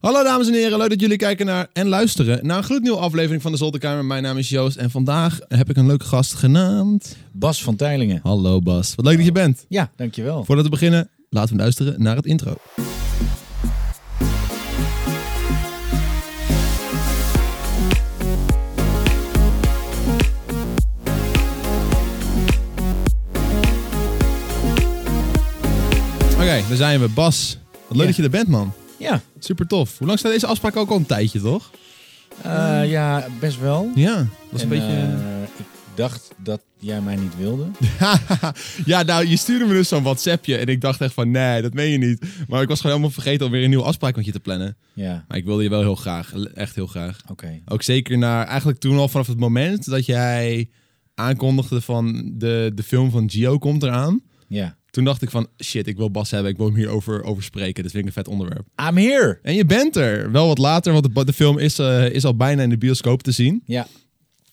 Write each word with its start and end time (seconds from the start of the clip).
Hallo 0.00 0.22
dames 0.22 0.46
en 0.46 0.52
heren, 0.52 0.78
leuk 0.78 0.88
dat 0.90 1.00
jullie 1.00 1.16
kijken 1.16 1.46
naar 1.46 1.68
en 1.72 1.88
luisteren 1.88 2.46
naar 2.46 2.56
een 2.56 2.64
gloednieuwe 2.64 2.98
aflevering 2.98 3.42
van 3.42 3.52
de 3.52 3.58
Zolderkamer. 3.58 4.04
Mijn 4.04 4.22
naam 4.22 4.38
is 4.38 4.48
Joost 4.48 4.76
en 4.76 4.90
vandaag 4.90 5.38
heb 5.48 5.70
ik 5.70 5.76
een 5.76 5.86
leuke 5.86 6.04
gast 6.04 6.34
genaamd... 6.34 7.16
Bas 7.32 7.62
van 7.62 7.76
Teilingen. 7.76 8.20
Hallo 8.22 8.60
Bas, 8.60 8.94
wat 8.94 9.04
leuk 9.04 9.16
dat 9.16 9.24
je 9.24 9.32
bent. 9.32 9.64
Ja, 9.68 9.90
dankjewel. 9.96 10.44
Voordat 10.44 10.64
we 10.64 10.70
beginnen, 10.70 11.08
laten 11.30 11.56
we 11.56 11.60
luisteren 11.62 12.02
naar 12.02 12.16
het 12.16 12.26
intro. 12.26 12.54
Oké, 26.34 26.62
daar 26.68 26.76
zijn 26.76 27.00
we. 27.00 27.08
Bas, 27.08 27.58
wat 27.88 27.96
leuk 27.96 28.00
Ja. 28.00 28.06
dat 28.06 28.16
je 28.16 28.22
er 28.22 28.30
bent 28.30 28.48
man. 28.48 28.72
Ja, 28.98 29.20
Super 29.38 29.66
tof. 29.66 29.98
Hoe 29.98 30.06
lang 30.06 30.18
staat 30.18 30.32
deze 30.32 30.46
afspraak 30.46 30.76
ook 30.76 30.90
al 30.90 30.96
een 30.96 31.06
tijdje, 31.06 31.40
toch? 31.40 31.70
eh, 32.42 32.90
ja, 32.90 33.26
best 33.40 33.60
wel. 33.60 33.90
Ja, 33.94 34.16
dat 34.16 34.26
is 34.60 34.62
een 34.62 34.72
En, 34.72 34.78
beetje... 34.78 34.94
eh, 34.96 35.42
ik 35.58 35.64
dacht 35.94 36.28
dat 36.42 36.60
jij 36.78 37.00
mij 37.00 37.16
niet 37.16 37.36
wilde. 37.38 37.64
ja, 38.84 39.02
nou, 39.02 39.26
je 39.26 39.36
stuurde 39.36 39.64
me 39.64 39.72
dus 39.72 39.88
zo'n 39.88 40.02
WhatsAppje 40.02 40.56
en 40.56 40.66
ik 40.66 40.80
dacht 40.80 41.00
echt 41.00 41.14
van, 41.14 41.30
nee, 41.30 41.62
dat 41.62 41.72
meen 41.74 41.90
je 41.90 41.98
niet. 41.98 42.24
Maar 42.48 42.62
ik 42.62 42.68
was 42.68 42.80
gewoon 42.80 42.96
helemaal 42.96 43.20
vergeten 43.22 43.46
om 43.46 43.52
weer 43.52 43.62
een 43.62 43.68
nieuwe 43.68 43.84
afspraak 43.84 44.16
met 44.16 44.24
je 44.24 44.32
te 44.32 44.40
plannen. 44.40 44.76
Ja, 44.92 45.24
Maar 45.28 45.36
ik 45.38 45.44
wilde 45.44 45.62
je 45.62 45.68
wel 45.68 45.80
heel 45.80 45.94
graag, 45.94 46.32
echt 46.54 46.74
heel 46.74 46.86
graag. 46.86 47.20
oké. 47.30 47.60
Ook 47.66 47.82
zeker 47.82 48.18
naar, 48.18 48.46
eigenlijk 48.46 48.78
toen 48.78 48.98
al 48.98 49.08
vanaf 49.08 49.26
het 49.26 49.38
moment 49.38 49.84
dat 49.90 50.06
jij 50.06 50.68
aankondigde 51.14 51.80
van 51.80 52.32
de, 52.34 52.72
de 52.74 52.82
film 52.82 53.10
van 53.10 53.30
Gio 53.30 53.58
komt 53.58 53.82
eraan. 53.82 54.20
Ja. 54.48 54.76
Toen 54.90 55.04
dacht 55.04 55.22
ik 55.22 55.30
van, 55.30 55.46
shit, 55.64 55.86
ik 55.86 55.96
wil 55.96 56.10
Bas 56.10 56.30
hebben, 56.30 56.50
ik 56.50 56.56
wil 56.56 56.66
hem 56.66 56.74
hierover 56.74 57.22
over 57.22 57.42
spreken. 57.42 57.82
Dat 57.82 57.92
vind 57.92 58.02
ik 58.02 58.08
een 58.08 58.22
vet 58.24 58.28
onderwerp. 58.28 58.66
I'm 58.88 58.96
here! 58.96 59.38
En 59.42 59.54
je 59.54 59.64
bent 59.64 59.96
er, 59.96 60.30
wel 60.30 60.46
wat 60.46 60.58
later, 60.58 60.92
want 60.92 61.14
de, 61.14 61.24
de 61.24 61.32
film 61.32 61.58
is, 61.58 61.78
eh, 61.78 62.10
is 62.10 62.24
al 62.24 62.36
bijna 62.36 62.62
in 62.62 62.70
de 62.70 62.78
bioscoop 62.78 63.22
te 63.22 63.32
zien. 63.32 63.62
Ja, 63.64 63.86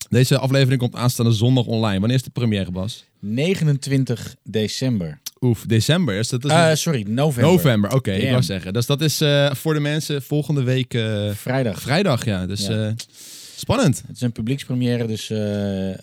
Deze 0.08 0.38
aflevering 0.38 0.80
komt 0.80 0.94
aanstaande 0.94 1.32
zondag 1.32 1.64
online. 1.64 1.98
Wanneer 1.98 2.16
is 2.16 2.22
de 2.22 2.30
première, 2.30 2.70
Bas? 2.70 3.04
29 3.20 4.34
december. 4.44 5.18
Oef, 5.40 5.64
december. 5.66 6.14
Is 6.14 6.28
dat, 6.28 6.44
is 6.44 6.50
Eh, 6.50 6.74
sorry, 6.74 7.04
november. 7.08 7.52
November, 7.52 7.94
oké, 7.94 8.12
ik 8.12 8.30
wou 8.30 8.42
zeggen. 8.42 8.72
Dus 8.72 8.86
dat 8.86 9.00
is 9.00 9.20
eh, 9.20 9.54
voor 9.54 9.74
de 9.74 9.80
mensen 9.80 10.22
volgende 10.22 10.62
week 10.62 10.92
Vrijdag. 11.34 11.80
vrijdag, 11.80 12.24
ja. 12.24 12.46
Dus 12.46 12.66
Ja. 12.66 12.94
Spannend. 13.58 14.02
Het 14.06 14.16
is 14.16 14.22
een 14.22 14.32
publiekspremière, 14.32 15.06
dus 15.06 15.30
eh, 15.30 15.90
eh, 15.90 15.98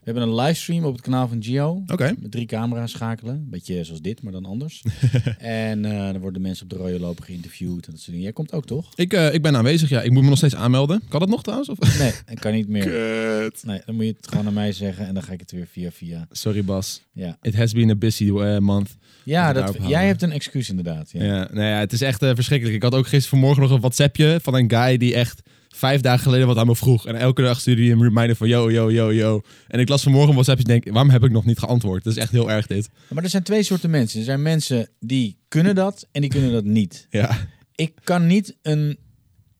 we 0.00 0.14
hebben 0.14 0.22
een 0.22 0.34
livestream 0.34 0.84
op 0.84 0.92
het 0.92 1.02
kanaal 1.02 1.28
van 1.28 1.42
Gio. 1.42 1.82
Oké. 1.86 2.14
Met 2.18 2.30
drie 2.30 2.46
camera's 2.46 2.90
schakelen. 2.90 3.34
Een 3.34 3.50
beetje 3.50 3.84
zoals 3.84 4.00
dit, 4.00 4.22
maar 4.22 4.32
dan 4.32 4.44
anders. 4.44 4.82
en 5.38 5.84
eh, 5.84 6.12
dan 6.12 6.18
worden 6.18 6.42
mensen 6.42 6.64
op 6.64 6.70
de 6.70 6.76
rode 6.76 7.00
loper 7.00 7.24
geïnterviewd 7.24 7.86
en 7.86 7.92
dat 7.92 8.00
soort 8.00 8.06
dingen. 8.06 8.22
Jij 8.22 8.32
komt 8.32 8.52
ook, 8.52 8.66
toch? 8.66 8.92
Ik, 8.94 9.12
ik 9.12 9.42
ben 9.42 9.56
aanwezig, 9.56 9.88
ja. 9.88 10.02
Ik 10.02 10.10
moet 10.10 10.22
me 10.22 10.28
nog 10.28 10.38
steeds 10.38 10.54
aanmelden. 10.54 11.02
Kan 11.08 11.20
dat 11.20 11.28
nog 11.28 11.42
trouwens? 11.42 11.68
Of? 11.68 11.98
Nee, 11.98 12.12
ik 12.26 12.40
kan 12.40 12.52
niet 12.52 12.68
meer. 12.68 12.84
Kut. 12.84 13.64
Nee, 13.64 13.80
dan 13.86 13.94
moet 13.94 14.04
je 14.04 14.14
het 14.16 14.28
gewoon 14.28 14.46
aan 14.46 14.52
mij 14.52 14.72
zeggen 14.72 15.06
en 15.06 15.14
dan 15.14 15.22
ga 15.22 15.32
ik 15.32 15.40
het 15.40 15.50
weer 15.50 15.66
via 15.66 15.90
via. 15.90 16.26
Sorry, 16.30 16.64
Bas. 16.64 17.02
Ja, 17.12 17.38
It 17.42 17.54
has 17.54 17.72
been 17.72 17.90
a 17.90 17.96
busy 17.96 18.30
month. 18.58 18.96
ja 19.24 19.52
dat, 19.52 19.72
jij 19.72 19.80
houden. 19.80 20.06
hebt 20.06 20.22
een 20.22 20.32
excuus 20.32 20.68
inderdaad. 20.68 21.10
Ja. 21.10 21.24
Ja. 21.24 21.48
nou 21.52 21.66
ja, 21.66 21.78
het 21.78 21.92
is 21.92 22.00
echt 22.00 22.18
verschrikkelijk. 22.18 22.76
Ik 22.76 22.82
had 22.82 22.94
ook 22.94 23.06
gisteren 23.06 23.28
vanmorgen 23.28 23.62
nog 23.62 23.70
een 23.70 23.80
WhatsAppje 23.80 24.38
van 24.42 24.54
een 24.54 24.70
guy 24.70 24.96
die 24.96 25.14
echt 25.14 25.42
vijf 25.78 26.00
dagen 26.00 26.22
geleden 26.22 26.46
wat 26.46 26.56
aan 26.56 26.66
me 26.66 26.76
vroeg. 26.76 27.06
En 27.06 27.16
elke 27.16 27.42
dag 27.42 27.60
stuurde 27.60 27.82
hij 27.82 27.90
een 27.90 28.02
reminder 28.02 28.36
van 28.36 28.48
yo, 28.48 28.70
yo, 28.70 28.92
yo, 28.92 29.12
yo. 29.12 29.42
En 29.68 29.80
ik 29.80 29.88
las 29.88 30.02
vanmorgen 30.02 30.28
een 30.28 30.34
WhatsAppje 30.34 30.64
en 30.64 30.80
denk, 30.80 30.92
waarom 30.94 31.10
heb 31.10 31.24
ik 31.24 31.30
nog 31.30 31.44
niet 31.44 31.58
geantwoord? 31.58 32.04
Dat 32.04 32.12
is 32.12 32.18
echt 32.18 32.32
heel 32.32 32.50
erg 32.50 32.66
dit. 32.66 32.88
Maar 33.08 33.22
er 33.22 33.30
zijn 33.30 33.42
twee 33.42 33.62
soorten 33.62 33.90
mensen. 33.90 34.18
Er 34.18 34.24
zijn 34.24 34.42
mensen 34.42 34.88
die 35.00 35.38
kunnen 35.48 35.74
dat 35.74 36.06
en 36.12 36.20
die 36.20 36.30
kunnen 36.30 36.52
dat 36.52 36.64
niet. 36.64 37.06
Ja. 37.10 37.48
Ik 37.74 37.92
kan 38.04 38.26
niet 38.26 38.56
een, 38.62 38.98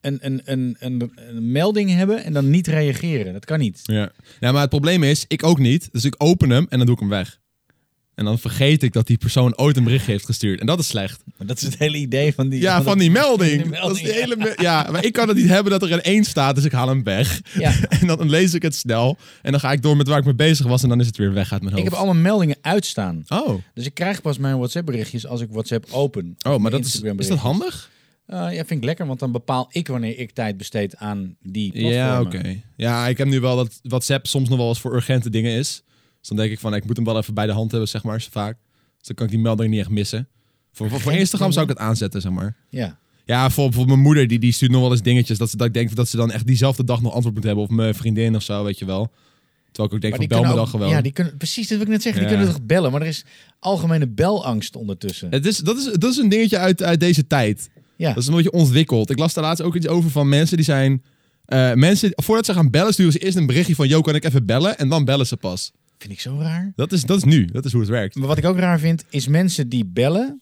een, 0.00 0.18
een, 0.20 0.40
een, 0.44 0.76
een, 0.78 1.12
een 1.16 1.52
melding 1.52 1.90
hebben 1.90 2.24
en 2.24 2.32
dan 2.32 2.50
niet 2.50 2.66
reageren. 2.66 3.32
Dat 3.32 3.44
kan 3.44 3.58
niet. 3.58 3.80
Ja. 3.82 4.12
ja, 4.40 4.52
maar 4.52 4.60
het 4.60 4.70
probleem 4.70 5.02
is, 5.02 5.24
ik 5.28 5.44
ook 5.44 5.58
niet. 5.58 5.88
Dus 5.92 6.04
ik 6.04 6.14
open 6.18 6.50
hem 6.50 6.66
en 6.68 6.78
dan 6.78 6.86
doe 6.86 6.94
ik 6.94 7.00
hem 7.00 7.10
weg. 7.10 7.38
En 8.18 8.24
dan 8.24 8.38
vergeet 8.38 8.82
ik 8.82 8.92
dat 8.92 9.06
die 9.06 9.16
persoon 9.16 9.58
ooit 9.58 9.76
een 9.76 9.84
bericht 9.84 10.06
heeft 10.06 10.24
gestuurd. 10.24 10.60
En 10.60 10.66
dat 10.66 10.78
is 10.78 10.86
slecht. 10.86 11.22
Maar 11.36 11.46
dat 11.46 11.56
is 11.56 11.62
het 11.62 11.78
hele 11.78 11.96
idee 11.96 12.34
van 12.34 12.48
die... 12.48 12.60
Ja, 12.60 12.82
van 12.82 12.98
die 12.98 13.10
melding. 13.10 13.62
die 13.62 13.70
Dat 13.72 13.96
is 13.96 14.02
die 14.02 14.12
hele 14.12 14.54
ja, 14.56 14.88
maar 14.90 15.04
ik 15.04 15.12
kan 15.12 15.28
het 15.28 15.36
niet 15.36 15.48
hebben 15.48 15.72
dat 15.72 15.82
er 15.82 15.92
een 15.92 16.02
één 16.02 16.24
staat, 16.24 16.54
dus 16.54 16.64
ik 16.64 16.72
haal 16.72 16.88
hem 16.88 17.02
weg. 17.02 17.40
Ja. 17.58 17.72
En 18.00 18.06
dan 18.06 18.30
lees 18.30 18.54
ik 18.54 18.62
het 18.62 18.74
snel. 18.74 19.16
En 19.42 19.50
dan 19.50 19.60
ga 19.60 19.72
ik 19.72 19.82
door 19.82 19.96
met 19.96 20.08
waar 20.08 20.18
ik 20.18 20.24
mee 20.24 20.34
bezig 20.34 20.66
was 20.66 20.82
en 20.82 20.88
dan 20.88 21.00
is 21.00 21.06
het 21.06 21.16
weer 21.16 21.32
weg 21.32 21.52
uit 21.52 21.62
mijn 21.62 21.74
Ik 21.76 21.80
hoofd. 21.80 21.90
heb 21.94 22.00
allemaal 22.04 22.22
meldingen 22.22 22.56
uitstaan. 22.60 23.24
Oh, 23.28 23.62
Dus 23.74 23.84
ik 23.86 23.94
krijg 23.94 24.20
pas 24.22 24.38
mijn 24.38 24.56
WhatsApp 24.56 24.86
berichtjes 24.86 25.26
als 25.26 25.40
ik 25.40 25.48
WhatsApp 25.50 25.86
open. 25.90 26.36
Oh 26.46 26.58
maar 26.58 26.70
dat 26.70 26.84
is, 26.84 27.00
is 27.16 27.28
dat 27.28 27.38
handig? 27.38 27.90
Eh, 28.26 28.36
ja, 28.38 28.64
vind 28.64 28.70
ik 28.70 28.84
lekker, 28.84 29.06
want 29.06 29.18
dan 29.18 29.32
bepaal 29.32 29.68
ik 29.72 29.88
wanneer 29.88 30.18
ik 30.18 30.30
tijd 30.30 30.56
besteed 30.56 30.96
aan 30.96 31.36
die 31.42 31.70
platformen. 31.70 31.98
Ja, 32.00 32.20
oké. 32.20 32.60
Ja, 32.76 33.06
ik 33.06 33.18
heb 33.18 33.28
nu 33.28 33.40
wel 33.40 33.56
dat 33.56 33.78
WhatsApp 33.82 34.26
soms 34.26 34.48
nog 34.48 34.58
wel 34.58 34.68
eens 34.68 34.80
voor 34.80 34.94
urgente 34.94 35.30
dingen 35.30 35.52
is. 35.58 35.82
Dus 36.18 36.28
dan 36.28 36.36
denk 36.36 36.50
ik 36.50 36.58
van, 36.58 36.74
ik 36.74 36.84
moet 36.84 36.96
hem 36.96 37.04
wel 37.04 37.18
even 37.18 37.34
bij 37.34 37.46
de 37.46 37.52
hand 37.52 37.70
hebben, 37.70 37.88
zeg 37.88 38.02
maar, 38.02 38.20
zo 38.20 38.28
vaak. 38.32 38.56
Dus 38.96 39.06
dan 39.06 39.16
kan 39.16 39.26
ik 39.26 39.32
die 39.32 39.40
melding 39.40 39.70
niet 39.70 39.80
echt 39.80 39.88
missen. 39.88 40.28
Voor, 40.72 40.88
voor, 40.88 41.00
voor 41.00 41.12
Instagram 41.12 41.52
zou 41.52 41.64
ik 41.64 41.70
het 41.70 41.80
aanzetten, 41.80 42.20
zeg 42.20 42.32
maar. 42.32 42.56
Ja. 42.68 42.98
Ja, 43.24 43.50
voor, 43.50 43.72
voor 43.72 43.86
mijn 43.86 44.00
moeder, 44.00 44.26
die, 44.26 44.38
die 44.38 44.52
stuurt 44.52 44.70
nog 44.70 44.80
wel 44.80 44.90
eens 44.90 45.02
dingetjes. 45.02 45.38
Dat, 45.38 45.50
ze, 45.50 45.56
dat 45.56 45.66
ik 45.66 45.74
denk 45.74 45.94
dat 45.94 46.08
ze 46.08 46.16
dan 46.16 46.30
echt 46.30 46.46
diezelfde 46.46 46.84
dag 46.84 47.02
nog 47.02 47.12
antwoord 47.12 47.34
moet 47.34 47.44
hebben. 47.44 47.64
Of 47.64 47.70
mijn 47.70 47.94
vriendin 47.94 48.36
of 48.36 48.42
zo, 48.42 48.64
weet 48.64 48.78
je 48.78 48.84
wel. 48.84 49.12
Terwijl 49.72 49.88
ik 49.88 49.94
ook 49.94 50.00
denk 50.00 50.28
Maar 50.28 50.38
van, 50.38 50.40
bel 50.42 50.50
me 50.50 50.56
dan 50.56 50.68
gewoon. 50.68 50.88
Ja, 50.88 51.00
die 51.00 51.12
kunnen, 51.12 51.36
precies, 51.36 51.68
dat 51.68 51.78
wil 51.78 51.86
ik 51.86 51.92
net 51.92 52.02
zeggen. 52.02 52.20
Die 52.22 52.30
kunnen 52.30 52.48
toch 52.48 52.62
bellen, 52.62 52.92
maar 52.92 53.00
er 53.00 53.06
is 53.06 53.24
algemene 53.58 54.08
belangst 54.08 54.76
ondertussen. 54.76 55.30
Het 55.30 55.46
is, 55.46 55.58
dat, 55.58 55.76
is, 55.76 55.84
dat 55.84 56.10
is 56.10 56.16
een 56.16 56.28
dingetje 56.28 56.58
uit, 56.58 56.82
uit 56.82 57.00
deze 57.00 57.26
tijd. 57.26 57.70
Ja. 57.96 58.08
Dat 58.08 58.22
is 58.22 58.28
een 58.28 58.34
beetje 58.34 58.52
ontwikkeld. 58.52 59.10
Ik 59.10 59.18
las 59.18 59.34
daar 59.34 59.44
laatst 59.44 59.62
ook 59.62 59.76
iets 59.76 59.86
over 59.88 60.10
van 60.10 60.28
mensen 60.28 60.56
die 60.56 60.64
zijn... 60.64 61.02
eh, 61.44 61.72
mensen, 61.72 62.10
voordat 62.14 62.46
ze 62.46 62.52
gaan 62.52 62.70
bellen, 62.70 62.92
sturen 62.92 63.12
ze 63.12 63.18
eerst 63.18 63.36
een 63.36 63.46
berichtje 63.46 63.74
van... 63.74 63.88
Yo, 63.88 64.00
kan 64.00 64.14
ik 64.14 64.24
even 64.24 64.46
bellen? 64.46 64.78
En 64.78 64.88
dan 64.88 65.04
bellen 65.04 65.26
ze 65.26 65.36
pas. 65.36 65.72
Vind 65.98 66.12
ik 66.12 66.20
zo 66.20 66.38
raar. 66.40 66.72
Dat 66.76 66.92
is, 66.92 67.02
dat 67.02 67.16
is 67.16 67.24
nu. 67.24 67.44
Dat 67.44 67.64
is 67.64 67.72
hoe 67.72 67.80
het 67.80 67.90
werkt. 67.90 68.14
Maar 68.14 68.28
wat 68.28 68.38
ik 68.38 68.44
ook 68.44 68.58
raar 68.58 68.78
vind, 68.78 69.04
is 69.10 69.28
mensen 69.28 69.68
die 69.68 69.84
bellen. 69.86 70.40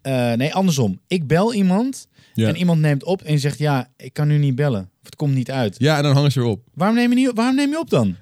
Eh, 0.00 0.32
nee, 0.32 0.54
andersom. 0.54 1.00
Ik 1.06 1.26
bel 1.26 1.54
iemand 1.54 2.06
Ja. 2.34 2.48
en 2.48 2.56
iemand 2.56 2.80
neemt 2.80 3.04
op 3.04 3.22
en 3.22 3.38
zegt: 3.38 3.58
Ja, 3.58 3.88
ik 3.96 4.12
kan 4.12 4.28
nu 4.28 4.38
niet 4.38 4.54
bellen. 4.54 4.80
Of 4.82 5.04
het 5.04 5.16
komt 5.16 5.34
niet 5.34 5.50
uit. 5.50 5.74
Ja, 5.78 5.96
en 5.96 6.02
dan 6.02 6.14
hangen 6.14 6.32
ze 6.32 6.40
weer 6.40 6.48
op. 6.48 6.62
Waarom 6.74 6.96
neem 6.96 7.08
je, 7.10 7.14
niet, 7.14 7.30
waarom 7.34 7.54
neem 7.56 7.70
je 7.70 7.78
op 7.78 7.90
dan? 7.90 8.16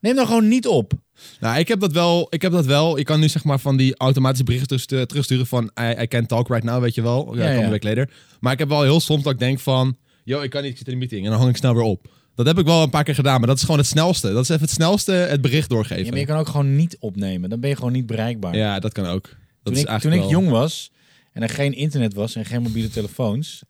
Neem 0.00 0.14
dan 0.14 0.26
gewoon 0.26 0.48
niet 0.48 0.66
op. 0.66 0.92
Nou, 1.40 1.58
ik 1.58 1.68
heb 1.68 1.80
dat 1.80 1.92
wel. 1.92 2.26
Ik 2.30 2.42
heb 2.42 2.52
dat 2.52 2.66
wel. 2.66 2.98
Ik 2.98 3.04
kan 3.04 3.20
nu 3.20 3.28
zeg 3.28 3.44
maar 3.44 3.58
van 3.60 3.76
die 3.76 3.96
automatische 3.96 4.44
berichten 4.44 4.68
terugstu- 4.68 5.06
terugsturen 5.06 5.46
van 5.46 5.70
I, 5.80 6.00
I 6.02 6.06
can't 6.06 6.28
talk 6.28 6.48
right 6.48 6.64
now, 6.64 6.80
weet 6.82 6.94
je 6.94 7.02
wel. 7.02 7.36
Ja, 7.36 7.42
Ja, 7.44 7.50
ja, 7.50 7.58
ja. 7.58 7.64
een 7.64 7.70
week 7.70 7.82
later. 7.82 8.10
Maar 8.40 8.52
ik 8.52 8.58
heb 8.58 8.68
wel 8.68 8.82
heel 8.82 9.00
soms 9.00 9.22
dat 9.22 9.32
ik 9.32 9.38
denk 9.38 9.58
van, 9.60 9.96
yo, 10.24 10.40
ik 10.40 10.50
kan 10.50 10.62
niet, 10.62 10.70
ik 10.70 10.76
zit 10.78 10.86
in 10.86 10.92
een 10.92 10.98
meeting. 10.98 11.24
En 11.24 11.30
dan 11.30 11.38
hang 11.38 11.50
ik 11.50 11.56
snel 11.56 11.74
weer 11.74 11.82
op. 11.82 12.10
Dat 12.34 12.46
heb 12.46 12.58
ik 12.58 12.64
wel 12.64 12.82
een 12.82 12.90
paar 12.90 13.04
keer 13.04 13.14
gedaan, 13.14 13.38
maar 13.38 13.48
dat 13.48 13.56
is 13.56 13.62
gewoon 13.62 13.78
het 13.78 13.86
snelste. 13.86 14.32
Dat 14.32 14.42
is 14.42 14.48
even 14.48 14.62
het 14.62 14.70
snelste 14.70 15.12
het 15.12 15.40
bericht 15.40 15.68
Ja, 15.70 15.74
doorgeven. 15.74 16.10
maar 16.10 16.18
je 16.18 16.26
kan 16.26 16.38
ook 16.38 16.48
gewoon 16.48 16.76
niet 16.76 16.96
opnemen. 17.00 17.50
Dan 17.50 17.60
ben 17.60 17.70
je 17.70 17.76
gewoon 17.76 17.92
niet 17.92 18.06
bereikbaar. 18.06 18.56
Ja, 18.56 18.78
dat 18.80 18.92
kan 18.92 19.06
ook. 19.06 19.22
Dat 19.22 19.74
toen 19.74 19.74
is 19.74 19.80
ik, 19.82 19.98
toen 20.00 20.28
jong 20.28 20.48
was 20.48 20.90
en 21.32 21.42
er 21.42 21.48
geen 21.48 21.72
internet 21.74 22.14
was 22.14 22.34
en 22.34 22.44
geen 22.44 22.62
mobiele 22.62 22.88
telefoons, 22.90 23.62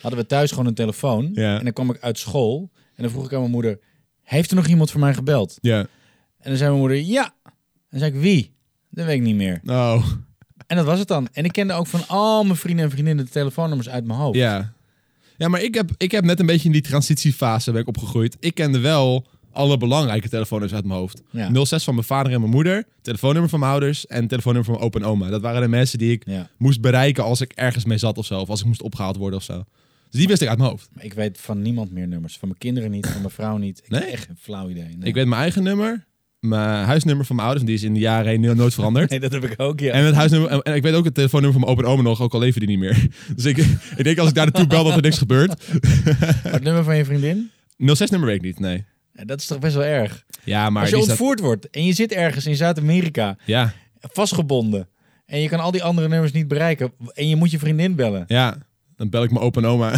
hadden 0.00 0.20
we 0.20 0.26
thuis 0.26 0.50
gewoon 0.50 0.66
een 0.66 0.74
telefoon. 0.74 1.30
Ja. 1.34 1.58
En 1.58 1.64
dan 1.64 1.72
kwam 1.72 1.90
ik 1.90 2.00
uit 2.00 2.18
school 2.18 2.70
en 2.94 3.02
dan 3.02 3.10
vroeg 3.12 3.24
ik 3.24 3.32
aan 3.32 3.38
mijn 3.40 3.50
moeder: 3.50 3.78
Heeft 4.22 4.50
er 4.50 4.56
nog 4.56 4.66
iemand 4.66 4.90
voor 4.90 5.00
mij 5.00 5.14
gebeld? 5.14 5.58
Ja. 5.60 5.78
En 5.78 5.86
dan 6.52 6.56
zei 6.56 6.68
mijn 6.68 6.80
moeder: 6.80 6.98
Ja. 7.00 7.24
En 7.44 7.52
dan 7.90 8.00
zei 8.00 8.12
ik: 8.14 8.20
Wie? 8.20 8.54
Dat 8.90 9.06
weet 9.06 9.16
ik 9.16 9.22
niet 9.22 9.36
meer. 9.36 9.60
Oh, 9.66 10.06
En 10.66 10.76
dat 10.76 10.84
was 10.86 10.98
het 10.98 11.08
dan. 11.08 11.28
En 11.32 11.44
ik 11.44 11.52
kende 11.52 11.72
ook 11.72 11.86
van 11.86 12.08
al 12.08 12.44
mijn 12.44 12.56
vrienden 12.56 12.84
en 12.84 12.90
vriendinnen 12.90 13.24
de 13.24 13.30
telefoonnummers 13.30 13.88
uit 13.88 14.04
mijn 14.06 14.18
hoofd. 14.18 14.36
ja. 14.38 14.74
Ja, 15.38 15.48
maar 15.48 15.62
ik 15.62 15.74
heb, 15.74 15.90
ik 15.96 16.10
heb 16.10 16.24
net 16.24 16.40
een 16.40 16.46
beetje 16.46 16.66
in 16.66 16.72
die 16.72 16.82
transitiefase 16.82 17.72
ben 17.72 17.80
ik 17.80 17.88
opgegroeid. 17.88 18.36
Ik 18.40 18.54
kende 18.54 18.78
wel 18.78 19.26
alle 19.52 19.76
belangrijke 19.76 20.28
telefoonnummers 20.28 20.74
uit 20.80 20.84
mijn 20.88 20.98
hoofd. 21.00 21.22
Ja. 21.30 21.64
06 21.64 21.84
van 21.84 21.94
mijn 21.94 22.06
vader 22.06 22.32
en 22.32 22.40
mijn 22.40 22.52
moeder, 22.52 22.84
telefoonnummer 23.02 23.50
van 23.50 23.58
mijn 23.60 23.70
ouders 23.72 24.06
en 24.06 24.26
telefoonnummer 24.26 24.70
van 24.72 24.80
mijn 24.80 24.86
opa 24.94 24.98
en 24.98 25.04
oma. 25.12 25.28
Dat 25.30 25.40
waren 25.40 25.60
de 25.62 25.68
mensen 25.68 25.98
die 25.98 26.12
ik 26.12 26.22
Ja. 26.26 26.48
moest 26.58 26.80
bereiken 26.80 27.24
als 27.24 27.40
ik 27.40 27.52
ergens 27.52 27.84
mee 27.84 27.98
zat 27.98 28.18
of 28.18 28.26
zo. 28.26 28.40
Of 28.40 28.48
als 28.48 28.60
ik 28.60 28.66
moest 28.66 28.82
opgehaald 28.82 29.16
worden 29.16 29.38
of 29.38 29.44
zo. 29.44 29.64
Dus 30.10 30.20
die 30.20 30.28
wist 30.28 30.42
ik 30.42 30.48
uit 30.48 30.58
mijn 30.58 30.70
hoofd. 30.70 30.88
Maar 30.92 31.04
ik 31.04 31.12
weet 31.12 31.38
van 31.40 31.62
niemand 31.62 31.92
meer 31.92 32.08
nummers. 32.08 32.36
Van 32.38 32.48
mijn 32.48 32.60
kinderen 32.60 32.90
niet, 32.90 33.06
van 33.06 33.20
mijn 33.20 33.32
vrouw 33.32 33.56
niet. 33.56 33.78
Ik 33.84 33.90
Nee? 33.90 34.00
heb 34.00 34.10
echt 34.10 34.28
een 34.28 34.36
flauw 34.40 34.68
idee. 34.68 34.84
Nee. 34.96 35.08
Ik 35.08 35.14
weet 35.14 35.26
mijn 35.26 35.40
eigen 35.40 35.62
nummer, 35.62 36.06
mijn 36.40 36.84
huisnummer 36.84 37.24
van 37.26 37.36
mijn 37.36 37.48
ouders. 37.48 37.66
En 37.68 37.72
die 37.74 37.80
is 37.82 37.86
in 37.88 37.94
de 37.94 38.00
jaren 38.00 38.26
heen 38.28 38.56
nooit 38.56 38.74
veranderd. 38.74 39.10
Nee, 39.10 39.20
dat 39.20 39.32
heb 39.32 39.44
ik 39.44 39.54
ook, 39.60 39.80
ja. 39.80 39.92
En 39.92 40.04
het 40.04 40.14
huisnummer, 40.14 40.60
en 40.60 40.74
ik 40.74 40.82
weet 40.82 40.94
ook 40.94 41.04
het 41.04 41.14
telefoonnummer 41.14 41.60
van 41.60 41.68
mijn 41.68 41.78
opa 41.78 41.88
en 41.88 41.94
oma 41.98 42.08
nog, 42.08 42.20
ook 42.20 42.32
al 42.34 42.40
leven 42.40 42.60
die 42.60 42.68
niet 42.68 42.78
meer. 42.78 43.06
Dus 43.36 43.44
ik, 43.44 43.56
ik 43.96 44.04
denk 44.04 44.18
als 44.18 44.28
ik 44.28 44.34
daar 44.34 44.44
naartoe 44.44 44.66
bel 44.66 44.84
dat 44.84 44.96
er 44.96 45.02
niks 45.02 45.18
gebeurt. 45.18 45.62
Het 46.56 46.62
nummer 46.62 46.84
van 46.84 46.96
je 46.96 47.04
vriendin? 47.04 47.50
06 47.78 48.10
nummer 48.10 48.28
weet 48.28 48.38
ik 48.38 48.44
niet, 48.44 48.58
nee. 48.60 48.84
Ja, 49.12 49.24
Dat 49.24 49.40
is 49.40 49.46
toch 49.46 49.58
best 49.58 49.74
wel 49.74 49.84
erg. 49.84 50.24
Ja, 50.44 50.70
maar 50.70 50.82
Als 50.82 50.90
je 50.90 50.96
staat- 50.96 51.08
ontvoerd 51.08 51.40
wordt 51.40 51.70
en 51.70 51.84
je 51.84 51.92
zit 51.92 52.12
ergens 52.12 52.46
in 52.46 52.56
Zuid-Amerika, 52.56 53.36
Ja, 53.44 53.72
vastgebonden, 54.00 54.88
en 55.26 55.40
je 55.40 55.48
kan 55.48 55.60
al 55.60 55.70
die 55.70 55.82
andere 55.82 56.08
nummers 56.08 56.32
niet 56.32 56.48
bereiken, 56.48 56.92
en 57.12 57.28
je 57.28 57.36
moet 57.36 57.50
je 57.50 57.58
vriendin 57.58 57.94
bellen. 57.94 58.24
ja. 58.26 58.56
Dan 58.96 59.08
bel 59.08 59.22
ik 59.22 59.30
mijn 59.30 59.44
opa 59.44 59.60
en 59.60 59.66
oma. 59.66 59.90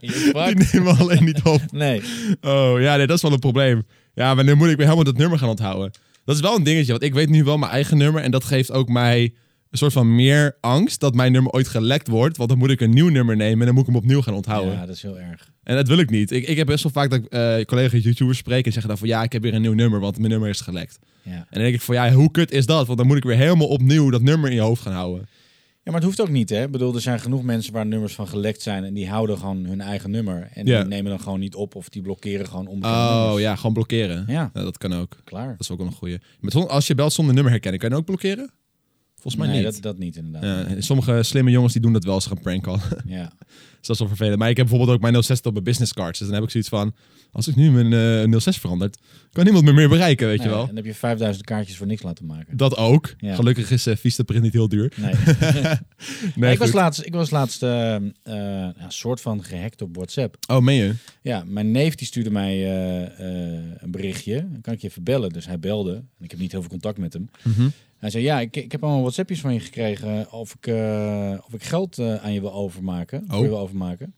Die 0.00 0.68
nemen 0.72 0.96
alleen 0.98 1.24
niet 1.24 1.42
op. 1.42 1.60
Nee. 1.70 2.02
Oh, 2.40 2.80
ja, 2.80 2.96
nee, 2.96 3.06
dat 3.06 3.16
is 3.16 3.22
wel 3.22 3.32
een 3.32 3.38
probleem. 3.38 3.86
Ja, 4.14 4.34
maar 4.34 4.44
nu 4.44 4.54
moet 4.54 4.68
ik 4.68 4.76
weer 4.76 4.84
helemaal 4.84 5.04
dat 5.04 5.16
nummer 5.16 5.38
gaan 5.38 5.48
onthouden. 5.48 5.90
Dat 6.24 6.34
is 6.34 6.40
wel 6.40 6.56
een 6.56 6.62
dingetje, 6.62 6.90
want 6.90 7.04
ik 7.04 7.14
weet 7.14 7.28
nu 7.28 7.44
wel 7.44 7.58
mijn 7.58 7.72
eigen 7.72 7.98
nummer 7.98 8.22
en 8.22 8.30
dat 8.30 8.44
geeft 8.44 8.72
ook 8.72 8.88
mij 8.88 9.32
een 9.70 9.78
soort 9.78 9.92
van 9.92 10.14
meer 10.14 10.56
angst 10.60 11.00
dat 11.00 11.14
mijn 11.14 11.32
nummer 11.32 11.52
ooit 11.52 11.68
gelekt 11.68 12.08
wordt. 12.08 12.36
Want 12.36 12.48
dan 12.48 12.58
moet 12.58 12.70
ik 12.70 12.80
een 12.80 12.90
nieuw 12.90 13.08
nummer 13.08 13.36
nemen 13.36 13.58
en 13.60 13.66
dan 13.66 13.74
moet 13.74 13.86
ik 13.86 13.92
hem 13.92 14.02
opnieuw 14.02 14.22
gaan 14.22 14.34
onthouden. 14.34 14.74
Ja, 14.74 14.86
dat 14.86 14.96
is 14.96 15.02
heel 15.02 15.18
erg. 15.18 15.50
En 15.62 15.76
dat 15.76 15.88
wil 15.88 15.98
ik 15.98 16.10
niet. 16.10 16.30
Ik, 16.30 16.46
ik 16.46 16.56
heb 16.56 16.66
best 16.66 16.82
wel 16.82 16.92
vaak 16.92 17.10
dat 17.10 17.28
eh, 17.28 17.64
collega's 17.64 18.02
YouTubers 18.02 18.38
spreek 18.38 18.66
en 18.66 18.72
zeggen 18.72 18.90
dan 18.90 18.98
van 18.98 19.08
ja, 19.08 19.22
ik 19.22 19.32
heb 19.32 19.42
weer 19.42 19.54
een 19.54 19.62
nieuw 19.62 19.72
nummer, 19.72 20.00
want 20.00 20.18
mijn 20.18 20.30
nummer 20.30 20.48
is 20.48 20.60
gelekt. 20.60 20.98
Ja. 21.22 21.32
En 21.32 21.46
dan 21.50 21.62
denk 21.62 21.74
ik 21.74 21.80
van 21.80 21.94
ja, 21.94 22.12
hoe 22.12 22.30
kut 22.30 22.50
is 22.50 22.66
dat? 22.66 22.86
Want 22.86 22.98
dan 22.98 23.06
moet 23.06 23.16
ik 23.16 23.24
weer 23.24 23.36
helemaal 23.36 23.66
opnieuw 23.66 24.10
dat 24.10 24.22
nummer 24.22 24.48
in 24.50 24.54
je 24.54 24.62
hoofd 24.62 24.82
gaan 24.82 24.92
houden. 24.92 25.28
Ja, 25.82 25.90
maar 25.92 25.94
het 25.94 26.04
hoeft 26.04 26.20
ook 26.20 26.28
niet, 26.34 26.50
hè? 26.50 26.62
Ik 26.64 26.70
bedoel, 26.70 26.94
er 26.94 27.00
zijn 27.00 27.20
genoeg 27.20 27.42
mensen 27.42 27.72
waar 27.72 27.86
nummers 27.86 28.14
van 28.14 28.28
gelekt 28.28 28.62
zijn 28.62 28.84
en 28.84 28.94
die 28.94 29.08
houden 29.08 29.38
gewoon 29.38 29.64
hun 29.64 29.80
eigen 29.80 30.10
nummer. 30.10 30.48
En 30.54 30.66
Ja. 30.66 30.80
die 30.80 30.88
nemen 30.88 31.10
dan 31.10 31.20
gewoon 31.20 31.40
niet 31.40 31.54
op 31.54 31.74
of 31.74 31.88
die 31.88 32.02
blokkeren 32.02 32.46
gewoon 32.46 32.66
onbekende 32.66 32.96
Oh 33.04 33.20
nummers. 33.20 33.40
ja, 33.42 33.56
gewoon 33.56 33.72
blokkeren. 33.72 34.24
Ja, 34.26 34.50
Ja, 34.54 34.62
dat 34.62 34.78
kan 34.78 34.92
ook. 34.92 35.16
klaar. 35.24 35.48
Dat 35.50 35.60
is 35.60 35.70
ook 35.70 35.78
wel 35.78 35.86
een 35.86 35.92
goeie. 35.92 36.18
Met, 36.40 36.54
als 36.54 36.86
je 36.86 36.94
belt 36.94 37.12
zonder 37.12 37.34
nummer 37.34 37.52
herkennen, 37.52 37.80
kan 37.80 37.90
je 37.90 37.96
ook 37.96 38.04
blokkeren? 38.04 38.50
Volgens 39.20 39.36
mij 39.36 39.46
nee, 39.46 39.64
niet. 39.64 39.72
Dat, 39.72 39.82
dat 39.82 39.98
niet 39.98 40.16
inderdaad. 40.16 40.70
Ja, 40.70 40.80
sommige 40.80 41.22
slimme 41.22 41.50
jongens 41.50 41.72
die 41.72 41.82
doen 41.82 41.92
dat 41.92 42.04
wel 42.04 42.14
als 42.14 42.22
ze 42.22 42.28
gaan 42.28 42.40
pranken. 42.40 42.80
Ja. 43.06 43.32
Dus 43.78 43.88
dat 43.88 43.96
is 43.96 43.98
wel 43.98 44.16
vervelend. 44.16 44.38
Maar 44.38 44.50
ik 44.50 44.56
heb 44.56 44.66
bijvoorbeeld 44.66 44.96
ook 44.96 45.10
mijn 45.10 45.22
06 45.22 45.40
op 45.40 45.52
mijn 45.52 45.64
business 45.64 45.92
cards. 45.92 46.18
Dus 46.18 46.28
dan 46.28 46.36
heb 46.36 46.44
ik 46.44 46.50
zoiets 46.50 46.68
van, 46.68 46.94
als 47.32 47.48
ik 47.48 47.56
nu 47.56 47.70
mijn 47.70 48.32
eh 48.32 48.40
06 48.40 48.58
verandert, 48.58 48.98
kan 49.32 49.44
niemand 49.44 49.64
me 49.64 49.72
meer 49.72 49.88
bereiken, 49.88 50.26
weet 50.26 50.42
je 50.42 50.48
wel. 50.48 50.60
En 50.60 50.66
dan 50.66 50.76
heb 50.76 50.84
je 50.84 50.94
5000 50.94 51.44
kaartjes 51.44 51.76
voor 51.76 51.86
niks 51.86 52.02
laten 52.02 52.26
maken. 52.26 52.56
Dat 52.56 52.76
ook. 52.76 53.14
Ja. 53.18 53.34
Gelukkig 53.34 53.70
is 53.70 53.86
uh, 53.86 53.96
Vistaprint 53.96 54.42
niet 54.42 54.52
heel 54.52 54.68
duur. 54.68 54.92
Nee. 54.96 55.14
Nee, 56.34 56.52
ik, 56.52 56.58
was 56.58 56.72
laatst, 56.72 57.06
ik 57.06 57.12
was 57.14 57.30
laatst 57.30 57.62
eh, 57.62 57.94
eh, 57.94 58.02
een 58.22 58.92
soort 58.92 59.20
van 59.20 59.44
gehackt 59.44 59.82
op 59.82 59.96
WhatsApp. 59.96 60.36
Oh, 60.48 60.60
meen 60.60 60.76
je? 60.76 60.94
Ja, 61.22 61.44
mijn 61.46 61.70
neef 61.70 61.94
die 61.94 62.06
stuurde 62.06 62.30
mij 62.30 62.54
eh, 62.54 63.02
eh, 63.02 63.62
een 63.78 63.90
berichtje. 63.90 64.34
Dan 64.34 64.60
kan 64.60 64.72
ik 64.72 64.80
je 64.80 64.88
even 64.88 65.04
bellen. 65.04 65.30
Dus 65.30 65.46
hij 65.46 65.58
belde. 65.58 65.94
En 65.94 66.24
ik 66.24 66.30
heb 66.30 66.40
niet 66.40 66.52
heel 66.52 66.60
veel 66.60 66.70
contact 66.70 66.98
met 66.98 67.12
hem. 67.12 67.30
Mhm. 67.42 67.68
Hij 68.00 68.10
zei, 68.10 68.24
ja, 68.24 68.40
ik, 68.40 68.56
ik 68.56 68.72
heb 68.72 68.82
allemaal 68.82 69.00
WhatsAppjes 69.00 69.40
van 69.40 69.52
je 69.54 69.60
gekregen 69.60 70.32
of 70.32 70.54
ik, 70.54 70.66
eh, 70.66 71.38
of 71.46 71.52
ik 71.52 71.62
geld 71.62 71.98
eh, 71.98 72.14
aan 72.14 72.32
je 72.32 72.40
wil 72.40 72.52
overmaken. 72.52 73.24
Oh. 73.30 73.40
je 73.40 73.48
wil 73.48 73.58
overmaken. 73.58 74.14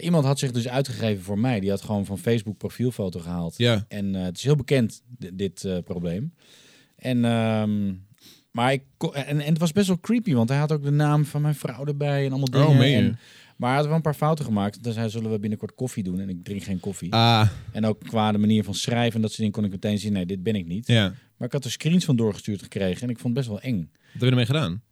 Iemand 0.00 0.24
had 0.24 0.38
zich 0.38 0.50
dus 0.52 0.68
uitgegeven 0.68 1.24
voor 1.24 1.38
mij. 1.38 1.60
Die 1.60 1.70
had 1.70 1.82
gewoon 1.82 2.06
van 2.06 2.18
Facebook 2.18 2.56
profielfoto 2.56 3.20
gehaald. 3.20 3.54
Ja. 3.56 3.84
En 3.88 4.14
eh, 4.14 4.22
het 4.22 4.36
is 4.36 4.44
heel 4.44 4.56
bekend, 4.56 5.02
di- 5.18 5.30
dit 5.36 5.68
probleem. 5.84 6.34
En, 6.96 7.24
ehm, 7.24 7.94
maar 8.50 8.72
ik, 8.72 8.82
en, 9.12 9.40
en 9.40 9.48
het 9.48 9.58
was 9.58 9.72
best 9.72 9.86
wel 9.86 10.00
creepy, 10.00 10.34
want 10.34 10.48
hij 10.48 10.58
had 10.58 10.72
ook 10.72 10.82
de 10.82 10.90
naam 10.90 11.24
van 11.24 11.42
mijn 11.42 11.54
vrouw 11.54 11.84
erbij 11.84 12.24
en 12.24 12.30
allemaal 12.30 12.50
dingen. 12.50 12.80
Oh, 12.80 12.86
je? 12.88 12.94
En, 12.94 13.18
maar 13.60 13.68
hij 13.68 13.78
had 13.78 13.86
wel 13.86 13.96
een 13.96 14.02
paar 14.02 14.14
fouten 14.14 14.44
gemaakt. 14.44 14.82
Dus 14.84 14.96
hij 14.96 15.08
zullen 15.08 15.30
we 15.30 15.38
binnenkort 15.38 15.74
koffie 15.74 16.02
doen 16.02 16.20
en 16.20 16.28
ik 16.28 16.44
drink 16.44 16.62
geen 16.62 16.80
koffie. 16.80 17.12
Ah, 17.12 17.48
En 17.72 17.84
ook 17.86 18.00
qua 18.06 18.32
de 18.32 18.38
manier 18.38 18.64
van 18.64 18.74
schrijven 18.74 19.14
en 19.14 19.20
dat 19.20 19.30
soort 19.32 19.36
dingen 19.36 19.52
kon 19.52 19.64
ik 19.64 19.70
meteen 19.70 19.98
zien, 19.98 20.12
nee, 20.12 20.26
dit 20.26 20.42
ben 20.42 20.54
ik 20.54 20.66
niet. 20.66 20.86
ja. 20.86 21.12
Maar 21.36 21.48
ik 21.48 21.54
had 21.54 21.64
er 21.64 21.70
screens 21.70 22.04
van 22.04 22.16
doorgestuurd 22.16 22.62
gekregen 22.62 23.02
en 23.02 23.08
ik 23.10 23.18
vond 23.18 23.36
het 23.36 23.46
best 23.46 23.48
wel 23.48 23.72
eng. 23.72 23.78
Wat 23.92 24.12
heb 24.12 24.20
je 24.22 24.26
ermee 24.26 24.46
gedaan? 24.46 24.82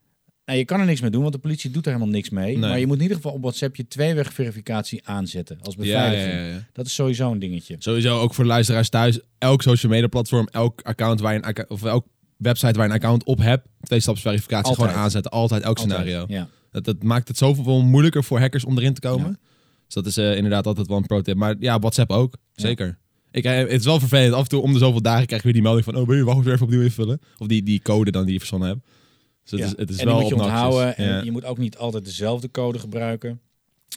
Nou, 0.44 0.58
je 0.58 0.64
kan 0.64 0.80
er 0.80 0.86
niks 0.86 1.00
mee 1.00 1.10
doen, 1.10 1.20
want 1.20 1.32
de 1.34 1.38
politie 1.40 1.70
doet 1.70 1.86
er 1.86 1.92
helemaal 1.92 2.12
niks 2.14 2.30
mee. 2.30 2.56
Nee. 2.58 2.68
Maar 2.70 2.78
je 2.78 2.86
moet 2.86 2.96
in 2.96 3.02
ieder 3.02 3.16
geval 3.16 3.32
op 3.32 3.40
WhatsApp 3.42 3.76
je 3.76 3.88
tweeweg 3.88 4.32
verificatie 4.32 5.06
aanzetten 5.06 5.58
als 5.62 5.76
beveiliging. 5.76 6.32
ja, 6.32 6.38
ja, 6.38 6.46
ja. 6.52 6.66
Dat 6.72 6.86
is 6.86 6.94
sowieso 6.94 7.30
een 7.32 7.38
dingetje. 7.38 7.76
Sowieso 7.78 8.18
ook 8.20 8.34
voor 8.34 8.44
de 8.44 8.50
luisteraars 8.50 8.88
thuis. 8.88 9.20
Elk 9.38 9.62
social 9.62 9.92
media 9.92 10.06
platform, 10.08 10.48
elk 10.50 10.80
account 10.82 11.20
waar 11.20 11.34
je 11.34 11.40
een 11.42 11.68
of 11.70 11.84
elk 11.84 12.06
website 12.36 12.72
waar 12.72 12.86
je 12.86 12.90
een 12.90 12.96
account 12.96 13.24
op 13.24 13.38
hebt, 13.38 13.66
twee 13.80 14.00
staps 14.00 14.20
verificatie 14.20 14.68
Altijd. 14.68 14.88
gewoon 14.88 15.02
aanzetten. 15.04 15.30
Altijd, 15.30 15.62
elk 15.62 15.78
Altijd, 15.78 15.98
scenario. 15.98 16.24
Ja. 16.28 16.48
Dat, 16.70 16.84
dat 16.84 17.02
maakt 17.02 17.28
het 17.28 17.36
zoveel 17.36 17.82
moeilijker 17.82 18.24
voor 18.24 18.38
hackers 18.40 18.64
om 18.64 18.78
erin 18.78 18.94
te 18.94 19.00
komen. 19.00 19.26
Ja. 19.30 19.36
Dus 19.84 19.94
dat 19.94 20.06
is 20.06 20.16
eh, 20.16 20.36
inderdaad 20.36 20.66
altijd 20.66 20.86
wel 20.86 20.96
een 20.96 21.06
pro 21.06 21.20
tip. 21.20 21.36
Maar 21.36 21.54
ja, 21.60 21.78
WhatsApp 21.78 22.10
ook. 22.10 22.34
Zeker. 22.54 22.98
Ik, 23.30 23.44
eh, 23.44 23.56
het 23.56 23.70
is 23.70 23.84
wel 23.84 23.98
vervelend. 23.98 24.34
Af 24.34 24.42
en 24.42 24.48
toe 24.48 24.62
om 24.62 24.72
de 24.72 24.78
zoveel 24.78 25.02
dagen 25.02 25.26
krijg 25.26 25.40
je 25.42 25.46
weer 25.46 25.52
die 25.56 25.62
melding 25.66 25.84
van... 25.84 25.96
Oh, 25.96 26.06
wil 26.06 26.16
je 26.16 26.22
wachtwoord 26.24 26.44
weer 26.46 26.54
even 26.54 26.66
opnieuw 26.66 26.82
invullen? 26.82 27.20
Of 27.38 27.46
die, 27.46 27.62
die 27.62 27.82
code 27.82 28.10
dan 28.10 28.24
die 28.24 28.32
je 28.32 28.38
verzonnen 28.38 28.68
hebt. 28.68 28.80
Dus 29.42 29.50
het 29.50 29.60
Ja. 29.60 29.66
is, 29.66 29.72
het 29.76 29.90
is 29.90 29.98
en 29.98 30.06
wel 30.06 30.14
moet 30.20 30.28
je 30.28 30.34
obnoxious. 30.34 30.62
onthouden. 30.64 30.96
En 30.96 31.08
Ja. 31.08 31.22
je 31.22 31.30
moet 31.30 31.44
ook 31.44 31.58
niet 31.58 31.76
altijd 31.76 32.04
dezelfde 32.04 32.50
code 32.50 32.78
gebruiken. 32.78 33.40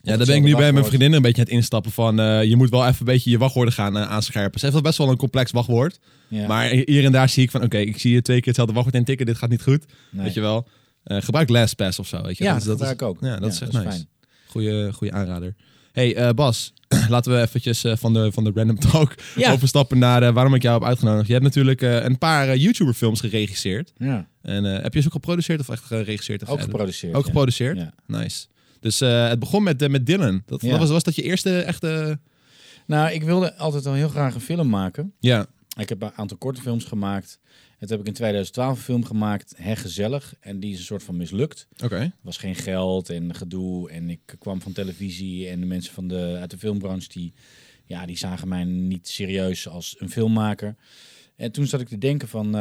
Ja, 0.04 0.18
daar 0.18 0.26
ben 0.26 0.36
ik 0.36 0.42
nu 0.44 0.50
bij 0.52 0.52
mijn 0.52 0.62
wachtwoord. 0.74 0.88
vriendin 0.88 1.14
een 1.14 1.22
beetje 1.22 1.38
aan 1.42 1.48
het 1.48 1.54
instappen 1.56 1.92
van... 1.92 2.20
eh, 2.20 2.44
je 2.44 2.56
moet 2.56 2.70
wel 2.70 2.82
even 2.88 2.96
een 3.00 3.06
beetje 3.06 3.30
je 3.30 3.38
wachtwoorden 3.38 3.74
gaan 3.74 3.98
aanscherpen. 3.98 4.60
Ze 4.60 4.66
heeft 4.66 4.74
wel 4.74 4.84
best 4.88 4.98
wel 4.98 5.10
een 5.10 5.18
complex 5.18 5.52
wachtwoord. 5.52 6.00
Ja. 6.28 6.48
Maar 6.48 6.70
hier 6.70 7.04
en 7.06 7.12
daar 7.12 7.30
zie 7.30 7.44
ik 7.44 7.52
van... 7.52 7.64
Oké, 7.64 7.78
ik 7.78 7.98
zie 8.00 8.14
je 8.14 8.22
twee 8.22 8.38
keer 8.38 8.46
hetzelfde 8.48 8.74
wachtwoord 8.74 8.98
intikken. 9.00 9.26
Dit 9.26 9.38
gaat 9.38 9.50
niet 9.50 9.62
goed. 9.62 9.86
Nee. 10.12 10.24
Weet 10.26 10.34
je 10.34 10.42
wel. 10.42 10.68
Eh, 11.04 11.22
gebruik 11.22 11.50
LastPass 11.50 12.00
of 12.00 12.08
zo. 12.08 12.22
Weet 12.22 12.38
je. 12.38 12.44
Ja, 12.44 12.54
dat, 12.54 12.64
dat 12.64 12.72
gebruik 12.72 13.02
is, 13.02 13.02
ik 13.02 13.08
ook. 13.08 13.18
Ja, 13.22 13.40
dat 13.40 13.52
is 13.54 13.62
echt 13.62 13.72
dat 13.72 13.84
nice. 13.84 13.96
fijn. 13.96 14.08
Goeie, 14.48 14.94
goeie 14.94 15.14
aanrader. 15.14 15.56
Hey 15.92 16.16
eh, 16.16 16.30
Bas, 16.34 16.74
laten 17.10 17.32
we 17.32 17.42
eventjes 17.42 17.84
eh, 17.84 17.96
van, 17.96 18.14
de, 18.14 18.32
van 18.32 18.44
de 18.44 18.52
random 18.56 18.80
talk 18.92 19.16
Ja. 19.36 19.52
overstappen 19.52 20.00
naar 20.00 20.34
waarom 20.34 20.54
ik 20.54 20.62
jou 20.62 20.80
heb 20.80 20.88
uitgenodigd. 20.88 21.28
Je 21.28 21.34
hebt 21.34 21.46
natuurlijk 21.46 21.82
een 21.82 22.18
paar 22.18 22.48
eh, 22.48 22.56
YouTuber 22.62 22.94
films 22.94 23.20
geregisseerd. 23.20 23.94
Ja, 23.98 24.28
En 24.42 24.64
heb 24.64 24.94
je 24.94 25.00
ze 25.00 25.06
ook 25.06 25.14
geproduceerd 25.14 25.60
of 25.60 25.70
echt 25.70 25.84
geregisseerd? 25.84 26.42
Of 26.42 26.50
ook 26.50 26.62
geproduceerd. 26.62 27.14
Ook 27.14 27.22
ja. 27.22 27.28
geproduceerd? 27.28 27.78
Ja. 27.78 27.94
Nice. 28.06 28.46
Dus 28.80 29.00
het 29.00 29.40
begon 29.40 29.64
met, 29.64 29.90
met 29.90 30.06
Dylan. 30.06 30.44
Dat 30.46 30.62
was, 30.62 30.90
was 30.90 31.04
dat 31.04 31.16
je 31.16 31.22
eerste 31.24 31.62
echte... 31.62 32.20
Nou, 32.86 33.12
ik 33.12 33.24
wilde 33.24 33.58
altijd 33.58 33.86
al 33.86 33.94
heel 33.94 34.10
graag 34.10 34.34
een 34.34 34.42
film 34.42 34.70
maken. 34.70 35.14
Ja, 35.20 35.46
Ik 35.78 35.90
heb 35.90 36.02
een 36.02 36.12
aantal 36.16 36.38
korte 36.38 36.62
films 36.62 36.84
gemaakt. 36.86 37.40
Het 37.82 37.90
heb 37.90 38.00
ik 38.00 38.08
in 38.08 38.14
2012 38.14 38.78
een 38.78 38.84
film 38.84 39.06
gemaakt, 39.06 39.54
Hè 39.58 39.76
Gezellig. 39.76 40.36
En 40.40 40.60
die 40.60 40.72
is 40.72 40.78
een 40.78 40.86
soort 40.86 41.04
van 41.04 41.18
mislukt. 41.18 41.68
oké. 41.84 41.96
Er 41.96 42.12
was 42.22 42.38
geen 42.38 42.56
geld 42.56 43.10
en 43.10 43.36
gedoe. 43.36 43.90
En 43.90 44.10
ik 44.10 44.36
kwam 44.40 44.62
van 44.62 44.72
televisie 44.72 45.48
en 45.48 45.60
de 45.60 45.66
mensen 45.66 45.94
van 45.94 46.08
de, 46.08 46.38
uit 46.40 46.52
de 46.52 46.58
filmbranche... 46.58 47.08
Die, 47.10 47.34
ja, 47.86 48.06
die 48.06 48.18
zagen 48.18 48.48
mij 48.48 48.64
niet 48.64 49.08
serieus 49.08 49.68
als 49.68 49.96
een 50.00 50.10
filmmaker. 50.10 50.76
En 51.36 51.52
toen 51.52 51.68
zat 51.68 51.82
ik 51.82 51.88
te 51.88 51.98
denken 51.98 52.28
van... 52.28 52.56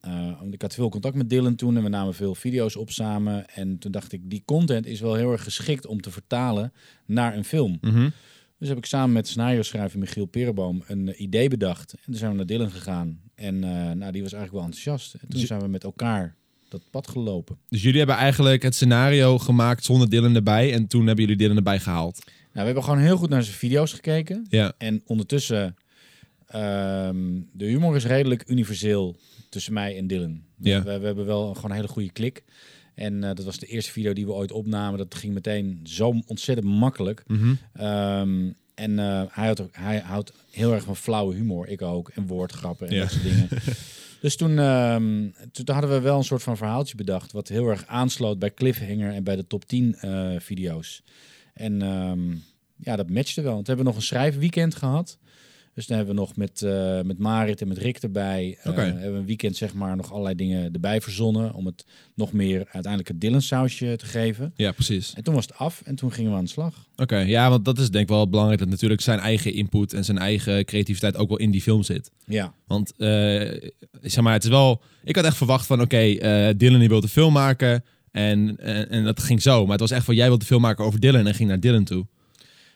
eh, 0.00 0.42
ik 0.50 0.62
had 0.62 0.74
veel 0.74 0.88
contact 0.88 1.14
met 1.14 1.30
Dylan 1.30 1.54
toen 1.54 1.76
en 1.76 1.82
we 1.82 1.88
namen 1.88 2.14
veel 2.14 2.34
video's 2.34 2.76
op 2.76 2.90
samen. 2.90 3.46
En 3.48 3.78
toen 3.78 3.92
dacht 3.92 4.12
ik, 4.12 4.20
die 4.30 4.42
content 4.44 4.86
is 4.86 5.00
wel 5.00 5.14
heel 5.14 5.32
erg 5.32 5.42
geschikt 5.42 5.86
om 5.86 6.00
te 6.00 6.10
vertalen 6.10 6.72
naar 7.06 7.36
een 7.36 7.44
film. 7.44 7.78
Mhm. 7.80 8.08
Dus 8.60 8.68
heb 8.68 8.78
ik 8.78 8.86
samen 8.86 9.12
met 9.12 9.28
scenario 9.28 9.62
schrijver 9.62 9.98
Michiel 9.98 10.26
Perenboom 10.26 10.82
een 10.86 11.08
eh, 11.08 11.20
idee 11.20 11.48
bedacht. 11.48 11.92
En 11.92 11.98
toen 12.04 12.14
zijn 12.14 12.30
we 12.30 12.36
naar 12.36 12.46
Dylan 12.46 12.70
gegaan. 12.70 13.20
En 13.34 13.64
eh, 13.64 13.70
nou, 13.70 14.12
die 14.12 14.22
was 14.22 14.32
eigenlijk 14.32 14.52
wel 14.52 14.62
enthousiast. 14.62 15.14
En 15.14 15.20
toen 15.28 15.28
Dus- 15.40 15.46
zijn 15.48 15.60
we 15.60 15.68
met 15.68 15.84
elkaar 15.84 16.36
dat 16.68 16.82
pad 16.90 17.08
gelopen. 17.08 17.56
Dus 17.68 17.82
jullie 17.82 17.98
hebben 17.98 18.16
eigenlijk 18.16 18.62
het 18.62 18.74
scenario 18.74 19.38
gemaakt 19.38 19.84
zonder 19.84 20.10
Dylan 20.10 20.34
erbij. 20.34 20.72
En 20.72 20.86
toen 20.86 21.06
hebben 21.06 21.24
jullie 21.24 21.38
Dylan 21.40 21.56
erbij 21.56 21.80
gehaald. 21.80 22.18
Nou, 22.24 22.32
we 22.52 22.60
hebben 22.64 22.82
gewoon 22.84 22.98
heel 22.98 23.16
goed 23.16 23.28
naar 23.28 23.42
zijn 23.42 23.56
video's 23.56 23.92
gekeken. 23.92 24.46
Ja, 24.48 24.72
En 24.78 25.02
ondertussen, 25.06 25.76
ehm, 26.46 27.16
de 27.52 27.64
humor 27.64 27.96
is 27.96 28.04
redelijk 28.04 28.44
universeel 28.46 29.16
tussen 29.50 29.72
mij 29.72 29.96
en 29.96 30.06
Dylan. 30.06 30.42
Ja. 30.58 30.82
We, 30.82 30.98
we 30.98 31.06
hebben 31.06 31.26
wel 31.26 31.54
gewoon 31.54 31.70
een 31.70 31.76
hele 31.76 31.88
goede 31.88 32.10
klik. 32.12 32.44
En 32.94 33.24
eh, 33.24 33.34
dat 33.34 33.44
was 33.44 33.58
de 33.58 33.66
eerste 33.66 33.90
video 33.92 34.12
die 34.12 34.26
we 34.26 34.32
ooit 34.32 34.52
opnamen. 34.52 34.98
Dat 34.98 35.14
ging 35.14 35.34
meteen 35.34 35.80
zo 35.84 36.20
ontzettend 36.26 36.68
makkelijk. 36.68 37.22
Mhm. 37.26 37.54
Ehm, 37.72 38.50
en 38.74 38.98
eh, 38.98 39.22
hij, 39.30 39.44
houdt 39.44 39.60
ook, 39.60 39.68
hij 39.72 39.98
houdt 39.98 40.32
heel 40.50 40.72
erg 40.74 40.84
van 40.84 40.96
flauwe 40.96 41.34
humor. 41.34 41.68
Ik 41.68 41.82
ook. 41.82 42.08
En 42.08 42.26
woordgrappen 42.26 42.88
en 42.88 42.94
Ja. 42.94 43.00
dat 43.00 43.10
soort 43.10 43.22
dingen. 43.24 43.48
Dus 44.20 44.36
toen, 44.36 44.58
ehm, 44.58 45.28
toen 45.52 45.74
hadden 45.74 45.90
we 45.90 46.00
wel 46.00 46.16
een 46.18 46.24
soort 46.24 46.42
van 46.42 46.56
verhaaltje 46.56 46.96
bedacht. 46.96 47.32
Wat 47.32 47.48
heel 47.48 47.66
erg 47.68 47.86
aansloot 47.86 48.38
bij 48.38 48.54
Cliffhanger 48.54 49.12
en 49.12 49.24
bij 49.24 49.36
de 49.36 49.46
top 49.46 49.64
10 49.64 49.94
eh, 49.94 50.30
video's. 50.38 51.02
En 51.54 51.82
ehm, 51.82 52.30
ja, 52.76 52.96
dat 52.96 53.10
matchte 53.10 53.42
wel. 53.42 53.54
Hebben 53.56 53.76
we 53.76 53.82
nog 53.82 53.96
een 53.96 54.02
schrijfweekend 54.02 54.74
gehad. 54.74 55.18
Dus 55.74 55.86
dan 55.86 55.96
hebben 55.96 56.14
we 56.14 56.20
nog 56.20 56.36
met, 56.36 56.62
eh, 56.62 57.00
met 57.00 57.18
Marit 57.18 57.60
en 57.60 57.68
met 57.68 57.78
Rick 57.78 57.98
erbij. 57.98 58.58
eh, 58.62 58.70
Oké. 58.70 58.80
hebben 58.80 59.12
we 59.12 59.18
een 59.18 59.26
weekend 59.26 59.56
zeg 59.56 59.74
maar 59.74 59.96
nog 59.96 60.10
allerlei 60.12 60.34
dingen 60.34 60.72
erbij 60.72 61.00
verzonnen. 61.00 61.54
Om 61.54 61.66
het 61.66 61.84
nog 62.14 62.32
meer 62.32 62.56
uiteindelijk 62.58 63.08
het 63.08 63.20
Dylan 63.20 63.42
sausje 63.42 63.96
te 63.96 64.06
geven. 64.06 64.52
ja 64.56 64.72
precies. 64.72 65.12
En 65.14 65.22
toen 65.22 65.34
was 65.34 65.46
het 65.46 65.54
af 65.56 65.82
en 65.84 65.94
toen 65.94 66.12
gingen 66.12 66.30
we 66.30 66.36
aan 66.36 66.44
de 66.44 66.50
slag. 66.50 66.86
Oké, 66.96 67.16
ja, 67.18 67.50
want 67.50 67.64
dat 67.64 67.78
is 67.78 67.90
denk 67.90 68.04
ik 68.04 68.10
wel 68.10 68.28
belangrijk 68.28 68.60
dat 68.60 68.68
natuurlijk 68.68 69.00
zijn 69.00 69.18
eigen 69.18 69.52
input 69.54 69.92
en 69.92 70.04
zijn 70.04 70.18
eigen 70.18 70.64
creativiteit 70.64 71.16
ook 71.16 71.28
wel 71.28 71.38
in 71.38 71.50
die 71.50 71.62
film 71.62 71.82
zit. 71.82 72.10
Ja, 72.26 72.54
Want 72.66 72.92
eh, 72.96 73.08
zeg 74.02 74.24
maar, 74.24 74.32
het 74.32 74.44
is 74.44 74.50
wel. 74.50 74.82
Ik 75.04 75.16
had 75.16 75.24
echt 75.24 75.36
verwacht 75.36 75.66
van 75.66 75.80
oké, 75.80 75.96
eh, 75.96 76.48
Dylan 76.56 76.78
die 76.80 76.88
wilde 76.88 77.08
film 77.08 77.32
maken. 77.32 77.84
En, 78.10 78.56
en, 78.58 78.88
en 78.90 79.04
dat 79.04 79.22
ging 79.22 79.42
zo. 79.42 79.62
Maar 79.62 79.70
het 79.70 79.80
was 79.80 79.90
echt 79.90 80.04
van 80.04 80.14
jij 80.14 80.28
wilde 80.28 80.44
film 80.44 80.60
maken 80.60 80.84
over 80.84 81.00
Dylan 81.00 81.26
en 81.26 81.34
ging 81.34 81.48
naar 81.48 81.60
Dylan 81.60 81.84
toe. 81.84 82.06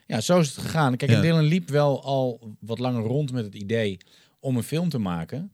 Ja 0.07 0.21
zo 0.21 0.39
is 0.41 0.47
het 0.49 0.59
gegaan. 0.65 0.97
Kijk, 0.97 1.11
Ja. 1.11 1.21
Dylan 1.21 1.45
liep 1.45 1.69
wel 1.71 2.03
al 2.05 2.55
wat 2.61 2.79
langer 2.79 3.03
rond 3.03 3.33
met 3.33 3.45
het 3.45 3.55
idee 3.55 3.97
om 4.41 4.57
een 4.57 4.63
film 4.63 4.89
te 4.89 4.99
maken. 4.99 5.51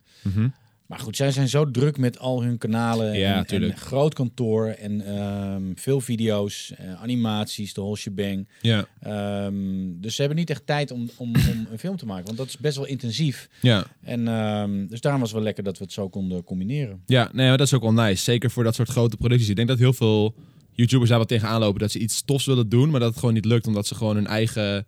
Maar 0.86 0.98
goed, 0.98 1.16
zij 1.16 1.30
zijn 1.30 1.48
zo 1.48 1.70
druk 1.70 1.96
met 1.98 2.18
al 2.18 2.42
hun 2.42 2.58
kanalen. 2.58 3.18
Ja, 3.18 3.32
en, 3.32 3.38
en 3.38 3.46
tuurlijk. 3.46 3.78
groot 3.78 4.14
kantoor 4.14 4.66
en 4.68 5.00
ehm, 5.16 5.62
veel 5.74 6.00
video's, 6.00 6.72
eh, 6.76 6.92
animaties, 7.02 7.74
de 7.74 7.80
whole 7.80 7.96
shebang. 7.96 8.48
Ja, 8.62 8.86
Ehm, 9.00 9.54
dus 10.00 10.14
ze 10.14 10.20
hebben 10.20 10.38
niet 10.38 10.50
echt 10.50 10.66
tijd 10.66 10.90
om, 10.90 11.10
om, 11.16 11.28
om 11.36 11.66
een 11.70 11.78
film 11.78 11.96
te 11.96 12.06
maken. 12.06 12.24
Want 12.24 12.36
dat 12.36 12.46
is 12.46 12.58
best 12.58 12.76
wel 12.76 12.86
intensief. 12.86 13.48
ja. 13.62 13.86
En 14.02 14.28
ehm, 14.28 14.86
dus 14.86 15.00
daarom 15.00 15.20
was 15.20 15.28
het 15.30 15.36
wel 15.38 15.46
lekker 15.46 15.64
dat 15.64 15.78
we 15.78 15.84
het 15.84 15.92
zo 15.92 16.08
konden 16.08 16.44
combineren. 16.44 17.02
Ja, 17.06 17.30
nee, 17.32 17.48
maar 17.48 17.58
dat 17.58 17.66
is 17.66 17.74
ook 17.74 17.82
wel 17.82 17.92
nice. 17.92 18.22
Zeker 18.22 18.50
voor 18.50 18.64
dat 18.64 18.74
soort 18.74 18.88
grote 18.88 19.16
producties. 19.16 19.48
Ik 19.48 19.56
denk 19.56 19.68
dat 19.68 19.78
heel 19.78 19.92
veel 19.92 20.34
YouTubers 20.72 21.08
daar 21.10 21.18
wat 21.18 21.28
tegenaan 21.28 21.60
lopen. 21.60 21.80
Dat 21.80 21.90
ze 21.90 21.98
iets 21.98 22.22
tofs 22.24 22.46
willen 22.46 22.68
doen, 22.68 22.90
maar 22.90 23.00
dat 23.00 23.08
het 23.10 23.18
gewoon 23.18 23.34
niet 23.34 23.44
lukt. 23.44 23.66
Omdat 23.66 23.86
ze 23.86 23.94
gewoon 23.94 24.14
hun 24.16 24.26
eigen 24.26 24.86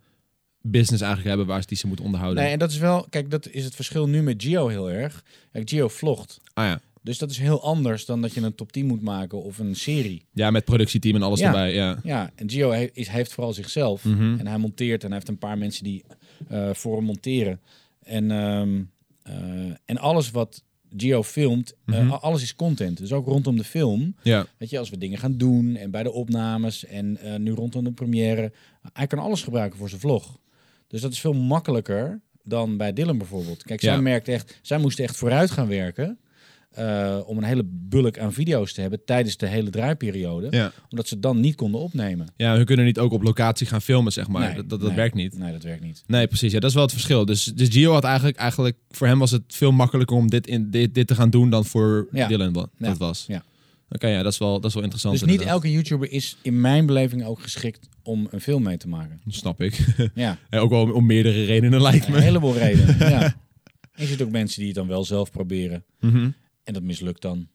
business 0.60 1.00
eigenlijk 1.02 1.28
hebben 1.28 1.46
waar 1.46 1.60
ze 1.60 1.66
die 1.68 1.76
ze 1.76 1.86
moeten 1.86 2.04
onderhouden. 2.04 2.42
Nee, 2.42 2.52
en 2.52 2.58
dat 2.58 2.70
is 2.70 2.78
wel, 2.78 3.06
kijk, 3.10 3.30
dat 3.30 3.48
is 3.48 3.64
het 3.64 3.74
verschil 3.74 4.08
nu 4.08 4.22
met 4.22 4.42
Gio 4.42 4.68
heel 4.68 4.90
erg. 4.90 5.24
Kijk, 5.52 5.68
Gio 5.70 5.88
vlogt. 5.88 6.40
Ah 6.54 6.64
ja, 6.64 6.80
Dus 7.02 7.18
dat 7.18 7.30
is 7.30 7.38
heel 7.38 7.62
anders 7.62 8.04
dan 8.06 8.20
dat 8.20 8.34
je 8.34 8.40
een 8.40 8.54
top 8.54 8.72
10 8.72 8.86
moet 8.86 9.02
maken 9.02 9.42
of 9.42 9.58
een 9.58 9.76
serie. 9.76 10.24
Ja, 10.32 10.50
met 10.50 10.64
productieteam 10.64 11.14
en 11.16 11.22
alles 11.22 11.40
Ja. 11.40 11.46
erbij. 11.46 11.74
Ja. 11.74 11.98
Ja, 12.02 12.30
en 12.34 12.50
Gio 12.50 12.70
he- 12.70 12.88
is, 12.92 13.08
heeft 13.08 13.32
vooral 13.32 13.52
zichzelf. 13.52 14.04
Mhm. 14.04 14.38
En 14.38 14.46
hij 14.46 14.58
monteert 14.58 15.00
en 15.02 15.06
hij 15.08 15.16
heeft 15.16 15.28
een 15.28 15.38
paar 15.38 15.58
mensen 15.58 15.84
die 15.84 16.04
eh, 16.48 16.70
voor 16.72 16.96
hem 16.96 17.04
monteren. 17.04 17.60
En, 18.02 18.30
ehm, 18.30 18.82
eh, 19.22 19.34
en 19.84 19.98
alles 19.98 20.30
wat 20.30 20.62
Gio 20.96 21.22
filmt, 21.22 21.74
eh, 21.86 21.98
Mhm. 21.98 22.10
alles 22.10 22.42
is 22.42 22.54
content. 22.54 22.98
Dus 22.98 23.12
ook 23.12 23.26
rondom 23.26 23.56
de 23.56 23.64
film. 23.64 24.14
ja. 24.22 24.46
Weet 24.58 24.70
je, 24.70 24.78
als 24.78 24.90
we 24.90 24.98
dingen 24.98 25.18
gaan 25.18 25.36
doen 25.36 25.76
en 25.76 25.90
bij 25.90 26.02
de 26.02 26.12
opnames 26.12 26.84
en 26.84 27.16
eh, 27.16 27.36
nu 27.38 27.50
rondom 27.52 27.84
de 27.84 27.92
première. 27.92 28.52
Hij 28.92 29.06
kan 29.06 29.18
alles 29.18 29.42
gebruiken 29.42 29.78
voor 29.78 29.88
zijn 29.88 30.00
vlog. 30.00 30.38
Dus 30.88 31.00
dat 31.00 31.12
is 31.12 31.20
veel 31.20 31.32
makkelijker 31.32 32.20
dan 32.44 32.76
bij 32.76 32.92
Dylan 32.92 33.18
bijvoorbeeld. 33.18 33.62
Kijk, 33.62 33.80
zij 33.80 33.92
Ja. 33.94 34.00
merkt 34.00 34.28
echt, 34.28 34.58
zij 34.62 34.78
moest 34.78 34.98
echt 35.00 35.16
vooruit 35.16 35.50
gaan 35.50 35.68
werken. 35.68 36.18
Eh, 36.74 37.18
om 37.26 37.38
een 37.38 37.44
hele 37.44 37.62
bulk 37.66 38.18
aan 38.18 38.32
video's 38.32 38.72
te 38.72 38.80
hebben 38.80 39.04
tijdens 39.04 39.36
de 39.36 39.46
hele 39.46 39.70
draaiperiode. 39.70 40.46
Ja. 40.50 40.72
Omdat 40.90 41.08
ze 41.08 41.18
dan 41.18 41.40
niet 41.40 41.54
konden 41.54 41.80
opnemen. 41.80 42.26
ja, 42.36 42.56
we 42.58 42.64
kunnen 42.64 42.84
niet 42.84 42.98
ook 42.98 43.12
op 43.12 43.22
locatie 43.22 43.66
gaan 43.66 43.82
filmen, 43.82 44.12
zeg 44.12 44.28
maar. 44.28 44.42
Nee, 44.46 44.54
dat 44.54 44.68
dat, 44.68 44.80
nee. 44.82 44.94
werkt 44.96 45.14
niet. 45.14 45.38
Nee, 45.38 45.52
dat 45.52 45.62
werkt 45.62 45.82
niet. 45.82 46.02
Nee, 46.06 46.26
precies. 46.26 46.52
Ja, 46.52 46.58
dat 46.60 46.68
is 46.68 46.74
wel 46.74 46.84
het 46.84 46.92
verschil. 46.92 47.24
Dus, 47.24 47.44
dus 47.44 47.68
Gio 47.68 47.92
had 47.92 48.04
eigenlijk, 48.04 48.36
eigenlijk, 48.36 48.76
voor 48.90 49.06
hem 49.06 49.18
was 49.18 49.30
het 49.30 49.42
veel 49.46 49.72
makkelijker 49.72 50.16
om 50.16 50.30
dit, 50.30 50.46
in, 50.46 50.70
dit, 50.70 50.94
dit 50.94 51.06
te 51.06 51.14
gaan 51.14 51.30
doen 51.30 51.50
dan 51.50 51.64
voor 51.64 52.08
Ja. 52.12 52.28
Dylan 52.28 52.52
Ja. 52.78 52.88
dat 52.88 52.98
was. 52.98 53.24
Ja. 53.28 53.42
Oké, 53.88 54.08
ja, 54.08 54.22
dat 54.22 54.32
is 54.32 54.38
wel, 54.38 54.54
dat 54.60 54.64
is 54.64 54.74
wel 54.74 54.82
interessant. 54.82 55.14
Dus 55.14 55.22
niet 55.22 55.30
inderdaad. 55.32 55.54
elke 55.56 55.72
YouTuber 55.72 56.10
is 56.12 56.36
in 56.42 56.60
mijn 56.60 56.86
beleving 56.86 57.24
ook 57.24 57.40
geschikt 57.42 57.88
om 58.02 58.28
een 58.30 58.40
film 58.40 58.62
mee 58.62 58.76
te 58.76 58.88
maken. 58.88 59.20
Dat 59.24 59.34
snap 59.34 59.60
ik. 59.60 59.78
Ja, 60.14 60.38
Ja, 60.50 60.58
ook 60.58 60.70
wel 60.70 60.82
om, 60.82 60.90
om 60.90 61.06
meerdere 61.06 61.44
redenen 61.44 61.82
lijkt 61.82 62.06
een 62.06 62.12
me. 62.12 62.20
heleboel 62.20 62.54
redenen. 62.56 62.96
Ja. 63.10 63.22
En 63.92 64.02
je 64.04 64.06
ziet 64.06 64.22
ook 64.22 64.30
mensen 64.30 64.58
die 64.58 64.66
het 64.68 64.76
dan 64.76 64.86
wel 64.86 65.04
zelf 65.04 65.30
proberen. 65.30 65.84
Mhm. 66.00 66.28
En 66.64 66.72
dat 66.72 66.82
mislukt 66.82 67.22
dan. 67.22 67.48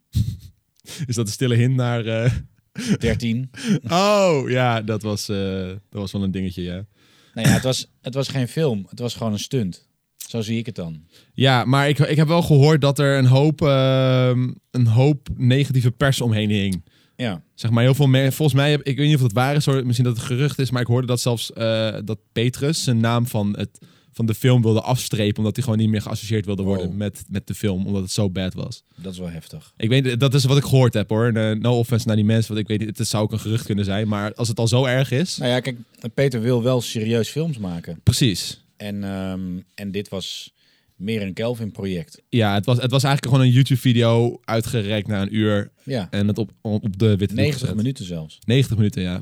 Is 1.07 1.15
dat 1.15 1.25
een 1.27 1.33
stille 1.33 1.55
hint 1.55 1.75
naar... 1.75 2.05
eh, 2.05 2.31
13. 2.99 3.49
Oh, 3.89 4.41
ja, 4.49 4.81
dat 4.81 5.01
was, 5.01 5.29
eh, 5.29 5.67
dat 5.67 6.01
was 6.01 6.11
wel 6.11 6.23
een 6.23 6.31
dingetje, 6.31 6.61
ja. 6.61 6.85
Nou 7.33 7.47
ja, 7.47 7.53
het 7.53 7.63
was, 7.63 7.91
het 8.01 8.13
was 8.13 8.27
geen 8.27 8.47
film. 8.47 8.85
Het 8.89 8.99
was 8.99 9.15
gewoon 9.15 9.33
een 9.33 9.39
stunt. 9.39 9.87
Zo 10.27 10.41
zie 10.41 10.57
ik 10.57 10.65
het 10.65 10.75
dan. 10.75 11.05
Ja, 11.33 11.65
maar 11.65 11.89
ik, 11.89 11.99
ik 11.99 12.17
heb 12.17 12.27
wel 12.27 12.41
gehoord 12.41 12.81
dat 12.81 12.99
er 12.99 13.17
een 13.17 13.25
hoop, 13.25 13.61
ehm, 13.61 14.49
een 14.71 14.87
hoop 14.87 15.27
negatieve 15.35 15.91
pers 15.91 16.21
omheen 16.21 16.49
hing. 16.49 16.83
Ja. 17.15 17.43
Zeg 17.55 17.71
maar 17.71 17.83
heel 17.83 17.93
veel 17.95 18.07
me- 18.07 18.31
volgens 18.31 18.57
mij, 18.57 18.71
heb, 18.71 18.81
ik 18.83 18.97
weet 18.97 19.07
niet 19.07 19.15
of 19.15 19.21
het 19.21 19.33
waar 19.33 19.55
is, 19.55 19.65
hoor, 19.65 19.85
misschien 19.85 20.07
dat 20.07 20.17
het 20.17 20.25
gerucht 20.25 20.59
is, 20.59 20.71
maar 20.71 20.81
ik 20.81 20.87
hoorde 20.87 21.07
dat 21.07 21.21
zelfs 21.21 21.53
eh, 21.53 21.97
dat 22.05 22.19
Petrus 22.31 22.83
zijn 22.83 22.99
naam 22.99 23.27
van, 23.27 23.55
het, 23.57 23.79
van 24.17 24.25
de 24.25 24.33
film 24.33 24.61
wilde 24.61 24.81
afstrepen, 24.81 25.37
omdat 25.37 25.55
hij 25.55 25.63
gewoon 25.63 25.79
niet 25.79 25.89
meer 25.89 26.01
geassocieerd 26.01 26.45
wilde 26.45 26.63
worden 26.63 26.85
Wow. 26.87 26.95
met, 26.95 27.23
met 27.29 27.47
de 27.47 27.53
film, 27.55 27.85
omdat 27.85 28.01
het 28.01 28.11
zo 28.11 28.29
bad 28.29 28.53
was. 28.53 28.83
Dat 28.95 29.13
is 29.13 29.19
wel 29.19 29.29
heftig. 29.29 29.73
Ik 29.77 29.89
weet, 29.89 30.19
dat 30.19 30.33
is 30.33 30.43
wat 30.43 30.57
ik 30.57 30.63
gehoord 30.63 30.93
heb 30.93 31.09
hoor. 31.09 31.31
Eh, 31.31 31.51
No 31.59 31.77
offense 31.79 32.07
naar 32.07 32.15
die 32.15 32.25
mensen, 32.25 32.53
want 32.53 32.69
ik 32.69 32.77
weet 32.77 32.87
niet, 32.87 32.97
het 32.97 33.07
zou 33.07 33.23
ook 33.23 33.31
een 33.31 33.39
gerucht 33.39 33.65
kunnen 33.65 33.85
zijn, 33.85 34.07
maar 34.07 34.33
als 34.33 34.47
het 34.47 34.59
al 34.59 34.67
zo 34.67 34.85
erg 34.85 35.11
is, 35.11 35.37
Nou 35.37 35.51
ja, 35.51 35.59
kijk, 35.59 35.77
Peter 36.13 36.41
wil 36.41 36.63
wel 36.63 36.81
serieus 36.81 37.29
films 37.29 37.57
maken. 37.57 37.99
precies. 38.03 38.61
En, 38.77 39.03
ehm, 39.03 39.41
en 39.75 39.91
dit 39.91 40.09
was 40.09 40.53
meer 40.95 41.21
een 41.21 41.33
Kelvin-project. 41.33 42.21
Ja, 42.29 42.53
het 42.53 42.65
was, 42.65 42.77
het 42.81 42.91
was 42.91 43.03
eigenlijk 43.03 43.33
gewoon 43.35 43.49
een 43.49 43.53
YouTube-video 43.55 44.39
uitgerekt 44.45 45.07
na 45.07 45.21
een 45.21 45.35
uur 45.35 45.71
Ja, 45.83 46.07
en 46.11 46.27
het 46.27 46.37
op, 46.37 46.51
op 46.61 46.99
de 46.99 47.07
witte 47.07 47.25
doek 47.27 47.35
90 47.35 47.59
gezet. 47.59 47.75
minuten 47.75 48.05
zelfs. 48.05 48.39
90 48.45 48.77
minuten, 48.77 49.01
ja. 49.01 49.21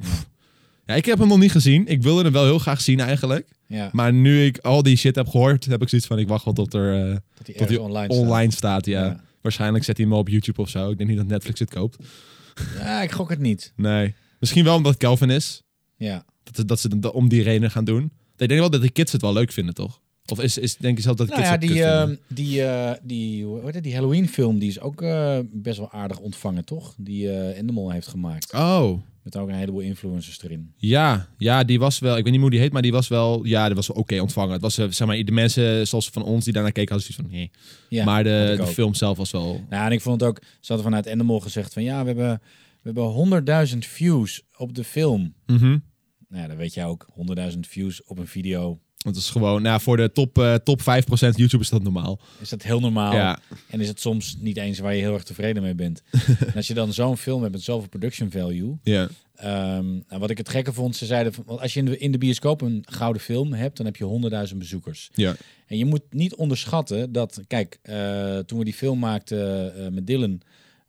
Ja, 0.86 0.94
ik 0.96 1.06
heb 1.06 1.20
hem 1.20 1.27
nog 1.27 1.39
niet 1.39 1.51
gezien. 1.51 1.88
Ik 1.88 2.01
wilde 2.01 2.24
hem 2.24 2.32
wel 2.32 2.44
heel 2.44 2.60
graag 2.60 2.82
zien 2.82 3.00
eigenlijk. 3.00 3.48
Ja, 3.68 3.89
Maar 3.92 4.13
nu 4.13 4.46
ik 4.46 4.58
al 4.58 4.84
die 4.84 4.96
shit 4.96 5.15
heb 5.15 5.27
gehoord, 5.27 5.65
heb 5.65 5.82
ik 5.82 5.89
zoiets 5.89 6.08
van 6.08 6.20
ik 6.20 6.27
wacht 6.27 6.46
wel 6.46 6.54
tot 6.54 6.74
er 6.74 6.94
hij 7.44 7.56
tot 7.56 7.70
hij 7.70 7.77
online, 7.77 8.13
online, 8.13 8.51
staat. 8.51 8.86
Ja. 8.86 9.06
Ja. 9.06 9.24
Waarschijnlijk 9.42 9.84
zet 9.84 9.98
hij 9.98 10.06
hem 10.06 10.15
op 10.15 10.30
YouTube 10.30 10.62
of 10.62 10.70
zo. 10.70 10.89
Ik 10.89 10.98
denk 10.98 11.10
niet 11.10 11.18
dat 11.18 11.27
Netflix 11.27 11.60
het 11.60 11.70
koopt. 11.70 11.98
Ja, 12.80 13.01
ik 13.01 13.12
gok 13.12 13.30
het 13.30 13.39
niet. 13.39 13.74
Nee. 13.75 14.13
Misschien 14.39 14.63
wel 14.63 14.75
omdat 14.75 14.98
Kelvin 14.98 15.30
is. 15.30 15.63
Ja. 15.98 16.25
Dat, 16.44 16.68
dat 16.68 16.80
ze 16.80 16.88
het 16.88 17.12
om 17.12 17.30
die 17.30 17.44
reden 17.44 17.72
gaan 17.72 17.86
doen. 17.86 18.04
Ik 18.38 18.48
denk 18.48 18.60
wel 18.60 18.70
dat 18.70 18.82
de 18.82 18.89
kids 18.89 19.12
het 19.12 19.22
wel 19.22 19.34
leuk 19.34 19.51
vinden, 19.51 19.74
toch? 19.74 20.00
Of 20.25 20.42
is, 20.42 20.58
is 20.58 20.77
denk 20.77 20.98
je 20.98 21.04
zelf 21.04 21.15
dat 21.15 21.27
de 21.27 21.34
Nou 21.36 21.58
kids 21.60 21.63
ja, 21.63 21.68
het 21.68 21.74
die, 21.74 21.84
ehm, 21.84 22.15
die, 22.27 22.63
eh, 22.63 22.92
die, 23.04 23.46
hoe 23.46 23.62
heet 23.65 23.74
het, 23.74 23.84
die 23.84 23.94
Halloween-film 23.94 24.60
die 24.60 24.70
is 24.70 24.80
ook 24.80 25.04
best 25.51 25.77
wel 25.77 25.92
aardig 25.92 26.20
ontvangen, 26.20 26.65
toch? 26.65 26.94
Die 26.98 27.32
Endemol 27.32 27.92
heeft 27.92 28.08
gemaakt. 28.08 28.54
Oh, 28.54 29.01
Met 29.25 29.38
ook 29.38 29.50
een 29.50 29.55
heleboel 29.55 29.79
influencers 29.79 30.44
erin. 30.44 30.74
ja. 30.77 31.27
Ja, 31.38 31.63
die 31.63 31.79
was 31.79 32.00
wel... 32.00 32.17
Ik 32.17 32.24
weet 32.24 32.32
niet 32.32 32.41
hoe 32.41 32.50
die 32.50 32.60
heet, 32.60 32.72
maar 32.74 32.82
die 32.82 32.91
was 32.91 33.08
wel... 33.08 33.46
Ja, 33.46 33.65
die 33.65 33.75
was 33.75 33.88
wel 33.88 33.98
oké 33.98 34.20
ontvangen. 34.22 34.51
Het 34.53 34.62
was, 34.62 34.77
eh, 34.77 34.86
zeg 34.89 35.08
maar, 35.08 35.24
de 35.24 35.32
mensen 35.32 35.88
zoals 35.88 36.10
van 36.10 36.24
ons 36.24 36.44
die 36.44 36.53
daarnaar 36.53 36.72
keken, 36.72 36.94
hadden 36.94 37.13
zoiets 37.13 37.29
van... 37.29 37.39
Nee. 37.39 37.51
Ja, 37.89 38.05
maar 38.05 38.24
de, 38.24 38.53
de 38.58 38.67
film 38.67 38.94
zelf 38.94 39.17
was 39.17 39.32
wel... 39.32 39.65
Nou, 39.70 39.86
en 39.86 39.91
ik 39.91 40.01
vond 40.01 40.20
het 40.20 40.29
ook, 40.29 40.39
ze 40.41 40.67
hadden 40.74 40.86
vanuit 40.86 41.05
Endemol 41.05 41.39
gezegd 41.39 41.74
van 41.74 41.84
ja, 41.84 42.01
we 42.01 42.08
hebben, 42.08 42.41
we 42.82 42.91
hebben 42.91 43.67
100.000 43.74 43.77
views 43.77 44.41
op 44.58 44.75
de 44.75 44.84
film. 44.84 45.34
Mhm. 45.46 45.77
Nou 46.29 46.41
ja, 46.41 46.48
dan 46.48 46.58
weet 46.58 46.74
jij 46.74 46.86
ook, 46.86 47.08
100.000 47.53 47.60
views 47.60 48.03
op 48.03 48.17
een 48.17 48.27
video. 48.27 48.79
Het 49.05 49.15
is 49.15 49.29
gewoon... 49.29 49.62
Nou, 49.62 49.81
voor 49.81 49.97
de 49.97 50.12
top, 50.12 50.38
eh, 50.38 50.53
top 50.53 50.81
5% 50.81 50.83
YouTube 51.35 51.63
is 51.63 51.69
dat 51.69 51.83
normaal. 51.83 52.19
Is 52.39 52.50
dat 52.50 52.62
heel 52.62 52.79
normaal? 52.79 53.13
Ja. 53.13 53.39
En 53.69 53.81
is 53.81 53.88
het 53.88 54.00
soms 54.00 54.38
niet 54.39 54.57
eens 54.57 54.79
waar 54.79 54.95
je 54.95 55.01
heel 55.01 55.13
erg 55.13 55.24
tevreden 55.24 55.63
mee 55.63 55.75
bent. 55.75 56.03
en 56.39 56.53
als 56.55 56.67
je 56.67 56.74
dan 56.74 56.93
zo'n 56.93 57.17
film 57.17 57.41
hebt 57.41 57.53
met 57.53 57.62
zoveel 57.62 57.89
production 57.89 58.31
value. 58.31 58.77
Ja. 58.83 59.09
ehm, 59.35 59.85
nou, 59.85 60.19
wat 60.19 60.29
ik 60.29 60.38
het 60.38 60.50
gekke 60.50 60.74
vond, 60.74 60.95
ze 60.95 61.05
zeiden, 61.05 61.33
van, 61.33 61.43
want 61.47 61.62
als 61.62 61.74
je 61.74 61.79
in 61.79 61.85
de, 61.85 61.97
in 61.97 62.12
de 62.12 62.17
bioscoop 62.17 62.62
een 62.62 62.83
gouden 62.89 63.21
film 63.21 63.53
hebt, 63.53 63.77
dan 63.77 63.85
heb 63.85 63.95
je 63.95 64.47
100.000 64.51 64.57
bezoekers. 64.57 65.09
Ja. 65.13 65.35
En 65.67 65.77
je 65.77 65.85
moet 65.85 66.01
niet 66.09 66.35
onderschatten 66.35 67.12
dat, 67.12 67.41
kijk, 67.47 67.79
eh, 67.81 68.38
toen 68.38 68.59
we 68.59 68.65
die 68.65 68.74
film 68.74 69.00
maakten 69.00 69.75
eh, 69.75 69.91
met 69.91 70.07
Dylan, 70.07 70.41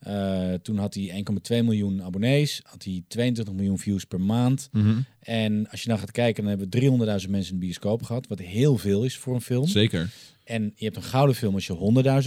eh, 0.06 0.52
toen 0.54 0.78
had 0.78 0.94
hij 0.94 1.24
1,2 1.58 1.64
miljoen 1.64 2.02
abonnees, 2.02 2.60
had 2.64 2.84
hij 2.84 3.04
22 3.08 3.54
miljoen 3.54 3.78
views 3.78 4.04
per 4.04 4.20
maand. 4.20 4.68
Mhm. 4.72 4.98
En 5.20 5.68
als 5.70 5.82
je 5.82 5.88
dan 5.88 5.98
gaat 5.98 6.10
kijken, 6.10 6.42
dan 6.42 6.50
hebben 6.58 6.70
we 6.70 6.76
300.000 7.20 7.30
mensen 7.30 7.52
in 7.54 7.60
de 7.60 7.64
bioscoop 7.66 8.02
gehad, 8.02 8.26
wat 8.26 8.38
heel 8.38 8.76
veel 8.78 9.04
is 9.04 9.16
voor 9.16 9.34
een 9.34 9.40
film. 9.40 9.66
Zeker. 9.66 10.10
En 10.44 10.72
je 10.74 10.84
hebt 10.84 10.96
een 10.96 11.02
gouden 11.02 11.36
film 11.36 11.54
als 11.54 11.66
je 11.66 11.72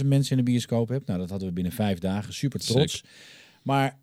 100.000 0.00 0.06
mensen 0.08 0.38
in 0.38 0.44
de 0.44 0.50
bioscoop 0.50 0.88
hebt. 0.88 1.06
Nou, 1.06 1.18
dat 1.18 1.30
hadden 1.30 1.48
we 1.48 1.54
binnen 1.54 1.72
vijf 1.72 1.98
dagen. 1.98 2.34
Super 2.34 2.60
trots. 2.60 3.02
Maar 3.62 3.98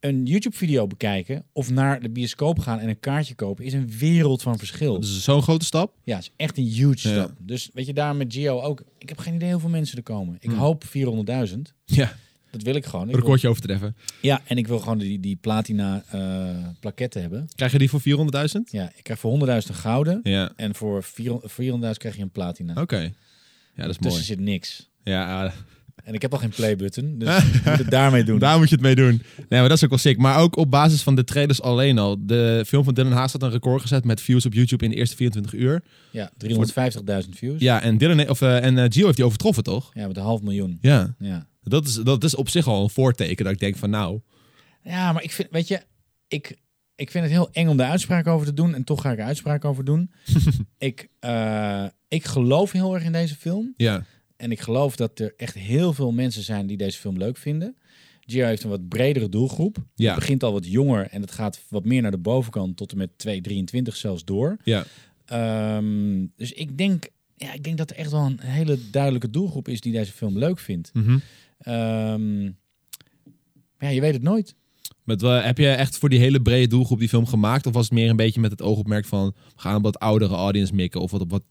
een 0.00 0.24
YouTube-video 0.26 0.86
bekijken 0.86 1.44
of 1.52 1.70
naar 1.70 2.00
de 2.00 2.10
bioscoop 2.10 2.58
gaan 2.58 2.78
en 2.78 2.88
een 2.88 3.00
kaartje 3.00 3.34
kopen 3.34 3.64
is 3.64 3.72
een 3.72 3.90
wereld 3.98 4.42
van 4.42 4.58
verschil. 4.58 4.92
Dat 4.92 5.04
is 5.04 5.24
zo'n 5.24 5.42
grote 5.42 5.64
stap. 5.64 5.94
Ja, 6.04 6.14
het 6.16 6.24
is 6.24 6.30
echt 6.36 6.58
een 6.58 6.64
huge 6.64 7.08
Ja. 7.08 7.14
stap. 7.14 7.32
Dus 7.38 7.70
weet 7.72 7.86
je, 7.86 7.92
daar 7.92 8.16
met 8.16 8.32
Gio 8.32 8.60
ook. 8.60 8.82
Ik 8.98 9.08
heb 9.08 9.18
geen 9.18 9.34
idee 9.34 9.50
hoeveel 9.52 9.70
mensen 9.70 9.96
er 9.96 10.02
komen. 10.02 10.36
Ik 10.40 10.50
Hmm. 10.50 10.58
hoop 10.58 10.84
400.000. 10.84 11.72
Ja, 11.84 12.16
Dat 12.56 12.64
wil 12.66 12.74
ik 12.74 12.84
gewoon. 12.86 13.04
Ik 13.06 13.10
wil- 13.10 13.20
recordje 13.20 13.48
overtreffen. 13.48 13.96
ja, 14.20 14.40
en 14.46 14.56
ik 14.56 14.66
wil 14.66 14.78
gewoon 14.78 14.98
die, 14.98 15.20
die 15.20 15.36
platina 15.36 16.02
eh 16.10 16.48
plaketten 16.80 17.20
hebben. 17.20 17.48
Krijg 17.54 17.72
je 17.72 17.78
die 17.78 17.90
voor 17.90 18.00
400.000? 18.00 18.70
Ja, 18.70 18.92
ik 18.96 19.02
krijg 19.02 19.18
voor 19.18 19.30
100.000 19.30 19.68
een 19.68 19.74
gouden. 19.74 20.20
Ja. 20.22 20.52
En 20.56 20.74
voor 20.74 21.02
400 21.02 21.52
400.000 21.52 21.98
krijg 21.98 22.16
je 22.16 22.22
een 22.22 22.30
platina. 22.30 22.80
Oké. 22.80 23.00
Ja, 23.00 23.82
dat 23.82 23.90
is 23.90 23.96
Tussen 23.96 24.10
mooi. 24.12 24.22
zit 24.22 24.40
niks. 24.40 24.90
Ja, 25.04 25.44
ah, 25.44 25.52
En 26.04 26.14
ik 26.14 26.22
heb 26.22 26.32
al 26.32 26.38
geen 26.38 26.50
playbutton, 26.50 27.18
dus 27.18 27.38
ik 27.54 27.64
moet 27.64 27.78
het 27.78 27.90
daarmee 27.90 28.24
doen. 28.24 28.38
daar 28.38 28.58
moet 28.58 28.68
je 28.68 28.74
het 28.74 28.84
mee 28.84 28.94
doen. 28.94 29.22
Nee, 29.36 29.60
maar 29.60 29.68
dat 29.68 29.76
is 29.76 29.84
ook 29.84 29.90
wel 29.90 29.98
sick. 29.98 30.18
Maar 30.18 30.38
ook 30.40 30.56
op 30.56 30.70
basis 30.70 31.02
van 31.02 31.14
de 31.14 31.24
trailers 31.24 31.62
alleen 31.62 31.98
al. 31.98 32.16
De 32.26 32.62
film 32.66 32.84
van 32.84 32.94
Dylan 32.94 33.12
Haas 33.12 33.32
had 33.32 33.42
een 33.42 33.50
record 33.50 33.80
gezet 33.80 34.04
met 34.04 34.20
views 34.20 34.46
op 34.46 34.52
YouTube 34.52 34.84
in 34.84 34.90
de 34.90 34.96
eerste 34.96 35.16
24 35.16 35.52
uur. 35.54 35.82
Ja, 36.10 36.30
350.000 37.24 37.28
views. 37.30 37.60
Ja, 37.60 37.82
en, 37.82 37.98
Dylan, 37.98 38.28
of, 38.28 38.42
eh, 38.42 38.64
en 38.64 38.78
eh, 38.78 38.84
Gio 38.88 39.04
heeft 39.04 39.16
die 39.16 39.24
overtroffen, 39.24 39.62
toch? 39.62 39.90
Ja, 39.94 40.06
met 40.06 40.16
een 40.16 40.22
half 40.22 40.42
miljoen. 40.42 40.78
Ja. 40.80 41.14
Ja. 41.18 41.46
Dat 41.68 41.86
is, 41.86 41.94
dat 41.94 42.24
is 42.24 42.34
op 42.34 42.48
zich 42.48 42.66
al 42.66 42.82
een 42.82 42.90
voorteken 42.90 43.44
dat 43.44 43.52
ik 43.54 43.60
denk 43.60 43.76
van 43.76 43.90
nou... 43.90 44.20
ja, 44.82 45.12
maar 45.12 45.22
ik 45.22 45.32
vind, 45.32 45.48
weet 45.50 45.68
je, 45.68 45.80
ik, 46.28 46.56
ik 46.96 47.10
vind 47.10 47.24
het 47.24 47.32
heel 47.32 47.48
eng 47.52 47.68
om 47.68 47.76
de 47.76 47.84
uitspraak 47.84 48.26
over 48.26 48.46
te 48.46 48.54
doen. 48.54 48.74
En 48.74 48.84
toch 48.84 49.00
ga 49.00 49.12
ik 49.12 49.18
er 49.18 49.24
uitspraak 49.24 49.64
over 49.64 49.84
doen. 49.84 50.10
ik, 50.78 51.08
eh, 51.20 51.84
ik 52.08 52.24
geloof 52.24 52.72
heel 52.72 52.94
erg 52.94 53.04
in 53.04 53.12
deze 53.12 53.34
film. 53.36 53.74
Ja, 53.76 54.04
En 54.36 54.50
ik 54.50 54.60
geloof 54.60 54.96
dat 54.96 55.18
er 55.18 55.34
echt 55.36 55.54
heel 55.54 55.92
veel 55.92 56.12
mensen 56.12 56.42
zijn 56.42 56.66
die 56.66 56.76
deze 56.76 56.98
film 56.98 57.18
leuk 57.18 57.36
vinden. 57.36 57.76
Gio 58.20 58.46
heeft 58.46 58.62
een 58.62 58.70
wat 58.70 58.88
bredere 58.88 59.28
doelgroep. 59.28 59.76
Ja. 59.94 60.06
Het 60.10 60.18
begint 60.18 60.42
al 60.42 60.52
wat 60.52 60.66
jonger 60.66 61.06
en 61.10 61.20
het 61.20 61.30
gaat 61.30 61.60
wat 61.68 61.84
meer 61.84 62.02
naar 62.02 62.10
de 62.10 62.18
bovenkant 62.18 62.76
tot 62.76 62.92
en 62.92 62.98
met 62.98 63.10
223 63.18 63.96
zelfs 63.96 64.24
door. 64.24 64.56
ja. 64.64 64.84
Ehm, 65.26 66.26
dus 66.36 66.52
ik 66.52 66.78
denk, 66.78 67.08
ja, 67.36 67.52
ik 67.52 67.64
denk 67.64 67.78
dat 67.78 67.90
er 67.90 67.96
echt 67.96 68.10
wel 68.10 68.24
een 68.24 68.40
hele 68.40 68.78
duidelijke 68.90 69.30
doelgroep 69.30 69.68
is 69.68 69.80
die 69.80 69.92
deze 69.92 70.12
film 70.12 70.38
leuk 70.38 70.58
vindt. 70.58 70.90
Ehm, 70.94 71.18
maar 71.64 72.18
ja, 73.78 73.88
je 73.88 74.00
weet 74.00 74.12
het 74.14 74.22
nooit. 74.22 74.54
Met, 75.04 75.22
eh, 75.22 75.44
heb 75.44 75.58
je 75.58 75.68
echt 75.68 75.98
voor 75.98 76.08
die 76.08 76.18
hele 76.18 76.42
brede 76.42 76.66
doelgroep 76.66 76.98
die 76.98 77.08
film 77.08 77.26
gemaakt? 77.26 77.66
Of 77.66 77.72
was 77.72 77.84
het 77.84 77.92
meer 77.92 78.10
een 78.10 78.16
beetje 78.16 78.40
met 78.40 78.50
het 78.50 78.62
oogopmerk 78.62 79.04
van... 79.04 79.26
we 79.54 79.60
gaan 79.60 79.74
een 79.74 79.82
wat 79.82 79.98
oudere 79.98 80.34
audience 80.34 80.74
mikken? 80.74 81.00
Of 81.00 81.10
wat, 81.10 81.24
wat 81.28 81.42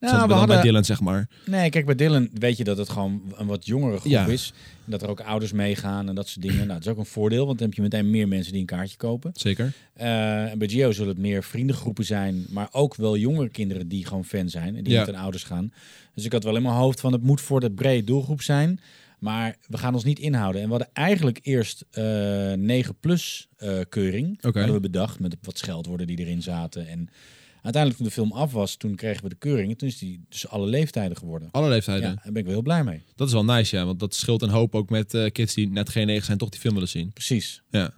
Nou, 0.00 0.40
we 0.40 0.46
bij 0.46 0.60
Dylan, 0.62 0.84
zeg 0.84 1.00
maar? 1.00 1.28
nee, 1.46 1.70
kijk, 1.70 1.86
bij 1.86 1.94
Dylan 1.94 2.28
weet 2.32 2.56
je 2.56 2.64
dat 2.64 2.78
het 2.78 2.88
gewoon 2.88 3.22
een 3.34 3.46
wat 3.46 3.66
jongere 3.66 3.98
groep 3.98 4.12
Ja. 4.12 4.26
is. 4.26 4.52
En 4.84 4.90
dat 4.90 5.02
er 5.02 5.08
ook 5.08 5.20
ouders 5.20 5.52
meegaan 5.52 6.08
en 6.08 6.14
dat 6.14 6.28
soort 6.28 6.42
dingen. 6.42 6.58
Nou, 6.58 6.68
dat 6.68 6.80
is 6.80 6.88
ook 6.88 6.98
een 6.98 7.06
voordeel, 7.06 7.46
want 7.46 7.58
dan 7.58 7.66
heb 7.66 7.76
je 7.76 7.82
meteen 7.82 8.10
meer 8.10 8.28
mensen 8.28 8.52
die 8.52 8.60
een 8.60 8.66
kaartje 8.66 8.96
kopen. 8.96 9.30
Zeker. 9.34 9.72
Eh, 9.94 10.50
en 10.50 10.58
bij 10.58 10.68
Gio 10.68 10.92
zullen 10.92 11.08
het 11.12 11.18
meer 11.22 11.42
vriendengroepen 11.44 12.04
zijn, 12.04 12.44
maar 12.50 12.68
ook 12.72 12.94
wel 12.96 13.16
jongere 13.16 13.48
kinderen 13.48 13.88
die 13.88 14.06
gewoon 14.06 14.24
fan 14.24 14.48
zijn 14.48 14.76
en 14.76 14.84
die 14.84 14.92
Ja. 14.92 14.98
met 14.98 15.08
hun 15.08 15.18
ouders 15.22 15.44
gaan. 15.44 15.72
Dus 16.14 16.24
ik 16.24 16.32
had 16.32 16.44
wel 16.44 16.56
in 16.56 16.62
mijn 16.62 16.74
hoofd 16.74 17.00
van 17.00 17.12
het 17.12 17.22
moet 17.22 17.40
voor 17.40 17.60
de 17.60 17.70
brede 17.70 18.04
doelgroep 18.04 18.42
zijn. 18.42 18.80
Maar 19.24 19.56
we 19.66 19.78
gaan 19.78 19.94
ons 19.94 20.04
niet 20.04 20.18
inhouden. 20.18 20.60
En 20.60 20.66
we 20.66 20.72
hadden 20.74 20.90
eigenlijk 20.92 21.38
eerst 21.42 21.84
eh 21.90 22.52
9 22.52 22.96
plus 23.00 23.48
eh, 23.56 23.78
keuring. 23.88 24.36
Oké. 24.42 24.58
Hadden 24.58 24.74
we 24.74 24.80
bedacht 24.80 25.20
met 25.20 25.36
wat 25.42 25.58
scheldwoorden 25.58 26.06
die 26.06 26.18
erin 26.18 26.42
zaten. 26.42 26.86
En 26.88 27.08
uiteindelijk 27.62 27.96
toen 27.96 28.06
de 28.06 28.12
film 28.12 28.32
af 28.32 28.52
was, 28.52 28.76
toen 28.76 28.94
kregen 28.94 29.22
we 29.22 29.28
de 29.28 29.34
keuring. 29.34 29.70
En 29.70 29.76
toen 29.76 29.88
is 29.88 29.98
die 29.98 30.24
dus 30.28 30.48
alle 30.48 30.66
leeftijden 30.66 31.16
geworden. 31.16 31.48
Alle 31.50 31.68
leeftijden. 31.68 32.08
Ja, 32.08 32.14
daar 32.14 32.24
ben 32.32 32.36
ik 32.36 32.44
wel 32.44 32.52
heel 32.52 32.62
blij 32.62 32.84
mee. 32.84 33.02
Dat 33.16 33.26
is 33.26 33.32
wel 33.32 33.44
nice, 33.44 33.76
ja. 33.76 33.84
Want 33.84 34.00
dat 34.00 34.14
scheelt 34.14 34.42
een 34.42 34.48
hoop 34.48 34.74
ook 34.74 34.90
met 34.90 35.14
eh, 35.14 35.30
kids 35.32 35.54
die 35.54 35.68
net 35.70 35.88
geen 35.88 36.06
negen 36.06 36.24
zijn, 36.24 36.38
toch 36.38 36.48
die 36.48 36.60
film 36.60 36.74
willen 36.74 36.88
zien. 36.88 37.12
Precies. 37.12 37.62
Ja. 37.70 37.92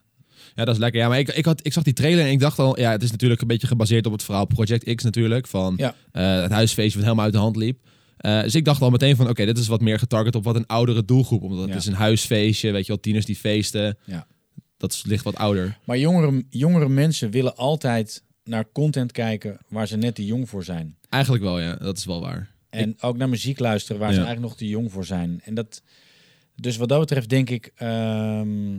Ja, 0.55 0.65
dat 0.65 0.75
is 0.75 0.81
lekker. 0.81 1.01
Ja, 1.01 1.09
maar 1.09 1.19
ik, 1.19 1.29
ik, 1.29 1.45
had, 1.45 1.61
ik 1.67 1.73
zag 1.73 1.83
die 1.83 1.93
trailer 1.93 2.25
en 2.25 2.31
ik 2.31 2.41
dacht 2.41 2.59
al... 2.59 2.79
Ja, 2.81 2.91
het 2.91 3.03
is 3.03 3.11
natuurlijk 3.11 3.41
een 3.41 3.47
beetje 3.47 3.67
gebaseerd 3.67 4.07
op 4.07 4.13
het 4.13 4.23
verhaal 4.23 4.45
Project 4.47 4.95
X 4.95 5.05
natuurlijk. 5.05 5.47
Van 5.47 5.75
Ja. 5.77 5.95
het 6.13 6.51
huisfeestje 6.51 6.95
wat 6.95 7.03
helemaal 7.03 7.25
uit 7.25 7.33
de 7.35 7.39
hand 7.41 7.57
liep. 7.57 7.79
Eh, 8.17 8.43
dus 8.43 8.55
ik 8.55 8.65
dacht 8.65 8.81
al 8.83 8.91
meteen 8.91 9.17
van... 9.17 9.29
Oké, 9.29 9.45
dit 9.45 9.59
is 9.59 9.67
wat 9.67 9.81
meer 9.81 9.99
getarget 9.99 10.35
op 10.35 10.45
wat 10.45 10.57
een 10.57 10.67
oudere 10.67 11.05
doelgroep. 11.05 11.43
Omdat 11.43 11.59
het 11.61 11.69
Ja. 11.69 11.77
is 11.77 11.87
een 11.87 11.93
huisfeestje. 11.95 12.71
Weet 12.71 12.87
je 12.87 12.93
wel, 12.93 13.01
tieners 13.01 13.25
die 13.27 13.37
feesten. 13.37 13.99
Ja. 14.05 14.27
Dat 14.77 14.93
is, 14.93 15.05
ligt 15.05 15.25
wat 15.25 15.37
ouder. 15.37 15.79
Maar 15.85 15.99
jongere, 15.99 16.45
jongere 16.49 16.89
mensen 16.89 17.31
willen 17.31 17.57
altijd 17.57 18.23
naar 18.45 18.73
content 18.73 19.13
kijken 19.13 19.59
waar 19.69 19.87
ze 19.87 19.97
net 19.97 20.15
te 20.15 20.25
jong 20.25 20.49
voor 20.49 20.65
zijn. 20.65 20.97
Eigenlijk 21.09 21.43
wel, 21.45 21.61
ja. 21.61 21.75
Dat 21.77 21.97
is 21.99 22.05
wel 22.05 22.21
waar. 22.21 22.55
En 22.71 22.95
ook 23.03 23.17
naar 23.17 23.29
muziek 23.29 23.59
luisteren 23.59 24.01
waar 24.01 24.13
ze 24.13 24.19
eigenlijk 24.19 24.49
nog 24.49 24.57
te 24.57 24.69
jong 24.69 24.93
voor 24.93 25.05
zijn. 25.05 25.41
En 25.45 25.55
dat, 25.55 25.83
dus 26.55 26.77
wat 26.77 26.89
dat 26.89 27.01
betreft 27.01 27.29
denk 27.29 27.51
ik. 27.51 27.73
ehm, 27.75 28.79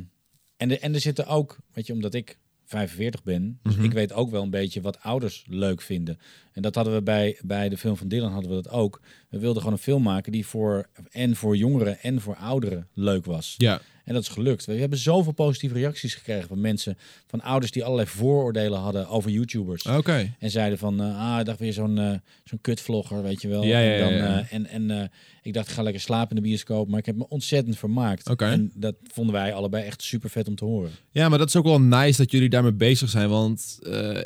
en, 0.57 0.67
de, 0.67 0.79
en 0.79 0.93
er 0.93 0.99
zitten 0.99 1.27
ook, 1.27 1.57
weet 1.73 1.87
je, 1.87 1.93
omdat 1.93 2.13
ik 2.13 2.37
45 2.67 3.23
ben, 3.23 3.59
dus 3.63 3.75
Mhm. 3.75 3.83
ik 3.85 3.91
weet 3.93 4.13
ook 4.13 4.29
wel 4.29 4.43
een 4.43 4.49
beetje 4.49 4.81
wat 4.81 5.01
ouders 5.01 5.43
leuk 5.47 5.81
vinden. 5.81 6.19
En 6.53 6.61
dat 6.61 6.75
hadden 6.75 6.93
we 6.93 7.01
bij, 7.01 7.39
bij 7.41 7.69
de 7.69 7.77
film 7.77 7.97
van 7.97 8.07
Dylan 8.07 8.31
hadden 8.31 8.49
we 8.49 8.61
dat 8.61 8.69
ook. 8.73 9.01
We 9.29 9.39
wilden 9.39 9.61
gewoon 9.61 9.77
een 9.77 9.83
film 9.83 10.03
maken 10.03 10.31
die 10.31 10.45
voor 10.45 10.87
en 11.11 11.35
voor 11.35 11.57
jongeren 11.57 11.99
en 11.99 12.21
voor 12.21 12.35
ouderen 12.35 12.87
leuk 12.93 13.25
was. 13.25 13.53
Ja. 13.57 13.81
En 14.07 14.13
dat 14.13 14.21
is 14.21 14.29
gelukt. 14.29 14.65
We 14.65 14.73
hebben 14.73 14.97
zoveel 14.97 15.31
positieve 15.31 15.75
reacties 15.75 16.15
gekregen 16.15 16.47
van 16.47 16.61
mensen, 16.61 16.97
van 17.27 17.41
ouders 17.41 17.71
die 17.71 17.83
allerlei 17.83 18.07
vooroordelen 18.07 18.79
hadden 18.79 19.07
over 19.07 19.31
YouTubers. 19.31 19.85
Oké. 19.85 20.33
En 20.39 20.49
zeiden 20.51 20.77
van, 20.77 21.01
eh, 21.01 21.33
ah, 21.33 21.39
ik 21.39 21.45
dacht 21.45 21.59
weer 21.59 21.73
zo'n 21.73 21.97
eh 21.97 22.11
zo'n 22.43 22.61
kutvlogger, 22.61 23.23
weet 23.23 23.41
je 23.41 23.47
wel. 23.47 23.63
Ja, 23.63 23.79
ja, 23.79 23.93
en 23.93 23.99
dan, 23.99 24.13
ja, 24.13 24.17
ja. 24.17 24.39
eh, 24.39 24.53
en 24.53 24.67
en 24.67 25.11
ik 25.41 25.53
dacht, 25.53 25.67
ik 25.67 25.73
ga 25.73 25.81
lekker 25.81 26.01
slapen 26.01 26.29
in 26.35 26.43
de 26.43 26.49
bioscoop. 26.49 26.87
Maar 26.89 26.99
ik 26.99 27.05
heb 27.05 27.15
me 27.15 27.29
ontzettend 27.29 27.77
vermaakt. 27.77 28.29
Oké. 28.29 28.45
En 28.45 28.71
dat 28.75 28.95
vonden 29.13 29.33
wij 29.33 29.53
allebei 29.53 29.85
echt 29.85 30.01
super 30.01 30.29
vet 30.29 30.47
om 30.47 30.55
te 30.55 30.65
horen. 30.65 30.91
Ja, 31.11 31.29
maar 31.29 31.37
dat 31.37 31.47
is 31.47 31.55
ook 31.55 31.63
wel 31.63 31.81
nice 31.81 32.21
dat 32.21 32.31
jullie 32.31 32.49
daarmee 32.49 32.73
bezig 32.73 33.09
zijn. 33.09 33.29
Want 33.29 33.79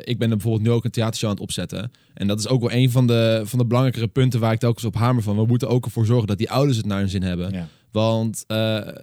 ik 0.03 0.17
ben 0.17 0.29
er 0.29 0.37
bijvoorbeeld 0.37 0.63
nu 0.63 0.71
ook 0.71 0.85
een 0.85 0.91
theatershow 0.91 1.29
aan 1.29 1.35
het 1.35 1.43
opzetten. 1.43 1.91
En 2.13 2.27
dat 2.27 2.39
is 2.39 2.47
ook 2.47 2.61
wel 2.61 2.71
een 2.71 2.91
van 2.91 3.07
de, 3.07 3.41
van 3.43 3.59
de 3.59 3.65
belangrijkere 3.65 4.07
punten 4.07 4.39
waar 4.39 4.53
ik 4.53 4.59
telkens 4.59 4.85
op 4.85 4.95
hamer 4.95 5.23
van. 5.23 5.35
We 5.35 5.45
moeten 5.45 5.69
ook 5.69 5.85
ervoor 5.85 6.05
zorgen 6.05 6.27
dat 6.27 6.37
die 6.37 6.49
ouders 6.49 6.77
het 6.77 6.85
naar 6.85 6.99
hun 6.99 7.09
zin 7.09 7.23
hebben. 7.23 7.51
Ja. 7.51 7.67
Want 7.91 8.43
eh, 8.47 8.57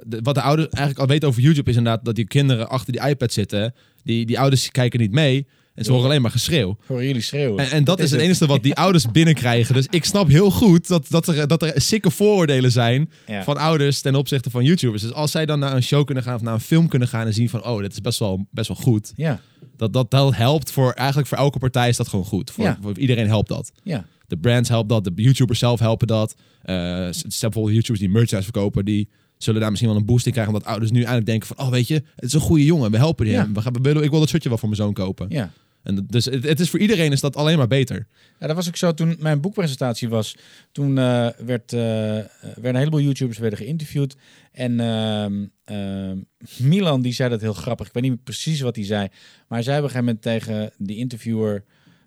de- 0.06 0.20
wat 0.22 0.34
de 0.34 0.42
ouders 0.42 0.68
eigenlijk 0.68 0.98
al 0.98 1.06
weten 1.06 1.28
over 1.28 1.42
YouTube 1.42 1.70
is 1.70 1.76
inderdaad 1.76 2.04
dat 2.04 2.14
die 2.14 2.26
kinderen 2.26 2.68
achter 2.68 2.92
die 2.92 3.08
iPad 3.08 3.32
zitten. 3.32 3.74
Die, 4.04 4.26
die 4.26 4.38
ouders 4.38 4.70
kijken 4.70 5.00
niet 5.00 5.12
mee. 5.12 5.46
En 5.74 5.84
ze 5.84 5.90
horen 5.92 6.06
alleen 6.06 6.22
maar 6.22 6.30
geschreeuw. 6.30 6.76
Horen 6.86 7.06
jullie 7.06 7.22
schreeuwen? 7.22 7.64
En, 7.64 7.70
en 7.70 7.84
dat 7.84 7.98
is 7.98 8.10
het 8.10 8.20
het. 8.20 8.28
enige 8.28 8.46
wat 8.46 8.62
die 8.62 8.74
ouders 8.84 9.10
binnenkrijgen. 9.10 9.74
Dus 9.74 9.86
ik 9.90 10.04
snap 10.04 10.28
heel 10.28 10.50
goed 10.50 10.88
dat, 10.88 11.06
dat, 11.08 11.28
er, 11.28 11.48
dat 11.48 11.62
er 11.62 11.80
sikke 11.80 12.10
vooroordelen 12.10 12.72
zijn 12.72 13.10
Ja. 13.26 13.42
van 13.44 13.56
ouders 13.56 14.00
ten 14.00 14.14
opzichte 14.14 14.50
van 14.50 14.64
YouTubers. 14.64 15.02
Dus 15.02 15.12
als 15.12 15.30
zij 15.30 15.46
dan 15.46 15.58
naar 15.58 15.74
een 15.74 15.82
show 15.82 16.04
kunnen 16.04 16.22
gaan 16.24 16.34
of 16.34 16.40
naar 16.42 16.54
een 16.54 16.60
film 16.60 16.88
kunnen 16.88 17.08
gaan 17.08 17.26
en 17.26 17.34
zien 17.34 17.48
van, 17.48 17.64
oh, 17.64 17.80
dit 17.80 17.92
is 17.92 18.00
best 18.00 18.18
wel, 18.18 18.46
best 18.50 18.68
wel 18.68 18.76
goed. 18.76 19.12
Ja, 19.16 19.40
Dat, 19.76 19.92
dat, 19.92 20.10
dat 20.10 20.34
helpt 20.36 20.70
voor, 20.70 20.92
eigenlijk 20.92 21.28
voor 21.28 21.38
elke 21.38 21.58
partij 21.58 21.88
is 21.88 21.96
dat 21.96 22.08
gewoon 22.08 22.24
goed. 22.24 22.50
Voor, 22.50 22.64
Ja. 22.64 22.78
voor 22.82 22.98
iedereen 22.98 23.26
helpt 23.26 23.48
dat. 23.48 23.72
ja, 23.82 24.06
De 24.28 24.36
brands 24.36 24.68
helpen 24.68 24.88
dat, 25.02 25.04
de 25.16 25.22
YouTubers 25.22 25.58
zelf 25.58 25.80
helpen 25.80 26.06
dat. 26.06 26.34
Eh 26.62 27.06
s- 27.10 27.18
stel 27.28 27.48
bijvoorbeeld 27.50 27.74
YouTubers 27.74 27.98
die 28.00 28.08
merchandise 28.08 28.52
verkopen, 28.52 28.84
die 28.84 29.08
zullen 29.38 29.60
daar 29.60 29.70
misschien 29.70 29.90
wel 29.90 30.00
een 30.00 30.06
boost 30.06 30.26
in 30.26 30.32
krijgen. 30.32 30.54
Omdat 30.54 30.68
ouders 30.68 30.90
nu 30.90 30.98
eindelijk 30.98 31.26
denken 31.26 31.46
van, 31.48 31.58
oh 31.58 31.70
weet 31.70 31.88
je, 31.88 31.94
het 31.94 32.24
is 32.24 32.32
een 32.32 32.40
goede 32.40 32.64
jongen, 32.64 32.90
we 32.90 32.96
helpen 32.96 33.24
die 33.24 33.34
Ja. 33.34 33.40
hem. 33.42 33.54
We 33.54 33.60
gaan, 33.60 33.72
we 33.72 33.80
willen, 33.80 34.02
ik 34.02 34.10
wil 34.10 34.20
dat 34.20 34.28
shirtje 34.28 34.48
wel 34.48 34.58
voor 34.58 34.68
mijn 34.68 34.80
zoon 34.80 34.92
kopen. 34.92 35.26
ja. 35.30 35.52
En 35.82 36.04
dus 36.08 36.24
het, 36.24 36.44
het 36.44 36.60
is 36.60 36.70
voor 36.70 36.80
iedereen 36.80 37.12
is 37.12 37.20
dat 37.20 37.36
alleen 37.36 37.58
maar 37.58 37.66
beter. 37.66 38.06
Ja, 38.40 38.46
dat 38.46 38.56
was 38.56 38.68
ook 38.68 38.76
zo 38.76 38.94
toen 38.94 39.16
mijn 39.18 39.40
boekpresentatie 39.40 40.08
was. 40.08 40.36
Toen 40.72 40.98
eh, 40.98 41.28
werd, 41.44 41.72
eh, 41.72 41.80
werden 41.80 42.24
een 42.62 42.74
heleboel 42.76 43.00
YouTubers 43.00 43.38
werden 43.38 43.58
geïnterviewd. 43.58 44.16
En 44.52 44.80
ehm, 44.80 45.46
ehm, 45.64 46.16
Milan 46.58 47.02
die 47.02 47.12
zei 47.12 47.30
dat 47.30 47.40
heel 47.40 47.52
grappig. 47.52 47.86
Ik 47.86 47.92
weet 47.92 48.02
niet 48.02 48.24
precies 48.24 48.60
wat 48.60 48.76
hij 48.76 48.84
zei. 48.84 49.00
Maar 49.48 49.58
hij 49.58 49.62
zei 49.62 49.78
op 49.78 49.84
een 49.84 49.90
gegeven 49.90 50.04
moment 50.04 50.22
tegen 50.22 50.72
die 50.78 50.96
interviewer 50.96 51.64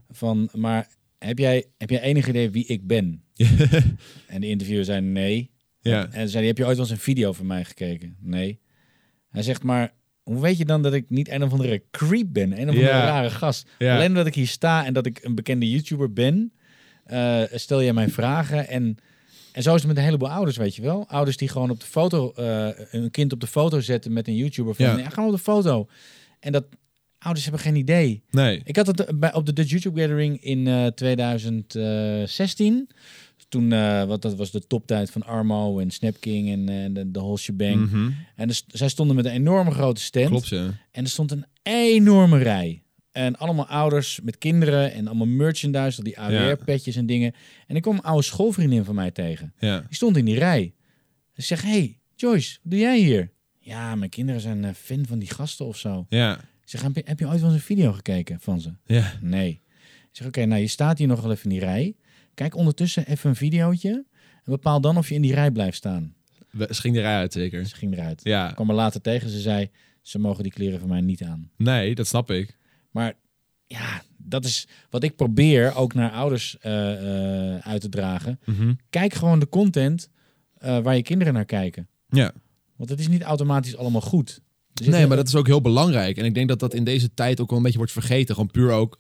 van... 0.10 0.50
Maar 0.54 0.88
heb 1.26 1.38
jij, 1.38 1.66
heb 1.78 1.90
jij 1.90 2.02
enig 2.02 2.28
idee 2.28 2.50
wie 2.50 2.66
ik 2.66 2.88
ben? 2.88 3.24
En 4.28 4.42
de 4.42 4.48
interviewer 4.48 4.86
zei 4.86 5.02
nee. 5.02 5.52
Ja. 5.80 6.08
En 6.12 6.30
zei 6.30 6.46
heb 6.46 6.58
je 6.58 6.66
ooit 6.66 6.78
wel 6.78 6.86
eens 6.86 6.94
een 6.96 7.02
video 7.04 7.34
van 7.34 7.46
mij 7.46 7.64
gekeken? 7.64 8.16
Nee. 8.20 8.60
Hij 9.30 9.42
zegt, 9.44 9.64
maar 9.64 9.94
hoe 10.24 10.42
weet 10.42 10.58
je 10.58 10.66
dan 10.66 10.82
dat 10.82 10.94
ik 10.94 11.10
niet 11.10 11.30
een 11.30 11.44
of 11.44 11.52
andere 11.52 11.84
creep 11.92 12.28
ben? 12.30 12.52
Een 12.52 12.70
of 12.70 12.76
andere 12.76 12.86
Ja. 12.88 13.06
rare 13.06 13.30
gast. 13.30 13.70
Ja. 13.78 13.96
Alleen 13.96 14.08
omdat 14.08 14.26
ik 14.28 14.36
hier 14.36 14.48
sta 14.48 14.86
en 14.86 14.94
dat 14.94 15.06
ik 15.06 15.20
een 15.24 15.36
bekende 15.36 15.70
YouTuber 15.70 16.14
ben, 16.14 16.54
eh, 17.04 17.42
stel 17.52 17.80
je 17.82 17.94
mij 17.94 18.10
vragen. 18.10 18.68
En, 18.68 18.98
en 19.52 19.64
zo 19.64 19.70
is 19.76 19.80
het 19.80 19.88
met 19.88 19.98
een 19.98 20.04
heleboel 20.04 20.30
ouders, 20.32 20.58
weet 20.58 20.76
je 20.76 20.82
wel. 20.82 21.08
Ouders 21.08 21.38
die 21.38 21.48
gewoon 21.48 21.70
op 21.70 21.80
de 21.80 21.86
foto, 21.86 22.32
eh 22.32 22.70
hun 22.76 23.12
kind 23.12 23.34
op 23.34 23.40
de 23.40 23.48
foto 23.48 23.80
zetten 23.80 24.14
met 24.14 24.28
een 24.28 24.36
YouTuber 24.36 24.76
van, 24.76 24.86
Ja. 24.86 24.98
ja, 24.98 25.10
ga 25.10 25.26
op 25.26 25.32
de 25.32 25.38
foto. 25.38 25.88
En 26.40 26.52
dat, 26.52 26.66
ouders 27.22 27.46
hebben 27.46 27.64
geen 27.64 27.76
idee. 27.76 28.24
Nee. 28.32 28.62
Ik 28.64 28.76
had 28.76 28.88
het 28.88 29.20
bij, 29.20 29.34
op 29.34 29.46
de 29.46 29.54
Dutch 29.54 29.70
YouTube 29.70 30.02
Gathering 30.02 30.44
in 30.44 30.68
eh 30.68 30.86
2016. 30.86 32.90
Toen, 33.50 33.72
eh, 33.72 34.04
wat 34.04 34.22
dat 34.22 34.36
was 34.36 34.52
de 34.52 34.68
toptijd 34.68 35.12
van 35.12 35.24
Armo 35.24 35.80
en 35.80 35.92
Snapking 35.92 36.52
en 36.52 36.70
eh, 36.70 36.76
de, 36.94 37.12
de 37.12 37.20
whole 37.20 37.38
shebang. 37.38 37.90
Mhm. 37.90 38.12
En 38.36 38.48
dus, 38.48 38.64
zij 38.68 38.90
stonden 38.90 39.16
met 39.16 39.26
een 39.26 39.32
enorme 39.32 39.72
grote 39.72 40.02
stand. 40.02 40.28
Klopt, 40.28 40.48
ja. 40.48 40.74
En 40.92 41.04
er 41.04 41.10
stond 41.10 41.32
een 41.32 41.46
enorme 41.64 42.38
rij. 42.38 42.84
En 43.12 43.38
allemaal 43.38 43.68
ouders 43.68 44.20
met 44.24 44.38
kinderen 44.38 44.94
en 44.94 45.08
allemaal 45.08 45.28
merchandise, 45.28 46.04
die 46.04 46.20
AWR-petjes 46.20 46.96
en 46.96 47.06
dingen. 47.06 47.34
En 47.68 47.76
ik 47.76 47.82
kwam 47.82 47.96
een 47.96 48.02
oude 48.02 48.24
schoolvriendin 48.24 48.84
van 48.84 48.96
mij 48.96 49.12
tegen. 49.12 49.54
Ja. 49.60 49.80
Die 49.80 49.96
stond 49.96 50.18
in 50.18 50.26
die 50.26 50.40
rij. 50.40 50.74
Dus 51.34 51.52
ik 51.52 51.58
zeg, 51.58 51.62
hey, 51.62 52.00
Joyce, 52.16 52.60
wat 52.62 52.72
doe 52.72 52.80
jij 52.80 53.00
hier? 53.00 53.32
Ja, 53.60 53.96
mijn 53.96 54.10
kinderen 54.10 54.42
zijn 54.42 54.66
eh, 54.66 54.74
fan 54.74 55.06
van 55.06 55.20
die 55.20 55.30
gasten 55.30 55.66
of 55.66 55.78
zo. 55.78 56.06
Ja. 56.10 56.40
Zeg, 56.66 56.82
heb 56.82 56.96
je, 56.96 57.02
heb 57.06 57.20
je 57.20 57.28
ooit 57.28 57.40
wel 57.40 57.50
eens 57.50 57.60
een 57.60 57.66
video 57.66 57.92
gekeken 57.94 58.40
van 58.40 58.62
ze? 58.62 58.74
Ja. 58.86 59.14
Nee. 59.22 59.62
Ik 59.82 60.18
zeg, 60.18 60.28
oké, 60.28 60.46
nou 60.46 60.62
je 60.62 60.68
staat 60.68 60.98
hier 60.98 61.08
nog 61.08 61.22
wel 61.22 61.32
even 61.32 61.44
in 61.44 61.50
die 61.50 61.60
rij. 61.60 61.96
Kijk 62.34 62.56
ondertussen 62.56 63.08
even 63.08 63.30
een 63.30 63.36
videootje. 63.36 63.90
En 64.36 64.52
bepaal 64.52 64.82
dan 64.82 64.98
of 64.98 65.10
je 65.10 65.16
in 65.16 65.22
die 65.22 65.34
rij 65.34 65.52
blijft 65.52 65.78
staan. 65.78 66.14
We- 66.50 66.68
Ze 66.74 66.82
ging 66.82 66.96
rij 66.96 67.16
uit, 67.16 67.34
zeker. 67.34 67.66
Ze 67.66 67.76
ging 67.76 67.94
eruit. 67.94 68.20
Ja. 68.24 68.50
Ik 68.50 68.56
kwam 68.56 68.70
er 68.70 68.76
later 68.76 69.02
tegen. 69.02 69.30
Ze 69.30 69.40
zei, 69.40 69.70
ze 70.02 70.20
mogen 70.20 70.44
die 70.44 70.52
kleren 70.52 70.80
van 70.80 70.90
mij 70.90 71.02
niet 71.02 71.24
aan. 71.24 71.50
Nee, 71.58 71.96
dat 71.96 72.08
snap 72.08 72.32
ik. 72.32 72.58
Maar 72.92 73.14
ja, 73.68 74.02
dat 74.18 74.46
is 74.46 74.68
wat 74.90 75.04
ik 75.04 75.16
probeer 75.16 75.76
ook 75.76 75.94
naar 75.94 76.12
ouders 76.12 76.58
eh, 76.60 77.54
eh, 77.56 77.60
uit 77.68 77.82
te 77.82 77.90
dragen. 77.90 78.40
Mhm. 78.46 78.74
Kijk 78.90 79.14
gewoon 79.14 79.40
de 79.40 79.50
content 79.50 80.10
eh, 80.58 80.80
waar 80.80 80.96
je 80.96 81.02
kinderen 81.02 81.34
naar 81.34 81.46
kijken. 81.46 81.88
Ja. 82.10 82.32
Want 82.76 82.90
het 82.90 83.00
is 83.00 83.08
niet 83.08 83.22
automatisch 83.22 83.76
allemaal 83.78 84.02
goed. 84.02 84.42
Nee, 84.74 85.08
maar 85.08 85.18
dat 85.18 85.28
is 85.28 85.36
ook 85.36 85.48
heel 85.48 85.62
belangrijk. 85.62 86.18
En 86.18 86.26
ik 86.26 86.34
denk 86.34 86.48
dat 86.48 86.60
dat 86.60 86.74
in 86.74 86.84
deze 86.84 87.14
tijd 87.14 87.40
ook 87.42 87.48
wel 87.50 87.58
een 87.58 87.64
beetje 87.64 87.78
wordt 87.78 87.94
vergeten. 87.94 88.36
Gewoon 88.36 88.52
puur 88.52 88.72
ook 88.72 88.98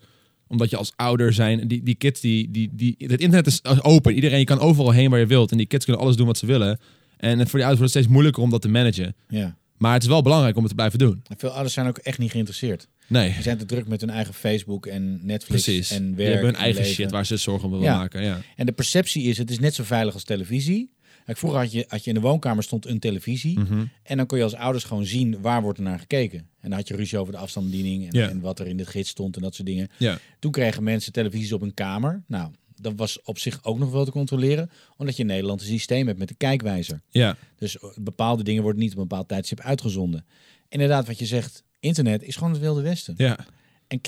omdat 0.48 0.70
je 0.70 0.78
als 0.78 0.92
ouder 0.96 1.34
zijn. 1.34 1.68
Die, 1.68 1.84
die 1.84 1.96
kids, 1.96 2.22
die, 2.22 2.52
die, 2.52 2.70
die, 2.74 2.96
het 2.98 3.22
internet 3.22 3.48
is 3.48 3.64
open. 3.82 4.14
Iedereen, 4.14 4.40
je 4.40 4.46
kan 4.46 4.60
overal 4.60 4.92
heen 4.92 5.10
waar 5.10 5.20
je 5.20 5.26
wilt. 5.26 5.52
En 5.52 5.58
die 5.58 5.66
kids 5.68 5.86
kunnen 5.86 6.04
alles 6.04 6.16
doen 6.16 6.26
wat 6.28 6.38
ze 6.38 6.46
willen. 6.46 6.80
En 7.18 7.40
het 7.40 7.50
voor 7.50 7.60
die 7.60 7.68
ouders 7.68 7.78
wordt 7.78 7.80
het 7.80 7.90
steeds 7.92 8.08
moeilijker 8.08 8.44
om 8.44 8.50
dat 8.50 8.62
te 8.62 8.70
managen. 8.70 9.16
Ja. 9.28 9.56
Maar 9.78 9.94
het 9.94 10.02
is 10.04 10.08
wel 10.08 10.22
belangrijk 10.22 10.56
om 10.56 10.62
het 10.62 10.70
te 10.70 10.76
blijven 10.76 11.00
doen. 11.00 11.22
En 11.28 11.36
veel 11.38 11.50
ouders 11.50 11.74
zijn 11.74 11.88
ook 11.88 11.98
echt 11.98 12.18
niet 12.18 12.32
geïnteresseerd. 12.32 12.88
Nee, 13.08 13.32
Ze 13.34 13.42
zijn 13.42 13.58
te 13.58 13.66
druk 13.66 13.88
met 13.88 14.02
hun 14.02 14.10
eigen 14.10 14.34
Facebook 14.34 14.86
en 14.86 15.20
Netflix 15.26 15.64
precies. 15.64 15.92
en 15.92 16.06
Die 16.06 16.16
werk. 16.16 16.28
hebben 16.30 16.46
hun 16.46 16.56
en 16.56 16.62
eigen 16.62 16.82
leven. 16.82 16.96
shit 16.96 17.12
waar 17.12 17.26
ze 17.26 17.38
zorgen 17.38 17.66
om 17.66 17.72
willen 17.72 17.86
Ja. 17.88 17.98
maken. 17.98 18.24
Ja. 18.24 18.42
En 18.56 18.66
de 18.66 18.72
perceptie 18.72 19.24
is, 19.24 19.38
het 19.38 19.50
is 19.52 19.60
net 19.60 19.74
zo 19.76 19.84
veilig 19.84 20.14
als 20.14 20.24
televisie. 20.24 20.92
Kijk, 21.26 21.38
vroeger 21.38 21.60
had 21.60 21.72
je, 21.72 21.86
had 21.88 22.04
je 22.04 22.10
in 22.10 22.16
de 22.16 22.22
woonkamer 22.22 22.64
stond 22.64 22.86
een 22.86 23.00
televisie. 23.00 23.60
Mhm. 23.60 23.86
En 24.04 24.18
dan 24.18 24.26
kon 24.26 24.38
je 24.38 24.44
als 24.44 24.56
ouders 24.56 24.84
gewoon 24.84 25.06
zien 25.06 25.42
waar 25.42 25.62
wordt 25.62 25.78
er 25.78 25.84
naar 25.84 26.00
gekeken. 26.00 26.40
En 26.40 26.70
dan 26.70 26.72
had 26.72 26.88
je 26.88 26.96
ruzie 26.96 27.18
over 27.18 27.34
de 27.34 27.40
afstandsbediening 27.40 28.04
en, 28.12 28.20
Ja. 28.20 28.30
en 28.30 28.40
wat 28.42 28.60
er 28.60 28.68
in 28.68 28.78
de 28.78 28.86
gids 28.86 29.10
stond 29.10 29.36
en 29.36 29.42
dat 29.42 29.56
soort 29.56 29.68
dingen. 29.68 29.90
Ja. 29.98 30.18
Toen 30.40 30.52
kregen 30.52 30.84
mensen 30.84 31.12
televisies 31.12 31.52
op 31.54 31.62
hun 31.62 31.74
kamer. 31.74 32.24
Nou, 32.28 32.52
dat 32.76 32.94
was 32.96 33.22
op 33.22 33.38
zich 33.38 33.64
ook 33.64 33.80
nog 33.80 33.92
wel 33.92 34.06
te 34.06 34.12
controleren. 34.12 34.70
Omdat 34.98 35.16
je 35.16 35.22
in 35.22 35.28
Nederland 35.28 35.62
een 35.62 35.68
systeem 35.68 36.08
hebt 36.08 36.20
met 36.20 36.28
de 36.28 36.36
kijkwijzer. 36.36 37.02
Ja. 37.10 37.38
Dus 37.58 37.80
eh, 37.80 37.90
bepaalde 37.96 38.44
dingen 38.44 38.64
worden 38.64 38.82
niet 38.82 38.92
op 38.92 38.98
een 38.98 39.08
bepaald 39.08 39.28
tijdstip 39.28 39.60
uitgezonden. 39.60 40.26
Inderdaad, 40.70 41.08
wat 41.08 41.20
je 41.20 41.26
zegt, 41.26 41.64
internet 41.80 42.24
is 42.24 42.36
gewoon 42.36 42.52
het 42.52 42.62
wilde 42.62 42.82
westen. 42.82 43.14
Ja. 43.18 43.46
En 43.88 44.02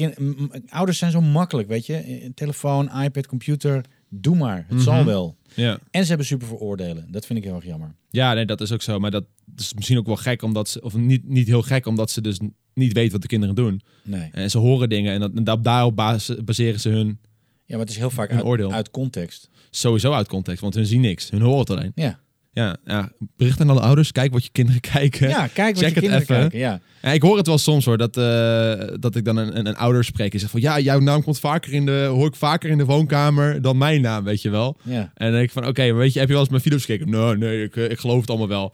ouders 0.70 0.98
zijn 0.98 1.12
zo 1.12 1.22
makkelijk, 1.22 1.68
weet 1.68 1.86
je. 1.86 1.96
Eh, 1.96 2.30
Telefoon, 2.36 3.02
iPad, 3.04 3.28
computer, 3.28 3.86
doe 4.14 4.36
maar. 4.36 4.58
Het 4.58 4.70
Mhm. 4.70 4.80
zal 4.80 5.06
wel. 5.06 5.38
Ja. 5.56 5.80
En 5.92 6.02
ze 6.02 6.08
hebben 6.08 6.26
super 6.28 6.48
veroordelen. 6.48 7.08
Dat 7.12 7.26
vind 7.26 7.40
ik 7.40 7.46
heel 7.46 7.56
erg 7.56 7.66
jammer. 7.66 7.96
Ja, 8.10 8.34
nee, 8.34 8.46
dat 8.46 8.62
is 8.62 8.72
ook 8.72 8.82
zo. 8.82 9.00
Maar 9.00 9.12
dat 9.12 9.26
is 9.58 9.74
misschien 9.74 9.98
ook 9.98 10.06
wel 10.06 10.16
gek, 10.16 10.42
omdat 10.42 10.70
ze, 10.70 10.82
of 10.82 10.96
niet, 10.96 11.28
niet 11.28 11.48
heel 11.48 11.62
gek, 11.62 11.86
omdat 11.86 12.12
ze 12.12 12.22
dus 12.22 12.40
niet 12.74 12.94
weten 12.94 13.12
wat 13.12 13.22
de 13.22 13.28
kinderen 13.28 13.56
doen. 13.56 13.82
Nee. 14.04 14.30
En 14.32 14.50
ze 14.50 14.58
horen 14.58 14.90
dingen 14.90 15.14
en, 15.14 15.20
dat, 15.20 15.32
en 15.36 15.44
dat- 15.44 15.64
daarop 15.64 15.96
bas- 15.96 16.36
baseren 16.46 16.80
ze 16.80 16.90
hun 16.90 17.20
Ja, 17.66 17.76
maar 17.80 17.80
het 17.80 17.90
is 17.90 17.98
heel 17.98 18.10
vaak 18.10 18.30
Een 18.30 18.36
uit, 18.36 18.46
oordeel. 18.46 18.72
uit 18.74 18.92
context. 18.92 19.50
sowieso 19.70 20.12
uit 20.14 20.28
context, 20.28 20.62
want 20.62 20.74
hun 20.74 20.86
zien 20.86 21.02
niks. 21.02 21.30
Hun 21.30 21.42
horen 21.42 21.60
het 21.60 21.70
alleen. 21.70 21.92
Ja. 21.96 22.20
Ja, 22.54 22.78
ja, 22.86 23.10
bericht 23.38 23.62
aan 23.62 23.70
alle 23.70 23.80
ouders. 23.80 24.12
Kijk 24.12 24.34
wat 24.34 24.44
je 24.44 24.50
kinderen 24.52 24.82
kijken. 24.94 25.30
Ja, 25.30 25.48
kijk 25.48 25.76
wat 25.76 25.84
Check 25.84 25.94
je 25.94 25.94
het 25.94 25.94
kinderen 25.94 26.22
even. 26.22 26.36
kijken. 26.36 26.60
Ja. 26.60 26.80
Ja, 27.02 27.12
ik 27.12 27.22
hoor 27.22 27.38
het 27.38 27.48
wel 27.48 27.58
soms 27.58 27.86
hoor, 27.86 27.98
dat, 27.98 28.18
eh, 28.18 28.88
dat 29.00 29.16
ik 29.16 29.26
dan 29.26 29.38
een, 29.38 29.58
een, 29.58 29.68
een 29.68 29.76
ouder 29.76 30.04
spreek 30.04 30.34
en 30.34 30.40
zeg 30.40 30.50
van... 30.50 30.62
Ja, 30.62 30.80
jouw 30.80 31.00
naam 31.00 31.24
komt 31.24 31.40
vaker 31.40 31.74
in 31.74 31.86
de, 31.86 32.06
hoor 32.12 32.28
ik 32.28 32.36
vaker 32.36 32.70
in 32.70 32.78
de 32.78 32.86
woonkamer 32.86 33.62
dan 33.62 33.78
mijn 33.78 34.02
naam, 34.02 34.24
weet 34.24 34.42
je 34.42 34.50
wel. 34.50 34.78
ja. 34.84 35.00
En 35.00 35.12
dan 35.26 35.32
denk 35.32 35.44
ik 35.44 35.52
van, 35.52 35.68
oké, 35.68 35.94
weet 35.94 36.14
je, 36.14 36.20
heb 36.20 36.28
je 36.28 36.34
wel 36.34 36.42
eens 36.42 36.52
mijn 36.52 36.62
video's 36.62 36.86
gekeken? 36.86 37.10
Nee, 37.10 37.36
nee, 37.38 37.64
ik, 37.64 37.76
eh, 37.76 37.90
ik 37.90 38.00
geloof 38.00 38.20
het 38.22 38.30
allemaal 38.30 38.48
wel. 38.48 38.74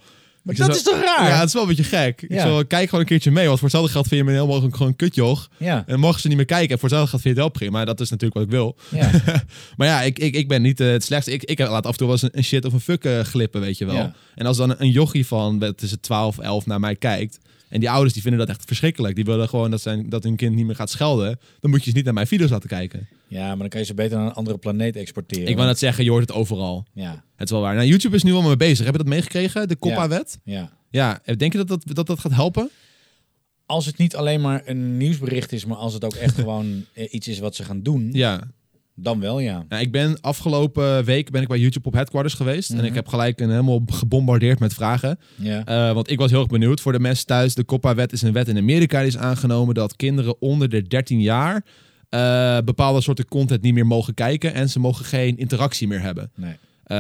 Maar 0.58 0.68
Ik 0.68 0.74
dat 0.74 0.76
is 0.76 0.84
toch 0.84 1.04
raar? 1.04 1.30
Ja, 1.30 1.40
het 1.40 1.48
is 1.48 1.54
wel 1.54 1.62
een 1.62 1.68
beetje 1.68 1.84
gek. 1.84 2.22
Ik 2.22 2.40
zal, 2.40 2.66
kijk 2.66 2.86
gewoon 2.86 3.00
een 3.00 3.10
keertje 3.10 3.32
mee, 3.32 3.46
want 3.46 3.60
voor 3.60 3.68
hetzelfde 3.68 3.92
geld 3.92 4.08
vind 4.08 4.20
je 4.20 4.26
me 4.26 4.32
helemaal 4.32 4.60
gewoon 4.60 4.88
een 4.88 4.96
kutjoch. 4.96 5.50
Ja. 5.58 5.84
En 5.88 6.00
mogen 6.00 6.22
ze 6.22 6.28
niet 6.28 6.38
meer 6.38 6.46
kijken, 6.46 6.70
en 6.70 6.80
voor 6.80 6.90
hetzelfde 6.90 7.10
geld 7.10 7.22
vind 7.22 7.36
je 7.36 7.42
het 7.42 7.52
wel 7.52 7.60
prima. 7.60 7.86
Dat 7.86 8.00
is 8.00 8.10
natuurlijk 8.10 8.40
wat 8.40 8.44
ik 8.44 8.52
wil. 8.52 8.76
Ja. 8.90 9.12
Maar 9.78 9.88
ja, 9.88 10.02
ik, 10.02 10.20
ik, 10.20 10.36
ik 10.36 10.48
ben 10.48 10.62
niet 10.62 10.80
eh, 10.80 10.88
het 10.88 11.04
slechtste. 11.04 11.32
Ik, 11.32 11.44
ik 11.44 11.60
laat 11.60 11.86
af 11.86 11.92
en 11.92 11.98
toe 11.98 12.08
wel 12.08 12.16
eens 12.16 12.22
een, 12.22 12.30
een 12.34 12.44
shit 12.44 12.66
of 12.66 12.74
een 12.74 12.80
fuck 12.80 13.04
eh, 13.04 13.20
glippen, 13.20 13.62
weet 13.62 13.78
je 13.78 13.86
wel. 13.86 14.12
En 14.36 14.46
als 14.46 14.58
dan 14.58 14.76
een 14.78 14.90
jochie 14.90 15.26
van 15.26 15.64
eh, 15.64 15.70
tussen 15.70 16.00
12 16.00 16.38
11 16.38 16.66
naar 16.66 16.80
mij 16.80 16.96
kijkt... 16.96 17.40
en 17.70 17.80
die 17.80 17.90
ouders 17.90 18.14
die 18.14 18.22
vinden 18.22 18.40
dat 18.40 18.50
echt 18.50 18.64
verschrikkelijk. 18.66 19.16
Die 19.16 19.26
willen 19.26 19.50
gewoon 19.50 19.72
dat, 19.72 19.82
zijn, 19.82 20.10
dat 20.10 20.24
hun 20.24 20.36
kind 20.36 20.56
niet 20.56 20.66
meer 20.66 20.76
gaat 20.76 20.90
schelden. 20.90 21.40
Dan 21.60 21.70
moet 21.72 21.84
je 21.84 21.90
ze 21.90 21.96
niet 21.96 22.06
naar 22.06 22.14
mijn 22.14 22.28
video's 22.28 22.50
laten 22.50 22.70
kijken. 22.70 23.08
ja, 23.28 23.48
maar 23.48 23.58
dan 23.58 23.70
kan 23.70 23.80
je 23.80 23.86
ze 23.86 23.94
beter 23.94 24.18
naar 24.18 24.26
een 24.28 24.34
andere 24.34 24.58
planeet 24.58 24.96
exporteren. 24.96 25.48
Ik 25.48 25.56
wou 25.56 25.68
net 25.68 25.80
zeggen, 25.80 26.04
je 26.04 26.10
hoort 26.10 26.28
het 26.28 26.32
overal. 26.38 26.86
Ja, 26.94 27.24
Het 27.36 27.46
is 27.48 27.52
wel 27.52 27.62
waar. 27.62 27.76
Nou, 27.76 27.88
YouTube 27.88 28.16
is 28.16 28.24
nu 28.24 28.34
al 28.34 28.42
mee 28.42 28.56
bezig. 28.58 28.86
Heb 28.86 28.94
je 28.96 29.04
dat 29.04 29.08
meegekregen? 29.14 29.68
De 29.68 29.78
COPPA-wet? 29.78 30.40
ja. 30.44 30.78
Ja. 30.92 31.22
Denk 31.38 31.52
je 31.52 31.58
dat 31.58 31.68
dat, 31.68 31.84
dat 31.96 32.08
dat 32.08 32.20
gaat 32.20 32.32
helpen? 32.32 32.70
Als 33.66 33.86
het 33.86 33.98
niet 33.98 34.16
alleen 34.16 34.42
maar 34.42 34.62
een 34.66 34.98
nieuwsbericht 34.98 35.52
is, 35.52 35.66
maar 35.66 35.78
als 35.78 35.94
het 35.94 36.04
ook 36.04 36.14
echt 36.16 36.36
gewoon 36.42 36.86
eh, 36.94 37.14
iets 37.14 37.28
is 37.28 37.40
wat 37.40 37.56
ze 37.56 37.64
gaan 37.64 37.82
doen, 37.82 38.10
Ja. 38.12 38.42
Dan 39.02 39.20
wel 39.20 39.40
ja. 39.40 39.66
Nou, 39.70 39.82
ik 39.82 39.92
ben 39.92 40.22
afgelopen 40.22 41.04
week 41.04 41.32
ben 41.32 41.42
ik 41.42 41.48
bij 41.48 41.60
YouTube 41.60 41.88
op 41.88 41.94
headquarters 41.94 42.34
geweest. 42.34 42.70
En 42.70 42.76
Mhm. 42.76 42.86
ik 42.86 42.94
heb 42.94 43.08
gelijk 43.08 43.40
een 43.40 43.50
helemaal 43.50 43.82
gebombardeerd 43.86 44.60
met 44.60 44.74
vragen. 44.74 45.20
Eh, 45.66 45.92
want 45.94 46.12
ik 46.12 46.20
was 46.20 46.30
heel 46.32 46.40
erg 46.40 46.50
benieuwd 46.50 46.82
voor 46.82 46.92
de 46.92 47.00
mensen 47.00 47.26
thuis. 47.26 47.56
De 47.56 47.66
COPPA-wet 47.66 48.12
is 48.14 48.22
een 48.22 48.34
wet 48.34 48.48
in 48.48 48.58
Amerika 48.58 48.98
die 49.00 49.08
is 49.08 49.18
aangenomen 49.18 49.76
dat 49.76 49.96
kinderen 49.96 50.42
onder 50.42 50.70
de 50.70 50.82
13 50.88 51.22
jaar 51.22 51.66
eh, 52.10 52.58
bepaalde 52.66 53.02
soorten 53.02 53.28
content 53.28 53.62
niet 53.62 53.74
meer 53.74 53.88
mogen 53.88 54.14
kijken 54.14 54.54
en 54.54 54.70
ze 54.70 54.80
mogen 54.80 55.06
geen 55.06 55.38
interactie 55.38 55.88
meer 55.88 56.02
hebben. 56.02 56.32
Nee. 56.36 56.54
Eh, 56.84 56.98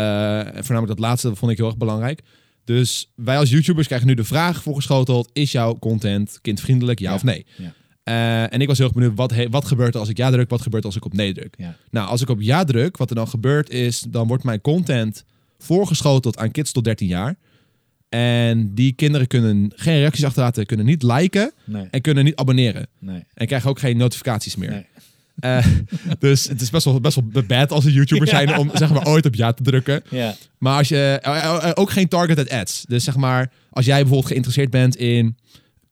voornamelijk 0.53 0.87
dat 0.87 0.99
laatste 0.99 1.35
vond 1.35 1.51
ik 1.51 1.57
heel 1.57 1.65
erg 1.67 1.77
belangrijk. 1.77 2.21
Dus 2.63 3.11
wij 3.15 3.37
als 3.37 3.49
YouTubers 3.49 3.87
krijgen 3.87 4.07
nu 4.07 4.13
de 4.13 4.23
vraag 4.23 4.63
voorgeschoteld: 4.63 5.29
is 5.33 5.51
jouw 5.51 5.75
content 5.79 6.39
kindvriendelijk, 6.41 6.99
ja, 6.99 7.09
Ja. 7.09 7.15
of 7.15 7.23
nee? 7.23 7.45
Ja. 7.57 7.73
Eh, 8.09 8.53
en 8.53 8.61
ik 8.61 8.67
was 8.67 8.77
heel 8.77 8.87
erg 8.87 8.95
benieuwd, 8.95 9.15
wat, 9.15 9.31
he- 9.31 9.49
wat 9.49 9.65
gebeurt 9.65 9.93
er 9.93 9.99
als 9.99 10.09
ik 10.09 10.17
ja 10.17 10.29
druk? 10.31 10.49
Wat 10.49 10.61
gebeurt 10.61 10.83
er 10.83 10.89
als 10.89 10.97
ik 10.97 11.05
op 11.05 11.13
nee 11.13 11.33
druk? 11.33 11.53
Ja. 11.57 11.75
Nou, 11.91 12.07
als 12.07 12.21
ik 12.21 12.29
op 12.29 12.41
ja 12.41 12.63
druk, 12.63 12.97
wat 12.97 13.09
er 13.09 13.15
dan 13.15 13.27
gebeurt 13.27 13.69
is, 13.69 14.05
dan 14.09 14.27
wordt 14.27 14.43
mijn 14.43 14.61
content 14.61 15.23
voorgeschoteld 15.57 16.37
aan 16.37 16.51
kids 16.51 16.71
tot 16.71 16.83
13 16.83 17.07
jaar. 17.07 17.35
En 18.09 18.73
die 18.73 18.91
kinderen 18.93 19.27
kunnen 19.27 19.71
geen 19.75 19.97
reacties 19.99 20.25
achterlaten, 20.25 20.65
kunnen 20.65 20.85
niet 20.85 21.03
liken 21.03 21.51
Nee. 21.65 21.87
en 21.91 22.01
kunnen 22.01 22.23
niet 22.23 22.35
abonneren. 22.35 22.87
Nee. 22.99 23.23
En 23.33 23.47
krijgen 23.47 23.69
ook 23.69 23.79
geen 23.79 23.97
notificaties 23.97 24.55
meer. 24.55 24.69
Nee. 24.69 24.85
Eh, 25.39 25.65
dus 26.19 26.47
het 26.47 26.61
is 26.61 26.69
best 26.69 26.85
wel, 26.85 26.99
best 27.01 27.19
wel 27.31 27.43
bad 27.47 27.71
als 27.71 27.85
een 27.85 27.91
YouTuber 27.91 28.27
Ja. 28.27 28.33
zijn 28.35 28.57
om 28.57 28.69
zeg 28.73 28.93
maar 28.93 29.07
ooit 29.07 29.25
op 29.25 29.35
ja 29.35 29.51
te 29.53 29.63
drukken. 29.63 30.01
Ja. 30.09 30.35
Maar 30.57 30.77
als 30.77 30.87
je 30.87 31.19
eh, 31.21 31.71
ook 31.73 31.89
geen 31.91 32.07
targeted 32.07 32.49
ads. 32.49 32.85
Dus 32.87 33.03
zeg 33.03 33.15
maar, 33.15 33.51
als 33.69 33.85
jij 33.85 33.95
bijvoorbeeld 33.97 34.27
geïnteresseerd 34.27 34.69
bent 34.69 34.95
in 34.95 35.37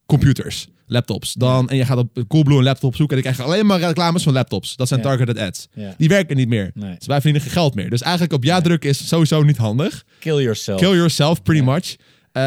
computers, 0.05 0.67
laptops, 0.87 1.33
dan 1.33 1.69
en 1.69 1.77
je 1.77 1.85
gaat 1.85 1.97
op 1.97 2.23
Coolblue 2.27 2.57
een 2.57 2.63
laptop 2.63 2.95
zoeken, 2.95 3.17
en 3.17 3.23
dan 3.23 3.33
krijg 3.33 3.47
je 3.49 3.53
alleen 3.53 3.65
maar 3.65 3.79
reclames 3.79 4.23
van 4.23 4.33
laptops. 4.33 4.75
Dat 4.75 4.87
zijn 4.87 5.01
targeted 5.01 5.37
ads. 5.37 5.67
Die 5.97 6.09
werken 6.09 6.35
niet 6.35 6.47
meer. 6.47 6.71
Nee. 6.73 6.95
Dus 6.97 7.07
wij 7.07 7.15
verdienen 7.15 7.41
geen 7.41 7.51
geld 7.51 7.75
meer. 7.75 7.89
Dus 7.89 8.01
eigenlijk 8.01 8.33
op 8.33 8.43
ja 8.43 8.61
drukken 8.61 8.89
is 8.89 9.07
sowieso 9.07 9.43
niet 9.43 9.57
handig. 9.57 10.05
Kill 10.19 10.41
yourself. 10.41 10.79
Kill 10.79 10.95
yourself, 10.95 11.41
pretty 11.41 11.63
much. 11.63 11.95
Eh, 12.31 12.43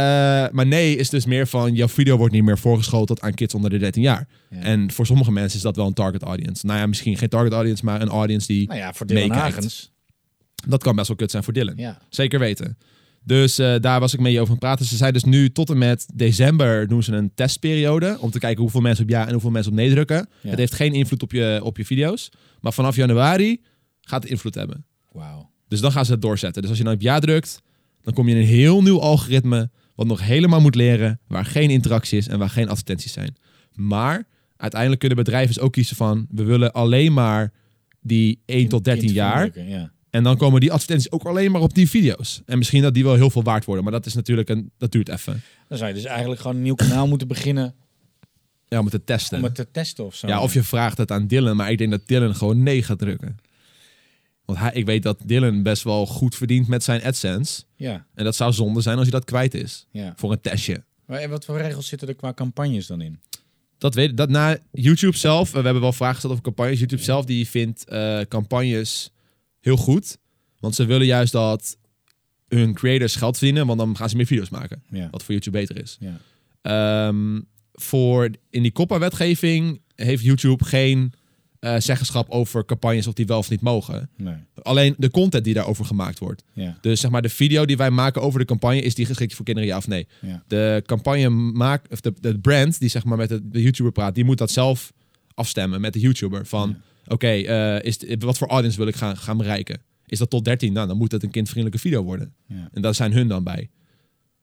maar 0.53 0.67
nee 0.67 0.97
is 0.97 1.09
dus 1.09 1.25
meer 1.25 1.47
van, 1.47 1.75
jouw 1.75 1.89
video 1.89 2.17
wordt 2.17 2.33
niet 2.33 2.45
meer 2.45 2.59
voorgeschoteld 2.59 3.21
aan 3.21 3.35
kids 3.35 3.55
onder 3.55 3.71
de 3.71 3.79
13 3.79 4.03
jaar. 4.03 4.29
Ja. 4.51 4.61
En 4.61 4.93
voor 4.93 5.07
sommige 5.07 5.33
mensen 5.33 5.57
is 5.57 5.63
dat 5.63 5.77
wel 5.77 5.87
een 5.87 5.93
target 5.93 6.23
audience. 6.23 6.67
Nou 6.67 6.79
ja, 6.79 6.87
misschien 6.87 7.17
geen 7.17 7.29
target 7.29 7.53
audience, 7.53 7.85
maar 7.85 8.01
een 8.01 8.09
audience 8.09 8.47
die... 8.47 8.67
Nou 8.67 8.79
ja, 8.79 8.93
voor 8.93 9.07
Dylan 9.07 9.29
meekijkt. 9.29 9.55
Hagens. 9.55 9.93
Dat 10.69 10.83
kan 10.83 10.97
best 10.97 11.09
wel 11.09 11.17
kut 11.17 11.31
zijn 11.31 11.43
voor 11.43 11.53
Dylan. 11.53 11.75
Ja. 11.77 11.99
Zeker 12.09 12.39
weten. 12.39 12.79
Dus 13.25 13.59
eh, 13.59 13.75
daar 13.81 14.01
was 14.01 14.15
ik 14.15 14.21
mee 14.21 14.33
over 14.35 14.45
aan 14.47 14.51
het 14.51 14.61
praten. 14.61 14.85
Ze 14.85 14.97
zei 14.97 15.13
dus 15.13 15.25
nu 15.25 15.51
tot 15.51 15.71
en 15.71 15.79
met 15.79 16.07
december 16.15 16.89
doen 16.89 17.03
ze 17.03 17.13
een 17.13 17.35
testperiode. 17.35 18.17
Om 18.21 18.31
te 18.31 18.39
kijken 18.39 18.63
hoeveel 18.63 18.81
mensen 18.81 19.05
op 19.05 19.11
ja 19.11 19.27
en 19.27 19.33
hoeveel 19.33 19.51
mensen 19.51 19.73
op 19.73 19.79
nee 19.79 19.91
drukken. 19.91 20.29
Ja. 20.41 20.51
Het 20.51 20.59
heeft 20.59 20.75
geen 20.75 20.93
invloed 20.93 21.23
op 21.23 21.33
je, 21.33 21.61
op 21.63 21.77
je 21.77 21.85
video's. 21.85 22.29
Maar 22.61 22.73
vanaf 22.73 22.97
januari 22.97 23.63
gaat 24.01 24.23
het 24.23 24.33
invloed 24.33 24.55
hebben. 24.55 24.85
Wauw. 25.13 25.51
Dus 25.69 25.81
dan 25.81 25.93
gaan 25.93 26.05
ze 26.05 26.13
het 26.13 26.23
doorzetten. 26.23 26.61
Dus 26.61 26.71
als 26.71 26.79
je 26.79 26.85
dan 26.85 26.95
op 26.95 27.01
ja 27.01 27.19
drukt, 27.19 27.63
dan 28.03 28.15
kom 28.15 28.29
je 28.29 28.35
in 28.35 28.41
een 28.41 28.47
heel 28.47 28.83
nieuw 28.83 29.01
algoritme. 29.01 29.71
Wat 29.95 30.07
nog 30.07 30.21
helemaal 30.21 30.61
moet 30.61 30.75
leren. 30.75 31.21
Waar 31.27 31.45
geen 31.45 31.71
interactie 31.71 32.19
is 32.19 32.29
en 32.29 32.39
waar 32.39 32.51
geen 32.51 32.69
advertenties 32.69 33.13
zijn. 33.13 33.37
Maar 33.73 34.27
uiteindelijk 34.57 35.01
kunnen 35.01 35.19
bedrijven 35.19 35.55
dus 35.55 35.63
ook 35.63 35.73
kiezen 35.73 35.97
van... 35.97 36.27
We 36.31 36.45
willen 36.45 36.73
alleen 36.73 37.13
maar 37.13 37.53
die 38.01 38.43
1 38.45 38.69
tot 38.69 38.85
13 38.85 39.13
jaar. 39.13 39.61
Ja. 39.69 39.93
En 40.11 40.23
dan 40.23 40.37
komen 40.37 40.61
die 40.61 40.73
advertenties 40.73 41.11
ook 41.13 41.23
alleen 41.25 41.51
maar 41.51 41.61
op 41.61 41.75
die 41.75 41.89
video's. 41.91 42.43
En 42.47 42.59
misschien 42.59 42.83
dat 42.83 42.95
die 42.95 43.05
wel 43.05 43.15
heel 43.15 43.31
veel 43.31 43.43
waard 43.43 43.65
worden. 43.65 43.85
Maar 43.85 43.93
dat 43.93 44.07
is 44.07 44.15
natuurlijk 44.15 44.49
een, 44.49 44.71
dat 44.79 44.93
duurt 44.93 45.09
even. 45.09 45.43
Dan 45.69 45.79
zou 45.79 45.89
je 45.91 45.97
dus 45.97 46.05
eigenlijk 46.05 46.41
gewoon 46.41 46.57
een 46.57 46.63
nieuw 46.63 46.75
kanaal 46.75 47.07
moeten 47.09 47.29
beginnen 47.29 47.75
Ja, 48.69 48.79
om 48.79 48.85
het 48.85 48.95
te 48.95 49.05
testen. 49.05 49.39
om 49.39 49.45
het 49.45 49.55
te 49.55 49.71
testen 49.71 50.05
of 50.05 50.15
zo. 50.15 50.27
ja, 50.27 50.43
of 50.43 50.55
je 50.55 50.63
vraagt 50.63 50.99
het 50.99 51.11
aan 51.11 51.27
Dylan. 51.27 51.57
Maar 51.57 51.71
ik 51.71 51.79
denk 51.79 51.91
dat 51.91 52.07
Dylan 52.07 52.35
gewoon 52.35 52.63
nee 52.63 52.83
gaat 52.83 52.99
drukken. 52.99 53.37
Want 54.45 54.59
hij, 54.59 54.71
ik 54.73 54.87
weet 54.87 55.03
dat 55.03 55.19
Dylan 55.25 55.63
best 55.63 55.83
wel 55.83 56.07
goed 56.07 56.35
verdient 56.35 56.69
met 56.69 56.83
zijn 56.85 57.03
AdSense. 57.05 57.63
Ja, 57.77 58.07
En 58.15 58.25
dat 58.25 58.37
zou 58.37 58.53
zonde 58.53 58.81
zijn 58.81 58.95
als 58.97 59.09
hij 59.09 59.19
dat 59.19 59.25
kwijt 59.29 59.55
is. 59.55 59.87
ja. 59.91 60.13
Voor 60.17 60.33
een 60.33 60.41
testje. 60.41 60.85
Maar 61.07 61.29
wat 61.29 61.45
voor 61.45 61.57
regels 61.59 61.87
zitten 61.87 62.09
er 62.09 62.15
qua 62.15 62.35
campagnes 62.35 62.87
dan 62.87 63.01
in? 63.01 63.21
Dat 63.79 63.95
weet 63.95 64.17
dat 64.17 64.29
na 64.29 64.59
YouTube 64.73 65.17
zelf. 65.17 65.51
We 65.51 65.61
hebben 65.61 65.81
wel 65.83 65.93
vragen 65.93 66.15
gesteld 66.15 66.33
over 66.33 66.45
campagnes. 66.45 66.79
YouTube 66.79 67.03
zelf 67.03 67.25
die 67.25 67.49
vindt 67.49 67.85
eh, 67.85 68.21
campagnes 68.29 69.11
heel 69.61 69.77
goed. 69.77 70.19
Want 70.59 70.75
ze 70.75 70.85
willen 70.85 71.07
juist 71.07 71.33
dat 71.33 71.77
hun 72.49 72.75
creators 72.75 73.17
geld 73.17 73.37
verdienen. 73.37 73.67
Want 73.67 73.79
dan 73.79 73.97
gaan 73.97 74.09
ze 74.09 74.17
meer 74.17 74.27
video's 74.27 74.49
maken. 74.49 74.83
Ja. 74.91 75.09
Wat 75.11 75.23
voor 75.23 75.35
YouTube 75.35 75.59
beter 75.59 75.83
is. 75.83 75.99
Ja. 76.01 76.21
Ehm, 76.63 77.41
voor 77.73 78.31
in 78.51 78.63
die 78.63 78.73
COPPA-wetgeving 78.73 79.81
heeft 79.95 80.23
YouTube 80.23 80.65
geen 80.65 81.13
eh, 81.61 81.77
zeggenschap 81.79 82.31
over 82.31 82.65
campagnes 82.65 83.07
of 83.07 83.15
die 83.15 83.27
wel 83.27 83.39
of 83.39 83.51
niet 83.51 83.61
mogen. 83.61 84.11
Nee. 84.17 84.35
Alleen 84.63 84.95
de 84.99 85.11
content 85.11 85.45
die 85.45 85.55
daarover 85.55 85.85
gemaakt 85.85 86.19
wordt. 86.19 86.45
Ja. 86.53 86.79
Dus 86.81 87.01
zeg 87.01 87.11
maar 87.11 87.23
de 87.23 87.29
video 87.29 87.65
die 87.65 87.77
wij 87.77 87.91
maken 87.91 88.23
over 88.23 88.39
de 88.39 88.45
campagne, 88.45 88.81
is 88.81 88.95
die 88.95 89.07
geschikt 89.07 89.35
voor 89.35 89.45
kinderen 89.45 89.69
ja 89.69 89.77
of 89.77 89.87
nee? 89.87 90.07
Ja. 90.21 90.43
De 90.47 90.83
campagne 90.87 91.29
maakt, 91.29 91.93
of 91.93 92.01
de, 92.01 92.13
de 92.21 92.39
brand 92.39 92.81
die 92.81 92.89
zeg 92.89 93.05
maar 93.05 93.17
met 93.17 93.29
de, 93.29 93.49
de 93.49 93.63
YouTuber 93.63 93.93
praat, 93.93 94.15
die 94.15 94.25
moet 94.25 94.39
dat 94.39 94.51
zelf 94.51 94.93
afstemmen 95.35 95.81
met 95.81 95.93
de 95.93 96.01
YouTuber. 96.01 96.47
Van 96.47 96.77
oké, 97.07 97.29
eh, 97.29 97.83
is 97.83 97.99
wat 98.19 98.39
voor 98.39 98.49
audience 98.49 98.79
wil 98.79 98.87
ik 98.87 98.97
gaan, 98.97 99.17
gaan 99.17 99.37
bereiken? 99.37 99.81
Is 100.07 100.19
dat 100.19 100.31
tot 100.31 100.45
13? 100.45 100.73
Nou, 100.73 100.87
dan 100.87 100.97
moet 100.97 101.13
het 101.13 101.23
een 101.23 101.31
kindvriendelijke 101.31 101.89
video 101.89 102.03
worden. 102.03 102.35
Ja. 102.47 102.69
En 102.73 102.83
daar 102.83 102.95
zijn 102.95 103.13
hun 103.13 103.29
dan 103.29 103.45
bij. 103.45 103.71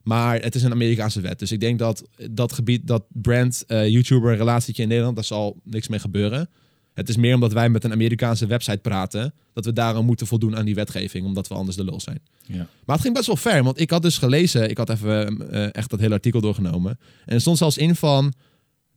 Maar 0.04 0.42
het 0.42 0.56
is 0.56 0.64
een 0.64 0.72
Amerikaanse 0.72 1.22
wet. 1.22 1.40
Dus 1.40 1.52
ik 1.52 1.60
denk 1.60 1.80
dat 1.80 2.04
dat 2.32 2.54
gebied, 2.54 2.88
dat 2.88 3.04
brand, 3.10 3.64
eh, 3.68 3.88
YouTuber 3.88 4.36
relatietje 4.36 4.82
in 4.82 4.88
Nederland, 4.88 5.16
daar 5.16 5.26
zal 5.26 5.60
niks 5.64 5.88
mee 5.88 6.00
gebeuren. 6.00 6.50
Het 6.94 7.10
is 7.10 7.18
meer 7.18 7.34
omdat 7.34 7.54
wij 7.54 7.70
met 7.70 7.84
een 7.84 7.92
Amerikaanse 7.92 8.46
website 8.46 8.78
praten, 8.78 9.34
dat 9.54 9.66
we 9.66 9.74
daarom 9.74 10.06
moeten 10.06 10.28
voldoen 10.28 10.56
aan 10.56 10.66
die 10.66 10.76
wetgeving, 10.76 11.26
omdat 11.26 11.48
we 11.48 11.54
anders 11.54 11.78
de 11.78 11.84
lul 11.84 12.00
zijn. 12.00 12.20
Ja. 12.46 12.68
Maar 12.86 12.96
het 12.96 13.02
ging 13.02 13.14
best 13.14 13.28
wel 13.28 13.36
ver, 13.36 13.64
want 13.64 13.80
ik 13.80 13.90
had 13.90 14.02
dus 14.02 14.18
gelezen, 14.18 14.70
ik 14.70 14.78
had 14.78 14.90
even 14.90 15.52
eh, 15.52 15.70
echt 15.72 15.90
dat 15.90 16.00
hele 16.00 16.14
artikel 16.14 16.42
doorgenomen. 16.42 17.00
En 17.26 17.34
er 17.34 17.42
stond 17.42 17.58
zelfs 17.58 17.78
in 17.78 17.96
van, 17.96 18.34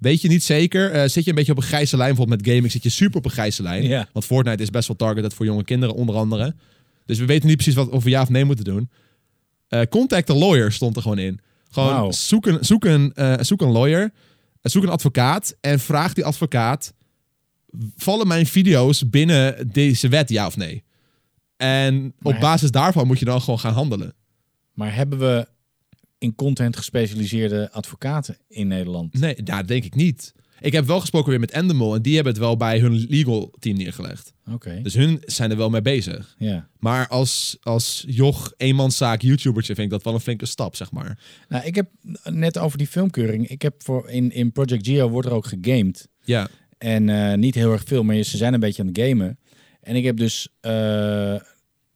weet 0.01 0.21
je 0.21 0.29
niet 0.29 0.43
zeker, 0.43 0.91
eh, 0.91 1.09
zit 1.09 1.25
je 1.25 1.31
een 1.31 1.37
beetje 1.37 1.53
op 1.53 1.59
een 1.59 1.65
grijze 1.65 1.97
lijn, 1.97 2.09
bijvoorbeeld 2.09 2.41
met 2.41 2.49
gaming 2.49 2.73
zit 2.73 2.83
je 2.83 2.89
super 2.89 3.19
op 3.19 3.25
een 3.25 3.31
grijze 3.31 3.63
lijn. 3.63 4.07
Want 4.13 4.25
Fortnite 4.25 4.63
is 4.63 4.71
best 4.71 4.89
wel 4.89 4.97
targeted 4.97 5.35
voor 5.35 5.47
jonge 5.47 5.65
kinderen, 5.65 5.95
onder 5.95 6.15
andere. 6.15 6.55
Dus 7.07 7.19
we 7.19 7.25
weten 7.25 7.47
niet 7.47 7.57
precies 7.57 7.75
wat 7.75 7.89
of 7.89 8.05
we 8.05 8.11
ja 8.11 8.23
of 8.23 8.29
nee 8.29 8.45
moeten 8.45 8.65
doen. 8.65 8.91
Eh, 9.69 9.83
contact 9.89 10.31
a 10.31 10.35
lawyer 10.35 10.73
stond 10.73 10.97
er 10.97 11.03
gewoon 11.03 11.19
in. 11.19 11.41
Gewoon 11.71 12.13
zoek, 12.13 12.47
een, 12.47 12.59
zoek, 12.61 12.85
een, 12.85 13.13
eh, 13.15 13.35
zoek 13.41 13.61
een 13.61 13.71
lawyer, 13.71 14.13
zoek 14.63 14.83
een 14.83 14.89
advocaat 14.89 15.57
en 15.61 15.81
vraag 15.81 16.13
die 16.13 16.25
advocaat: 16.25 16.95
vallen 17.97 18.27
mijn 18.27 18.47
video's 18.47 19.11
binnen 19.11 19.73
deze 19.73 20.09
wet, 20.09 20.29
ja 20.29 20.47
of 20.47 20.57
nee? 20.57 20.85
En 21.57 22.15
op 22.23 22.37
basis 22.41 22.71
daarvan 22.71 23.07
moet 23.07 23.19
je 23.19 23.25
dan 23.25 23.41
gewoon 23.41 23.59
gaan 23.59 23.75
handelen. 23.75 24.15
Maar 24.75 24.95
hebben 24.95 25.19
we 25.19 25.49
in 26.21 26.35
content 26.35 26.77
gespecialiseerde 26.77 27.73
advocaten 27.73 28.37
in 28.49 28.67
Nederland? 28.69 29.21
Nee, 29.21 29.43
daar 29.43 29.67
denk 29.67 29.85
ik 29.85 29.95
niet. 29.95 30.33
Ik 30.61 30.73
heb 30.73 30.87
wel 30.87 31.01
gesproken 31.01 31.31
weer 31.31 31.41
met 31.41 31.51
Endemol 31.51 31.95
en 31.95 32.03
die 32.03 32.15
hebben 32.15 32.33
het 32.33 32.43
wel 32.43 32.57
bij 32.57 32.79
hun 32.79 33.07
legal 33.09 33.53
team 33.59 33.77
neergelegd. 33.77 34.33
Oké. 34.53 34.81
Dus 34.83 34.95
hun 34.95 35.23
zijn 35.25 35.51
er 35.51 35.57
wel 35.57 35.71
mee 35.71 35.83
bezig. 35.83 36.35
Ja. 36.39 36.69
Maar 36.79 37.09
als, 37.09 37.57
als 37.63 38.05
joch, 38.09 38.53
eenmanszaak, 38.57 39.23
YouTubertje 39.23 39.75
vind 39.75 39.87
ik 39.87 39.93
dat 39.93 40.03
wel 40.03 40.15
een 40.15 40.21
flinke 40.21 40.47
stap, 40.47 40.77
zeg 40.77 40.91
maar. 40.91 41.19
Nou, 41.49 41.65
ik 41.65 41.75
heb 41.75 41.89
net 42.25 42.59
over 42.59 42.79
die 42.79 42.87
filmkeuring. 42.87 43.49
Ik 43.49 43.63
heb 43.63 43.75
voor 43.83 44.09
in, 44.09 44.33
in 44.33 44.53
Project 44.53 44.87
Geo 44.87 45.09
wordt 45.09 45.29
er 45.29 45.35
ook 45.35 45.47
gegamed. 45.47 46.09
Ja, 46.25 46.49
En 46.79 47.09
eh, 47.09 47.39
niet 47.39 47.55
heel 47.55 47.73
erg 47.73 47.85
veel, 47.85 48.03
maar 48.03 48.23
ze 48.23 48.37
zijn 48.37 48.55
een 48.55 48.61
beetje 48.61 48.83
aan 48.83 48.89
het 48.89 48.99
gamen. 48.99 49.39
En 49.81 49.97
ik 49.97 50.05
heb 50.05 50.17
dus 50.17 50.49
eh, 50.61 51.35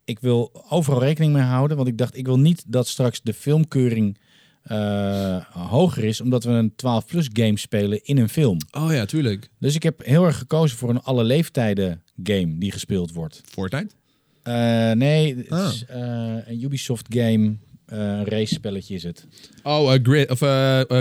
ik 0.04 0.18
wil 0.20 0.64
overal 0.68 1.00
rekening 1.00 1.32
mee 1.32 1.42
houden. 1.42 1.76
Want 1.76 1.88
ik 1.88 1.98
dacht, 1.98 2.16
ik 2.16 2.26
wil 2.26 2.38
niet 2.38 2.64
dat 2.66 2.88
straks 2.88 3.20
de 3.22 3.34
filmkeuring 3.34 4.18
eh, 4.62 5.44
hoger 5.50 6.04
is. 6.04 6.20
Omdat 6.20 6.44
we 6.44 6.50
een 6.50 6.70
12-plus 6.72 7.28
game 7.32 7.58
spelen 7.58 8.04
in 8.04 8.18
een 8.18 8.28
film. 8.28 8.58
Oh 8.70 8.92
ja, 8.92 9.04
tuurlijk. 9.04 9.48
Dus 9.58 9.74
ik 9.74 9.82
heb 9.82 10.04
heel 10.04 10.24
erg 10.24 10.38
gekozen 10.38 10.78
voor 10.78 10.90
een 10.90 11.02
alle 11.02 11.24
leeftijden 11.24 12.02
game 12.22 12.58
die 12.58 12.72
gespeeld 12.72 13.12
wordt. 13.12 13.40
Fortnite? 13.44 13.94
Eh, 14.42 14.90
nee, 14.92 15.36
het 15.36 15.50
Ah. 15.50 15.72
is 15.72 15.84
eh, 15.86 15.98
een 16.46 16.62
Ubisoft 16.64 17.06
game. 17.08 17.56
een 17.86 18.24
race 18.24 18.54
spelletje 18.54 18.94
is 18.94 19.02
het. 19.02 19.26
Oh, 19.62 19.92
Grid, 20.02 20.30
of 20.30 20.38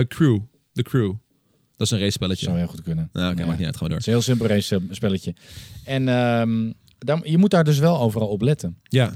Crew. 0.08 0.38
The 0.72 0.82
Crew. 0.82 1.12
Dat 1.76 1.86
is 1.86 1.90
een 1.92 1.98
race 1.98 2.10
spelletje. 2.12 2.44
Zou 2.44 2.58
heel 2.58 2.66
goed 2.66 2.82
kunnen. 2.82 3.08
Nou, 3.12 3.32
oké, 3.32 3.40
Ja. 3.40 3.46
maakt 3.46 3.58
niet 3.58 3.66
uit. 3.66 3.76
Gaan 3.76 3.88
we 3.88 3.94
Het 3.94 4.04
door. 4.04 4.14
is 4.16 4.26
een 4.26 4.34
heel 4.34 4.36
simpel 4.36 4.46
race 4.46 4.94
spelletje. 4.94 5.34
En 5.84 6.08
ehm, 6.08 6.72
daar, 7.04 7.28
je 7.28 7.38
moet 7.38 7.50
daar 7.50 7.64
dus 7.64 7.78
wel 7.78 8.00
overal 8.00 8.28
op 8.28 8.40
letten. 8.42 8.78
Ja. 8.82 9.12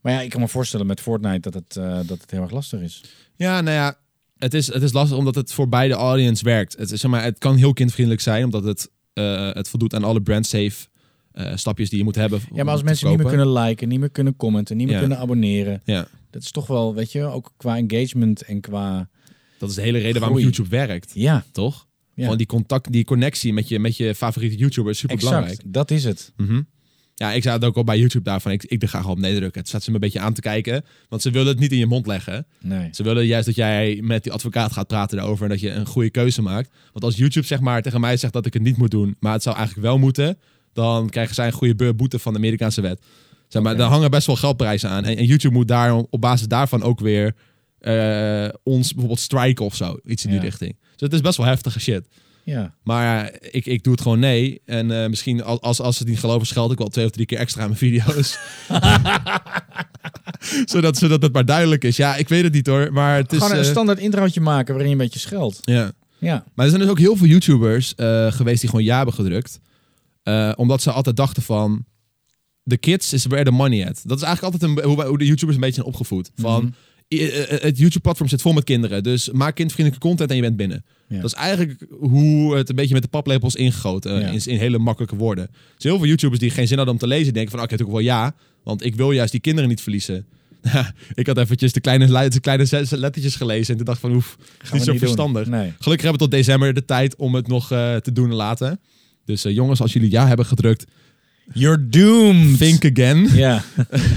Maar 0.00 0.12
ja, 0.12 0.20
ik 0.20 0.30
kan 0.30 0.40
me 0.40 0.48
voorstellen 0.48 0.86
met 0.86 1.00
Fortnite 1.00 1.50
dat 1.50 1.54
het, 1.54 1.76
eh, 1.76 1.94
dat 2.06 2.20
het 2.20 2.30
heel 2.30 2.42
erg 2.42 2.50
lastig 2.50 2.80
is. 2.80 3.02
Ja, 3.36 3.60
nou 3.60 3.76
ja. 3.76 3.98
Het 4.38 4.54
is, 4.54 4.66
het 4.72 4.82
is 4.82 4.92
lastig 4.92 5.18
omdat 5.18 5.34
het 5.34 5.52
voor 5.52 5.68
beide 5.68 5.94
audience 5.94 6.44
werkt. 6.44 6.76
Het, 6.76 6.90
is, 6.90 7.00
zeg 7.00 7.10
maar, 7.10 7.22
het 7.22 7.38
kan 7.38 7.56
heel 7.56 7.72
kindvriendelijk 7.72 8.22
zijn, 8.22 8.44
omdat 8.44 8.64
het, 8.64 8.90
eh, 9.12 9.52
het 9.52 9.68
voldoet 9.68 9.94
aan 9.94 10.04
alle 10.04 10.20
brand-safe 10.22 10.86
eh, 11.32 11.56
stapjes 11.56 11.88
die 11.88 11.98
je 11.98 12.04
moet 12.04 12.14
hebben. 12.14 12.40
Ja, 12.54 12.64
maar 12.64 12.72
als 12.72 12.82
mensen 12.82 13.08
niet 13.08 13.18
meer 13.18 13.26
kunnen 13.26 13.52
liken, 13.52 13.88
niet 13.88 14.00
meer 14.00 14.10
kunnen 14.10 14.36
commenten, 14.36 14.76
niet 14.76 14.86
meer 14.86 14.94
Ja. 14.94 15.00
kunnen 15.00 15.18
abonneren. 15.18 15.82
Ja, 15.84 16.06
Dat 16.30 16.42
is 16.42 16.50
toch 16.50 16.66
wel, 16.66 16.94
weet 16.94 17.12
je, 17.12 17.22
ook 17.22 17.52
qua 17.56 17.76
engagement 17.76 18.42
en 18.42 18.60
qua... 18.60 19.08
dat 19.58 19.68
is 19.68 19.74
de 19.74 19.82
hele 19.82 19.98
reden 19.98 20.20
waarom. 20.20 20.38
YouTube 20.38 20.68
werkt. 20.68 21.10
Ja, 21.14 21.44
Toch? 21.52 21.86
Ja. 22.14 22.22
Gewoon 22.22 22.38
die 22.38 22.46
contact, 22.46 22.92
die 22.92 23.04
connectie 23.04 23.52
met 23.52 23.68
je, 23.68 23.78
met 23.78 23.96
je 23.96 24.14
favoriete 24.14 24.56
YouTuber 24.56 24.90
is 24.90 24.98
super 24.98 25.16
exact. 25.16 25.32
belangrijk. 25.34 25.72
Dat 25.72 25.90
is 25.90 26.04
het. 26.04 26.32
Mhm. 26.36 26.62
Ja, 27.14 27.32
ik 27.32 27.42
zei 27.42 27.54
het 27.54 27.64
ook 27.64 27.76
al 27.76 27.84
bij 27.84 27.98
YouTube 27.98 28.24
daarvan. 28.24 28.52
Ik, 28.52 28.64
ik 28.64 28.84
ga 28.84 29.00
gewoon 29.00 29.16
op 29.16 29.22
nee 29.22 29.36
drukken. 29.36 29.60
Het 29.60 29.68
staat 29.68 29.82
ze 29.82 29.88
me 29.90 29.94
een 29.94 30.00
beetje 30.00 30.20
aan 30.20 30.32
te 30.32 30.40
kijken. 30.40 30.84
Want 31.08 31.22
ze 31.22 31.30
willen 31.30 31.48
het 31.48 31.58
niet 31.58 31.72
in 31.72 31.78
je 31.78 31.86
mond 31.86 32.06
leggen. 32.06 32.46
Nee. 32.60 32.88
Ze 32.92 33.02
willen 33.02 33.26
juist 33.26 33.46
dat 33.46 33.54
jij 33.54 33.98
met 34.02 34.22
die 34.22 34.32
advocaat 34.32 34.72
gaat 34.72 34.86
praten 34.86 35.16
daarover. 35.16 35.44
En 35.44 35.50
dat 35.50 35.60
je 35.60 35.70
een 35.70 35.86
goede 35.86 36.10
keuze 36.10 36.42
maakt. 36.42 36.70
Want 36.92 37.04
als 37.04 37.16
YouTube 37.16 37.46
zeg 37.46 37.60
maar 37.60 37.82
tegen 37.82 38.00
mij 38.00 38.16
zegt 38.16 38.32
dat 38.32 38.46
ik 38.46 38.52
het 38.52 38.62
niet 38.62 38.76
moet 38.76 38.90
doen. 38.90 39.16
Maar 39.20 39.32
het 39.32 39.42
zou 39.42 39.56
eigenlijk 39.56 39.86
wel 39.86 39.98
moeten. 39.98 40.38
Dan 40.72 41.08
krijgen 41.08 41.34
zij 41.34 41.46
een 41.46 41.52
goede 41.52 41.94
boete 41.94 42.18
van 42.18 42.32
de 42.32 42.38
Amerikaanse 42.38 42.80
wet. 42.80 43.00
Zeg 43.48 43.62
maar, 43.62 43.76
daar 43.76 43.88
hangen 43.88 44.10
best 44.10 44.26
wel 44.26 44.36
geldprijzen 44.36 44.90
aan. 44.90 45.04
En, 45.04 45.16
en 45.16 45.24
YouTube 45.24 45.54
moet 45.54 45.68
daar 45.68 45.94
op 45.94 46.20
basis 46.20 46.48
daarvan 46.48 46.82
ook 46.82 47.00
weer 47.00 47.34
eh, 47.78 48.48
ons 48.62 48.88
bijvoorbeeld 48.88 49.20
striken 49.20 49.64
of 49.64 49.74
zo. 49.74 49.96
Iets 50.04 50.24
in 50.24 50.30
die 50.30 50.40
richting. 50.40 50.76
Dus 50.80 51.00
het 51.00 51.12
is 51.12 51.20
best 51.20 51.36
wel 51.36 51.46
heftige 51.46 51.80
shit. 51.80 52.06
Ja. 52.44 52.74
Maar 52.82 53.32
ik, 53.40 53.66
ik 53.66 53.82
doe 53.82 53.92
het 53.92 54.02
gewoon 54.02 54.18
nee. 54.18 54.60
En 54.64 55.02
eh, 55.02 55.08
misschien 55.08 55.42
als, 55.42 55.60
als, 55.60 55.80
als 55.80 55.96
ze 55.96 56.02
het 56.02 56.10
niet 56.10 56.20
geloven, 56.20 56.46
scheld 56.46 56.72
ik 56.72 56.78
wel 56.78 56.88
twee 56.88 57.04
of 57.04 57.10
drie 57.10 57.26
keer 57.26 57.38
extra 57.38 57.62
aan 57.62 57.66
mijn 57.66 57.78
video's. 57.78 58.38
zodat, 60.64 60.96
zodat 60.96 61.22
het 61.22 61.32
maar 61.32 61.44
duidelijk 61.44 61.84
is. 61.84 61.96
Ja, 61.96 62.16
ik 62.16 62.28
weet 62.28 62.42
het 62.44 62.52
niet 62.52 62.66
hoor. 62.66 62.92
Maar 62.92 63.16
het 63.16 63.32
is. 63.32 63.38
Gewoon 63.38 63.52
een 63.56 63.64
eh, 63.64 63.70
standaard 63.70 63.98
introotje 63.98 64.40
maken 64.40 64.74
waarin 64.74 64.86
je 64.90 64.96
een 64.96 65.02
beetje 65.02 65.18
scheldt. 65.18 65.58
ja. 65.62 65.92
Ja. 66.18 66.44
Maar 66.54 66.64
er 66.64 66.70
zijn 66.70 66.82
dus 66.82 66.90
ook 66.90 66.98
heel 66.98 67.16
veel 67.16 67.26
YouTubers 67.26 67.94
eh, 67.94 68.32
geweest 68.32 68.60
die 68.60 68.70
gewoon 68.70 68.84
ja 68.84 68.96
hebben 68.96 69.14
gedrukt. 69.14 69.60
Omdat 70.56 70.82
ze 70.82 70.90
altijd 70.90 71.16
dachten 71.16 71.42
van... 71.42 71.84
The 72.64 72.76
kids 72.76 73.12
is 73.12 73.26
where 73.26 73.44
the 73.44 73.50
money 73.50 73.88
at. 73.88 74.00
Dat 74.04 74.16
is 74.16 74.22
eigenlijk 74.24 74.54
altijd 74.54 74.84
een, 74.86 74.90
hoe, 74.90 75.18
de 75.18 75.26
YouTubers 75.26 75.54
een 75.54 75.60
beetje 75.60 75.74
zijn 75.74 75.86
opgevoed. 75.86 76.30
Van, 76.36 76.62
Mhm. 76.62 76.72
het 77.66 77.78
YouTube-platform 77.78 78.28
zit 78.28 78.42
vol 78.42 78.52
met 78.52 78.64
kinderen. 78.64 79.02
Dus 79.02 79.30
maak 79.30 79.54
kindvriendelijke 79.54 80.06
content 80.08 80.30
en 80.30 80.36
je 80.36 80.42
bent 80.42 80.56
binnen. 80.56 80.84
Ja. 81.08 81.16
Dat 81.16 81.24
is 81.24 81.32
eigenlijk 81.32 81.86
hoe 82.00 82.56
het 82.56 82.68
een 82.68 82.74
beetje 82.76 82.94
met 82.94 83.02
de 83.02 83.08
paplepels 83.08 83.54
ingegoten. 83.54 84.20
Ja. 84.20 84.26
In, 84.28 84.40
in 84.44 84.58
hele 84.58 84.78
makkelijke 84.78 85.16
woorden. 85.16 85.44
Er 85.44 85.50
zijn 85.76 85.92
heel 85.92 85.98
veel 86.02 86.08
YouTubers 86.10 86.40
die 86.40 86.50
geen 86.50 86.66
zin 86.66 86.76
hadden 86.76 86.94
om 86.94 87.00
te 87.00 87.06
lezen. 87.06 87.32
Denken 87.32 87.50
van, 87.50 87.60
oké, 87.60 87.70
natuurlijk 87.70 87.98
wel 87.98 88.06
ja. 88.06 88.34
Want 88.62 88.84
ik 88.84 88.94
wil 88.96 89.10
juist 89.12 89.30
die 89.32 89.40
kinderen 89.40 89.68
niet 89.68 89.80
verliezen. 89.80 90.26
ik 91.14 91.26
had 91.26 91.38
eventjes 91.38 91.72
de 91.72 91.80
kleine, 91.80 92.08
le- 92.08 92.28
de 92.28 92.40
kleine 92.40 92.66
lettertjes 92.90 93.36
gelezen. 93.36 93.70
En 93.70 93.76
toen 93.76 93.86
dacht 93.86 94.00
van, 94.00 94.12
oef, 94.14 94.36
niet 94.72 94.82
zo 94.82 94.90
doen. 94.90 94.98
verstandig. 95.00 95.46
Nee. 95.46 95.72
Gelukkig 95.78 96.02
hebben 96.06 96.12
we 96.12 96.18
tot 96.18 96.30
december 96.30 96.74
de 96.74 96.84
tijd 96.84 97.16
om 97.16 97.34
het 97.34 97.46
nog 97.46 97.70
eh, 97.72 97.96
te 97.96 98.12
doen 98.12 98.28
en 98.30 98.36
laten. 98.36 98.80
Dus 99.24 99.44
eh, 99.44 99.54
jongens, 99.54 99.80
als 99.80 99.92
jullie 99.92 100.10
ja 100.10 100.26
hebben 100.26 100.46
gedrukt, 100.46 100.84
You're 101.52 101.88
doomed. 101.88 102.58
think 102.58 102.84
again. 102.84 103.28
Ja. 103.44 103.62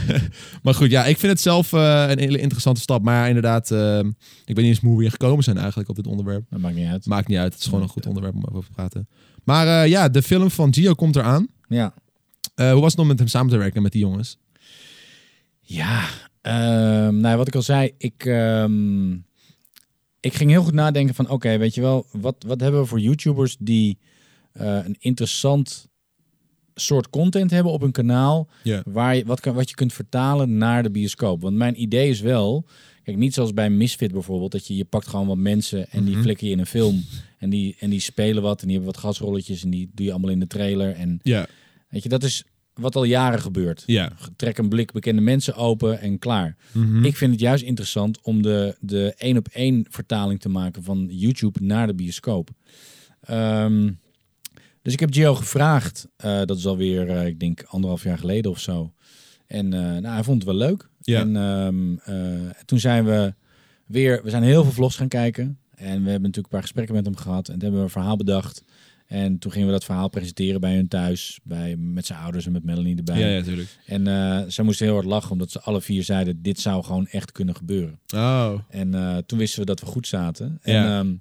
Maar 0.63 0.73
goed, 0.73 0.91
ja, 0.91 1.05
ik 1.05 1.17
vind 1.17 1.31
het 1.31 1.41
zelf 1.41 1.73
eh, 1.73 2.05
een 2.09 2.19
hele 2.19 2.39
interessante 2.39 2.81
stap. 2.81 3.03
Maar 3.03 3.27
inderdaad, 3.27 3.71
eh, 3.71 3.99
ik 3.99 4.55
weet 4.55 4.55
niet 4.55 4.65
eens 4.65 4.79
hoe 4.79 4.95
we 4.95 5.01
hier 5.01 5.11
gekomen 5.11 5.43
zijn 5.43 5.57
eigenlijk 5.57 5.89
op 5.89 5.95
dit 5.95 6.07
onderwerp. 6.07 6.45
Dat 6.49 6.59
maakt 6.59 6.75
niet 6.75 6.87
uit. 6.87 7.05
Maakt 7.05 7.27
niet 7.27 7.37
uit, 7.37 7.53
het 7.53 7.61
is 7.61 7.67
gewoon 7.67 7.83
een 7.83 7.89
goed 7.89 8.05
onderwerp 8.05 8.35
om 8.35 8.45
over 8.51 8.69
te 8.69 8.75
praten. 8.75 9.07
Maar 9.43 9.67
eh, 9.67 9.89
ja, 9.89 10.09
de 10.09 10.21
film 10.21 10.51
van 10.51 10.73
Gio 10.73 10.93
komt 10.93 11.15
eraan. 11.15 11.47
Ja. 11.67 11.93
Hoe 12.55 12.81
was 12.81 12.91
het 12.91 13.01
om 13.01 13.07
met 13.07 13.19
hem 13.19 13.27
samen 13.27 13.51
te 13.51 13.57
werken 13.57 13.81
met 13.81 13.91
die 13.91 14.01
jongens? 14.01 14.37
Ja, 15.61 16.03
ehm, 16.41 17.19
nou, 17.19 17.37
wat 17.37 17.47
ik 17.47 17.55
al 17.55 17.61
zei, 17.61 17.93
ik, 17.97 18.25
ehm, 18.25 19.11
ik 20.19 20.33
ging 20.33 20.49
heel 20.49 20.63
goed 20.63 20.73
nadenken 20.73 21.15
van, 21.15 21.29
oké, 21.29 21.57
weet 21.57 21.75
je 21.75 21.81
wel, 21.81 22.05
wat, 22.11 22.35
wat 22.47 22.59
hebben 22.59 22.81
we 22.81 22.87
voor 22.87 22.99
YouTubers 22.99 23.57
die 23.59 23.97
een 24.53 24.95
interessant 24.99 25.89
soort 26.79 27.09
content 27.09 27.51
hebben 27.51 27.71
op 27.71 27.81
hun 27.81 27.91
kanaal, 27.91 28.47
waar 28.85 29.15
je, 29.15 29.25
wat, 29.25 29.39
kan, 29.39 29.53
wat 29.53 29.69
je 29.69 29.75
kunt 29.75 29.93
vertalen 29.93 30.57
naar 30.57 30.83
de 30.83 30.91
bioscoop. 30.91 31.41
Want 31.41 31.55
mijn 31.55 31.81
idee 31.81 32.09
is 32.09 32.19
wel, 32.21 32.65
kijk, 33.03 33.17
niet 33.17 33.33
zoals 33.33 33.53
bij 33.53 33.69
Misfit 33.69 34.11
bijvoorbeeld, 34.11 34.51
dat 34.51 34.67
je, 34.67 34.75
je 34.75 34.85
pakt 34.85 35.07
gewoon 35.07 35.27
wat 35.27 35.37
mensen 35.37 35.89
en 35.91 36.03
die 36.03 36.13
Mhm. 36.13 36.23
flikker 36.23 36.45
je 36.47 36.53
in 36.53 36.59
een 36.59 36.65
film 36.65 37.03
en 37.37 37.49
die, 37.49 37.75
en 37.79 37.89
die 37.89 37.99
spelen 37.99 38.43
wat 38.43 38.61
en 38.61 38.67
die 38.67 38.75
hebben 38.75 38.93
wat 38.93 39.03
gasrolletjes 39.03 39.63
en 39.63 39.69
die 39.69 39.89
doe 39.93 40.05
je 40.05 40.11
allemaal 40.11 40.31
in 40.31 40.39
de 40.39 40.47
trailer. 40.47 40.93
En 40.95 41.19
Ja, 41.23 41.47
weet 41.89 42.03
je, 42.03 42.09
dat 42.09 42.23
is 42.23 42.43
wat 42.73 42.95
al 42.95 43.03
jaren 43.03 43.39
gebeurt. 43.39 43.83
ja. 43.85 44.11
Trek 44.35 44.57
een 44.57 44.69
blik 44.69 44.91
bekende 44.91 45.21
mensen 45.21 45.55
open 45.55 45.99
en 45.99 46.19
klaar. 46.19 46.55
Mhm. 46.71 47.05
Ik 47.05 47.15
vind 47.17 47.31
het 47.31 47.39
juist 47.39 47.63
interessant 47.63 48.21
om 48.21 48.41
de, 48.41 48.75
de 48.79 49.13
één 49.17 49.37
op 49.37 49.47
één 49.47 49.85
vertaling 49.89 50.39
te 50.39 50.49
maken 50.49 50.83
van 50.83 51.07
YouTube 51.11 51.59
naar 51.61 51.87
de 51.87 51.95
bioscoop. 51.95 52.49
Ehm, 53.21 53.91
dus 54.87 54.95
ik 54.95 55.01
heb 55.01 55.13
Gio 55.13 55.35
gevraagd, 55.35 56.07
eh, 56.15 56.41
dat 56.45 56.57
is 56.57 56.65
alweer, 56.65 57.09
eh, 57.09 57.25
ik 57.25 57.39
denk 57.39 57.63
anderhalf 57.63 58.03
jaar 58.03 58.17
geleden 58.17 58.51
of 58.51 58.59
zo. 58.59 58.93
En 59.47 59.73
eh, 59.73 59.79
nou, 59.79 60.07
hij 60.07 60.23
vond 60.23 60.43
het 60.43 60.51
wel 60.51 60.67
leuk. 60.67 60.89
Ja. 61.01 61.19
En 61.19 61.35
ehm, 61.35 61.97
eh, 61.97 62.49
toen 62.65 62.79
zijn 62.79 63.05
we 63.05 63.33
weer, 63.85 64.23
we 64.23 64.29
zijn 64.29 64.43
heel 64.43 64.63
veel 64.63 64.71
vlogs 64.71 64.95
gaan 64.95 65.07
kijken. 65.07 65.59
En 65.75 66.03
we 66.03 66.09
hebben 66.09 66.21
natuurlijk 66.21 66.35
een 66.35 66.49
paar 66.49 66.61
gesprekken 66.61 66.95
met 66.95 67.05
hem 67.05 67.15
gehad. 67.15 67.47
En 67.47 67.53
toen 67.53 67.61
hebben 67.61 67.79
we 67.79 67.85
een 67.85 67.91
verhaal 67.91 68.17
bedacht. 68.17 68.63
En 69.07 69.37
toen 69.39 69.51
gingen 69.51 69.67
we 69.67 69.73
dat 69.73 69.83
verhaal 69.83 70.09
presenteren 70.09 70.61
bij 70.61 70.75
hun 70.75 70.87
thuis. 70.87 71.39
Bij, 71.43 71.75
met 71.75 72.05
zijn 72.05 72.19
ouders 72.19 72.45
en 72.45 72.51
met 72.51 72.63
Melanie 72.63 72.97
erbij. 72.97 73.19
Ja, 73.19 73.27
ja, 73.27 73.37
natuurlijk. 73.37 73.77
En 73.85 74.07
eh 74.07 74.41
zij 74.47 74.63
moesten 74.63 74.85
heel 74.85 74.95
hard 74.95 75.07
lachen, 75.07 75.31
omdat 75.31 75.51
ze 75.51 75.61
alle 75.61 75.81
vier 75.81 76.03
zeiden: 76.03 76.41
dit 76.41 76.59
zou 76.59 76.83
gewoon 76.83 77.07
echt 77.07 77.31
kunnen 77.31 77.55
gebeuren. 77.55 77.99
Oh, 78.15 78.53
En 78.69 79.23
toen 79.25 79.39
wisten 79.39 79.59
we 79.59 79.65
dat 79.65 79.79
we 79.79 79.85
goed 79.85 80.07
zaten. 80.07 80.59
Ja. 80.63 80.73
En 80.73 80.91
ehm, 80.91 81.15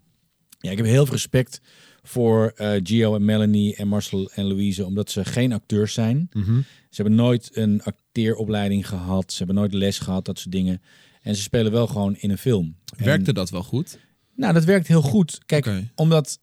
ja, 0.60 0.70
ik 0.70 0.76
heb 0.76 0.86
heel 0.86 1.04
veel 1.04 1.14
respect 1.14 1.60
voor 2.06 2.52
eh, 2.56 2.80
Gio 2.82 3.14
en 3.14 3.24
Melanie 3.24 3.76
en 3.76 3.88
Marcel 3.88 4.30
en 4.34 4.44
Louise, 4.44 4.84
omdat 4.86 5.10
ze 5.10 5.24
geen 5.24 5.52
acteurs 5.52 5.92
zijn. 5.94 6.28
Mhm. 6.32 6.56
Ze 6.90 7.02
hebben 7.02 7.14
nooit 7.14 7.50
een 7.56 7.82
acteeropleiding 7.82 8.88
gehad, 8.88 9.30
ze 9.32 9.38
hebben 9.38 9.56
nooit 9.56 9.72
les 9.74 9.98
gehad, 9.98 10.24
dat 10.24 10.38
soort 10.38 10.52
dingen. 10.54 10.82
En 11.22 11.34
ze 11.36 11.42
spelen 11.42 11.72
wel 11.72 11.86
gewoon 11.86 12.16
in 12.16 12.30
een 12.30 12.38
film. 12.38 12.76
En- 12.96 13.04
werkte 13.04 13.32
dat 13.32 13.50
wel 13.50 13.62
goed? 13.62 13.98
nou, 14.34 14.52
dat 14.52 14.64
werkt 14.64 14.86
heel 14.86 15.02
goed. 15.02 15.38
Kijk, 15.46 15.64
omdat 15.94 16.38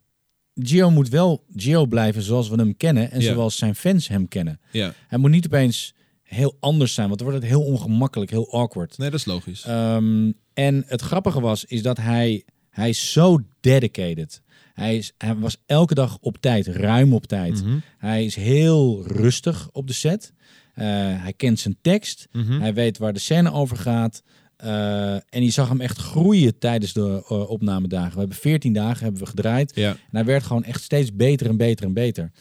Gio 0.56 0.92
moet 0.92 1.10
wel 1.10 1.46
Gio 1.56 1.86
blijven 1.86 2.22
zoals 2.22 2.50
we 2.50 2.56
hem 2.56 2.78
kennen 2.78 3.12
en 3.12 3.22
zoals 3.22 3.58
zijn 3.58 3.76
fans 3.76 4.08
hem 4.08 4.28
kennen. 4.28 4.60
Ja, 4.72 4.94
Hij 5.08 5.18
moet 5.20 5.32
niet 5.32 5.46
opeens 5.46 5.94
heel 6.24 6.58
anders 6.60 6.94
zijn, 6.94 7.08
want 7.08 7.20
dan 7.20 7.28
wordt 7.30 7.44
het 7.44 7.52
heel 7.54 7.64
ongemakkelijk, 7.66 8.32
heel 8.32 8.52
awkward. 8.52 8.98
nee, 8.98 9.10
dat 9.10 9.20
is 9.20 9.26
logisch. 9.26 9.64
Ehm, 9.64 10.32
en 10.54 10.84
het 10.88 11.02
grappige 11.02 11.40
was, 11.42 11.66
is 11.66 11.82
dat 11.82 11.98
hij, 11.98 12.44
hij 12.70 12.90
is 12.90 13.12
zo 13.12 13.40
dedicated. 13.60 14.42
Hij, 14.74 14.98
is, 14.98 15.14
hij 15.18 15.36
was 15.36 15.58
elke 15.66 15.94
dag 15.94 16.18
op 16.22 16.38
tijd, 16.38 16.68
ruim 16.68 17.14
op 17.14 17.26
tijd. 17.26 17.64
Mhm. 17.64 17.78
Hij 17.98 18.26
is 18.26 18.36
heel 18.36 19.04
rustig 19.08 19.70
op 19.72 19.88
de 19.88 19.94
set. 19.94 20.34
Eh, 20.74 20.86
hij 21.22 21.34
kent 21.38 21.60
zijn 21.60 21.78
tekst. 21.82 22.28
Mhm. 22.32 22.60
Hij 22.60 22.74
weet 22.74 22.98
waar 22.98 23.14
de 23.14 23.20
scène 23.20 23.52
over 23.52 23.78
gaat. 23.78 24.24
Eh, 24.58 25.14
en 25.14 25.44
je 25.44 25.50
zag 25.50 25.70
hem 25.70 25.82
echt 25.82 25.98
groeien 25.98 26.60
tijdens 26.60 26.94
de 26.94 27.24
eh, 27.28 27.50
opnamedagen. 27.50 28.14
We 28.14 28.20
hebben 28.20 28.38
14 28.38 28.74
dagen 28.74 29.04
hebben 29.04 29.22
we 29.22 29.28
gedraaid. 29.28 29.72
Ja, 29.76 29.90
En 29.90 29.98
hij 30.12 30.26
werd 30.26 30.44
gewoon 30.44 30.64
echt 30.64 30.84
steeds 30.84 31.16
beter 31.16 31.48
en 31.48 31.58
beter 31.58 31.86
en 31.86 31.94
beter. 31.94 32.32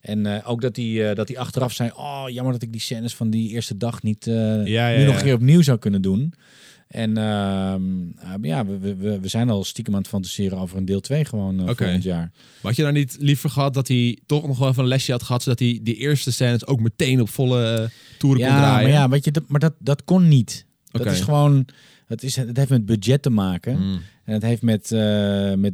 En 0.00 0.44
ook 0.44 0.60
dat 0.60 0.76
hij, 0.76 1.14
dat 1.14 1.28
hij 1.28 1.38
achteraf 1.38 1.72
zei: 1.72 1.90
Oh, 1.94 2.24
jammer 2.26 2.52
dat 2.52 2.62
ik 2.62 2.72
die 2.72 2.80
scènes 2.80 3.14
van 3.14 3.30
die 3.30 3.48
eerste 3.50 3.76
dag 3.76 4.02
niet 4.02 4.24
Ja, 4.24 4.62
ja, 4.64 4.98
nu 4.98 5.04
nog 5.04 5.16
een 5.16 5.22
keer 5.22 5.34
opnieuw 5.34 5.62
zou 5.62 5.78
kunnen 5.78 6.02
doen. 6.02 6.34
En 6.92 7.16
ehm, 7.16 7.82
eh, 8.18 8.32
ja, 8.42 8.66
we, 8.66 8.78
we- 8.96 9.20
we, 9.20 9.28
zijn 9.28 9.50
al 9.50 9.64
stiekem 9.64 9.94
aan 9.94 10.00
het 10.00 10.08
fantaseren 10.08 10.58
over 10.58 10.76
een 10.76 10.84
deel 10.84 11.00
2 11.00 11.24
gewoon 11.24 11.60
Oké. 11.60 11.74
volgend 11.84 12.02
jaar. 12.02 12.30
Maar 12.32 12.60
had 12.62 12.76
je 12.76 12.82
nou 12.82 12.94
niet 12.94 13.16
liever 13.20 13.50
gehad 13.50 13.74
dat 13.74 13.88
hij 13.88 14.18
toch 14.26 14.46
nog 14.46 14.58
wel 14.58 14.68
even 14.68 14.82
een 14.82 14.88
lesje 14.88 15.12
had 15.12 15.22
gehad, 15.22 15.42
zodat 15.42 15.58
hij 15.58 15.80
die 15.82 15.96
eerste 15.96 16.32
scènes 16.32 16.66
ook 16.66 16.80
meteen 16.80 17.20
op 17.20 17.28
volle 17.28 17.64
eh, 17.72 17.88
toeren 18.18 18.40
kon 18.42 18.50
Ja, 18.50 18.58
draaien? 18.58 18.82
maar 18.90 18.98
ja, 18.98 19.08
weet 19.08 19.24
je, 19.24 19.30
dat, 19.30 19.42
maar 19.48 19.60
dat, 19.60 19.74
dat 19.78 20.04
kon 20.04 20.28
niet. 20.28 20.66
Dat 20.90 21.06
is 21.06 21.20
gewoon, 21.20 21.66
het, 22.06 22.22
is, 22.22 22.36
het 22.36 22.56
heeft 22.56 22.70
met 22.70 22.86
budget 22.86 23.22
te 23.22 23.30
maken. 23.30 23.78
Mm. 23.78 24.00
En 24.24 24.32
het 24.32 24.42
heeft 24.42 24.62
met, 24.62 24.90
met 25.58 25.72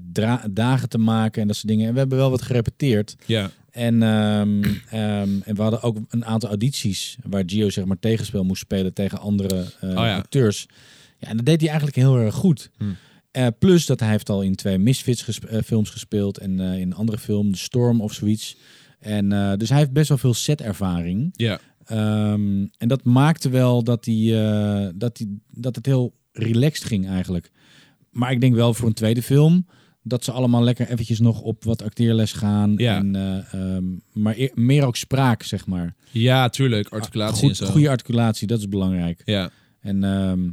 dagen 0.50 0.88
te 0.88 0.98
maken 0.98 1.40
en 1.42 1.46
dat 1.48 1.56
soort 1.56 1.68
dingen. 1.68 1.86
En 1.86 1.92
we 1.92 1.98
hebben 1.98 2.18
wel 2.18 2.30
wat 2.30 2.42
gerepeteerd. 2.42 3.16
Ja, 3.26 3.50
En, 3.70 4.02
ehm, 4.02 4.62
ehm, 4.90 5.28
en 5.44 5.54
we 5.54 5.62
hadden 5.62 5.82
ook 5.82 5.96
een 6.08 6.24
aantal 6.24 6.48
audities 6.48 7.16
waar 7.28 7.42
Gio 7.46 7.70
zeg 7.70 7.84
maar 7.84 7.98
tegenspel 8.00 8.44
moest 8.44 8.60
spelen 8.62 8.92
tegen 8.94 9.18
andere 9.18 9.56
Oh 9.80 9.90
ja. 9.92 10.16
acteurs. 10.16 10.66
Ja, 11.18 11.28
en 11.28 11.36
dat 11.36 11.46
deed 11.46 11.60
hij 11.60 11.68
eigenlijk 11.68 11.98
heel 11.98 12.16
erg 12.18 12.34
goed. 12.34 12.70
Hm. 12.78 12.84
Eh, 13.30 13.46
plus 13.58 13.86
dat 13.86 14.00
hij 14.00 14.08
heeft 14.08 14.28
al 14.28 14.42
in 14.42 14.54
twee 14.54 14.78
Misfits 14.78 15.22
gesp- 15.22 15.44
eh, 15.44 15.62
films 15.62 15.90
gespeeld 15.90 16.38
en 16.38 16.60
eh, 16.60 16.74
in 16.74 16.82
een 16.86 16.94
andere 16.94 17.18
film, 17.18 17.52
The 17.52 17.58
Storm 17.58 18.00
of 18.00 18.12
zoiets. 18.12 18.56
En 18.98 19.28
dus 19.58 19.68
hij 19.68 19.78
heeft 19.78 19.92
best 19.92 20.08
wel 20.08 20.18
veel 20.18 20.34
setervaring. 20.34 21.28
Ja. 21.32 21.60
Ehm, 21.84 22.66
en 22.78 22.88
dat 22.88 23.04
maakte 23.04 23.48
wel 23.48 23.84
dat, 23.84 24.04
hij, 24.04 24.92
dat, 24.94 25.18
hij, 25.18 25.26
dat 25.50 25.76
het 25.76 25.86
heel 25.86 26.14
relaxed 26.32 26.84
ging 26.84 27.08
eigenlijk. 27.08 27.50
Maar 28.10 28.32
ik 28.32 28.40
denk 28.40 28.54
wel 28.54 28.74
voor 28.74 28.88
een 28.88 28.94
tweede 28.94 29.22
film 29.22 29.66
dat 30.02 30.24
ze 30.24 30.32
allemaal 30.32 30.62
lekker 30.62 30.88
eventjes 30.88 31.18
nog 31.20 31.40
op 31.40 31.64
wat 31.64 31.82
acteerles 31.82 32.32
gaan. 32.32 32.74
Ja. 32.76 32.96
En, 32.96 33.16
eh, 33.16 33.52
ehm, 33.76 33.84
maar 34.12 34.34
eer- 34.38 34.50
meer 34.54 34.84
ook 34.84 34.96
spraak, 34.96 35.42
zeg 35.42 35.66
maar. 35.66 35.94
Ja, 36.10 36.48
tuurlijk. 36.48 36.88
Articulatie 36.88 37.38
Goed, 37.48 37.48
en 37.60 37.66
zo. 37.66 37.72
goede 37.72 37.88
articulatie, 37.90 38.46
dat 38.46 38.58
is 38.58 38.68
belangrijk. 38.68 39.22
Ja. 39.24 39.50
En 39.80 40.04
ehm, 40.04 40.42
eh, 40.44 40.48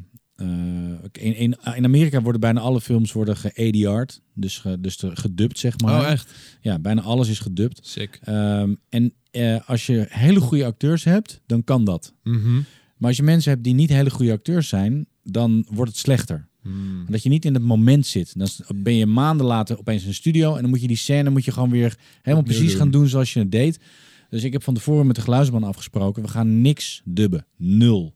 in, 1.12 1.36
in, 1.36 1.58
in 1.76 1.86
Amerika 1.86 2.22
worden 2.22 2.42
bijna 2.42 2.60
alle 2.60 2.82
films 2.82 3.12
worden 3.12 3.38
ge-ADR'd. 3.38 4.22
Dus, 4.34 4.58
ge, 4.58 4.82
dus 4.82 4.98
gedubt, 5.04 5.60
zeg 5.60 5.80
maar. 5.80 6.02
Oh, 6.02 6.12
echt? 6.12 6.34
Ja, 6.62 6.80
bijna 6.80 7.02
alles 7.02 7.30
is 7.30 7.40
gedubt. 7.40 7.80
Sick. 7.82 8.20
Ehm, 8.24 8.76
en 8.90 9.14
eh, 9.32 9.70
als 9.70 9.86
je 9.86 10.06
hele 10.10 10.40
goede 10.40 10.66
acteurs 10.66 11.04
hebt, 11.04 11.42
dan 11.46 11.64
kan 11.64 11.84
dat. 11.84 12.14
Mhm. 12.24 12.62
Maar 12.98 13.10
als 13.10 13.18
je 13.18 13.24
mensen 13.24 13.52
hebt 13.52 13.64
die 13.64 13.74
niet 13.74 13.90
hele 13.90 14.10
goede 14.10 14.32
acteurs 14.32 14.68
zijn, 14.68 15.08
dan 15.24 15.66
wordt 15.70 15.92
het 15.92 16.00
slechter. 16.00 16.48
Hmm. 16.62 17.06
Dat 17.10 17.24
je 17.24 17.30
niet 17.30 17.46
in 17.46 17.54
het 17.54 17.64
moment 17.64 18.06
zit. 18.06 18.34
Dan 18.38 18.48
ben 18.76 18.96
je 18.96 19.06
maanden 19.06 19.46
later 19.46 19.80
opeens 19.80 20.02
in 20.02 20.08
een 20.08 20.14
studio 20.14 20.56
en 20.56 20.62
dan 20.62 20.70
moet 20.70 20.82
je 20.82 20.88
die 20.88 20.98
scène 20.98 21.30
moet 21.30 21.46
je 21.46 21.52
gewoon 21.52 21.70
weer 21.70 21.98
helemaal 22.22 22.46
precies 22.46 22.70
doen. 22.70 22.80
gaan 22.80 22.92
doen 22.92 23.08
zoals 23.08 23.34
je 23.34 23.40
het 23.40 23.52
deed. 23.52 23.80
Dus 24.30 24.44
ik 24.44 24.54
heb 24.54 24.64
van 24.64 24.74
tevoren 24.74 25.08
met 25.08 25.16
de 25.16 25.22
geluidsman 25.22 25.64
afgesproken, 25.64 26.24
we 26.24 26.30
gaan 26.30 26.62
niks 26.62 27.02
dubben. 27.04 27.46
Nul. 27.58 28.16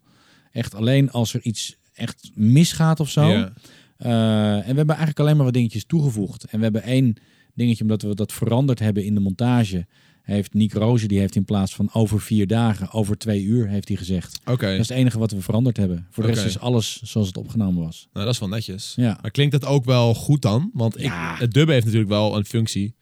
Echt 0.51 0.75
alleen 0.75 1.11
als 1.11 1.33
er 1.33 1.41
iets 1.41 1.77
echt 1.99 2.31
misgaat 2.33 2.99
of 2.99 3.09
zo. 3.09 3.27
Ja. 3.27 3.53
Eh, 3.97 4.53
en 4.53 4.69
we 4.69 4.75
hebben 4.75 4.87
eigenlijk 4.87 5.19
alleen 5.19 5.35
maar 5.35 5.45
wat 5.45 5.53
dingetjes 5.53 5.85
toegevoegd. 5.85 6.43
En 6.43 6.57
we 6.57 6.63
hebben 6.63 6.83
één 6.83 7.15
dingetje, 7.53 7.83
omdat 7.83 8.01
we 8.01 8.15
dat 8.15 8.33
veranderd 8.33 8.79
hebben 8.79 9.05
in 9.05 9.13
de 9.13 9.19
montage. 9.19 9.85
Heeft 10.21 10.53
Nick 10.53 10.73
Roze, 10.73 11.07
die 11.07 11.19
heeft 11.19 11.35
in 11.35 11.45
plaats 11.45 11.75
van 11.75 11.89
over 11.93 12.21
vier 12.21 12.47
dagen, 12.47 12.91
over 12.91 13.17
twee 13.17 13.43
uur, 13.43 13.67
heeft 13.67 13.87
hij 13.87 13.97
gezegd. 13.97 14.39
Oké. 14.45 14.65
Dat 14.65 14.79
is 14.79 14.89
het 14.89 14.97
enige 14.97 15.19
wat 15.19 15.31
we 15.31 15.41
veranderd 15.41 15.77
hebben. 15.77 16.07
Voor 16.09 16.23
de 16.23 16.29
rest 16.29 16.45
is 16.45 16.59
alles 16.59 17.01
zoals 17.01 17.27
het 17.27 17.37
opgenomen 17.37 17.83
was. 17.83 18.07
Nou, 18.13 18.25
dat 18.25 18.33
is 18.33 18.39
wel 18.39 18.49
netjes. 18.49 18.93
Ja. 18.95 19.17
Maar 19.21 19.31
klinkt 19.31 19.51
dat 19.51 19.65
ook 19.65 19.85
wel 19.85 20.13
goed 20.13 20.41
dan? 20.41 20.69
Want 20.73 20.99
ik, 20.99 21.11
het 21.13 21.53
dubben 21.53 21.73
heeft 21.73 21.85
natuurlijk 21.85 22.11
wel 22.11 22.37
een 22.37 22.45
functie. 22.45 22.95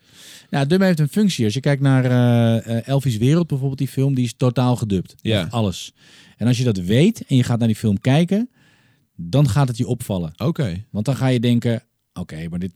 Ja, 0.49 0.65
dub 0.65 0.81
heeft 0.81 0.99
een 0.99 1.09
functie. 1.09 1.45
Als 1.45 1.53
je 1.53 1.59
kijkt 1.59 1.81
naar 1.81 2.05
eh, 2.05 2.77
eh, 2.77 2.87
Elvis 2.87 3.17
Wereld 3.17 3.47
bijvoorbeeld, 3.47 3.79
die 3.79 3.87
film, 3.87 4.15
die 4.15 4.25
is 4.25 4.33
totaal 4.37 4.75
gedubt. 4.75 5.15
Ja. 5.21 5.47
Alles. 5.49 5.93
En 6.37 6.47
als 6.47 6.57
je 6.57 6.63
dat 6.63 6.77
weet 6.77 7.25
en 7.25 7.35
je 7.35 7.43
gaat 7.43 7.59
naar 7.59 7.67
die 7.67 7.77
film 7.77 7.99
kijken, 7.99 8.49
dan 9.17 9.49
gaat 9.49 9.67
het 9.67 9.77
je 9.77 9.87
opvallen. 9.87 10.33
Oké. 10.37 10.83
Want 10.91 11.05
dan 11.05 11.15
ga 11.15 11.27
je 11.27 11.39
denken, 11.39 11.83
oké, 12.13 12.47
maar 12.49 12.59
dit, 12.59 12.73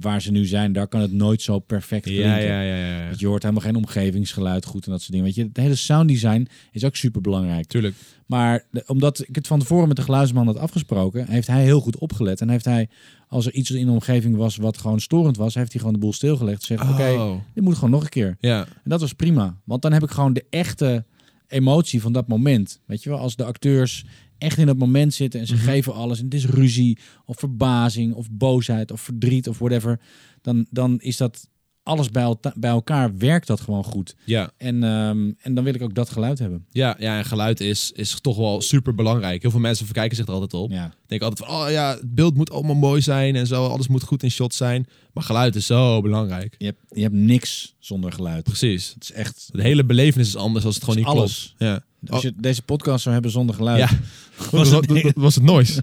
waar 0.00 0.22
ze 0.22 0.30
nu 0.30 0.44
zijn, 0.46 0.72
daar 0.72 0.88
kan 0.88 1.00
het 1.00 1.12
nooit 1.12 1.42
zo 1.42 1.58
perfect 1.58 2.02
klinken. 2.04 2.28
Ja, 2.28 2.36
ja, 2.36 2.60
ja, 2.60 2.76
ja. 2.76 3.10
Je 3.16 3.26
hoort 3.26 3.42
helemaal 3.42 3.64
geen 3.64 3.76
omgevingsgeluid 3.76 4.64
goed 4.64 4.84
en 4.84 4.90
dat 4.90 5.00
soort 5.00 5.10
dingen. 5.12 5.26
Weet 5.26 5.34
je, 5.34 5.42
het 5.44 5.56
hele 5.56 5.74
sounddesign 5.74 6.46
is 6.72 6.84
ook 6.84 6.96
super 6.96 7.20
belangrijk. 7.20 7.66
Tuurlijk. 7.66 7.94
Maar 8.26 8.64
de- 8.70 8.84
omdat 8.86 9.28
ik 9.28 9.34
het 9.34 9.46
van 9.46 9.58
tevoren 9.58 9.88
met 9.88 9.96
de 9.96 10.02
geluidsman 10.02 10.46
had 10.46 10.58
afgesproken, 10.58 11.28
heeft 11.28 11.46
hij 11.46 11.62
heel 11.62 11.80
goed 11.80 11.98
opgelet. 11.98 12.40
En 12.40 12.48
heeft 12.48 12.64
hij, 12.64 12.88
als 13.28 13.46
er 13.46 13.52
iets 13.52 13.70
in 13.70 13.86
de 13.86 13.92
omgeving 13.92 14.36
was 14.36 14.56
wat 14.56 14.78
gewoon 14.78 15.00
storend 15.00 15.36
was, 15.36 15.54
heeft 15.54 15.70
hij 15.72 15.78
gewoon 15.80 15.94
de 15.94 16.00
boel 16.00 16.12
stilgelegd. 16.12 16.62
Zegt, 16.62 16.90
oké, 16.90 17.08
Oh. 17.10 17.36
dit 17.54 17.64
moet 17.64 17.74
gewoon 17.74 17.90
nog 17.90 18.02
een 18.02 18.08
keer. 18.08 18.36
Ja. 18.40 18.60
En 18.66 18.90
dat 18.90 19.00
was 19.00 19.12
prima. 19.12 19.56
Want 19.64 19.82
dan 19.82 19.92
heb 19.92 20.02
ik 20.02 20.10
gewoon 20.10 20.32
de 20.32 20.44
echte 20.50 21.04
emotie 21.46 22.00
van 22.00 22.12
dat 22.12 22.28
moment. 22.28 22.80
Weet 22.86 23.02
je 23.02 23.10
wel, 23.10 23.18
als 23.18 23.36
de 23.36 23.44
acteurs 23.44 24.04
echt 24.38 24.58
in 24.58 24.66
dat 24.66 24.76
moment 24.78 25.14
zitten 25.14 25.40
en 25.40 25.46
ze 25.46 25.54
Mhm. 25.54 25.64
geven 25.64 25.94
alles. 25.94 26.18
En 26.18 26.24
het 26.24 26.34
is 26.34 26.46
ruzie 26.46 26.98
of 27.24 27.38
verbazing 27.38 28.14
of 28.14 28.30
boosheid 28.30 28.90
of 28.92 29.00
verdriet 29.00 29.48
of 29.48 29.58
whatever. 29.58 30.00
Dan, 30.42 30.66
dan 30.70 31.00
is 31.00 31.16
dat 31.16 31.48
alles 31.82 32.10
bij, 32.10 32.34
bij 32.56 32.70
elkaar 32.70 33.16
werkt 33.18 33.46
dat 33.46 33.60
gewoon 33.60 33.84
goed. 33.84 34.14
Ja. 34.24 34.50
En, 34.56 34.82
ehm, 34.84 35.32
en 35.40 35.54
dan 35.54 35.64
wil 35.64 35.74
ik 35.74 35.82
ook 35.82 35.94
dat 35.94 36.10
geluid 36.10 36.38
hebben. 36.38 36.66
Ja, 36.70 36.96
ja, 36.98 37.18
en 37.18 37.24
geluid 37.24 37.60
is, 37.60 37.92
is 37.94 38.20
toch 38.20 38.36
wel 38.36 38.60
super 38.60 38.94
belangrijk. 38.94 39.42
Heel 39.42 39.50
veel 39.50 39.60
mensen 39.60 39.84
verkijken 39.86 40.16
zich 40.16 40.26
er 40.26 40.32
altijd 40.32 40.54
op. 40.54 40.70
Ja. 40.70 40.94
Denk 41.06 41.22
altijd 41.22 41.48
van, 41.48 41.58
oh 41.60 41.70
ja, 41.70 41.90
het 41.94 42.14
beeld 42.14 42.34
moet 42.36 42.50
allemaal 42.50 42.74
mooi 42.74 43.00
zijn 43.00 43.36
en 43.36 43.46
zo. 43.46 43.66
Alles 43.66 43.88
moet 43.88 44.02
goed 44.02 44.22
in 44.22 44.30
shot 44.30 44.54
zijn. 44.54 44.86
Maar 45.12 45.24
geluid 45.24 45.54
is 45.56 45.66
zo 45.66 46.00
belangrijk. 46.00 46.54
Je, 46.58 46.64
hebt, 46.66 46.80
je 46.88 47.02
hebt 47.02 47.14
niks 47.14 47.74
zonder 47.78 48.12
geluid. 48.12 48.44
Precies. 48.44 48.90
Het 48.94 49.02
is 49.02 49.12
echt... 49.12 49.48
De 49.52 49.62
hele 49.62 49.84
belevenis 49.84 50.26
is 50.28 50.36
anders 50.36 50.64
als 50.64 50.74
het 50.74 50.84
gewoon 50.84 50.98
Het 50.98 51.08
niet 51.08 51.16
alles. 51.18 51.54
klopt. 51.56 51.72
Ja. 51.72 51.84
Als 52.10 52.22
je 52.22 52.32
deze 52.36 52.62
podcast 52.62 53.02
zou 53.02 53.14
hebben 53.14 53.32
zonder 53.32 53.54
geluid, 53.54 53.78
Ja. 53.78 53.88
was, 54.50 54.70
het, 54.70 55.12
was 55.14 55.34
het 55.34 55.44
noise. 55.44 55.82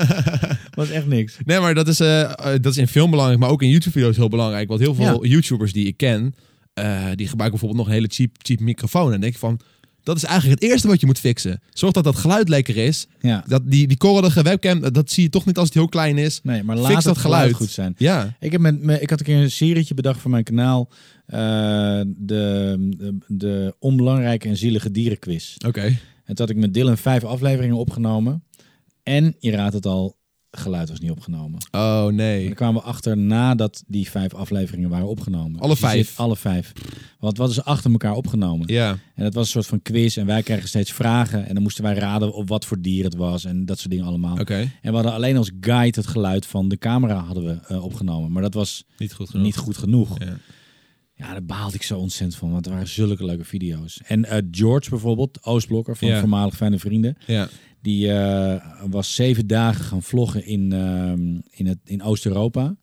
was 0.74 0.90
echt 0.90 1.06
niks. 1.06 1.36
Nee, 1.44 1.60
maar 1.60 1.74
dat 1.74 1.88
is, 1.88 2.00
eh, 2.00 2.22
eh, 2.22 2.30
dat 2.38 2.66
is 2.66 2.76
in 2.76 2.88
film 2.88 3.10
belangrijk, 3.10 3.40
maar 3.40 3.50
ook 3.50 3.62
in 3.62 3.68
YouTube-video's 3.68 4.16
heel 4.16 4.28
belangrijk. 4.28 4.68
Want 4.68 4.80
heel 4.80 4.94
veel 4.94 5.26
YouTubers 5.26 5.72
die 5.72 5.86
ik 5.86 5.96
ken, 5.96 6.34
eh, 6.74 6.84
die 7.14 7.28
gebruiken 7.28 7.58
bijvoorbeeld 7.60 7.76
nog 7.76 7.86
een 7.86 7.92
hele 7.92 8.10
cheap, 8.10 8.30
cheap 8.38 8.60
microfoon. 8.60 9.12
En 9.12 9.20
denk 9.20 9.32
ik 9.32 9.38
van, 9.38 9.60
dat 10.02 10.16
is 10.16 10.24
eigenlijk 10.24 10.60
het 10.60 10.70
eerste 10.70 10.88
wat 10.88 11.00
je 11.00 11.06
moet 11.06 11.18
fixen. 11.18 11.60
Zorg 11.72 11.92
dat 11.92 12.04
dat 12.04 12.16
geluid 12.16 12.48
lekker 12.48 12.76
is. 12.76 13.06
Ja. 13.20 13.44
Dat 13.46 13.62
die, 13.70 13.86
die 13.86 13.96
korrelige 13.96 14.42
webcam, 14.42 14.92
dat 14.92 15.10
zie 15.10 15.22
je 15.22 15.28
toch 15.30 15.46
niet 15.46 15.56
als 15.58 15.66
het 15.68 15.74
heel 15.76 15.88
klein 15.88 16.18
is. 16.18 16.40
Nee, 16.42 16.62
maar 16.62 16.76
Fix 16.76 16.88
laat 16.88 17.02
dat 17.02 17.14
het 17.14 17.22
geluid 17.22 17.40
geluid. 17.42 17.56
goed 17.56 17.70
zijn. 17.70 17.94
Ja, 17.96 18.36
Ik, 18.40 18.52
heb 18.52 18.60
met, 18.60 18.82
me- 18.82 19.00
ik 19.00 19.10
had 19.10 19.18
een 19.18 19.24
keer 19.26 19.36
een 19.42 19.50
serietje 19.50 19.94
bedacht 19.94 20.20
voor 20.20 20.30
mijn 20.30 20.44
kanaal. 20.44 20.88
eh, 21.26 21.38
de, 22.06 22.76
de, 22.96 23.16
de 23.26 23.74
onbelangrijke 23.78 24.48
en 24.48 24.56
zielige 24.56 24.90
dierenquiz. 24.90 25.56
oké. 25.66 25.82
En 26.24 26.34
toen 26.34 26.46
had 26.46 26.50
ik 26.50 26.56
met 26.62 26.74
Dylan 26.74 26.98
vijf 26.98 27.24
afleveringen 27.24 27.76
opgenomen. 27.76 28.44
En 29.02 29.34
je 29.38 29.50
raadt 29.50 29.74
het 29.74 29.86
al, 29.86 30.16
geluid 30.58 30.88
was 30.88 31.00
niet 31.00 31.10
opgenomen. 31.10 31.58
Oh 31.70 32.06
nee. 32.06 32.46
daar 32.46 32.54
kwamen 32.54 32.82
we 32.82 32.88
achter 32.88 33.16
nadat 33.16 33.82
die 33.86 34.10
vijf 34.10 34.34
afleveringen 34.34 34.88
waren 34.88 35.06
opgenomen. 35.08 35.60
Alle 35.60 35.70
Dus 35.70 35.78
vijf? 35.78 36.18
alle 36.18 36.36
vijf. 36.36 36.72
Want 37.18 37.36
wat 37.38 37.50
is 37.50 37.64
achter 37.64 37.90
elkaar 37.90 38.14
opgenomen? 38.14 38.72
Ja, 38.72 38.98
En 39.14 39.24
het 39.24 39.34
was 39.34 39.44
een 39.44 39.50
soort 39.52 39.66
van 39.66 39.82
quiz 39.82 40.16
en 40.16 40.26
wij 40.26 40.42
kregen 40.42 40.68
steeds 40.68 40.92
vragen. 40.92 41.46
En 41.46 41.54
dan 41.54 41.62
moesten 41.62 41.84
wij 41.84 41.94
raden 41.94 42.34
op 42.34 42.48
wat 42.48 42.64
voor 42.64 42.80
dier 42.80 43.04
het 43.04 43.14
was 43.14 43.44
en 43.44 43.64
dat 43.66 43.78
soort 43.78 43.90
dingen 43.90 44.06
allemaal. 44.06 44.38
oké. 44.38 44.54
En 44.82 44.90
we 44.90 44.94
hadden 44.94 45.12
alleen 45.12 45.36
als 45.36 45.50
guide 45.60 46.00
het 46.00 46.08
geluid 46.08 46.46
van 46.46 46.68
de 46.68 46.78
camera 46.78 47.14
hadden 47.24 47.44
we 47.44 47.60
eh, 47.74 47.84
opgenomen. 47.84 48.32
Maar 48.32 48.42
dat 48.42 48.54
was 48.54 48.84
Niet 48.98 49.12
goed 49.12 49.30
genoeg. 49.30 49.44
niet 49.46 49.56
goed 49.56 49.76
genoeg. 49.76 50.18
Ja. 50.24 50.36
Ja, 51.14 51.30
daar 51.32 51.44
baalde 51.44 51.74
ik 51.74 51.82
zo 51.82 51.98
ontzettend 51.98 52.38
van, 52.38 52.50
want 52.50 52.64
het 52.64 52.74
waren 52.74 52.88
zulke 52.88 53.24
leuke 53.24 53.44
video's. 53.44 54.00
En 54.06 54.24
eh, 54.24 54.38
George 54.50 54.90
bijvoorbeeld, 54.90 55.44
Oostblokker 55.44 55.96
van 55.96 56.08
Ja. 56.08 56.18
voormalig 56.20 56.56
Fijne 56.56 56.78
Vrienden, 56.78 57.16
Ja. 57.26 57.48
Die 57.82 58.12
eh, 58.12 58.64
was 58.90 59.14
zeven 59.14 59.46
dagen 59.46 59.84
gaan 59.84 60.02
vloggen 60.02 60.46
in, 60.46 60.72
ehm, 60.72 61.20
in, 61.50 61.66
het, 61.66 61.78
in 61.84 62.02
Oost-Europa. 62.02 62.76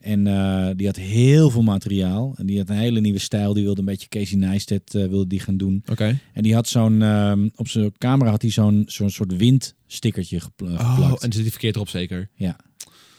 En 0.00 0.26
eh, 0.26 0.68
die 0.76 0.86
had 0.86 0.96
heel 0.96 1.50
veel 1.50 1.62
materiaal. 1.62 2.34
En 2.36 2.46
die 2.46 2.58
had 2.58 2.68
een 2.68 2.76
hele 2.76 3.00
nieuwe 3.00 3.18
stijl. 3.18 3.54
Die 3.54 3.64
wilde 3.64 3.80
een 3.80 3.86
beetje 3.86 4.08
Casey 4.08 4.38
Neistat 4.38 4.94
eh, 4.94 5.06
wilde 5.06 5.26
die 5.26 5.40
gaan 5.40 5.56
doen. 5.56 5.82
Oké. 5.90 6.18
En 6.32 6.42
die 6.42 6.54
had 6.54 6.68
zo'n, 6.68 7.02
ehm, 7.02 7.48
op 7.54 7.68
zijn 7.68 7.92
camera 7.98 8.30
had 8.30 8.42
hij 8.42 8.50
zo'n 8.50 8.82
zo'n 8.86 9.10
soort 9.10 9.36
windstickertje 9.36 10.40
gepl- 10.40 10.64
Oh, 10.64 10.94
geplakt. 10.94 11.22
en 11.22 11.32
zit 11.32 11.42
die 11.42 11.50
verkeerd 11.50 11.74
erop 11.74 11.88
zeker? 11.88 12.28
Ja. 12.34 12.56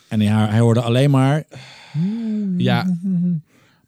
En 0.08 0.20
hij, 0.22 0.46
hij 0.50 0.60
hoorde 0.60 0.82
alleen 0.82 1.10
maar 1.12 1.44
Ja. 2.58 2.98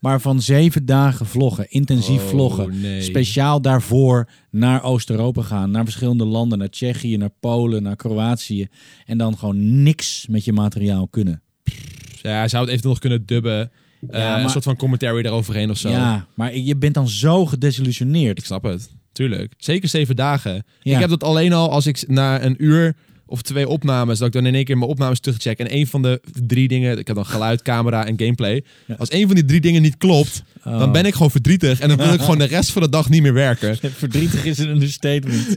Maar 0.03 0.21
van 0.21 0.41
zeven 0.41 0.85
dagen 0.85 1.25
vloggen, 1.25 1.65
intensief 1.69 2.21
Oh, 2.23 2.27
vloggen. 2.29 2.81
nee. 2.81 3.01
Speciaal 3.01 3.61
daarvoor 3.61 4.29
naar 4.51 4.83
Oost-Europa 4.83 5.41
gaan. 5.41 5.71
Naar 5.71 5.83
verschillende 5.83 6.25
landen. 6.25 6.57
Naar 6.57 6.69
Tsjechië, 6.69 7.17
naar 7.17 7.29
Polen, 7.39 7.83
naar 7.83 7.95
Kroatië. 7.95 8.67
En 9.05 9.17
dan 9.17 9.37
gewoon 9.37 9.83
niks 9.83 10.27
met 10.29 10.45
je 10.45 10.53
materiaal 10.53 11.07
kunnen. 11.07 11.41
Ja, 12.21 12.37
hij 12.37 12.47
zou 12.47 12.61
het 12.61 12.69
eventueel 12.69 12.93
nog 12.93 12.99
kunnen 12.99 13.25
dubben. 13.25 13.71
Eh, 14.09 14.19
Ja, 14.19 14.35
Een 14.35 14.41
maar- 14.41 14.49
soort 14.49 14.63
van 14.63 14.75
commentary 14.75 15.21
daaroverheen 15.21 15.69
of 15.69 15.77
zo. 15.77 15.89
Ja, 15.89 16.27
maar 16.35 16.57
je 16.57 16.75
bent 16.77 16.93
dan 16.93 17.07
zo 17.07 17.45
gedesillusioneerd. 17.45 18.37
Ik 18.37 18.45
snap 18.45 18.63
het. 18.63 18.91
Tuurlijk. 19.11 19.53
Zeker 19.57 19.89
zeven 19.89 20.15
dagen. 20.15 20.63
Ja. 20.81 20.93
Ik 20.93 20.99
heb 20.99 21.09
dat 21.09 21.23
alleen 21.23 21.53
al 21.53 21.69
als 21.71 21.87
ik 21.87 22.07
na 22.07 22.41
een 22.43 22.55
uur 22.63 22.95
of 23.33 23.41
twee 23.41 23.67
opnames, 23.67 24.17
dat 24.17 24.27
ik 24.27 24.33
dan 24.33 24.45
in 24.45 24.55
één 24.55 24.65
keer 24.65 24.77
mijn 24.77 24.89
opnames 24.89 25.19
terugcheck. 25.19 25.59
En 25.59 25.75
een 25.75 25.87
van 25.87 26.01
de 26.01 26.21
drie 26.45 26.67
dingen, 26.67 26.97
ik 26.97 27.07
heb 27.07 27.15
dan 27.15 27.25
geluid, 27.25 27.61
camera 27.61 28.05
en 28.05 28.19
gameplay. 28.19 28.63
Ja. 28.85 28.95
Als 28.97 29.11
een 29.11 29.25
van 29.25 29.35
die 29.35 29.45
drie 29.45 29.61
dingen 29.61 29.81
niet 29.81 29.97
klopt, 29.97 30.43
Oh. 30.65 30.79
dan 30.79 30.91
ben 30.91 31.05
ik 31.05 31.13
gewoon 31.13 31.31
verdrietig. 31.31 31.79
En 31.79 31.87
dan 31.87 31.97
wil 31.97 32.13
ik 32.13 32.19
gewoon 32.27 32.37
de 32.37 32.43
rest 32.45 32.71
van 32.71 32.81
de 32.81 32.89
dag 32.89 33.09
niet 33.09 33.21
meer 33.21 33.33
werken. 33.33 33.77
Verdrietig 33.97 34.45
is 34.45 34.57
een 34.57 34.69
understatement. 34.69 35.55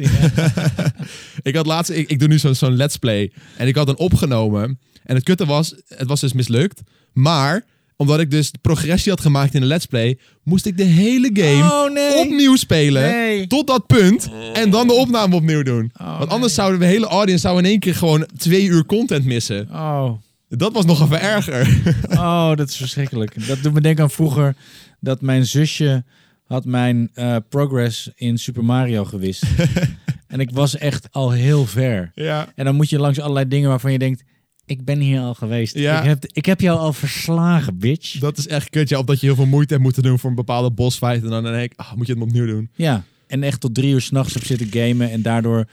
Ik 1.43 1.55
had 1.55 1.67
laatst, 1.67 1.91
ik, 1.91 2.11
ik 2.11 2.19
doe 2.19 2.29
nu 2.29 2.39
zo'n 2.39 2.55
zo'n 2.55 2.77
let's 2.77 2.97
play. 2.97 3.33
En 3.57 3.67
ik 3.69 3.75
had 3.75 3.89
een 3.89 3.99
opgenomen. 3.99 4.79
En 5.05 5.15
het 5.15 5.25
kutte 5.25 5.47
was, 5.47 5.75
het 5.89 6.09
was 6.09 6.21
dus 6.21 6.33
mislukt. 6.33 6.81
Maar, 7.13 7.65
omdat 7.97 8.21
ik 8.21 8.31
dus 8.31 8.51
de 8.53 8.59
progressie 8.63 9.11
had 9.13 9.21
gemaakt 9.21 9.55
in 9.55 9.61
de 9.61 9.67
let's 9.67 9.87
play, 9.87 10.19
moest 10.43 10.67
ik 10.67 10.77
de 10.77 10.83
hele 10.85 11.31
game 11.33 11.73
Oh 11.73 11.93
nee. 11.93 12.15
opnieuw 12.17 12.57
spelen. 12.57 13.03
Nee. 13.11 13.47
Tot 13.47 13.67
dat 13.67 13.87
punt. 13.87 14.31
En 14.53 14.71
dan 14.71 14.87
de 14.87 14.93
opname 14.93 15.35
opnieuw 15.35 15.63
doen. 15.63 15.91
Oh, 16.01 16.19
Want 16.19 16.31
anders 16.31 16.57
nee. 16.57 16.65
zouden 16.65 16.81
we 16.81 16.87
hele 16.87 17.07
audience 17.07 17.41
zou 17.47 17.59
in 17.59 17.65
één 17.65 17.79
keer 17.79 17.95
gewoon 17.95 18.27
twee 18.37 18.65
uur 18.65 18.87
content 18.87 19.25
missen. 19.25 19.69
Oh. 19.73 20.11
Dat 20.49 20.73
was 20.73 20.85
nog 20.85 21.03
even 21.03 21.21
erger. 21.21 21.69
Oh, 22.11 22.55
dat 22.55 22.69
is 22.69 22.77
verschrikkelijk. 22.77 23.47
Dat 23.47 23.63
doet 23.63 23.73
me 23.73 23.81
denken 23.81 24.03
aan 24.05 24.11
vroeger 24.11 24.55
dat 25.01 25.21
mijn 25.21 25.47
zusje 25.47 26.05
had 26.47 26.65
mijn 26.65 27.11
eh, 27.15 27.37
progress 27.49 28.11
in 28.15 28.39
Super 28.39 28.65
Mario 28.65 29.05
gewist. 29.05 29.43
en 30.29 30.41
ik 30.41 30.51
was 30.53 30.77
echt 30.77 31.09
al 31.11 31.31
heel 31.31 31.67
ver. 31.67 32.11
ja. 32.15 32.49
En 32.55 32.65
dan 32.65 32.75
moet 32.75 32.91
je 32.91 32.99
langs 32.99 33.21
allerlei 33.21 33.49
dingen 33.49 33.69
waarvan 33.69 33.93
je 33.93 33.99
denkt, 33.99 34.23
ik 34.67 34.85
ben 34.85 34.99
hier 35.01 35.21
al 35.21 35.35
geweest. 35.35 35.75
Ja. 35.79 35.99
Ik, 36.01 36.07
heb, 36.09 36.25
ik 36.27 36.47
heb 36.47 36.61
jou 36.61 36.79
al 36.79 36.93
verslagen, 36.93 37.79
bitch. 37.79 38.19
Dat 38.19 38.39
is 38.39 38.47
echt 38.49 38.71
kut. 38.71 38.89
Ja, 38.89 38.99
omdat 38.99 39.21
je 39.21 39.27
heel 39.27 39.35
veel 39.37 39.47
moeite 39.47 39.73
hebt 39.73 39.85
moeten 39.85 40.03
doen 40.03 40.19
voor 40.19 40.31
een 40.31 40.37
bepaalde 40.37 40.71
bossfight. 40.71 41.23
En 41.23 41.31
dan 41.31 41.43
denk 41.43 41.73
ik, 41.73 41.79
ah, 41.79 41.93
moet 41.95 42.07
je 42.07 42.13
het 42.13 42.23
opnieuw 42.23 42.47
doen. 42.47 42.69
Ja, 42.75 43.05
en 43.27 43.43
echt 43.43 43.61
tot 43.61 43.75
drie 43.75 43.93
uur 43.93 44.01
s'nachts 44.01 44.35
heb 44.35 44.45
zitten 44.45 44.67
gamen 44.71 45.11
en 45.11 45.23
daardoor 45.23 45.65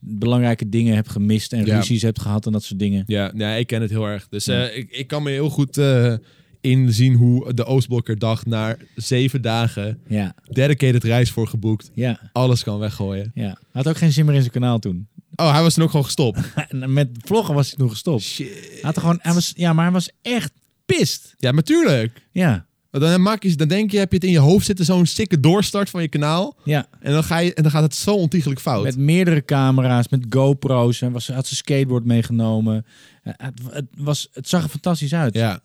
belangrijke 0.00 0.68
dingen 0.68 0.94
heb 0.94 1.08
gemist 1.08 1.52
en 1.52 1.64
Ja. 1.66 1.76
ruzies 1.76 2.02
hebt 2.02 2.20
gehad 2.20 2.46
en 2.46 2.52
dat 2.52 2.62
soort 2.62 2.78
dingen. 2.80 3.02
Ja, 3.06 3.32
ja 3.36 3.54
ik 3.54 3.66
ken 3.66 3.80
het 3.82 3.90
heel 3.90 4.06
erg. 4.06 4.28
Dus 4.28 4.44
Ja. 4.44 4.68
eh, 4.68 4.76
ik, 4.76 4.90
ik 4.90 5.06
kan 5.06 5.22
me 5.22 5.30
heel 5.30 5.50
goed 5.50 5.76
eh, 5.78 6.14
inzien 6.60 7.14
hoe 7.14 7.54
de 7.54 7.64
Oostblokker 7.64 8.18
dag 8.18 8.46
na 8.46 8.76
zeven 8.94 9.42
dagen 9.42 9.98
Ja, 10.08 10.34
dedicated 10.50 11.04
reis 11.04 11.30
voor 11.30 11.46
geboekt. 11.48 11.90
ja, 11.94 12.30
Alles 12.32 12.62
kan 12.62 12.78
weggooien. 12.78 13.30
ja. 13.34 13.58
Had 13.72 13.88
ook 13.88 13.96
geen 13.96 14.12
zin 14.12 14.24
meer 14.24 14.34
in 14.34 14.40
zijn 14.40 14.52
kanaal 14.52 14.78
toen. 14.78 15.06
Oh, 15.40 15.52
hij 15.52 15.62
was 15.62 15.74
toen 15.74 15.82
ook 15.84 15.90
gewoon 15.90 16.04
gestopt. 16.04 16.38
En 16.68 16.92
met 16.92 17.08
vloggen 17.24 17.54
was 17.54 17.66
hij 17.68 17.76
toen 17.76 17.90
gestopt. 17.90 18.22
Shit. 18.22 18.48
Hij 18.70 18.78
had 18.82 18.94
er 18.94 19.00
gewoon, 19.00 19.18
hij 19.22 19.32
was, 19.34 19.52
ja, 19.56 19.72
maar 19.72 19.84
hij 19.84 19.92
was 19.92 20.10
echt 20.22 20.52
pist. 20.86 21.34
Ja, 21.36 21.50
natuurlijk. 21.50 22.22
Ja, 22.32 22.66
Dan, 22.90 23.22
maak 23.22 23.42
je, 23.42 23.54
dan 23.56 23.68
denk 23.68 23.90
je, 23.90 23.98
heb 23.98 24.10
je 24.10 24.16
het 24.16 24.24
in 24.26 24.30
je 24.32 24.38
hoofd 24.38 24.66
zitten, 24.66 24.84
zo'n 24.84 25.06
sikke 25.06 25.40
doorstart 25.40 25.90
van 25.90 26.02
je 26.02 26.08
kanaal. 26.08 26.56
ja. 26.64 26.86
En 27.00 27.12
dan, 27.12 27.24
ga 27.24 27.38
je, 27.38 27.54
en 27.54 27.62
dan 27.62 27.72
gaat 27.72 27.82
het 27.82 27.94
zo 27.94 28.14
ontiegelijk 28.14 28.60
fout. 28.60 28.84
Met 28.84 28.96
meerdere 28.96 29.44
camera's, 29.44 30.08
met 30.08 30.26
GoPro's. 30.30 31.00
Hij 31.00 31.10
was, 31.10 31.26
had 31.28 31.46
zijn 31.46 31.56
skateboard 31.56 32.04
meegenomen. 32.04 32.86
Eh, 33.22 33.32
Het, 33.36 33.60
het, 33.70 33.86
was, 33.96 34.28
het 34.32 34.48
zag 34.48 34.62
er 34.62 34.68
fantastisch 34.68 35.14
uit. 35.14 35.34
Ja, 35.34 35.60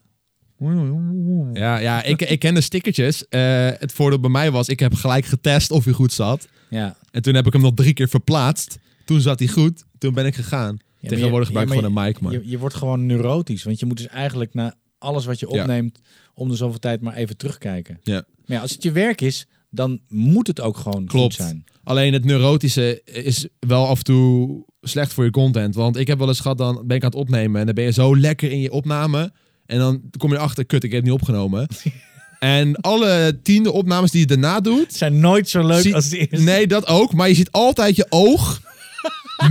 ja, 1.54 1.78
ja 1.78 2.04
ik, 2.04 2.22
ik 2.22 2.40
ken 2.40 2.54
de 2.54 2.62
stickertjes. 2.62 3.28
Eh, 3.28 3.70
het 3.78 3.92
voordeel 3.92 4.20
bij 4.20 4.30
mij 4.30 4.52
was, 4.52 4.68
ik 4.68 4.80
heb 4.80 4.94
gelijk 4.94 5.26
getest 5.26 5.72
of 5.72 5.84
hij 5.84 5.94
goed 5.94 6.14
zat. 6.14 6.48
Ja. 6.70 6.96
En 7.12 7.22
toen 7.22 7.34
heb 7.36 7.46
ik 7.48 7.54
hem 7.54 7.62
nog 7.62 7.74
drie 7.74 7.94
keer 7.94 8.10
verplaatst. 8.10 8.78
Toen 9.06 9.22
zat 9.22 9.40
hij 9.40 9.48
goed. 9.48 9.84
Toen 9.98 10.14
ben 10.14 10.26
ik 10.26 10.36
gegaan. 10.36 10.78
Ja, 10.98 11.10
Tegenwoordig 11.10 11.48
gebruik 11.48 11.68
ik 11.70 11.74
gewoon 11.76 11.98
een 11.98 12.04
mic, 12.06 12.20
man. 12.20 12.32
Je, 12.32 12.42
je 12.50 12.58
wordt 12.58 12.76
gewoon 12.76 13.06
neurotisch. 13.06 13.64
Want 13.64 13.80
je 13.80 13.86
moet 13.86 13.98
dus 13.98 14.08
eigenlijk 14.08 14.54
naar 14.54 14.74
alles 14.98 15.26
wat 15.26 15.40
je 15.40 15.50
opneemt... 15.50 16.00
om 16.34 16.50
de 16.50 16.56
zoveel 16.56 16.80
tijd 16.80 17.02
maar 17.02 17.14
even 17.14 17.38
terugkijken. 17.38 18.00
Ja. 18.04 18.14
Maar 18.14 18.58
ja, 18.58 18.62
als 18.62 18.72
het 18.72 18.84
je 18.84 18.92
werk 18.92 19.22
is, 19.22 19.48
dan 19.70 20.00
moet 20.08 20.48
het 20.48 20.62
ook 20.62 20.78
gewoon 20.78 21.06
Klopt. 21.06 21.36
goed 21.36 21.46
zijn. 21.46 21.64
Alleen 21.84 22.14
het 22.14 22.26
neurotische 22.26 23.02
is 23.04 23.48
wel 23.60 23.88
af 23.88 23.98
en 23.98 24.04
toe 24.04 24.64
slecht 24.82 25.14
voor 25.14 25.24
je 25.24 25.32
content. 25.32 25.76
Want 25.76 25.98
ik 25.98 26.08
heb 26.08 26.18
wel 26.18 26.28
eens 26.28 26.40
gehad, 26.40 26.58
dan 26.58 26.84
ben 26.88 26.98
ik 26.98 27.04
aan 27.04 27.10
het 27.10 27.20
opnemen 27.20 27.60
en 27.60 27.66
dan 27.66 27.76
ben 27.76 27.84
je 27.84 27.92
zo 27.92 28.18
lekker 28.18 28.52
in 28.52 28.60
je 28.60 28.72
opname. 28.72 29.32
En 29.66 29.80
dan 29.80 30.02
kom 30.18 30.30
je 30.30 30.36
erachter, 30.36 30.66
kut, 30.66 30.84
ik 30.84 30.92
heb 30.92 31.00
het 31.02 31.10
niet 31.10 31.20
opgenomen. 31.20 31.68
en 32.40 32.76
alle 32.76 33.40
tiende 33.44 33.72
opnames 33.72 34.12
die 34.12 34.20
je 34.20 34.28
daarna 34.28 34.60
doet... 34.60 34.94
Zijn 34.94 35.20
nooit 35.20 35.50
zo 35.50 35.68
leuk 35.68 35.82
zie- 35.82 35.96
als 35.96 36.10
de 36.10 36.18
eerste. 36.18 36.46
Nee, 36.46 36.68
dat 36.68 36.88
ook. 36.88 37.14
Maar 37.14 37.28
je 37.28 37.36
ziet 37.36 37.52
altijd 37.52 37.96
je 37.96 38.06
oog. 38.10 38.62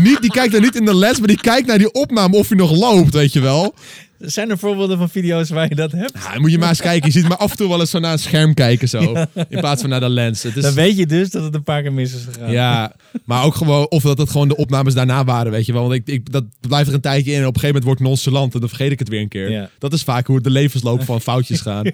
Niet, 0.03 0.21
die 0.21 0.31
kijkt 0.31 0.53
dan 0.53 0.63
niet 0.63 0.77
in 0.77 0.85
de 0.85 0.95
les, 0.95 1.19
maar 1.19 1.29
die 1.29 1.41
kijkt 1.41 1.67
naar 1.67 1.79
die 1.79 1.93
opname 1.93 2.37
of 2.37 2.49
hij 2.49 2.57
nog 2.57 2.71
loopt, 2.71 3.15
weet 3.15 3.33
je 3.33 3.41
wel. 3.41 3.75
Zijn 4.25 4.51
er 4.51 4.59
voorbeelden 4.59 4.99
van 4.99 5.09
video's 5.09 5.51
waar 5.51 5.69
je 5.69 5.75
dat 5.75 5.93
hebt? 5.93 6.13
Ja, 6.15 6.39
moet 6.39 6.51
je 6.51 6.59
maar 6.59 6.69
eens 6.69 6.81
kijken. 6.81 7.07
Je 7.07 7.13
ziet 7.19 7.29
maar 7.29 7.37
af 7.37 7.51
en 7.51 7.57
toe 7.57 7.69
wel 7.69 7.81
eens 7.81 7.91
zo 7.91 7.99
naar 7.99 8.13
een 8.13 8.19
scherm 8.19 8.55
kijken 8.55 8.89
zo. 8.89 9.13
In 9.49 9.59
plaats 9.59 9.81
van 9.81 9.91
naar 9.91 10.01
de 10.01 10.09
lens. 10.09 10.43
Het 10.43 10.57
is, 10.57 10.63
Dan 10.63 10.75
weet 10.75 10.97
je 10.97 11.07
dus 11.07 11.31
dat 11.31 11.43
het 11.43 11.55
een 11.55 11.63
paar 11.63 11.83
keer 11.83 11.93
mis 11.93 12.15
is 12.15 12.25
gegaan. 12.33 12.51
Ja, 12.53 12.93
maar 13.25 13.45
ook 13.45 13.55
gewoon, 13.55 13.91
of 13.91 14.03
dat 14.03 14.19
het 14.19 14.31
gewoon 14.31 14.49
de 14.49 14.57
opnames 14.57 14.95
daarna 14.95 15.25
waren, 15.25 15.53
weet 15.53 15.67
je 15.67 15.73
wel. 15.73 15.83
Want 15.83 15.95
ik, 15.95 16.07
ik, 16.07 16.33
dat 16.33 16.45
blijft 16.61 16.89
er 16.89 16.95
een 16.95 17.01
tijdje 17.01 17.33
in 17.33 17.41
en 17.41 17.47
op 17.47 17.55
een 17.55 17.61
gegeven 17.61 17.81
moment 17.83 17.85
word 17.85 17.99
ik 18.01 18.07
nonchalant 18.07 18.55
en 18.55 18.61
dan 18.61 18.69
vergeet 18.69 18.93
ik 18.93 18.99
het 18.99 19.09
weer 19.09 19.21
een 19.21 19.29
keer. 19.29 19.51
Ja. 19.51 19.71
Dat 19.79 19.93
is 19.93 20.03
vaak 20.03 20.27
hoe 20.27 20.41
de 20.41 20.51
levensloop 20.51 21.03
van 21.05 21.21
foutjes 21.21 21.61
gaan. 21.71 21.91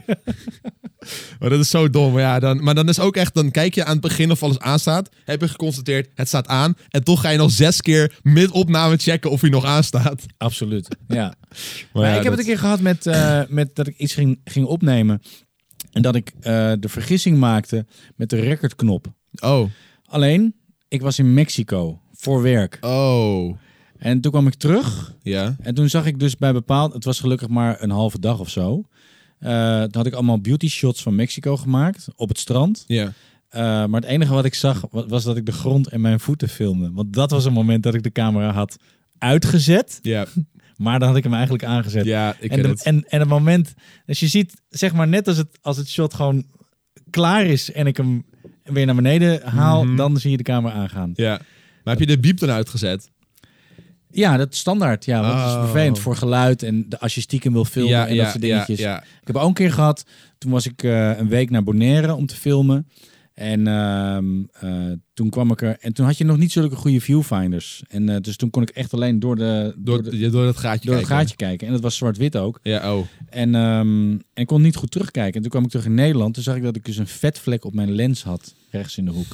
maar 1.38 1.50
dat 1.50 1.60
is 1.60 1.70
zo 1.70 1.90
dom. 1.90 2.12
Maar, 2.12 2.22
ja, 2.22 2.38
dan, 2.38 2.62
maar 2.62 2.74
dan 2.74 2.88
is 2.88 3.00
ook 3.00 3.16
echt, 3.16 3.34
dan 3.34 3.50
kijk 3.50 3.74
je 3.74 3.84
aan 3.84 3.92
het 3.92 4.00
begin 4.00 4.30
of 4.30 4.42
alles 4.42 4.58
aanstaat. 4.58 5.08
Heb 5.24 5.40
je 5.40 5.48
geconstateerd, 5.48 6.08
het 6.14 6.28
staat 6.28 6.46
aan. 6.46 6.76
En 6.88 7.04
toch 7.04 7.20
ga 7.20 7.28
je 7.30 7.38
nog 7.38 7.50
zes 7.50 7.80
keer 7.80 8.18
mid-opname 8.22 8.96
checken 8.96 9.30
of 9.30 9.40
hij 9.40 9.50
nog 9.50 9.64
aanstaat. 9.64 10.26
Absoluut. 10.36 10.96
Ja. 11.08 11.34
Maar 11.92 12.02
ja, 12.02 12.08
ik 12.08 12.14
heb 12.14 12.22
dat- 12.22 12.30
het 12.32 12.38
een 12.40 12.44
keer 12.44 12.58
gehad 12.58 12.80
met, 12.80 13.06
eh, 13.06 13.40
met 13.58 13.74
dat 13.74 13.86
ik 13.86 13.96
iets 13.98 14.14
ging, 14.14 14.40
ging 14.44 14.66
opnemen. 14.66 15.22
En 15.92 16.02
dat 16.02 16.14
ik 16.14 16.32
eh, 16.40 16.72
de 16.80 16.88
vergissing 16.88 17.38
maakte 17.38 17.86
met 18.16 18.30
de 18.30 18.40
recordknop. 18.40 19.12
Oh, 19.40 19.70
Alleen, 20.04 20.54
ik 20.88 21.00
was 21.02 21.18
in 21.18 21.34
Mexico 21.34 22.00
voor 22.12 22.42
werk. 22.42 22.78
oh, 22.80 23.56
En 23.98 24.20
toen 24.20 24.30
kwam 24.32 24.46
ik 24.46 24.54
terug. 24.54 25.14
ja. 25.22 25.56
En 25.60 25.74
toen 25.74 25.88
zag 25.88 26.06
ik 26.06 26.18
dus 26.20 26.36
bij 26.36 26.52
bepaald... 26.52 26.92
Het 26.92 27.04
was 27.04 27.20
gelukkig 27.20 27.48
maar 27.48 27.82
een 27.82 27.90
halve 27.90 28.18
dag 28.20 28.38
of 28.40 28.48
zo. 28.50 28.82
Eh, 29.38 29.82
toen 29.82 29.90
had 29.96 30.06
ik 30.06 30.12
allemaal 30.12 30.40
beauty 30.40 30.68
shots 30.68 31.02
van 31.02 31.14
Mexico 31.14 31.56
gemaakt. 31.56 32.08
Op 32.16 32.28
het 32.28 32.38
strand. 32.38 32.84
Ja. 32.86 33.12
Maar 33.86 34.00
het 34.00 34.04
enige 34.04 34.32
wat 34.34 34.44
ik 34.44 34.54
zag 34.54 34.84
wa- 34.90 35.06
was 35.06 35.24
dat 35.24 35.36
ik 35.36 35.46
de 35.46 35.52
grond 35.52 35.88
en 35.88 36.00
mijn 36.00 36.20
voeten 36.20 36.48
filmde. 36.48 36.90
Want 36.92 37.12
dat 37.12 37.30
was 37.30 37.44
een 37.44 37.52
moment 37.52 37.82
dat 37.82 37.94
ik 37.94 38.02
de 38.02 38.12
camera 38.12 38.52
had 38.52 38.76
uitgezet. 39.18 39.98
Ja, 40.02 40.26
Maar 40.78 40.98
dan 40.98 41.08
had 41.08 41.16
ik 41.16 41.22
hem 41.22 41.32
eigenlijk 41.34 41.64
aangezet. 41.64 42.04
ja 42.04 42.36
ik 42.40 42.50
en, 42.50 42.62
de- 42.62 42.68
het. 42.68 42.82
en, 42.82 43.04
en 43.08 43.20
het 43.20 43.28
moment, 43.28 43.74
dus 44.06 44.20
je 44.20 44.26
ziet, 44.28 44.62
zeg 44.68 44.92
maar 44.92 45.08
net 45.08 45.28
als 45.28 45.36
het, 45.36 45.58
als 45.62 45.76
het 45.76 45.88
shot 45.88 46.14
gewoon 46.14 46.44
klaar 47.10 47.44
is 47.46 47.72
en 47.72 47.86
ik 47.86 47.96
hem 47.96 48.24
weer 48.62 48.86
naar 48.86 48.94
beneden 48.94 49.42
haal, 49.48 49.84
Mhm. 49.84 49.96
dan 49.96 50.16
zie 50.16 50.30
je 50.30 50.36
de 50.36 50.42
camera 50.42 50.74
aangaan. 50.74 51.10
Ja. 51.14 51.40
Maar 51.84 51.96
heb 51.96 52.08
je 52.08 52.14
de 52.14 52.20
biep 52.20 52.38
dan 52.38 52.50
uitgezet? 52.50 53.10
Ja, 54.10 54.36
dat 54.36 54.52
is 54.52 54.58
standaard. 54.58 55.04
Ja, 55.04 55.20
want 55.20 55.32
dat 55.32 55.42
Oh. 55.42 55.48
is 55.62 55.64
vervelend 55.70 55.98
voor 55.98 56.16
geluid 56.16 56.62
en 56.62 56.88
de, 56.88 56.98
als 57.00 57.14
je 57.14 57.20
stiekem 57.20 57.52
wil 57.52 57.64
filmen 57.64 58.06
en 58.06 58.16
dat 58.16 58.28
soort 58.28 58.40
dingetjes. 58.40 58.78
Ja, 58.78 59.00
Ik 59.02 59.26
heb 59.26 59.36
ook 59.36 59.48
een 59.48 59.54
keer 59.54 59.72
gehad, 59.72 60.04
toen 60.38 60.50
was 60.50 60.66
ik 60.66 60.82
eh, 60.82 61.18
een 61.18 61.28
week 61.28 61.50
naar 61.50 61.62
Bonaire 61.64 62.14
om 62.14 62.26
te 62.26 62.34
filmen. 62.36 62.88
En 63.38 63.66
ehm, 63.66 64.42
eh, 64.52 64.92
toen 65.14 65.30
kwam 65.30 65.50
ik 65.50 65.62
er, 65.62 65.76
en 65.80 65.92
toen 65.92 66.06
had 66.06 66.18
je 66.18 66.24
nog 66.24 66.38
niet 66.38 66.52
zulke 66.52 66.76
goede 66.76 67.00
viewfinders. 67.00 67.82
En 67.88 68.08
eh, 68.08 68.16
dus 68.20 68.36
toen 68.36 68.50
kon 68.50 68.62
ik 68.62 68.68
echt 68.68 68.94
alleen 68.94 69.18
door, 69.18 69.36
de, 69.36 69.74
door, 69.76 70.02
Door, 70.02 70.12
de, 70.12 70.30
door, 70.30 70.46
het 70.46 70.56
gaatje 70.56 70.86
door 70.86 70.96
het 70.96 71.06
kijken. 71.06 71.16
gaatje 71.16 71.36
kijken. 71.36 71.66
En 71.66 71.72
dat 71.72 71.82
was 71.82 71.96
zwart-wit 71.96 72.36
ook. 72.36 72.60
Ja, 72.62 72.94
oh. 72.94 73.06
En, 73.28 73.54
ehm, 73.54 74.18
en 74.34 74.46
kon 74.46 74.62
niet 74.62 74.76
goed 74.76 74.90
terugkijken. 74.90 75.34
En 75.34 75.40
toen 75.40 75.50
kwam 75.50 75.64
ik 75.64 75.70
terug 75.70 75.84
in 75.84 75.94
Nederland. 75.94 76.34
Toen 76.34 76.42
zag 76.42 76.56
ik 76.56 76.62
dat 76.62 76.76
ik 76.76 76.84
dus 76.84 76.96
een 76.96 77.06
vetvlek 77.06 77.64
op 77.64 77.74
mijn 77.74 77.92
lens 77.92 78.22
had, 78.22 78.54
rechts 78.70 78.98
in 78.98 79.04
de 79.04 79.10
hoek. 79.10 79.30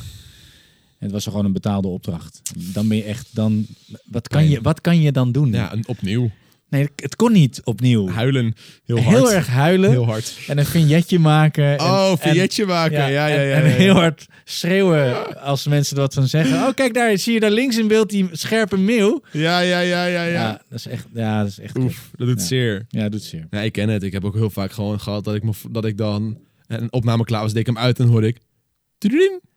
En 0.99 1.07
het 1.07 1.13
was 1.13 1.25
gewoon 1.25 1.45
een 1.45 1.53
betaalde 1.53 1.89
opdracht. 1.89 2.43
Dan 2.73 2.89
ben 2.89 2.97
je 2.97 3.05
echt, 3.05 3.29
dan, 3.33 3.67
wat 4.05 4.29
kan, 4.29 4.49
je, 4.49 4.61
wat 4.61 4.81
kan 4.81 5.01
je 5.01 5.13
dan 5.13 5.33
doen? 5.33 5.53
Ja, 5.53 5.75
opnieuw. 5.87 6.31
Nee, 6.75 6.89
het 6.97 7.17
kon 7.17 7.33
niet 7.33 7.61
opnieuw. 7.65 8.09
Huilen. 8.09 8.55
Heel 8.85 9.01
hard. 9.01 9.17
Heel 9.17 9.33
erg 9.33 9.47
huilen. 9.47 9.91
Heel 9.91 10.05
hard. 10.07 10.39
En 10.47 10.59
een 10.59 10.67
vignetje 10.67 11.19
maken. 11.19 11.65
En, 11.79 11.81
Oh, 11.85 12.13
vignetje 12.17 12.67
maken. 12.67 12.97
Ja, 12.97 13.07
ja, 13.07 13.27
ja. 13.27 13.37
en, 13.37 13.49
ja, 13.49 13.55
en 13.55 13.65
ja. 13.69 13.69
heel 13.77 13.95
hard 13.95 14.27
schreeuwen 14.45 15.41
als 15.41 15.67
mensen 15.67 15.97
er 15.97 16.03
wat 16.03 16.15
van 16.15 16.29
zeggen. 16.29 16.57
Oh, 16.57 16.75
kijk 16.75 16.95
daar, 16.95 17.19
zie 17.19 17.33
je 17.33 17.41
daar 17.41 17.51
links 17.51 17.79
in 17.79 17.89
beeld 17.89 18.11
die 18.11 18.29
scherpe 18.33 18.77
meeuw? 18.77 19.21
Ja, 19.31 19.61
ja, 19.61 19.81
ja, 19.81 20.05
ja, 20.05 20.25
Ja, 20.25 20.25
ja. 20.25 20.63
dat 20.69 20.79
is 20.79 20.87
echt, 20.87 21.07
ja, 21.13 21.39
dat 21.43 21.49
is 21.49 21.59
echt. 21.59 21.79
Oef, 21.79 22.11
dat 22.17 22.27
doet 22.27 22.43
zeer. 22.43 22.85
Ja, 22.89 23.09
doet 23.09 23.23
zeer. 23.23 23.47
Nee, 23.51 23.65
ik 23.65 23.73
ken 23.73 23.89
het. 23.89 24.03
Ik 24.03 24.13
heb 24.13 24.25
ook 24.25 24.35
heel 24.35 24.51
vaak 24.51 24.73
gewoon 24.73 25.01
gehad 25.01 25.25
dat 25.25 25.35
ik, 25.35 25.43
me, 25.43 25.53
dat 25.71 25.85
ik 25.85 25.97
dan 25.97 26.39
een 26.67 26.93
opname 26.93 27.25
klaar 27.25 27.43
was, 27.43 27.53
deed 27.53 27.61
ik 27.61 27.75
hem 27.75 27.79
uit 27.79 27.99
en 27.99 28.07
hoorde 28.07 28.27
ik... 28.27 28.39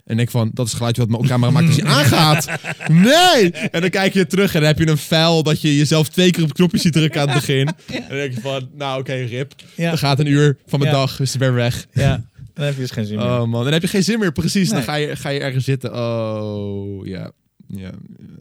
En 0.08 0.20
ik 0.20 0.30
van, 0.30 0.52
dat 0.54 0.66
is 0.66 0.72
het 0.72 0.78
geluidje 0.78 1.02
wat 1.06 1.12
mijn 1.12 1.30
camera 1.30 1.52
maakt 1.52 1.68
als 1.68 1.76
hij 1.76 1.86
aangaat. 1.86 2.48
Nee! 2.88 3.52
En 3.52 3.82
dan 3.82 3.90
kijk 3.90 4.14
je 4.14 4.28
terug 4.28 4.54
en 4.54 4.60
dan 4.60 4.70
heb 4.70 4.80
je 4.80 4.88
een 4.88 4.98
file 4.98 5.44
dat 5.44 5.62
je 5.62 5.78
jezelf 5.78 6.10
twee 6.10 6.32
keer 6.32 6.42
op 6.42 6.48
het 6.48 6.58
knopje 6.58 6.78
ziet 6.78 6.94
drukken 6.94 7.22
aan 7.22 7.28
het 7.30 7.36
begin. 7.38 7.68
En 7.68 8.04
dan 8.08 8.18
denk 8.18 8.34
je 8.34 8.42
van, 8.42 8.70
nou 8.78 9.00
oké, 9.00 9.14
rip. 9.14 9.54
Ja. 9.76 9.90
Dan 9.90 9.98
gaat 9.98 10.20
een 10.20 10.28
uur 10.28 10.58
van 10.68 10.80
mijn 10.80 10.92
Ja. 10.92 10.98
dag, 10.98 11.20
is 11.20 11.32
het 11.32 11.42
weer 11.42 11.54
weg. 11.54 11.88
Ja, 11.94 12.24
dan 12.54 12.66
heb 12.66 12.74
je 12.74 12.80
dus 12.82 12.92
geen 12.92 13.06
zin 13.06 13.18
meer. 13.18 13.26
Oh 13.26 13.44
man, 13.44 13.64
dan 13.64 13.74
heb 13.74 13.82
je 13.82 13.88
geen 13.88 14.04
zin 14.04 14.20
meer, 14.20 14.32
precies. 14.32 14.70
Dan 14.70 14.84
ga 14.84 14.96
je, 14.96 15.16
ga 15.16 15.30
je 15.30 15.40
ergens 15.40 15.64
zitten. 15.66 15.96
Oh, 15.96 17.06
ja. 17.06 17.32
Ja, 17.68 17.90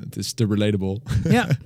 het 0.00 0.16
is 0.16 0.32
te 0.32 0.46
relatable. 0.50 1.00
Ja, 1.28 1.48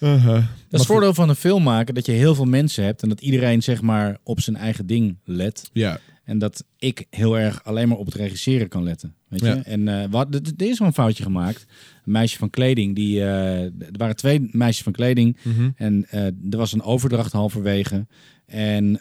Uh-huh. 0.00 0.34
Dat 0.34 0.42
is 0.70 0.78
het 0.78 0.86
voordeel 0.86 1.14
van 1.14 1.28
een 1.28 1.34
film 1.36 1.62
maken, 1.62 1.94
dat 1.94 2.06
je 2.06 2.12
heel 2.12 2.34
veel 2.34 2.44
mensen 2.44 2.84
hebt 2.84 3.02
en 3.02 3.08
dat 3.08 3.20
iedereen 3.20 3.62
zeg 3.62 3.82
maar 3.82 4.18
op 4.22 4.40
zijn 4.40 4.56
eigen 4.56 4.86
ding 4.86 5.16
let. 5.24 5.70
Ja, 5.72 5.98
En 6.28 6.38
dat 6.38 6.64
ik 6.78 7.06
heel 7.10 7.38
erg 7.38 7.64
alleen 7.64 7.88
maar 7.88 7.96
op 7.96 8.06
het 8.06 8.14
regisseren 8.14 8.68
kan 8.68 8.82
letten. 8.82 9.14
Weet 9.28 9.40
je? 9.40 9.46
Ja. 9.46 9.62
En 9.62 9.88
eh 9.88 10.04
wat, 10.10 10.34
er 10.34 10.40
er 10.56 10.68
is 10.68 10.78
wel 10.78 10.88
een 10.88 10.94
foutje 10.94 11.22
gemaakt. 11.22 11.66
Een 12.04 12.12
meisje 12.12 12.38
van 12.38 12.50
kleding, 12.50 12.94
die, 12.94 13.20
eh, 13.20 13.62
er 13.62 13.72
waren 13.96 14.16
twee 14.16 14.48
meisjes 14.52 14.82
van 14.82 14.92
kleding. 14.92 15.36
Mhm. 15.42 15.70
En 15.76 16.06
eh, 16.10 16.24
er 16.26 16.56
was 16.56 16.72
een 16.72 16.82
overdracht 16.82 17.32
halverwege. 17.32 18.06
En 18.46 18.92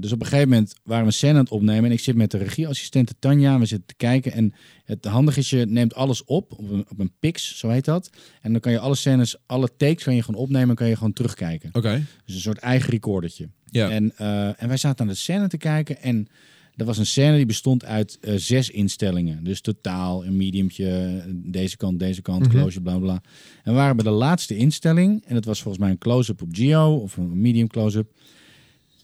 dus 0.00 0.12
op 0.12 0.20
een 0.20 0.26
gegeven 0.26 0.48
moment 0.48 0.74
waren 0.84 1.02
we 1.02 1.08
een 1.08 1.16
scène 1.16 1.32
aan 1.32 1.38
het 1.38 1.50
opnemen. 1.50 1.84
En 1.84 1.92
ik 1.92 2.00
zit 2.00 2.16
met 2.16 2.30
de 2.30 2.38
regieassistente 2.38 3.14
Tanja. 3.18 3.58
We 3.58 3.66
zitten 3.66 3.86
te 3.86 3.94
kijken. 3.96 4.32
En 4.32 4.54
het 4.84 5.04
handige 5.04 5.38
is, 5.38 5.50
je 5.50 5.66
neemt 5.66 5.94
alles 5.94 6.24
op. 6.24 6.52
Op 6.52 6.70
een, 6.70 6.84
op 6.88 6.98
een 6.98 7.12
pix, 7.18 7.58
zo 7.58 7.68
heet 7.68 7.84
dat. 7.84 8.10
En 8.42 8.52
dan 8.52 8.60
kan 8.60 8.72
je 8.72 8.78
alle 8.78 8.94
scènes, 8.94 9.36
alle 9.46 9.68
takes 9.76 10.04
kan 10.04 10.14
je 10.14 10.22
gewoon 10.22 10.40
opnemen. 10.40 10.68
En 10.68 10.74
kan 10.74 10.88
je 10.88 10.96
gewoon 10.96 11.12
terugkijken. 11.12 11.70
oké. 11.72 12.04
Dus 12.24 12.34
een 12.34 12.40
soort 12.40 12.58
eigen 12.58 12.90
recordertje. 12.90 13.48
Ja. 13.64 13.90
En, 13.90 14.16
en 14.58 14.68
wij 14.68 14.76
zaten 14.76 15.00
aan 15.00 15.12
de 15.12 15.18
scène 15.18 15.48
te 15.48 15.56
kijken. 15.56 16.02
En 16.02 16.28
Dat 16.76 16.86
was 16.86 16.98
een 16.98 17.06
scène 17.06 17.36
die 17.36 17.46
bestond 17.46 17.84
uit 17.84 18.18
eh, 18.20 18.34
zes 18.36 18.70
instellingen. 18.70 19.44
Dus 19.44 19.60
totaal 19.60 20.24
een 20.26 20.36
mediumtje, 20.36 21.22
deze 21.34 21.76
kant, 21.76 21.98
deze 21.98 22.22
kant, 22.22 22.40
Mhm. 22.46 22.50
close, 22.50 22.80
bla 22.80 22.98
bla. 22.98 23.22
En 23.62 23.72
we 23.72 23.78
waren 23.78 23.96
bij 23.96 24.04
de 24.04 24.10
laatste 24.10 24.56
instelling. 24.56 25.24
En 25.24 25.34
dat 25.34 25.44
was 25.44 25.62
volgens 25.62 25.82
mij 25.82 25.92
een 25.92 25.98
close-up 25.98 26.42
op 26.42 26.48
Gio 26.52 26.94
of 26.96 27.16
een 27.16 27.40
medium 27.40 27.66
close-up. 27.68 28.12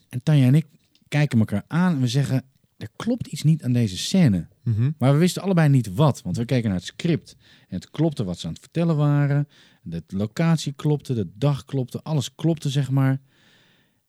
En 0.08 0.22
Tanja 0.22 0.46
en 0.46 0.54
ik 0.54 0.66
kijken 1.08 1.38
elkaar 1.38 1.64
aan 1.66 1.94
en 1.94 2.00
we 2.00 2.08
zeggen, 2.08 2.44
er 2.76 2.88
klopt 2.96 3.26
iets 3.26 3.42
niet 3.42 3.62
aan 3.62 3.72
deze 3.72 3.98
scène. 3.98 4.46
Mhm. 4.64 4.90
Maar 4.98 5.12
we 5.12 5.18
wisten 5.18 5.42
allebei 5.42 5.68
niet 5.68 5.94
wat, 5.94 6.22
want 6.22 6.36
we 6.36 6.44
keken 6.44 6.68
naar 6.68 6.78
het 6.78 6.86
script. 6.86 7.36
En 7.68 7.76
het 7.76 7.90
klopte 7.90 8.24
wat 8.24 8.38
ze 8.38 8.46
aan 8.46 8.52
het 8.52 8.62
vertellen 8.62 8.96
waren. 8.96 9.48
De 9.82 10.02
locatie 10.06 10.72
klopte, 10.72 11.14
de 11.14 11.28
dag 11.34 11.64
klopte, 11.64 12.02
alles 12.02 12.34
klopte, 12.34 12.70
zeg 12.70 12.90
maar. 12.90 13.20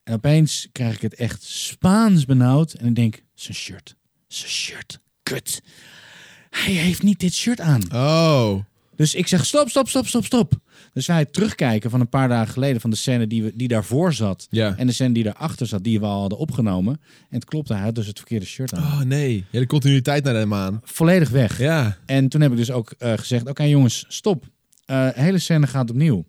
En 0.04 0.14
opeens 0.14 0.68
krijg 0.72 0.96
ik 0.96 1.02
het 1.02 1.16
echt 1.16 1.44
Spaans 1.44 2.26
benauwd. 2.26 2.74
En 2.74 2.88
ik 2.88 2.96
denk, 2.96 3.24
zijn 3.34 3.58
shirt, 3.58 3.96
zijn 4.28 4.52
shirt, 4.52 5.00
kut. 5.24 5.64
Hij 6.50 6.74
heeft 6.74 7.04
niet 7.04 7.20
dit 7.20 7.34
shirt 7.34 7.60
aan. 7.60 7.82
Oh. 7.94 8.60
Dus 8.96 9.16
ik 9.16 9.28
zeg, 9.28 9.46
stop, 9.46 9.70
stop, 9.70 9.90
stop, 9.90 10.08
stop, 10.08 10.26
stop. 10.26 10.54
Dus 10.94 11.08
wij 11.08 11.26
terugkijken 11.26 11.90
van 11.90 12.00
een 12.00 12.10
paar 12.10 12.28
dagen 12.28 12.54
geleden 12.54 12.82
van 12.82 12.90
de 12.90 12.96
scène 12.96 13.28
die, 13.28 13.44
we, 13.44 13.52
die 13.56 13.68
daarvoor 13.68 14.14
zat. 14.14 14.48
Ja. 14.50 14.76
En 14.78 14.88
de 14.88 14.94
scène 14.94 15.14
die 15.14 15.24
daarachter 15.24 15.68
zat, 15.68 15.84
die 15.84 16.00
we 16.00 16.06
al 16.06 16.20
hadden 16.20 16.38
opgenomen. 16.38 17.02
En 17.30 17.36
het 17.36 17.46
klopte, 17.46 17.74
hij 17.74 17.84
had 17.84 17.96
dus 17.96 18.08
het 18.08 18.18
verkeerde 18.18 18.46
shirt 18.46 18.74
aan. 18.74 18.84
Oh 18.84 19.02
nee. 19.02 19.46
Hele 19.52 19.66
continuïteit 19.66 20.24
naar 20.24 20.34
de 20.34 20.46
maan. 20.46 20.82
Volledig 20.84 21.30
weg. 21.30 21.58
Ja. 21.58 21.98
En 22.06 22.30
toen 22.30 22.42
heb 22.42 22.52
ik 22.52 22.58
dus 22.58 22.72
ook 22.72 22.92
eh, 22.98 23.14
gezegd: 23.16 23.48
Oké, 23.48 23.64
jongens, 23.64 24.06
stop. 24.08 24.46
Eh 24.86 25.10
hele 25.14 25.40
scène 25.40 25.68
gaat 25.68 25.90
opnieuw. 25.90 26.26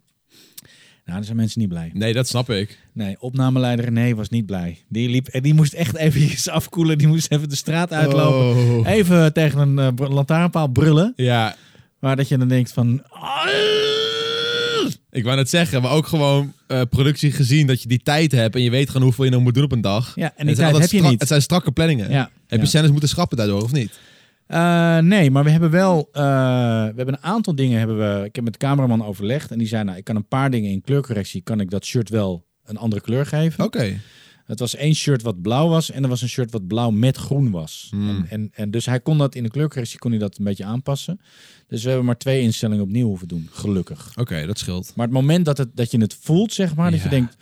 Nou, 1.05 1.17
daar 1.17 1.25
zijn 1.25 1.37
mensen 1.37 1.61
niet 1.61 1.69
blij. 1.69 1.91
Nee, 1.93 2.13
dat 2.13 2.29
snap 2.29 2.51
ik. 2.51 2.79
Nee, 2.93 3.17
opnameleider 3.21 3.85
René 3.85 4.15
was 4.15 4.29
niet 4.29 4.47
blij. 4.47 4.79
Die, 4.89 5.09
liep, 5.09 5.27
en 5.27 5.43
die 5.43 5.55
moest 5.55 5.73
echt 5.73 5.97
even 5.97 6.53
afkoelen. 6.53 6.99
Die 6.99 7.07
moest 7.07 7.31
even 7.31 7.49
de 7.49 7.57
straat 7.57 7.93
uitlopen. 7.93 8.79
Oh. 8.79 8.89
Even 8.89 9.33
tegen 9.33 9.59
een 9.59 9.79
eh, 9.99 10.09
lantaarnpaal 10.11 10.69
brullen. 10.69 11.13
Ja. 11.17 11.57
Maar 11.99 12.17
dat 12.17 12.29
je 12.29 12.39
dan 12.39 12.49
denkt 12.49 12.73
van... 12.73 13.03
Ik 15.11 15.25
wou 15.25 15.37
net 15.37 15.49
zeggen, 15.49 15.83
maar 15.83 15.91
ook 15.91 16.07
gewoon 16.07 16.53
eh, 16.67 16.81
productie 16.91 17.33
gezien 17.33 17.67
dat 17.67 17.83
je 17.83 17.89
die 17.89 18.03
tijd 18.03 18.33
hebt 18.33 18.55
en 18.55 18.63
je 18.63 18.71
weet 18.71 18.87
gewoon 18.87 19.03
hoeveel 19.03 19.25
je 19.25 19.31
nog 19.31 19.43
moet 19.43 19.55
doen 19.55 19.65
op 19.65 19.73
een 19.73 19.81
dag. 19.81 20.13
Ja, 20.15 20.23
en 20.25 20.33
Het 20.37 20.47
die 20.47 20.57
zijn 20.57 20.71
tijd 20.71 20.83
heb 20.83 21.03
je 21.03 21.09
niet. 21.09 21.21
Het 21.21 21.29
zijn 21.29 21.43
strakke 21.43 21.73
planningen. 21.73 22.11
Ja, 22.11 22.31
Heb 22.47 22.59
ja. 22.59 22.61
je 22.61 22.67
scènes 22.67 22.91
moeten 22.91 23.09
schrappen 23.09 23.37
daardoor 23.37 23.63
of 23.63 23.73
niet? 23.73 23.99
Eh, 24.47 24.99
nee, 24.99 25.31
maar 25.31 25.45
we 25.45 25.51
hebben 25.51 25.71
wel... 25.71 26.09
eh, 26.13 26.23
we 26.23 26.93
hebben 26.97 27.15
een 27.15 27.23
aantal 27.23 27.55
dingen... 27.55 27.79
Hebben 27.79 27.99
we, 27.99 28.25
ik 28.25 28.35
heb 28.35 28.45
met 28.45 28.53
de 28.53 28.59
cameraman 28.59 29.05
overlegd. 29.05 29.51
En 29.51 29.59
die 29.59 29.67
zei, 29.67 29.85
nou, 29.85 29.97
ik 29.99 30.05
kan 30.05 30.17
een 30.17 30.29
paar 30.29 30.51
dingen 30.51 30.71
in 30.71 30.81
kleurcorrectie... 30.81 31.41
kan 31.43 31.61
ik 31.61 31.71
dat 31.71 31.85
shirt 31.85 32.09
wel 32.09 32.47
een 32.65 32.77
andere 32.77 33.03
kleur 33.03 33.27
geven. 33.27 33.65
Oké. 33.65 34.01
Het 34.45 34.59
was 34.59 34.75
één 34.75 34.95
shirt 34.95 35.23
wat 35.23 35.43
blauw 35.43 35.69
was 35.69 35.91
en 35.91 36.03
er 36.03 36.09
was 36.09 36.23
een 36.23 36.29
shirt 36.29 36.51
wat 36.51 36.67
blauw 36.67 36.91
met 36.91 37.17
groen 37.17 37.51
was. 37.51 37.87
Hmm. 37.91 38.09
En, 38.09 38.27
en, 38.29 38.51
en 38.53 38.71
dus 38.71 38.87
hij 38.87 39.01
kon 39.01 39.19
dat 39.19 39.35
in 39.35 39.43
de 39.43 39.51
kleurcorrectie 39.51 39.99
kon 39.99 40.11
hij 40.11 40.21
dat 40.21 40.39
een 40.39 40.45
beetje 40.45 40.65
aanpassen. 40.65 41.21
Dus 41.67 41.83
we 41.83 41.89
hebben 41.89 42.07
maar 42.07 42.19
twee 42.19 42.41
instellingen 42.41 42.85
opnieuw 42.85 43.07
hoeven 43.07 43.29
doen, 43.29 43.49
gelukkig. 43.53 44.13
Oké, 44.17 44.47
dat 44.47 44.59
scheelt. 44.59 44.93
Maar 44.97 45.07
het 45.07 45.15
moment 45.15 45.45
dat, 45.45 45.59
het, 45.59 45.77
dat 45.77 45.91
je 45.91 45.99
het 45.99 46.15
voelt, 46.21 46.53
zeg 46.53 46.75
maar, 46.75 46.91
dat 46.91 47.03
je 47.03 47.09
denkt, 47.09 47.37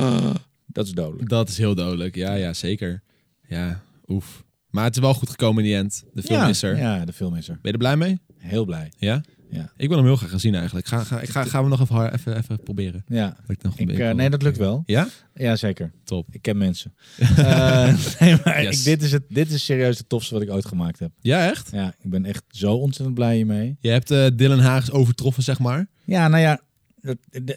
dat 0.76 0.86
is 0.86 0.92
dodelijk. 0.92 1.28
Dat 1.28 1.48
is 1.48 1.58
heel 1.58 1.74
dodelijk. 1.74 2.14
Ja, 2.14 2.34
ja, 2.34 2.52
zeker. 2.52 3.02
Ja, 3.48 3.82
oef. 4.06 4.44
Maar 4.76 4.84
het 4.84 4.94
is 4.94 5.00
wel 5.00 5.14
goed 5.14 5.30
gekomen 5.30 5.62
in 5.64 5.68
die 5.68 5.78
end. 5.78 6.04
De 6.12 6.22
film 6.22 6.40
ja, 6.40 6.48
is 6.48 6.62
er. 6.62 6.76
Ja, 6.76 7.04
de 7.04 7.12
film 7.12 7.34
is 7.34 7.48
er. 7.48 7.54
Ben 7.54 7.60
je 7.62 7.72
er 7.72 7.78
blij 7.78 7.96
mee? 7.96 8.18
Heel 8.38 8.64
blij. 8.64 8.92
Ja? 8.98 9.22
Ja. 9.50 9.72
Ik 9.76 9.88
wil 9.88 9.96
hem 9.96 10.06
heel 10.06 10.16
graag 10.16 10.30
gaan 10.30 10.40
zien 10.40 10.54
eigenlijk. 10.54 10.86
Ga, 10.86 11.04
ga, 11.04 11.20
ik 11.20 11.28
ga, 11.28 11.44
gaan 11.44 11.62
we 11.62 11.68
nog 11.68 11.80
even, 11.80 12.12
even, 12.12 12.36
even 12.36 12.62
proberen. 12.62 13.04
Ja, 13.08 13.36
Dat 13.46 13.72
ik 13.76 13.98
eh, 13.98 14.10
nee, 14.10 14.30
dat 14.30 14.42
lukt 14.42 14.56
wel. 14.56 14.82
Ja? 14.86 15.08
Ja, 15.34 15.56
zeker. 15.56 15.92
Top. 16.04 16.26
Ik 16.30 16.42
ken 16.42 16.56
mensen. 16.56 16.94
Eh, 17.36 17.94
nee, 18.20 18.36
maar 18.44 18.62
Yes. 18.62 18.78
ik, 18.78 18.84
dit, 18.84 19.02
is 19.02 19.12
het, 19.12 19.22
dit 19.28 19.50
is 19.50 19.64
serieus 19.64 19.98
het 19.98 20.08
tofste 20.08 20.34
wat 20.34 20.42
ik 20.42 20.50
ooit 20.50 20.66
gemaakt 20.66 20.98
heb. 20.98 21.10
Ja, 21.20 21.48
echt? 21.50 21.68
Ja, 21.72 21.94
ik 22.02 22.10
ben 22.10 22.24
echt 22.24 22.42
zo 22.48 22.74
ontzettend 22.74 23.14
blij 23.14 23.36
hiermee. 23.36 23.76
Je 23.80 23.88
hebt 23.90 24.10
eh, 24.10 24.26
Dylan 24.34 24.58
Haags 24.58 24.90
overtroffen, 24.90 25.42
zeg 25.42 25.58
maar. 25.58 25.86
Ja, 26.04 26.28
nou 26.28 26.42
ja, 26.42 26.60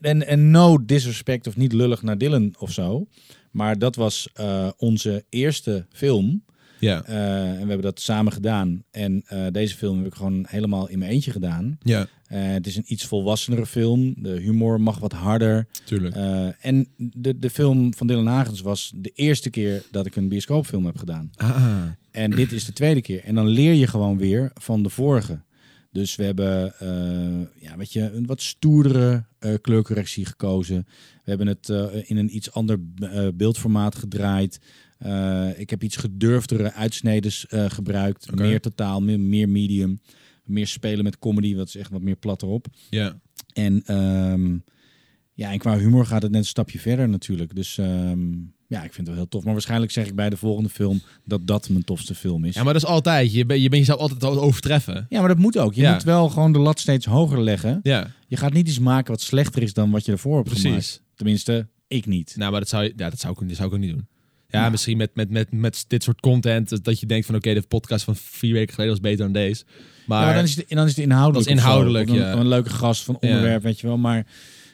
en, 0.02 0.28
en 0.28 0.52
no 0.52 0.86
disrespect 0.86 1.48
of 1.48 1.56
niet 1.56 1.74
lullig 1.74 2.02
naar 2.02 2.18
Dylan 2.18 2.56
of 2.60 2.72
zo. 2.72 3.08
Maar 3.52 3.78
dat 3.78 3.96
was 3.96 4.30
onze 4.78 5.26
eerste 5.30 5.86
film. 5.92 6.44
Ja. 6.80 7.04
Eh, 7.04 7.50
en 7.50 7.54
we 7.62 7.68
hebben 7.68 7.82
dat 7.82 8.00
samen 8.00 8.34
gedaan. 8.34 8.84
En 8.92 9.24
eh, 9.26 9.46
deze 9.52 9.76
film 9.76 9.98
heb 9.98 10.06
ik 10.08 10.14
gewoon 10.14 10.46
helemaal 10.48 10.90
in 10.90 11.00
mijn 11.00 11.12
eentje 11.12 11.32
gedaan. 11.32 11.78
Ja, 11.84 12.08
Eh, 12.28 12.42
het 12.52 12.68
is 12.68 12.76
een 12.76 12.84
iets 12.88 13.06
volwassenere 13.06 13.66
film. 13.66 14.14
De 14.18 14.30
humor 14.40 14.82
mag 14.82 15.00
wat 15.00 15.12
harder. 15.12 15.68
tuurlijk. 15.86 16.16
En 16.60 16.88
de, 16.98 17.40
de 17.40 17.50
film 17.50 17.94
van 17.94 18.08
Dylan 18.08 18.28
Hagens 18.28 18.62
was 18.62 18.92
de 18.96 19.12
eerste 19.16 19.50
keer 19.50 19.84
dat 19.92 20.06
ik 20.06 20.16
een 20.16 20.30
bioscoopfilm 20.30 20.86
heb 20.86 20.98
gedaan. 20.98 21.30
Ah, 21.36 21.84
En 22.12 22.32
dit 22.32 22.52
is 22.52 22.66
de 22.66 22.74
tweede 22.74 23.02
keer. 23.02 23.24
En 23.24 23.36
dan 23.36 23.48
leer 23.48 23.74
je 23.74 23.88
gewoon 23.88 24.18
weer 24.18 24.52
van 24.54 24.84
de 24.84 24.90
vorige. 24.90 25.42
Dus 25.92 26.16
we 26.16 26.24
hebben 26.24 26.74
ja, 27.56 27.78
weet 27.78 27.94
je, 27.94 28.12
een 28.12 28.26
wat 28.26 28.42
stoerdere 28.42 29.26
kleurcorrectie 29.62 30.26
gekozen. 30.26 30.86
We 31.24 31.30
hebben 31.36 31.48
het 31.48 31.70
in 32.08 32.18
een 32.18 32.36
iets 32.36 32.52
ander 32.52 32.80
beeldformaat 33.34 33.96
gedraaid. 33.96 34.60
Eh, 35.00 35.60
ik 35.60 35.70
heb 35.70 35.84
iets 35.84 35.96
gedurfdere 35.96 36.74
uitsneden 36.74 37.32
eh, 37.50 37.66
gebruikt. 37.70 38.36
Meer 38.36 38.62
totaal, 38.62 39.02
meer, 39.02 39.20
meer 39.20 39.50
medium. 39.50 40.00
Meer 40.44 40.68
spelen 40.68 41.04
met 41.04 41.20
comedy, 41.20 41.56
wat 41.56 41.68
is 41.68 41.76
echt 41.76 41.92
wat 41.92 42.02
meer 42.02 42.16
plat 42.16 42.42
erop. 42.42 42.68
ja. 42.90 43.20
En, 43.54 43.84
ehm, 43.86 44.58
ja, 45.34 45.52
en 45.52 45.58
qua 45.58 45.78
humor 45.78 46.06
gaat 46.06 46.22
het 46.22 46.32
net 46.32 46.42
een 46.42 46.48
stapje 46.48 46.80
verder 46.80 47.10
natuurlijk. 47.10 47.56
Dus 47.56 47.78
ehm, 47.78 48.32
ja, 48.68 48.84
ik 48.84 48.94
vind 48.94 48.98
het 48.98 49.06
wel 49.08 49.16
heel 49.16 49.28
tof. 49.28 49.44
Maar 49.44 49.54
waarschijnlijk 49.54 49.92
zeg 49.92 50.08
ik 50.08 50.16
bij 50.16 50.30
de 50.30 50.38
volgende 50.38 50.70
film 50.70 51.02
dat 51.26 51.48
dat 51.48 51.70
mijn 51.70 51.84
tofste 51.84 52.16
film 52.16 52.46
is. 52.46 52.56
ja, 52.56 52.64
maar 52.64 52.74
dat 52.74 52.82
is 52.84 52.88
altijd. 52.90 53.34
Je, 53.34 53.46
ben, 53.46 53.62
je 53.62 53.70
bent 53.70 53.82
jezelf 53.82 54.00
altijd 54.00 54.24
al 54.24 54.42
overtreffen. 54.42 55.06
Ja, 55.10 55.20
maar 55.20 55.28
dat 55.28 55.38
moet 55.38 55.58
ook. 55.58 55.74
Je 55.74 55.82
Ja. 55.82 55.94
moet 55.94 56.04
wel 56.04 56.30
gewoon 56.30 56.52
de 56.54 56.60
lat 56.60 56.80
steeds 56.80 57.06
hoger 57.06 57.42
leggen. 57.44 57.80
Ja, 57.84 58.12
Je 58.28 58.38
gaat 58.38 58.54
niet 58.54 58.68
iets 58.68 58.80
maken 58.80 59.12
wat 59.12 59.22
slechter 59.22 59.62
is 59.62 59.74
dan 59.74 59.92
wat 59.92 60.06
je 60.06 60.12
ervoor 60.12 60.36
hebt 60.36 60.48
Precies. 60.48 60.66
gemaakt. 60.66 61.04
Tenminste, 61.16 61.68
ik 61.88 62.06
niet. 62.06 62.34
nou, 62.38 62.52
maar 62.52 62.60
dat 62.60 62.70
zou, 62.70 62.84
je- 62.84 62.94
ja, 62.96 63.10
dat 63.10 63.20
zou, 63.20 63.36
ik, 63.42 63.48
dat 63.48 63.58
zou 63.58 63.68
ik 63.68 63.74
ook 63.74 63.80
niet 63.80 63.92
doen. 63.92 64.08
Ja, 64.50 64.70
misschien 64.70 64.98
met, 64.98 65.10
met, 65.16 65.30
met, 65.30 65.52
met 65.52 65.86
dit 65.88 66.04
soort 66.04 66.20
content. 66.22 66.84
dat- 66.84 67.00
je 67.00 67.06
denkt 67.06 67.26
van 67.26 67.36
oké, 67.36 67.54
de 67.54 67.62
podcast 67.62 68.04
van 68.06 68.16
vier 68.16 68.54
weken 68.54 68.74
geleden 68.74 68.94
was 68.94 69.02
beter 69.04 69.24
dan 69.24 69.34
deze. 69.34 69.64
Maar 70.08 70.28
Ja, 70.28 70.34
dan, 70.34 70.44
is 70.44 70.56
het, 70.56 70.70
dan 70.70 70.86
is 70.86 70.96
het 70.96 71.06
inhoudelijk. 71.06 71.46
Dat 71.48 71.56
is 71.56 71.62
zo. 71.62 71.68
inhoudelijk, 71.68 72.10
Of 72.10 72.16
een, 72.16 72.22
ja. 72.22 72.34
een 72.34 72.48
leuke 72.48 72.70
gast 72.70 73.04
van 73.04 73.18
Ja. 73.20 73.28
onderwerp, 73.28 73.64
weet 73.64 73.80
je 73.80 73.88
wel. 73.88 73.98
Maar 73.98 74.26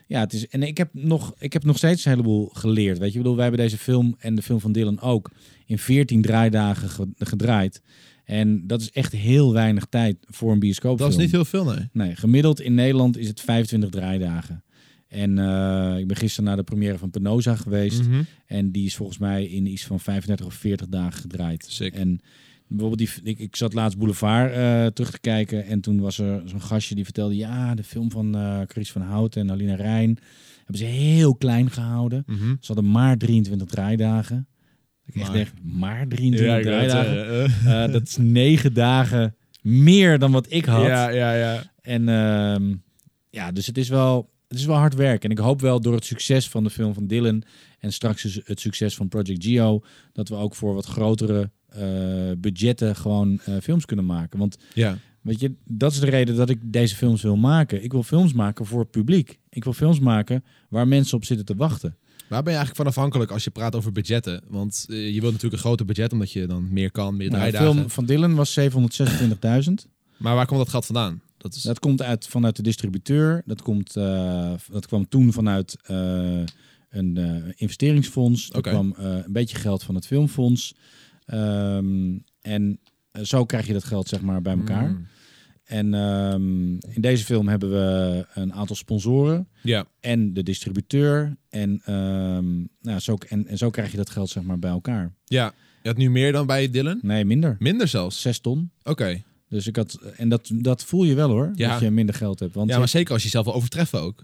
ja, 0.07 0.19
het 0.19 0.34
is. 0.34 0.47
En 0.47 0.63
ik 0.63 0.78
heb, 0.78 0.89
nog, 0.91 1.34
ik 1.39 1.53
heb 1.53 1.63
nog 1.63 1.78
steeds 1.78 2.05
een 2.05 2.11
heleboel 2.11 2.49
geleerd. 2.53 2.97
Weet 2.97 3.07
je, 3.11 3.17
ik 3.17 3.21
bedoel, 3.21 3.36
wij 3.38 3.45
hebben 3.45 3.63
deze 3.63 3.78
film 3.78 4.15
en 4.19 4.36
de 4.36 4.41
film 4.41 4.59
van 4.59 4.71
Dylan 4.71 5.01
ook 5.01 5.32
in 5.65 5.78
14 5.80 6.21
draaidagen 6.21 6.89
ge- 6.89 7.09
gedraaid. 7.17 7.82
En 8.26 8.67
dat 8.67 8.82
is 8.82 8.91
echt 8.91 9.11
heel 9.11 9.53
weinig 9.53 9.86
tijd 9.89 10.17
voor 10.30 10.51
een 10.51 10.59
bioscoopfilm. 10.59 11.09
dat 11.09 11.19
is 11.19 11.23
niet 11.26 11.34
heel 11.34 11.45
veel, 11.45 11.65
nee. 11.65 11.89
Nee, 11.91 12.15
gemiddeld 12.15 12.61
in 12.61 12.73
Nederland 12.73 13.17
is 13.17 13.28
het 13.28 13.41
25 13.41 13.89
draaidagen. 13.89 14.63
En 15.08 15.39
eh, 15.39 15.97
ik 15.99 16.08
ben 16.08 16.18
gisteren 16.18 16.45
naar 16.45 16.56
de 16.56 16.64
première 16.64 16.97
van 16.97 17.10
Penosa 17.10 17.56
geweest. 17.56 18.08
Mhm. 18.08 18.22
En 18.45 18.72
die 18.72 18.86
is 18.86 18.95
volgens 18.95 19.18
mij 19.18 19.45
in 19.45 19.66
iets 19.66 19.86
van 19.86 19.99
35 19.99 20.45
of 20.45 20.53
40 20.53 20.88
dagen 20.88 21.22
gedraaid. 21.22 21.66
Sick. 21.70 21.93
En 21.93 22.20
bijvoorbeeld, 22.68 22.99
die, 23.24 23.34
ik, 23.34 23.39
ik 23.39 23.56
zat 23.56 23.74
laatst 23.74 23.97
Boulevard 23.97 24.53
eh, 24.53 24.86
terug 24.86 25.12
te 25.12 25.20
kijken. 25.20 25.66
En 25.66 25.82
toen 25.82 25.99
was 25.99 26.18
er 26.20 26.41
zo'n 26.45 26.62
gastje 26.62 26.95
die 26.95 27.03
vertelde... 27.03 27.36
Ja, 27.36 27.76
de 27.76 27.84
film 27.84 28.12
van 28.12 28.36
eh 28.36 28.60
Chris 28.68 28.91
van 28.91 29.01
Houten 29.01 29.41
en 29.41 29.51
Alina 29.51 29.76
Rijn... 29.76 30.18
hebben 30.58 30.78
ze 30.78 30.86
heel 30.86 31.36
klein 31.36 31.72
gehouden. 31.72 32.24
Mhm. 32.28 32.56
Ze 32.60 32.74
hadden 32.74 32.91
maar 32.91 33.18
23 33.18 33.68
draaidagen. 33.68 34.47
Ik 35.06 35.16
echt 35.16 35.24
Maar. 35.28 35.34
denk, 35.36 35.49
maar 35.64 36.08
23 36.08 36.47
Ja, 36.47 36.58
ik 36.58 36.64
wou 36.64 36.76
het 36.78 36.89
draaidagen? 36.89 37.91
dat 37.91 38.01
is 38.01 38.18
negen 38.18 38.74
dagen 38.74 39.36
meer 39.62 40.20
dan 40.20 40.32
wat 40.32 40.45
ik 40.49 40.66
had. 40.66 40.86
Ja, 40.86 41.10
ja, 41.10 41.34
ja. 41.34 41.64
En 41.82 42.10
ehm, 42.10 42.76
ja, 43.30 43.51
dus 43.51 43.68
het 43.68 43.78
is, 43.78 43.89
wel, 43.89 44.30
het 44.48 44.58
is 44.58 44.66
wel 44.66 44.76
hard 44.76 44.96
werk. 44.96 45.24
En 45.24 45.32
ik 45.32 45.38
hoop 45.38 45.62
wel 45.62 45.82
door 45.82 45.93
het 45.93 46.06
succes 46.06 46.50
van 46.50 46.64
de 46.64 46.70
film 46.70 46.93
van 46.93 47.08
Dylan 47.08 47.43
en 47.80 47.93
straks 47.93 48.22
dus 48.22 48.39
het 48.43 48.60
succes 48.60 48.96
van 48.96 49.08
Project 49.08 49.43
Geo, 49.46 49.84
dat 50.14 50.30
we 50.30 50.36
ook 50.36 50.56
voor 50.56 50.74
wat 50.74 50.86
grotere 50.86 51.52
eh, 51.68 51.82
budgetten 52.38 52.96
gewoon 52.96 53.39
eh, 53.46 53.56
films 53.62 53.86
kunnen 53.86 54.06
maken. 54.06 54.39
Want 54.39 54.58
Ja, 54.74 54.98
weet 55.22 55.39
je, 55.39 55.54
dat 55.64 55.91
is 55.91 56.00
de 56.00 56.10
reden 56.10 56.36
dat 56.36 56.50
ik 56.50 56.60
deze 56.64 56.96
films 56.96 57.22
wil 57.22 57.36
maken. 57.36 57.84
Ik 57.84 57.91
wil 57.91 58.04
films 58.04 58.34
maken 58.34 58.66
voor 58.66 58.80
het 58.80 58.91
publiek. 58.91 59.39
Ik 59.50 59.64
wil 59.64 59.74
films 59.74 60.00
maken 60.00 60.43
waar 60.70 60.88
mensen 60.88 61.18
op 61.18 61.26
zitten 61.26 61.46
te 61.46 61.56
wachten. 61.56 61.98
Waar 62.30 62.43
ben 62.43 62.52
je 62.54 62.58
eigenlijk 62.58 62.76
van 62.76 62.86
afhankelijk 62.86 63.32
als 63.32 63.43
je 63.43 63.50
praat 63.50 63.76
over 63.76 63.91
budgetten? 63.91 64.41
Want 64.48 64.86
eh, 64.89 64.98
je 65.14 65.20
wilt 65.20 65.34
natuurlijk 65.34 65.54
een 65.54 65.68
groter 65.68 65.86
budget, 65.86 66.14
omdat 66.14 66.32
je 66.32 66.48
dan 66.48 66.74
meer 66.74 66.91
kan, 66.91 67.18
meer 67.18 67.32
Nou, 67.32 67.52
de 67.52 67.58
film 67.58 67.89
van 67.89 68.06
Dylan 68.06 68.36
was 68.36 68.60
726.000. 68.60 68.68
Maar 70.18 70.36
waar 70.36 70.46
komt 70.46 70.60
dat 70.60 70.70
geld 70.70 70.86
vandaan? 70.86 71.22
Dat 71.46 71.56
is... 71.56 71.62
Dat 71.62 71.80
komt 71.80 72.02
uit, 72.02 72.28
vanuit 72.28 72.56
de 72.56 72.62
distributeur. 72.62 73.41
Dat, 73.46 73.62
komt, 73.62 73.96
eh, 73.96 74.54
dat 74.72 74.88
kwam 74.88 75.08
toen 75.08 75.34
vanuit 75.34 75.78
eh, 75.84 76.43
een 76.89 77.18
eh, 77.18 77.54
investeringsfonds. 77.56 78.50
Er 78.52 78.62
kwam 78.62 78.93
een 78.98 79.24
beetje 79.28 79.58
geld 79.58 79.84
van 79.84 79.96
het 79.96 80.08
filmfonds. 80.08 80.76
Ehm, 81.26 82.18
en 82.41 82.80
zo 83.24 83.46
krijg 83.46 83.68
je 83.68 83.74
dat 83.74 83.84
geld 83.84 84.08
zeg 84.08 84.22
maar 84.22 84.41
bij 84.41 84.54
elkaar. 84.58 84.89
Mm. 84.89 85.08
En 85.64 85.93
ehm, 85.93 86.70
in 86.72 87.02
deze 87.02 87.24
film 87.26 87.48
hebben 87.48 87.70
we 87.70 88.26
een 88.34 88.54
aantal 88.54 88.76
sponsoren 88.76 89.48
Ja, 89.62 89.88
en 90.00 90.34
de 90.34 90.43
distributeur. 90.43 91.38
En, 91.50 91.82
ehm, 91.86 92.56
nou, 92.82 93.00
zo, 93.00 93.18
en, 93.30 93.48
en 93.48 93.58
zo 93.58 93.70
krijg 93.70 93.91
je 93.91 93.98
dat 93.98 94.10
geld 94.10 94.30
zeg 94.30 94.43
maar 94.43 94.60
bij 94.60 94.72
elkaar. 94.72 95.14
ja. 95.26 95.54
Je 95.82 95.91
had 95.91 96.00
nu 96.00 96.10
meer 96.10 96.32
dan 96.32 96.46
bij 96.46 96.70
Dylan? 96.70 97.00
Nee, 97.02 97.26
minder. 97.26 97.56
Minder 97.60 97.88
zelfs. 97.88 98.22
Zes 98.22 98.39
ton. 98.39 98.72
Oké. 98.84 99.24
Dus 99.56 99.68
ik 99.68 99.76
had, 99.76 99.99
en 100.18 100.30
dat, 100.30 100.49
dat 100.53 100.84
voel 100.84 101.03
je 101.03 101.16
wel 101.16 101.30
hoor, 101.30 101.51
Ja. 101.56 101.72
dat 101.72 101.80
je 101.80 101.91
minder 101.91 102.16
geld 102.16 102.39
hebt. 102.39 102.53
Want 102.56 102.70
Ja, 102.70 102.78
maar 102.78 102.88
zeker 102.88 103.12
als 103.14 103.22
je 103.22 103.28
jezelf 103.28 103.45
wil 103.45 103.53
overtreffen 103.56 104.01
ook. 104.01 104.24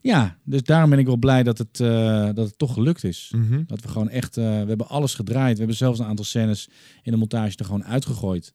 ja, 0.00 0.36
dus 0.44 0.62
daarom 0.62 0.90
ben 0.90 0.98
ik 0.98 1.06
wel 1.06 1.16
blij 1.16 1.42
dat 1.42 1.58
het, 1.58 1.80
eh, 1.80 2.24
dat 2.34 2.46
het 2.46 2.58
toch 2.58 2.72
gelukt 2.72 3.04
is. 3.04 3.32
Mhm. 3.36 3.62
Dat 3.66 3.80
we 3.80 3.88
gewoon 3.88 4.08
echt, 4.08 4.36
eh, 4.36 4.44
we 4.44 4.68
hebben 4.68 4.88
alles 4.88 5.14
gedraaid. 5.14 5.52
We 5.52 5.58
hebben 5.58 5.76
zelfs 5.76 5.98
een 5.98 6.06
aantal 6.06 6.24
scènes 6.24 6.68
in 7.02 7.12
de 7.12 7.18
montage 7.18 7.56
er 7.56 7.64
gewoon 7.64 7.84
uitgegooid. 7.84 8.54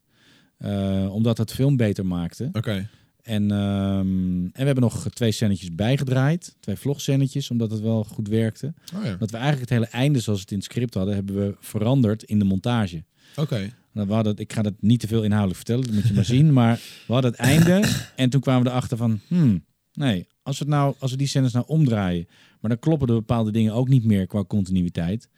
Eh, 0.56 1.08
omdat 1.12 1.38
het 1.38 1.52
film 1.52 1.76
beter 1.76 2.06
maakte. 2.06 2.48
Oké. 2.52 2.88
En, 3.22 3.50
ehm, 3.50 4.00
en 4.44 4.50
we 4.52 4.64
hebben 4.64 4.82
nog 4.82 5.06
twee 5.12 5.32
scènetjes 5.32 5.74
bijgedraaid. 5.74 6.56
Twee 6.60 6.76
vlogscènetjes, 6.76 7.50
omdat 7.50 7.70
het 7.70 7.80
wel 7.80 8.04
goed 8.04 8.28
werkte. 8.28 8.74
Oh 8.96 9.04
ja. 9.04 9.16
Dat 9.16 9.30
we 9.30 9.36
eigenlijk 9.36 9.70
het 9.70 9.78
hele 9.78 9.90
einde 10.02 10.20
zoals 10.20 10.40
het 10.40 10.50
in 10.50 10.56
het 10.56 10.64
script 10.66 10.94
hadden, 10.94 11.14
hebben 11.14 11.34
we 11.34 11.56
veranderd 11.60 12.22
in 12.22 12.38
de 12.38 12.44
montage. 12.44 13.04
Oké. 13.36 13.70
We 13.92 14.12
hadden, 14.12 14.36
ik 14.36 14.52
ga 14.52 14.62
dat 14.62 14.74
niet 14.80 15.00
te 15.00 15.06
veel 15.06 15.22
inhoudelijk 15.22 15.56
vertellen, 15.56 15.84
dat 15.86 15.94
moet 15.94 16.08
je 16.08 16.14
maar 16.14 16.24
zien. 16.24 16.52
Maar 16.60 16.80
we 17.06 17.12
hadden 17.12 17.30
het 17.30 17.40
einde 17.40 17.88
en 18.16 18.30
toen 18.30 18.40
kwamen 18.40 18.62
we 18.62 18.68
erachter 18.68 18.96
van... 18.96 19.20
Hmm, 19.26 19.64
nee, 19.92 20.26
als 20.42 20.58
we, 20.58 20.64
het 20.64 20.74
nou, 20.74 20.94
als 20.98 21.10
we 21.10 21.16
die 21.16 21.26
scènes 21.26 21.52
nou 21.52 21.64
omdraaien... 21.68 22.26
maar 22.60 22.70
dan 22.70 22.78
kloppen 22.78 23.08
er 23.08 23.14
bepaalde 23.14 23.50
dingen 23.50 23.72
ook 23.72 23.88
niet 23.88 24.04
meer 24.04 24.26
qua 24.26 24.44
continuïteit. 24.44 25.28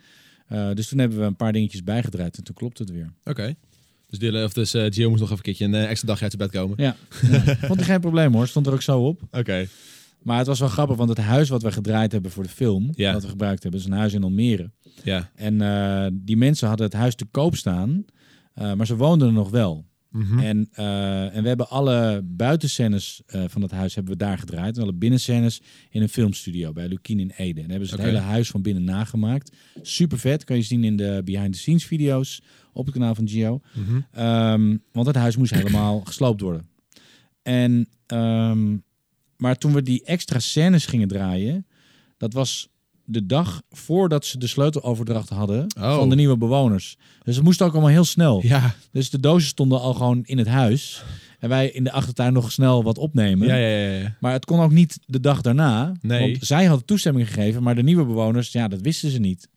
Eh, 0.53 0.73
dus 0.75 0.89
toen 0.89 0.99
hebben 0.99 1.19
we 1.19 1.25
een 1.25 1.37
paar 1.37 1.53
dingetjes 1.53 1.85
bijgedraaid 1.85 2.37
en 2.37 2.45
toen 2.45 2.55
klopt 2.55 2.79
het 2.79 2.91
weer. 2.91 3.13
Oké. 3.25 3.55
Dus, 4.07 4.19
Dylan, 4.19 4.45
of 4.45 4.53
dus 4.53 4.75
eh, 4.75 4.87
Gio 4.91 5.09
moest 5.09 5.21
nog 5.21 5.31
even 5.31 5.37
een 5.37 5.43
keertje 5.43 5.65
een 5.65 5.75
eh, 5.75 5.91
extra 5.91 6.07
dagje 6.07 6.23
uit 6.23 6.35
zijn 6.37 6.51
bed 6.51 6.61
komen. 6.61 6.83
Ja, 6.83 6.97
ja. 7.31 7.57
vond 7.69 7.81
ik 7.81 7.87
geen 7.87 8.01
probleem 8.01 8.33
hoor. 8.33 8.49
Stond 8.49 8.67
er 8.67 8.73
ook 8.73 8.83
zo 8.83 9.07
op. 9.07 9.23
Oké. 9.31 9.67
Maar 10.23 10.39
het 10.39 10.47
was 10.47 10.59
wel 10.59 10.69
grappig, 10.69 10.97
want 10.97 11.09
het 11.09 11.19
huis 11.19 11.49
wat 11.49 11.63
we 11.63 11.73
gedraaid 11.73 12.13
hebben 12.13 12.31
voor 12.31 12.43
de 12.43 12.49
film... 12.49 12.91
Ja. 12.95 13.13
dat 13.13 13.23
we 13.23 13.29
gebruikt 13.29 13.63
hebben, 13.63 13.81
is 13.81 13.87
een 13.87 13.93
huis 13.93 14.13
in 14.13 14.23
Almere. 14.23 14.71
Ja. 15.03 15.31
En 15.35 16.21
die 16.23 16.37
mensen 16.37 16.69
hadden 16.69 16.87
het 16.87 16.95
huis 16.95 17.15
te 17.15 17.25
koop 17.25 17.57
staan... 17.57 18.05
eh, 18.55 18.73
maar 18.73 18.87
ze 18.87 18.97
woonden 18.97 19.29
er 19.29 19.35
nog 19.35 19.51
wel. 19.51 19.87
Mhm. 20.13 20.39
En, 20.39 20.69
eh, 20.73 21.37
en 21.37 21.43
we 21.43 21.49
hebben 21.49 21.69
alle 21.69 22.23
buitenscènes 22.25 23.23
eh, 23.27 23.45
van 23.47 23.63
het 23.63 23.71
huis 23.71 23.95
hebben 23.95 24.13
we 24.13 24.19
daar 24.19 24.39
gedraaid. 24.39 24.77
En 24.77 24.83
alle 24.83 24.93
binnenscènes 24.93 25.63
in 25.91 26.03
een 26.03 26.09
filmstudio 26.09 26.73
bij 26.73 26.89
Lukien 26.89 27.21
in 27.21 27.33
Ede. 27.37 27.61
En 27.61 27.61
daar 27.61 27.71
hebben 27.71 27.89
ze 27.89 27.95
het 27.95 28.05
hele 28.05 28.19
huis 28.19 28.51
van 28.51 28.63
binnen 28.63 28.85
nagemaakt. 28.85 29.53
Super 29.83 30.19
vet. 30.19 30.45
Kan 30.45 30.57
je 30.57 30.63
zien 30.63 30.85
in 30.85 30.97
de 30.97 31.23
behind 31.25 31.53
the 31.53 31.59
scenes 31.59 31.85
video's 31.85 32.43
op 32.73 32.85
het 32.85 32.95
kanaal 32.95 33.15
van 33.15 33.29
Gio. 33.29 33.61
Mhm. 33.75 34.01
Ehm, 34.13 34.77
want 34.93 35.07
het 35.07 35.17
huis 35.17 35.37
moest 35.37 35.55
helemaal 35.55 36.01
gesloopt 36.11 36.41
worden. 36.41 36.69
En, 37.43 37.89
ehm, 38.07 38.77
maar 39.37 39.59
toen 39.59 39.73
we 39.73 39.83
die 39.83 40.05
extra 40.05 40.39
scènes 40.39 40.87
gingen 40.87 41.09
draaien, 41.09 41.67
dat 42.17 42.33
was 42.33 42.72
de 43.05 43.27
dag 43.27 43.63
voordat 43.71 44.25
ze 44.27 44.39
de 44.39 44.47
sleuteloverdracht 44.47 45.29
hadden 45.29 45.67
Oh. 45.81 45.97
van 45.97 46.09
de 46.09 46.15
nieuwe 46.15 46.37
bewoners. 46.37 46.97
Dus 47.23 47.35
het 47.35 47.45
moest 47.45 47.63
ook 47.63 47.73
allemaal 47.73 47.91
heel 47.91 48.05
snel. 48.05 48.41
Ja. 48.45 48.75
Dus 48.93 49.11
de 49.11 49.21
dozen 49.21 49.49
stonden 49.49 49.81
al 49.81 49.95
gewoon 49.95 50.21
in 50.25 50.39
het 50.39 50.49
huis. 50.49 51.05
En 51.39 51.49
wij 51.49 51.69
in 51.71 51.85
de 51.85 51.93
achtertuin 51.93 52.33
nog 52.33 52.53
snel 52.53 52.83
wat 52.83 52.99
opnemen. 52.99 53.49
Ja, 53.49 53.55
ja, 53.57 53.77
ja, 53.79 53.99
ja. 53.99 54.17
Maar 54.21 54.33
het 54.33 54.45
kon 54.45 54.61
ook 54.61 54.71
niet 54.73 54.99
de 55.07 55.21
dag 55.21 55.41
daarna. 55.41 55.93
Nee. 56.01 56.21
Want 56.33 56.47
zij 56.47 56.65
hadden 56.65 56.87
toestemming 56.87 57.27
gegeven, 57.27 57.63
maar 57.63 57.75
de 57.75 57.83
nieuwe 57.83 58.05
bewoners, 58.05 58.53
ja, 58.53 58.69
dat 58.69 58.81
wisten 58.81 59.11
ze 59.11 59.19
niet. 59.19 59.49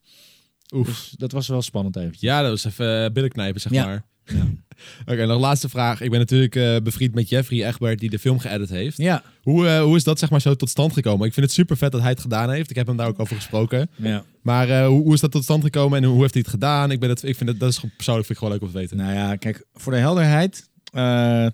Oef. 0.74 0.86
Dus 0.86 1.14
dat 1.16 1.32
was 1.32 1.48
wel 1.48 1.62
spannend 1.62 1.96
eventjes. 1.96 2.20
Ja, 2.20 2.42
dat 2.42 2.50
was 2.50 2.64
even 2.64 3.04
uh, 3.04 3.10
billen 3.12 3.30
knijpen, 3.30 3.60
zeg 3.60 3.72
Ja. 3.72 3.84
maar. 3.84 4.04
Ja. 4.24 4.46
Oké, 5.10 5.26
nog 5.26 5.40
laatste 5.40 5.68
vraag. 5.68 6.00
Ik 6.00 6.10
ben 6.10 6.18
natuurlijk 6.18 6.56
eh, 6.56 6.76
bevriend 6.82 7.14
met 7.14 7.28
Jeffrey 7.28 7.66
Egbert, 7.66 7.98
die 7.98 8.10
de 8.10 8.18
film 8.18 8.38
geëdit 8.38 8.68
heeft. 8.68 8.96
Ja. 8.96 9.22
Hoe, 9.42 9.66
eh, 9.68 9.82
hoe 9.82 9.96
is 9.96 10.04
dat 10.04 10.18
zeg 10.18 10.30
maar 10.30 10.40
zo 10.40 10.54
tot 10.54 10.68
stand 10.70 10.92
gekomen? 10.92 11.26
Ik 11.26 11.32
vind 11.32 11.46
het 11.46 11.54
super 11.54 11.76
vet 11.76 11.92
dat 11.92 12.00
hij 12.00 12.10
het 12.10 12.20
gedaan 12.20 12.50
heeft. 12.50 12.70
Ik 12.70 12.76
heb 12.76 12.86
hem 12.86 12.96
daar 12.96 13.06
ook 13.08 13.20
over 13.20 13.36
gesproken. 13.36 13.88
ja. 13.96 14.24
Maar 14.42 14.68
eh, 14.68 14.86
hoe, 14.86 15.02
hoe 15.02 15.14
is 15.14 15.20
dat 15.20 15.30
tot 15.30 15.42
stand 15.42 15.62
gekomen 15.64 16.02
en 16.02 16.08
hoe 16.08 16.20
heeft 16.20 16.32
hij 16.34 16.42
het 16.42 16.52
gedaan? 16.52 16.90
Ik, 16.90 17.00
ben 17.00 17.08
het, 17.08 17.22
ik 17.22 17.36
vind 17.36 17.48
het, 17.50 17.60
dat 17.60 17.68
is 17.70 17.80
persoonlijk 17.96 18.26
vind 18.26 18.38
ik 18.38 18.44
gewoon 18.44 18.52
leuk 18.52 18.62
om 18.62 18.68
te 18.70 18.78
weten. 18.78 18.96
Nou 18.96 19.12
ja, 19.14 19.36
kijk, 19.36 19.66
voor 19.74 19.92
de 19.92 19.98
helderheid. 19.98 20.68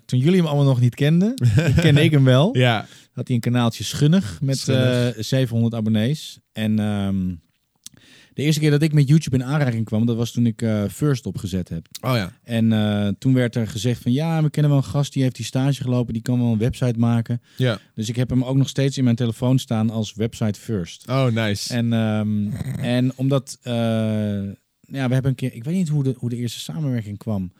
toen 0.05 0.19
jullie 0.19 0.37
hem 0.37 0.45
allemaal 0.45 0.65
nog 0.65 0.79
niet 0.79 0.95
kenden, 0.95 1.33
kende 1.81 2.03
ik 2.03 2.11
hem 2.11 2.23
wel. 2.23 2.57
Ja, 2.57 2.85
Had 3.13 3.27
hij 3.27 3.35
een 3.35 3.41
kanaaltje 3.41 3.83
Schunnig 3.83 4.37
met 4.41 4.57
Schunnig. 4.57 5.15
eh, 5.15 5.23
700 5.23 5.73
abonnees. 5.73 6.39
En 6.51 6.79
ehm, 6.79 7.15
de 8.33 8.43
eerste 8.43 8.59
keer 8.59 8.71
dat 8.71 8.81
ik 8.81 8.93
met 8.93 9.07
YouTube 9.07 9.35
in 9.35 9.43
aanraking 9.43 9.85
kwam, 9.85 10.05
dat 10.05 10.15
was 10.15 10.31
toen 10.31 10.45
ik 10.45 10.61
eh, 10.61 10.83
First 10.91 11.25
opgezet 11.25 11.69
heb. 11.69 11.87
oh 12.01 12.15
ja. 12.15 12.31
En 12.43 12.73
eh, 12.73 13.07
toen 13.19 13.33
werd 13.33 13.55
er 13.55 13.67
gezegd 13.67 14.01
van 14.01 14.11
ja, 14.11 14.43
we 14.43 14.49
kennen 14.49 14.71
wel 14.71 14.81
een 14.81 14.87
gast 14.87 15.13
die 15.13 15.23
heeft 15.23 15.35
die 15.35 15.45
stage 15.45 15.81
gelopen, 15.81 16.13
die 16.13 16.21
kan 16.21 16.39
wel 16.39 16.51
een 16.51 16.57
website 16.57 16.99
maken. 16.99 17.41
Ja. 17.57 17.79
Dus 17.93 18.09
ik 18.09 18.15
heb 18.15 18.29
hem 18.29 18.43
ook 18.43 18.57
nog 18.57 18.69
steeds 18.69 18.97
in 18.97 19.03
mijn 19.03 19.15
telefoon 19.15 19.59
staan 19.59 19.89
als 19.89 20.13
website 20.13 20.59
First. 20.59 21.07
Oh, 21.09 21.25
nice. 21.25 21.73
En, 21.73 21.93
ehm, 21.93 22.51
en 22.77 23.11
omdat, 23.15 23.57
eh, 23.61 23.73
ja, 24.81 25.07
we 25.07 25.13
hebben 25.13 25.25
een 25.25 25.35
keer, 25.35 25.53
ik 25.53 25.63
weet 25.63 25.75
niet 25.75 25.89
hoe 25.89 26.03
de, 26.03 26.15
hoe 26.17 26.29
de 26.29 26.35
eerste 26.35 26.59
samenwerking 26.59 27.17
kwam. 27.17 27.51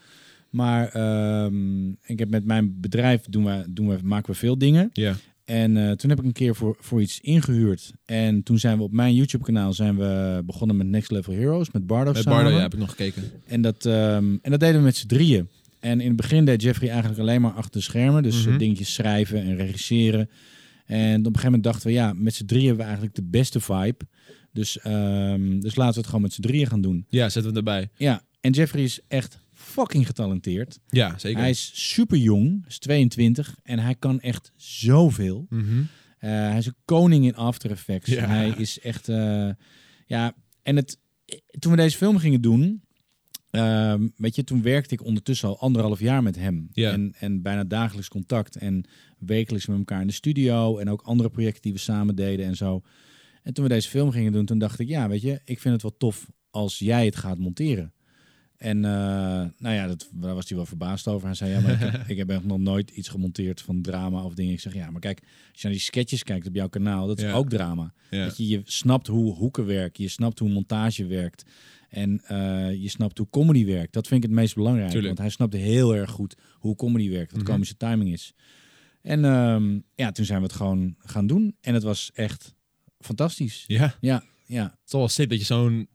Maar 0.49 0.88
ehm, 0.88 1.89
ik 1.89 2.19
heb 2.19 2.30
met 2.30 2.45
mijn 2.45 2.80
bedrijf 2.80 3.21
doen 3.30 3.45
we, 3.45 3.65
doen 3.69 3.88
we, 3.88 3.97
maken 4.03 4.32
we 4.32 4.38
veel 4.38 4.57
dingen. 4.57 4.89
Ja. 4.93 5.15
En 5.45 5.77
eh, 5.77 5.91
toen 5.91 6.09
heb 6.09 6.19
ik 6.19 6.25
een 6.25 6.31
keer 6.31 6.55
voor, 6.55 6.75
voor 6.79 7.01
iets 7.01 7.19
ingehuurd. 7.19 7.91
En 8.05 8.43
toen 8.43 8.59
zijn 8.59 8.77
we 8.77 8.83
op 8.83 8.91
mijn 8.91 9.15
YouTube 9.15 9.43
kanaal 9.43 9.73
zijn 9.73 9.97
we 9.97 10.41
begonnen 10.45 10.77
met 10.77 10.87
Next 10.87 11.11
Level 11.11 11.33
Heroes, 11.33 11.71
met 11.71 11.87
Bardo 11.87 12.11
Met 12.11 12.21
samen. 12.21 12.41
Bardo, 12.41 12.55
ja, 12.57 12.61
heb 12.63 12.73
ik 12.73 12.79
nog 12.79 12.89
gekeken. 12.89 13.23
En 13.47 13.61
dat, 13.61 13.85
ehm, 13.85 14.37
en 14.41 14.51
dat 14.51 14.59
deden 14.59 14.75
we 14.77 14.81
met 14.81 14.95
z'n 14.95 15.07
drieën. 15.07 15.47
En 15.79 16.01
in 16.01 16.07
het 16.07 16.15
begin 16.15 16.45
deed 16.45 16.61
Jeffrey 16.61 16.89
eigenlijk 16.89 17.19
alleen 17.21 17.41
maar 17.41 17.51
achter 17.51 17.71
de 17.71 17.81
schermen. 17.81 18.23
Dus 18.23 18.41
eh, 18.43 18.47
Mhm. 18.47 18.57
dingetjes 18.57 18.93
schrijven 18.93 19.41
en 19.43 19.55
regisseren. 19.55 20.29
En 20.85 21.09
op 21.09 21.15
een 21.17 21.23
gegeven 21.25 21.43
moment 21.45 21.63
dachten 21.63 21.87
we, 21.87 21.93
ja, 21.93 22.13
met 22.13 22.33
z'n 22.33 22.45
drieën 22.45 22.65
hebben 22.67 22.81
we 22.85 22.91
eigenlijk 22.91 23.15
de 23.15 23.23
beste 23.29 23.59
vibe. 23.59 23.97
Dus, 24.53 24.79
ehm, 24.79 25.59
dus 25.59 25.75
laten 25.75 25.93
we 25.93 25.99
het 25.99 26.05
gewoon 26.05 26.21
met 26.21 26.33
z'n 26.33 26.41
drieën 26.41 26.67
gaan 26.67 26.81
doen. 26.81 27.05
Ja, 27.09 27.29
zetten 27.29 27.51
we 27.51 27.57
erbij. 27.57 27.89
Ja, 27.97 28.21
en 28.41 28.51
Jeffrey 28.51 28.83
is 28.83 28.99
echt 29.07 29.39
fucking 29.74 30.05
getalenteerd. 30.05 30.80
Ja, 30.88 31.17
zeker. 31.17 31.39
Hij 31.39 31.49
is 31.49 31.71
super 31.91 32.17
jong, 32.17 32.65
is 32.67 32.80
22 32.80 33.55
en 33.63 33.80
hij 33.80 33.95
kan 33.95 34.19
echt 34.19 34.51
zoveel. 34.55 35.45
Mhm. 35.49 35.84
Eh, 36.17 36.30
hij 36.30 36.57
is 36.57 36.65
een 36.65 36.76
koning 36.86 37.26
in 37.26 37.36
After 37.36 37.71
Effects. 37.71 38.11
Ja. 38.11 38.28
Hij 38.28 38.49
is 38.49 38.80
echt, 38.80 39.09
eh, 39.09 39.49
ja, 40.05 40.36
en 40.61 40.76
het, 40.76 40.99
toen 41.59 41.71
we 41.71 41.78
deze 41.78 41.97
film 41.97 42.17
gingen 42.17 42.41
doen, 42.41 42.84
ehm, 43.49 44.07
weet 44.15 44.36
je, 44.36 44.43
toen 44.43 44.61
werkte 44.61 44.93
ik 44.93 45.03
ondertussen 45.03 45.49
al 45.49 45.59
anderhalf 45.59 45.99
jaar 45.99 46.24
met 46.24 46.36
hem. 46.36 46.69
Ja. 46.71 46.91
En, 46.91 47.13
en 47.19 47.41
bijna 47.41 47.63
dagelijks 47.63 48.09
contact 48.09 48.55
en 48.55 48.86
wekelijks 49.17 49.65
met 49.65 49.78
elkaar 49.78 50.01
in 50.01 50.07
de 50.07 50.13
studio 50.13 50.78
en 50.78 50.89
ook 50.89 51.01
andere 51.01 51.30
projecten 51.30 51.61
die 51.61 51.74
we 51.74 51.80
samen 51.80 52.15
deden 52.15 52.45
en 52.45 52.55
zo. 52.55 52.82
En 53.43 53.53
toen 53.53 53.63
we 53.63 53.69
deze 53.69 53.89
film 53.89 54.11
gingen 54.11 54.32
doen, 54.32 54.45
toen 54.45 54.57
dacht 54.57 54.80
ik, 54.80 54.88
ja, 54.88 55.09
weet 55.09 55.21
je, 55.21 55.41
ik 55.45 55.59
vind 55.59 55.74
het 55.74 55.82
wel 55.82 55.97
tof 55.97 56.30
als 56.49 56.80
jij 56.80 57.05
het 57.05 57.15
gaat 57.15 57.38
monteren. 57.38 57.93
En 58.64 58.86
eh, 58.86 58.91
nou 59.57 59.76
ja, 59.76 59.88
dat, 59.88 60.09
daar 60.14 60.34
was 60.36 60.47
hij 60.47 60.57
wel 60.57 60.66
verbaasd 60.66 61.07
over. 61.07 61.26
Hij 61.28 61.36
zei, 61.36 61.51
ja, 61.51 61.59
maar 61.59 61.72
ik 61.72 61.80
heb, 61.80 62.07
ik 62.11 62.18
heb 62.18 62.43
nog 62.43 62.59
nooit 62.59 62.89
iets 62.89 63.07
gemonteerd 63.09 63.61
van 63.61 63.82
drama 63.82 64.24
of 64.24 64.34
dingen. 64.34 64.53
Ik 64.53 64.59
zeg, 64.59 64.74
ja, 64.74 64.91
maar 64.91 64.99
kijk, 65.01 65.20
als 65.51 65.61
je 65.61 65.68
naar 65.68 65.72
die 65.72 65.82
sketches 65.82 66.24
kijkt 66.24 66.47
op 66.47 66.55
jouw 66.55 66.70
kanaal, 66.70 67.07
dat 67.07 67.18
is 67.18 67.24
Ja. 67.24 67.32
ook 67.34 67.49
drama. 67.49 67.93
Ja. 68.09 68.26
Dat 68.26 68.38
je, 68.38 68.47
je 68.47 68.61
snapt 68.64 69.07
hoe 69.07 69.34
hoeken 69.34 69.66
werken, 69.66 70.03
je 70.03 70.09
snapt 70.09 70.39
hoe 70.39 70.49
montage 70.49 71.05
werkt. 71.05 71.43
En 71.89 72.22
eh, 72.26 72.82
je 72.82 72.89
snapt 72.89 73.18
hoe 73.18 73.30
comedy 73.30 73.66
werkt. 73.66 73.93
Dat 73.93 74.07
vind 74.07 74.24
ik 74.24 74.30
het 74.30 74.39
meest 74.39 74.55
belangrijk. 74.55 74.88
Tuurlijk. 74.89 75.07
Want 75.07 75.20
hij 75.20 75.30
snapt 75.30 75.53
heel 75.53 75.95
erg 75.95 76.09
goed 76.11 76.36
hoe 76.53 76.76
comedy 76.76 77.09
werkt, 77.09 77.32
wat 77.32 77.41
Mhm. 77.41 77.51
komische 77.51 77.78
timing 77.78 78.11
is. 78.11 78.34
En 79.01 79.26
ehm, 79.26 79.80
ja, 79.95 80.11
toen 80.11 80.26
zijn 80.26 80.39
we 80.39 80.45
het 80.45 80.55
gewoon 80.55 80.95
gaan 80.99 81.28
doen. 81.28 81.55
En 81.61 81.74
het 81.74 81.84
was 81.84 82.11
echt 82.14 82.55
fantastisch. 82.99 83.64
Ja, 83.68 83.95
Ja, 84.01 84.24
ja. 84.45 84.64
het 84.64 84.80
is 84.86 84.91
wel 84.91 85.07
sick 85.07 85.30
dat 85.30 85.39
je 85.39 85.45
zo'n 85.45 85.88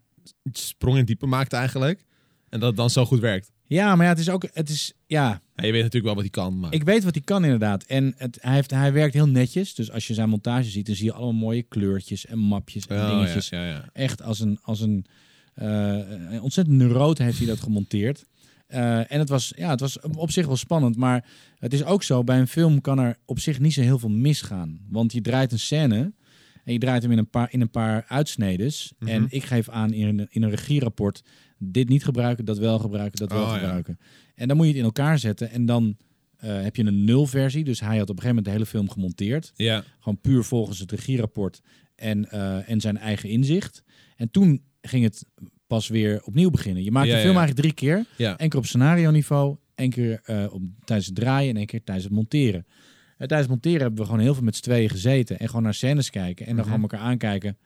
sprong 0.53 0.99
in 0.99 1.05
diepe 1.05 1.27
maakt 1.27 1.53
eigenlijk. 1.53 2.05
En 2.51 2.61
dat 2.61 2.69
het 2.69 2.77
dan 2.77 2.91
zo 2.91 3.05
goed 3.05 3.21
werkt. 3.21 3.53
Ja, 3.67 3.97
maar 3.97 4.05
ja, 4.05 4.11
het 4.11 4.21
is 4.21 4.29
ook, 4.31 4.49
het 4.53 4.69
is, 4.69 4.93
ja, 5.07 5.41
Ja, 5.55 5.65
je 5.65 5.73
weet 5.73 5.83
natuurlijk 5.83 6.05
wel 6.05 6.15
wat 6.15 6.23
hij 6.23 6.31
kan, 6.31 6.59
maar... 6.59 6.73
Ik 6.73 6.83
weet 6.83 7.05
wat 7.05 7.15
hij 7.15 7.23
kan 7.25 7.45
inderdaad. 7.45 7.85
En 7.85 8.15
het, 8.17 8.39
hij, 8.41 8.55
heeft, 8.55 8.71
hij 8.71 8.93
werkt 8.93 9.15
heel 9.15 9.29
netjes. 9.29 9.75
Dus 9.75 9.91
als 9.91 10.07
je 10.07 10.15
zijn 10.15 10.29
montage 10.29 10.71
ziet, 10.71 10.87
dan 10.87 10.95
zie 10.95 11.05
je 11.05 11.13
allemaal 11.13 11.33
mooie 11.33 11.63
kleurtjes 11.63 12.27
en 12.27 12.39
mapjes 12.39 12.87
en 12.87 13.01
Oh, 13.01 13.11
dingetjes. 13.11 13.49
Ja, 13.49 13.65
ja, 13.65 13.71
ja. 13.71 13.89
Echt 13.93 14.23
als 14.23 14.41
een, 14.41 14.59
als 14.63 14.81
een, 14.81 15.07
eh, 15.55 15.99
een 16.31 16.41
ontzettend 16.41 16.77
neuroot 16.77 17.19
heeft 17.19 17.39
hij 17.39 17.47
dat 17.47 17.61
gemonteerd. 17.61 18.25
Eh, 18.67 19.13
en 19.13 19.19
het 19.19 19.29
was, 19.29 19.53
ja, 19.57 19.71
het 19.71 19.81
was 19.81 20.01
op 20.01 20.31
zich 20.31 20.47
wel 20.47 20.57
spannend. 20.57 20.97
Maar 20.97 21.25
het 21.59 21.73
is 21.73 21.85
ook 21.85 22.03
zo, 22.03 22.25
bij 22.25 22.39
een 22.39 22.49
film 22.49 22.81
kan 22.81 22.99
er 22.99 23.17
op 23.25 23.39
zich 23.39 23.61
niet 23.61 23.73
zo 23.73 23.81
heel 23.81 23.99
veel 23.99 24.09
misgaan. 24.09 24.81
Want 24.89 25.13
je 25.13 25.21
draait 25.21 25.53
een 25.53 25.59
scène 25.59 26.13
en 26.65 26.73
je 26.73 26.79
draait 26.79 27.03
hem 27.03 27.13
in 27.13 27.19
een 27.19 27.31
paar, 27.31 27.49
in 27.53 27.61
een 27.61 27.71
paar 27.71 28.05
uitsnedes. 28.09 28.93
Mhm. 28.99 29.11
En 29.11 29.27
ik 29.29 29.45
geef 29.45 29.69
aan 29.69 29.93
in 29.93 30.07
een, 30.19 30.27
in 30.31 30.43
een 30.43 30.51
regierapport 30.51 31.23
dit 31.59 31.89
niet 31.89 32.05
gebruiken, 32.05 32.45
dat 32.45 32.59
wel 32.59 32.79
gebruiken, 32.79 33.19
dat 33.19 33.33
wel 33.33 33.43
Oh, 33.45 33.49
ja. 33.51 33.59
gebruiken. 33.59 33.99
En 34.35 34.49
dan 34.49 34.57
moet 34.57 34.67
je 34.67 34.73
het 34.73 34.81
in 34.81 34.87
elkaar 34.87 35.19
zetten 35.19 35.51
en 35.51 35.67
dan 35.67 35.97
eh, 36.37 36.63
heb 36.63 36.77
je 36.77 36.85
een 36.85 37.05
nulversie. 37.05 37.65
Dus 37.65 37.81
hij 37.81 37.99
had 37.99 38.11
op 38.11 38.17
een 38.17 38.23
gegeven 38.23 38.29
moment 38.29 38.45
de 38.45 38.51
hele 38.53 38.67
film 38.67 38.91
gemonteerd. 38.91 39.53
Ja, 39.57 39.85
Gewoon 39.99 40.21
puur 40.21 40.45
volgens 40.45 40.79
het 40.79 40.91
regierapport 40.93 41.61
en, 41.95 42.31
eh, 42.31 42.71
en 42.71 42.81
zijn 42.81 42.97
eigen 42.99 43.29
inzicht. 43.29 43.83
En 44.17 44.31
toen 44.31 44.63
ging 44.81 45.05
het 45.05 45.25
pas 45.67 45.89
weer 45.89 46.23
opnieuw 46.25 46.51
beginnen. 46.51 46.83
Je 46.85 46.91
maakt 46.91 47.07
Ja, 47.09 47.15
de 47.15 47.21
film 47.21 47.33
ja. 47.35 47.39
eigenlijk 47.39 47.67
drie 47.77 47.89
keer. 47.89 48.05
ja. 48.17 48.35
Eén 48.41 48.49
keer 48.49 48.59
op 48.59 48.67
scenario 48.67 49.11
niveau, 49.11 49.57
één 49.75 49.91
keer 49.91 50.21
eh, 50.25 50.45
op, 50.53 50.63
tijdens 50.85 51.07
het 51.09 51.17
draaien 51.17 51.51
en 51.51 51.57
één 51.57 51.67
keer 51.67 51.85
tijdens 51.85 52.07
het 52.07 52.15
monteren. 52.17 52.67
En 53.19 53.29
tijdens 53.29 53.41
het 53.41 53.49
monteren 53.49 53.81
hebben 53.81 53.99
we 54.01 54.05
gewoon 54.05 54.21
heel 54.21 54.35
veel 54.35 54.43
met 54.45 54.57
z'n 54.57 54.63
tweeën 54.63 54.89
gezeten 54.91 55.39
en 55.39 55.47
gewoon 55.47 55.63
naar 55.63 55.75
scènes 55.75 56.11
kijken 56.11 56.47
en 56.47 56.57
dan 56.57 56.65
Mhm. 56.65 56.75
gewoon 56.75 56.91
elkaar 56.91 57.07
aankijken. 57.07 57.59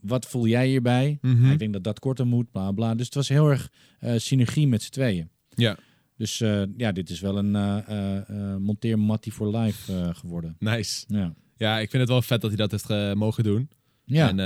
Wat 0.00 0.26
voel 0.26 0.46
jij 0.46 0.66
hierbij? 0.66 1.18
Mhm. 1.20 1.46
Ja, 1.46 1.52
ik 1.52 1.58
denk 1.58 1.72
dat 1.72 1.84
dat 1.84 1.98
korter 1.98 2.26
moet, 2.26 2.50
bla 2.50 2.72
bla. 2.72 2.94
Dus 2.94 3.06
het 3.06 3.14
was 3.14 3.28
heel 3.28 3.50
erg 3.50 3.70
eh, 3.98 4.14
synergie 4.16 4.68
met 4.68 4.82
z'n 4.82 4.90
tweeën. 4.90 5.28
Ja. 5.54 5.76
Dus 6.20 6.40
eh, 6.40 6.62
ja, 6.76 6.92
dit 6.92 7.10
is 7.10 7.20
wel 7.20 7.38
een 7.38 7.56
eh 7.56 8.16
eh, 8.16 8.56
monteer 8.56 8.98
Matty 8.98 9.30
for 9.30 9.56
life 9.56 9.92
eh, 9.92 10.08
geworden. 10.12 10.56
Nice. 10.58 11.04
Ja. 11.08 11.34
Ja, 11.56 11.78
ik 11.78 11.90
vind 11.90 12.02
het 12.02 12.10
wel 12.10 12.22
vet 12.22 12.40
dat 12.40 12.50
hij 12.50 12.66
dat 12.66 12.70
heeft 12.70 13.14
mogen 13.14 13.44
doen. 13.44 13.70
Ja. 14.04 14.28
En 14.28 14.36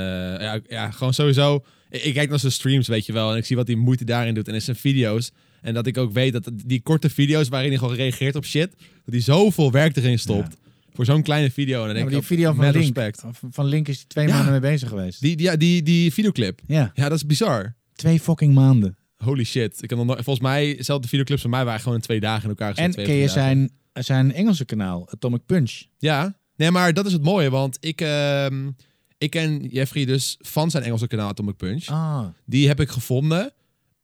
ja, 0.41 0.61
ja, 0.69 0.91
gewoon 0.91 1.15
sowieso. 1.15 1.65
Ik, 1.91 2.03
ik 2.03 2.15
kijk 2.15 2.29
naar 2.29 2.39
zijn 2.39 2.53
streams, 2.53 2.89
weet 2.89 3.07
je 3.07 3.13
wel. 3.13 3.31
En 3.31 3.37
ik 3.37 3.45
zie 3.45 3.57
wat 3.57 3.67
hij 3.67 3.77
moeite 3.77 4.05
daarin 4.05 4.35
doet. 4.35 4.49
En 4.49 4.55
in 4.55 4.63
zijn 4.63 4.77
video's. 4.77 5.31
En 5.61 5.75
dat 5.75 5.87
ik 5.87 5.99
ook 5.99 6.13
weet 6.13 6.33
dat 6.33 6.51
die 6.67 6.81
korte 6.83 7.11
video's 7.11 7.49
waarin 7.49 7.71
hij 7.71 7.79
gewoon 7.79 7.95
reageert 7.95 8.35
op 8.35 8.45
shit. 8.45 8.71
Dat 9.05 9.15
hij 9.15 9.21
zoveel 9.21 9.71
werk 9.71 9.97
erin 9.97 10.19
stopt. 10.19 10.57
Voor 10.95 11.05
zo'n 11.05 11.23
kleine 11.23 11.51
video. 11.51 11.81
En 11.81 11.87
dan 11.87 11.95
denk 11.97 12.11
die 12.11 12.23
video 12.23 12.53
van 12.53 12.65
Link, 12.65 12.75
respect. 12.75 13.23
van 13.51 13.65
Link 13.67 13.89
is 13.89 14.05
twee 14.05 14.29
maanden 14.29 14.51
mee 14.51 14.61
bezig 14.61 14.89
geweest. 14.89 15.21
Die, 15.21 15.37
die, 15.37 15.57
die, 15.57 15.83
die 15.83 16.13
videoclip. 16.13 16.61
Ja, 16.67 16.91
Ja, 16.95 17.09
dat 17.09 17.17
is 17.19 17.27
bizar. 17.27 17.75
twee 17.95 18.21
fucking 18.21 18.55
maanden. 18.55 18.97
Holy 19.17 19.45
shit. 19.45 19.83
Ik 19.83 19.91
nog 19.97 20.07
volgens 20.07 20.41
mij, 20.41 20.77
zelfs 20.79 21.03
de 21.03 21.09
videoclips 21.09 21.41
van 21.43 21.51
mij 21.51 21.65
waren 21.65 21.81
gewoon 21.81 21.95
in 21.97 22.03
twee 22.03 22.21
dagen 22.21 22.43
in 22.43 22.49
elkaar 22.49 22.75
gezet. 22.75 22.97
En 22.97 23.05
ken 23.05 23.15
je 23.15 23.29
zijn, 23.29 23.71
zijn 23.93 24.33
Engelse 24.33 24.65
kanaal, 24.65 25.11
Atomic 25.11 25.47
Punch? 25.47 25.83
Ja. 25.99 26.37
Nee, 26.57 26.71
maar 26.71 26.93
dat 26.93 27.07
is 27.07 27.13
het 27.13 27.23
mooie. 27.23 27.51
Want 27.51 27.77
ik, 27.81 28.01
ehm, 28.01 28.71
ik 29.19 29.31
ken 29.31 29.67
Jeffrey 29.67 30.05
dus 30.05 30.37
van 30.41 30.71
zijn 30.71 30.83
Engelse 30.83 31.07
kanaal 31.07 31.29
Atomic 31.29 31.57
Punch. 31.57 31.87
Ah, 31.87 32.25
Die 32.47 32.69
heb 32.69 32.81
ik 32.81 32.89
gevonden. 32.89 33.53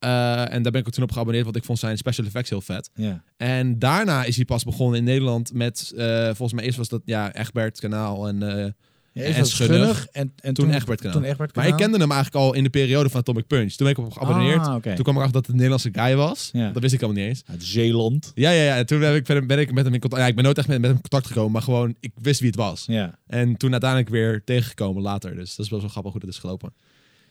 Eh, 0.00 0.52
en 0.54 0.62
daar 0.62 0.72
ben 0.72 0.80
ik 0.80 0.86
ook 0.86 0.92
toen 0.92 1.04
op 1.04 1.12
geabonneerd, 1.12 1.44
want 1.44 1.56
ik 1.56 1.64
vond 1.64 1.78
zijn 1.78 1.96
special 1.96 2.26
effects 2.26 2.50
heel 2.50 2.60
vet. 2.60 2.90
ja. 2.94 3.22
En 3.36 3.78
daarna 3.78 4.24
is 4.24 4.36
hij 4.36 4.44
pas 4.44 4.64
begonnen 4.64 4.98
in 4.98 5.04
Nederland 5.04 5.52
met, 5.52 5.92
eh, 5.96 6.24
volgens 6.24 6.52
mij 6.52 6.64
eerst 6.64 6.78
was 6.78 6.88
dat 6.88 7.02
ja, 7.04 7.34
Egbert 7.34 7.80
kanaal 7.80 8.28
en 8.28 8.74
ja 9.12 9.22
En 9.22 9.46
Schunnig. 9.46 10.06
En, 10.06 10.32
en 10.36 10.54
toen 10.54 10.64
toen, 10.64 10.74
Egbert 10.74 11.00
kanaal. 11.00 11.16
Toen 11.16 11.24
Egbert 11.24 11.54
Maar 11.54 11.64
ik 11.64 11.70
kanaal. 11.70 11.88
kende 11.88 12.04
hem 12.04 12.12
eigenlijk 12.12 12.44
al 12.44 12.54
in 12.54 12.62
de 12.62 12.70
periode 12.70 13.08
van 13.08 13.20
Atomic 13.20 13.46
Punch. 13.46 13.72
Toen 13.72 13.86
ben 13.86 13.96
ik 13.96 14.04
op 14.04 14.12
geabonneerd. 14.12 14.66
Ah. 14.66 14.82
Toen 14.82 15.02
kwam 15.02 15.14
ik 15.16 15.20
achter 15.22 15.32
dat 15.32 15.42
het 15.42 15.48
een 15.48 15.54
Nederlandse 15.54 15.88
guy 15.92 16.16
was. 16.16 16.48
Ja. 16.52 16.70
Dat 16.72 16.82
wist 16.82 16.94
ik 16.94 17.02
allemaal 17.02 17.20
niet 17.22 17.30
eens. 17.30 17.42
Uit 17.46 17.64
Zeeland. 17.64 18.32
Ja, 18.34 18.50
ja, 18.50 18.62
ja. 18.62 18.76
En 18.76 18.86
toen 18.86 18.98
ben 19.00 19.14
ik, 19.14 19.46
ben 19.46 19.58
ik 19.58 19.72
met 19.72 19.84
hem 19.84 19.94
in 19.94 20.00
contact. 20.00 20.22
Ja, 20.22 20.28
ik 20.28 20.34
ben 20.34 20.44
nooit 20.44 20.58
echt 20.58 20.68
met, 20.68 20.76
met 20.76 20.86
hem 20.86 20.96
in 20.96 21.08
contact 21.08 21.26
gekomen, 21.26 21.52
maar 21.52 21.62
gewoon, 21.62 21.94
ik 22.00 22.12
wist 22.22 22.40
wie 22.40 22.48
het 22.48 22.58
was. 22.58 22.84
Ja. 22.86 23.18
En 23.26 23.56
toen 23.56 23.70
uiteindelijk 23.72 24.10
weer 24.10 24.42
tegengekomen 24.44 25.02
later. 25.02 25.34
Dus 25.36 25.54
dat 25.56 25.64
is 25.64 25.70
wel 25.70 25.80
zo 25.80 25.88
grappig 25.88 26.12
hoe 26.12 26.20
dat 26.20 26.30
is 26.30 26.38
gelopen. 26.38 26.72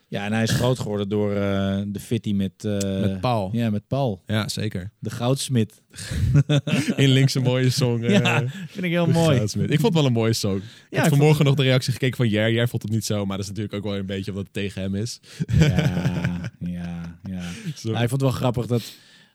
Ja, 0.09 0.25
en 0.25 0.33
hij 0.33 0.43
is 0.43 0.51
groot 0.51 0.79
geworden 0.79 1.09
door 1.09 1.31
eh, 1.35 1.81
de 1.87 1.99
fitty 1.99 2.33
met... 2.33 2.65
eh, 2.65 2.99
met 3.01 3.21
Paul. 3.21 3.49
Ja, 3.51 3.63
Ja, 3.63 3.69
met 3.69 3.87
Paul. 3.87 4.23
zeker. 4.45 4.91
De 4.99 5.09
goudsmid. 5.09 5.81
In 6.95 7.09
links 7.09 7.35
een 7.35 7.41
mooie 7.43 7.69
song. 7.69 8.03
eh, 8.03 8.19
Ja, 8.19 8.43
vind 8.67 8.85
ik 8.85 8.91
heel 8.91 9.05
de 9.05 9.11
mooi. 9.11 9.35
Goudsmith. 9.37 9.69
Ik 9.71 9.79
vond 9.79 9.93
het 9.93 9.93
wel 9.93 10.05
een 10.05 10.17
mooie 10.17 10.33
song. 10.33 10.55
Ik 10.57 10.61
ik 10.63 10.71
heb 10.89 10.99
vond 10.99 11.15
vanmorgen 11.15 11.45
nog 11.45 11.55
de 11.55 11.63
reactie 11.63 11.93
gekeken 11.93 12.17
van 12.17 12.27
Jer. 12.29 12.51
Jer 12.51 12.69
vond 12.69 12.81
het 12.83 12.91
niet 12.91 13.05
zo, 13.05 13.25
maar 13.25 13.37
dat 13.37 13.45
is 13.45 13.47
natuurlijk 13.47 13.75
ook 13.75 13.83
wel 13.83 13.95
een 13.95 14.05
beetje 14.05 14.31
omdat 14.31 14.43
het 14.45 14.53
tegen 14.53 14.81
hem 14.81 14.95
is. 14.95 15.19
Ja, 15.59 15.67
ja, 16.59 17.19
ja. 17.29 17.41
Zo. 17.75 17.91
Nou, 17.91 18.03
ik 18.03 18.09
vond 18.09 18.11
het 18.11 18.21
wel 18.21 18.31
grappig 18.31 18.65
dat, 18.65 18.93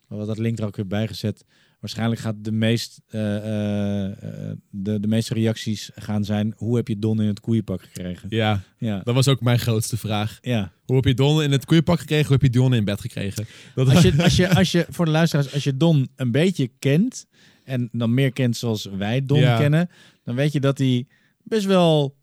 wat 0.08 0.26
dat 0.26 0.38
link 0.38 0.58
er 0.58 0.64
ook 0.66 0.76
weer 0.76 0.86
bijgezet. 0.86 1.44
Waarschijnlijk 1.84 2.20
gaat 2.20 2.34
de, 2.44 2.52
meest, 2.52 3.00
eh, 3.08 3.36
eh, 3.36 4.04
eh, 4.50 4.56
de, 4.70 5.00
de 5.00 5.06
meeste 5.08 5.34
reacties 5.34 5.90
gaan 5.94 6.24
zijn, 6.24 6.52
hoe 6.56 6.76
heb 6.76 6.88
je 6.88 6.98
Don 6.98 7.20
in 7.20 7.26
het 7.28 7.40
koeienpak 7.40 7.82
gekregen? 7.82 8.26
Ja, 8.30 8.60
Ja, 8.78 9.00
dat 9.04 9.14
was 9.14 9.28
ook 9.28 9.40
mijn 9.40 9.58
grootste 9.58 9.96
vraag. 9.96 10.38
ja. 10.42 10.72
Hoe 10.84 10.96
heb 10.96 11.04
je 11.04 11.14
Don 11.14 11.42
in 11.42 11.52
het 11.52 11.64
koeienpak 11.64 11.98
gekregen? 12.00 12.26
Hoe 12.26 12.32
heb 12.40 12.42
je 12.52 12.58
Don 12.58 12.74
in 12.74 12.84
bed 12.84 13.00
gekregen? 13.00 13.46
Dat 13.74 13.88
Als 13.88 14.02
je, 14.02 14.22
als, 14.22 14.36
je, 14.36 14.54
als 14.58 14.72
je, 14.72 14.86
voor 14.90 15.04
de 15.04 15.10
luisteraars, 15.10 15.52
als 15.52 15.64
je 15.64 15.76
Don 15.76 16.08
een 16.16 16.30
beetje 16.30 16.70
kent, 16.78 17.26
en 17.64 17.88
dan 17.92 18.14
meer 18.14 18.32
kent 18.32 18.56
zoals 18.56 18.84
wij 18.84 19.24
Don 19.24 19.38
Ja. 19.38 19.58
kennen, 19.58 19.88
dan 20.22 20.34
weet 20.34 20.52
je 20.52 20.60
dat 20.60 20.78
hij 20.78 21.06
best 21.42 21.64
wel 21.66 22.16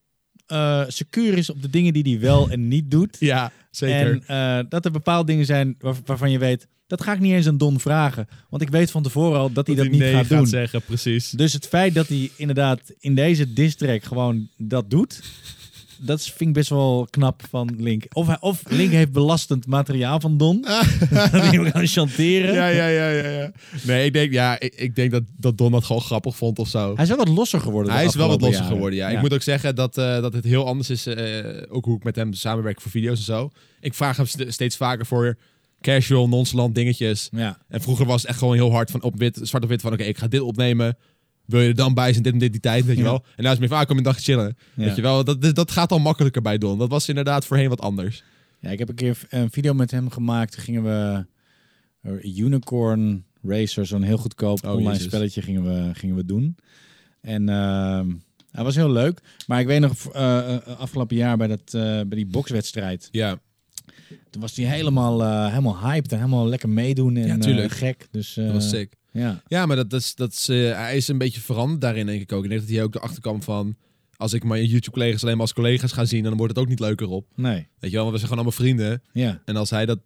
eh 0.45 0.84
secuur 0.88 1.38
is 1.38 1.49
op 1.49 1.62
de 1.62 1.70
dingen 1.70 1.93
die 1.93 2.03
hij 2.03 2.20
wel 2.20 2.49
en 2.49 2.68
niet 2.68 2.91
doet. 2.91 3.18
ja, 3.20 3.51
zeker. 3.70 4.22
En 4.26 4.66
dat 4.70 4.86
er 4.86 4.91
bepaalde 4.91 5.32
dingen 5.32 5.45
zijn 5.45 5.76
waar- 5.80 5.95
waarvan 6.05 6.32
je 6.32 6.38
weet, 6.39 6.68
dat 6.92 7.04
ga 7.04 7.14
ik 7.14 7.20
niet 7.20 7.34
eens 7.34 7.48
aan 7.48 7.58
Don 7.58 7.80
vragen. 7.80 8.28
Want 8.50 8.62
ik 8.62 8.70
weet 8.70 8.92
van 8.92 9.04
tevoren 9.04 9.39
al 9.39 9.52
dat 9.52 9.68
hij 9.68 9.76
dat, 9.76 9.86
hij 9.86 9.94
niet 9.94 10.02
nee 10.04 10.14
gaat 10.14 10.30
doen. 10.30 10.48
zeggen, 10.48 10.82
precies. 10.82 11.30
Dus 11.30 11.54
het 11.54 11.68
feit 11.68 11.94
dat 11.94 12.08
hij 12.08 12.30
inderdaad 12.36 12.80
in 13.00 13.16
deze 13.16 13.54
diss 13.54 13.76
track 13.76 14.04
gewoon 14.04 14.48
dat 14.58 14.89
doet, 14.89 15.22
dat 16.04 16.22
vind 16.24 16.39
ik 16.50 16.54
best 16.54 16.70
wel 16.70 17.08
knap 17.10 17.42
van 17.50 17.76
Link. 17.78 18.04
Of, 18.14 18.28
hij- 18.28 18.38
of 18.39 18.62
Link 18.70 18.92
heeft 18.92 19.12
belastend 19.12 19.68
materiaal 19.68 20.20
van 20.20 20.38
Don, 20.38 20.62
die 21.32 21.42
hem 21.60 21.66
gaan 21.72 21.88
chanteren. 21.88 22.54
Ja, 22.54 22.68
ja, 22.68 22.88
ja, 22.88 23.10
ja, 23.10 23.30
ja. 23.30 23.52
Nee, 23.84 24.06
ik 24.06 24.14
denk, 24.14 24.32
ja, 24.32 24.60
ik, 24.60 24.74
ik 24.76 24.96
denk 24.96 25.12
dat, 25.12 25.24
dat 25.38 25.58
Don 25.58 25.72
dat 25.72 25.84
gewoon 25.86 26.02
grappig 26.02 26.36
vond 26.36 26.60
of 26.60 26.68
zo. 26.68 26.94
Hij 26.96 27.04
is 27.04 27.10
wel 27.10 27.18
wat 27.18 27.28
losser 27.28 27.60
geworden. 27.60 27.92
de 27.92 27.98
Hij 27.98 28.06
is 28.06 28.16
wel 28.16 28.28
wat 28.28 28.42
losser 28.42 28.60
jaren. 28.62 28.74
geworden, 28.76 29.00
ja. 29.00 29.10
Ik 29.10 29.22
moet 29.22 29.34
ook 29.34 29.42
zeggen 29.42 29.76
dat, 29.76 29.98
eh, 29.98 30.22
dat 30.22 30.34
het 30.34 30.44
heel 30.44 30.66
anders 30.66 30.89
is, 30.89 31.06
eh, 31.08 31.46
ook 31.70 31.86
hoe 31.86 31.98
ik 31.98 32.04
met 32.04 32.16
hem 32.16 32.34
samenwerk 32.34 32.82
voor 32.82 32.92
video's 32.92 33.18
en 33.18 33.24
zo. 33.26 33.50
Ik 33.80 33.94
vraag 33.94 34.18
hem 34.18 34.26
st- 34.26 34.46
steeds 34.48 34.78
vaker 34.78 35.06
voor 35.06 35.38
casual, 35.82 36.30
nonchalant 36.30 36.76
dingetjes. 36.76 37.30
Ja, 37.32 37.58
En 37.68 37.82
vroeger 37.82 38.06
was 38.06 38.22
het 38.22 38.30
echt 38.30 38.40
gewoon 38.40 38.56
heel 38.56 38.72
hard 38.72 38.92
van 38.92 39.02
op 39.02 39.18
wit, 39.18 39.40
zwart 39.42 39.64
op 39.64 39.70
wit 39.70 39.82
van 39.82 39.94
oké, 39.94 40.04
ik 40.04 40.18
ga 40.18 40.28
dit 40.28 40.42
opnemen. 40.42 40.98
Wil 41.46 41.62
je 41.62 41.68
er 41.68 41.76
dan 41.76 41.94
bij 41.94 42.12
zijn, 42.12 42.24
dit 42.24 42.34
en 42.34 42.40
dit, 42.40 42.52
die 42.52 42.62
tijd, 42.62 42.86
weet 42.86 42.96
je 42.98 43.02
Ja. 43.04 43.08
wel. 43.10 43.24
En 43.36 43.44
nou 43.44 43.54
is 43.54 43.60
meer 43.60 43.70
van, 43.70 43.78
ah, 43.78 43.86
kom 43.86 43.98
een 43.98 44.04
dag 44.04 44.20
chillen. 44.20 44.58
Ja. 44.76 44.86
Weet 44.86 44.96
je 44.96 45.02
wel, 45.02 45.24
dat, 45.24 45.56
dat 45.56 45.72
gaat 45.72 45.92
al 45.92 46.00
makkelijker 46.00 46.42
bij 46.42 46.58
Don. 46.58 46.78
Dat 46.78 46.90
was 46.90 47.10
inderdaad 47.10 47.46
voorheen 47.46 47.70
wat 47.70 47.82
anders. 47.82 48.24
ja, 48.60 48.70
ik 48.70 48.80
heb 48.80 48.90
een 48.90 48.96
keer 48.96 49.18
een 49.30 49.52
video 49.52 49.74
met 49.74 49.92
hem 49.92 50.10
gemaakt. 50.10 50.52
Toen 50.54 50.64
gingen 50.64 50.84
we 50.84 51.26
eh, 52.02 52.38
Unicorn 52.38 53.26
Racer, 53.44 53.86
zo'n 53.86 54.02
heel 54.02 54.18
goedkoop 54.18 54.64
Oh, 54.66 54.72
online 54.76 55.00
spelletje, 55.00 55.42
gingen 55.42 55.64
we, 55.64 55.90
gingen 55.94 56.16
we 56.16 56.26
doen. 56.26 56.56
En 57.22 57.50
ehm 57.50 58.10
hij 58.52 58.64
was 58.64 58.76
heel 58.76 58.92
leuk. 58.92 59.20
Maar 59.48 59.60
ik 59.60 59.68
weet 59.68 59.80
nog, 59.80 60.06
eh, 60.14 60.56
eh, 60.56 60.62
afgelopen 60.80 61.16
jaar 61.16 61.38
bij, 61.38 61.48
dat, 61.48 61.62
bij 61.72 62.06
die 62.10 62.26
bokswedstrijd. 62.26 63.08
Ja, 63.12 63.40
Toen 64.30 64.41
was 64.41 64.55
hij 64.55 64.66
helemaal, 64.66 65.24
eh, 65.24 65.47
helemaal 65.47 65.80
hyped 65.80 66.12
en 66.12 66.18
helemaal 66.18 66.47
lekker 66.47 66.70
meedoen 66.70 67.18
en 67.18 67.41
Ja, 67.41 67.64
eh, 67.64 67.70
gek. 67.70 68.07
Dus, 68.12 68.34
dat 68.34 68.45
eh, 68.45 68.53
was 68.53 68.70
sick. 68.70 68.93
Ja, 69.12 69.41
Ja, 69.47 69.66
maar 69.66 69.76
dat 69.76 69.93
is, 69.93 70.16
dat 70.16 70.32
is, 70.32 70.47
hij 70.47 70.95
is 70.95 71.07
een 71.07 71.18
beetje 71.18 71.41
veranderd 71.41 71.82
daarin, 71.82 72.05
denk 72.05 72.22
ik 72.22 72.32
ook. 72.32 72.43
Ik 72.43 72.49
denk 72.49 72.62
dat 72.62 72.70
hij 72.70 72.84
ook 72.84 72.95
erachter 72.95 73.22
kwam 73.22 73.43
van... 73.43 73.76
Als 74.16 74.34
ik 74.34 74.43
mijn 74.43 74.66
YouTube-collega's 74.66 75.22
alleen 75.22 75.34
maar 75.34 75.45
als 75.45 75.53
collega's 75.53 75.91
ga 75.91 76.05
zien... 76.05 76.24
dan 76.24 76.38
wordt 76.38 76.53
het 76.55 76.64
ook 76.64 76.70
niet 76.70 76.80
leuker 76.80 77.07
op. 77.09 77.28
nee. 77.36 77.68
Weet 77.80 77.91
je 77.91 77.95
wel, 77.95 78.05
want 78.05 78.12
we 78.12 78.28
zijn 78.28 78.32
gewoon 78.32 78.45
allemaal 78.45 78.51
vrienden. 78.51 79.01
Ja, 79.14 79.41
En 79.45 79.55
als 79.55 79.70
hij 79.70 79.86
dat 79.86 79.99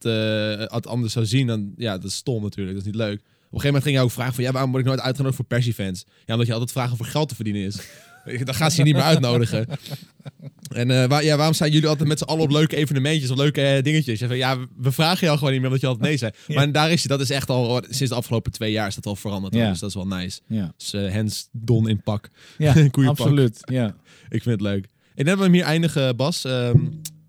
het 0.72 0.88
anders 0.88 1.14
zou 1.14 1.26
zien, 1.26 1.48
dan... 1.48 1.74
Ja, 1.78 1.98
dat 1.98 2.10
is 2.10 2.16
stom 2.16 2.44
natuurlijk. 2.44 2.78
Dat 2.78 2.86
is 2.86 2.92
niet 2.92 3.02
leuk. 3.02 3.16
Op 3.16 3.22
een 3.22 3.62
gegeven 3.62 3.68
moment 3.68 3.84
ging 3.84 3.96
hij 3.96 4.04
ook 4.04 4.12
vragen 4.12 4.34
van... 4.34 4.44
Ja, 4.44 4.52
waarom 4.52 4.72
word 4.72 4.84
ik 4.84 4.90
nooit 4.90 5.02
uitgenodigd 5.02 5.36
voor 5.36 5.46
Persie-fans? 5.46 6.06
Ja, 6.26 6.34
omdat 6.34 6.48
je 6.48 6.54
altijd 6.54 6.92
of 6.92 7.00
er 7.00 7.06
geld 7.06 7.30
te 7.30 7.36
verdienen 7.36 7.62
is. 7.62 7.80
dan 8.44 8.56
gaan 8.56 8.72
ze 8.72 8.78
je 8.78 8.84
niet 8.84 8.94
meer 8.94 9.04
uitnodigen. 9.04 9.68
En 10.70 10.92
eh, 10.92 11.08
waar, 11.08 11.24
ja, 11.24 11.36
waarom 11.36 11.54
zijn 11.54 11.72
jullie 11.72 11.88
altijd 11.88 12.08
met 12.08 12.20
z'n 12.20 12.24
allen 12.24 12.44
op 12.44 12.52
leuke 12.52 12.76
evenementjes 12.76 13.30
of 13.30 13.38
leuke 13.38 13.62
eh, 13.62 13.84
dingetjes? 13.84 14.20
Ja, 14.20 14.28
van, 14.28 14.38
ja, 14.38 14.58
we 14.78 14.92
vragen 14.92 15.26
jou 15.26 15.38
gewoon 15.38 15.52
niet 15.52 15.62
meer 15.62 15.70
omdat 15.70 15.82
je 15.82 15.88
altijd 15.88 16.08
nee 16.08 16.18
zei. 16.18 16.32
Ja. 16.48 16.56
Maar 16.56 16.72
daar 16.72 16.92
is 16.92 17.02
je, 17.02 17.08
dat 17.08 17.20
is 17.20 17.30
echt 17.30 17.50
al 17.50 17.82
sinds 17.90 18.12
de 18.12 18.16
afgelopen 18.16 18.52
twee 18.52 18.72
jaar 18.72 18.88
is 18.88 18.96
dat 18.96 19.06
al 19.06 19.16
veranderd. 19.16 19.54
Ja. 19.54 19.70
Dus 19.70 19.80
dat 19.80 19.90
is 19.90 19.96
wel 19.96 20.08
nice. 20.08 20.40
ja. 20.48 20.74
Dus 20.78 20.94
eh, 20.94 21.12
hens 21.12 21.50
Don 21.52 21.90
in 21.90 22.02
pak. 22.02 22.30
ja 22.58 22.74
absoluut. 23.06 23.60
Ja. 23.62 23.96
Ik 24.30 24.44
vind 24.44 24.46
het 24.46 24.62
leuk. 24.62 24.86
Ik 25.16 25.26
denk 25.26 25.28
dat 25.28 25.38
we 25.38 25.44
hem 25.44 25.54
hier 25.54 25.64
eindigen, 25.64 26.16
Bas. 26.16 26.46
Ehm, 26.46 26.78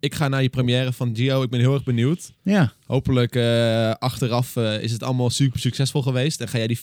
ik 0.00 0.14
ga 0.14 0.28
naar 0.28 0.42
je 0.42 0.48
première 0.48 0.92
van 0.92 1.16
Gio. 1.16 1.42
Ik 1.42 1.50
ben 1.50 1.60
heel 1.60 1.74
erg 1.74 1.84
benieuwd. 1.84 2.32
ja, 2.42 2.72
Hopelijk 2.86 3.34
eh, 3.36 3.90
achteraf 3.90 4.56
eh, 4.56 4.82
is 4.82 4.92
het 4.92 5.02
allemaal 5.02 5.30
super 5.30 5.60
succesvol 5.60 6.02
geweest. 6.02 6.40
En 6.40 6.48
ga 6.48 6.58
jij 6.58 6.66
die 6.66 6.80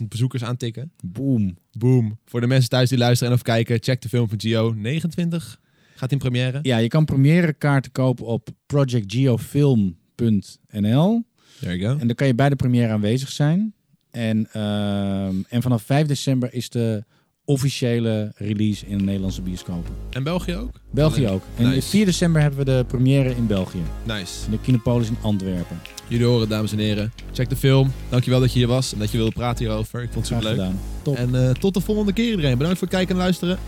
400.000 0.00 0.08
bezoekers 0.08 0.44
aantikken. 0.44 0.92
boom. 1.04 1.56
Boom. 1.72 2.18
Voor 2.24 2.40
de 2.40 2.46
mensen 2.46 2.70
thuis 2.70 2.88
die 2.88 2.98
luisteren 2.98 3.32
en 3.32 3.38
of 3.38 3.44
kijken, 3.44 3.82
check 3.82 4.02
de 4.02 4.08
film 4.08 4.28
van 4.28 4.40
Gio. 4.40 4.72
29 4.72 5.60
gaat 5.94 6.12
in 6.12 6.18
première. 6.18 6.58
Ja, 6.62 6.76
je 6.76 6.88
kan 6.88 7.04
première 7.04 7.52
kaarten 7.52 7.92
kopen 7.92 8.26
op 8.26 8.48
projectgeofilm.nl. 8.66 11.26
There 11.60 11.78
you 11.78 11.80
go. 11.80 11.98
En 12.00 12.06
dan 12.06 12.16
kan 12.16 12.26
je 12.26 12.34
bij 12.34 12.48
de 12.48 12.56
première 12.56 12.92
aanwezig 12.92 13.30
zijn. 13.30 13.74
En, 14.10 14.48
ehm, 14.52 15.34
en 15.48 15.62
vanaf 15.62 15.82
5 15.82 16.06
december 16.06 16.54
is 16.54 16.68
de 16.68 17.04
officiële 17.44 18.32
release 18.36 18.86
in 18.86 18.98
de 18.98 19.04
Nederlandse 19.04 19.42
bioscopen. 19.42 19.94
En 20.10 20.22
België 20.22 20.56
ook? 20.56 20.70
België 20.90 21.28
ook. 21.28 21.42
En 21.56 21.68
Nice. 21.68 21.88
4 21.88 22.04
december 22.04 22.40
hebben 22.42 22.58
we 22.58 22.64
de 22.64 22.84
première 22.88 23.36
in 23.36 23.46
België. 23.46 23.82
Nice. 24.04 24.44
In 24.44 24.50
de 24.50 24.58
Kinopolis 24.60 25.08
in 25.08 25.16
Antwerpen. 25.20 25.80
Jullie 26.08 26.26
horen, 26.26 26.48
dames 26.48 26.72
en 26.72 26.78
heren. 26.78 27.12
Check 27.32 27.48
de 27.48 27.56
film. 27.56 27.92
Dankjewel 28.08 28.40
dat 28.40 28.52
je 28.52 28.58
hier 28.58 28.68
was 28.68 28.92
en 28.92 28.98
dat 28.98 29.10
je 29.10 29.16
wilde 29.16 29.32
praten 29.32 29.64
hierover. 29.64 30.02
Ik 30.02 30.08
vond 30.12 30.28
het 30.28 30.38
super 30.38 30.56
leuk. 30.56 31.16
En 31.16 31.34
eh, 31.34 31.50
tot 31.50 31.74
de 31.74 31.80
volgende 31.80 32.12
keer 32.12 32.30
iedereen. 32.30 32.58
Bedankt 32.58 32.78
voor 32.78 32.88
het 32.88 32.96
kijken 32.96 33.14
en 33.14 33.20
luisteren. 33.20 33.58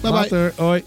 Bye 0.00 0.10
bye. 0.10 0.20
Later. 0.20 0.52
Hoi. 0.56 0.82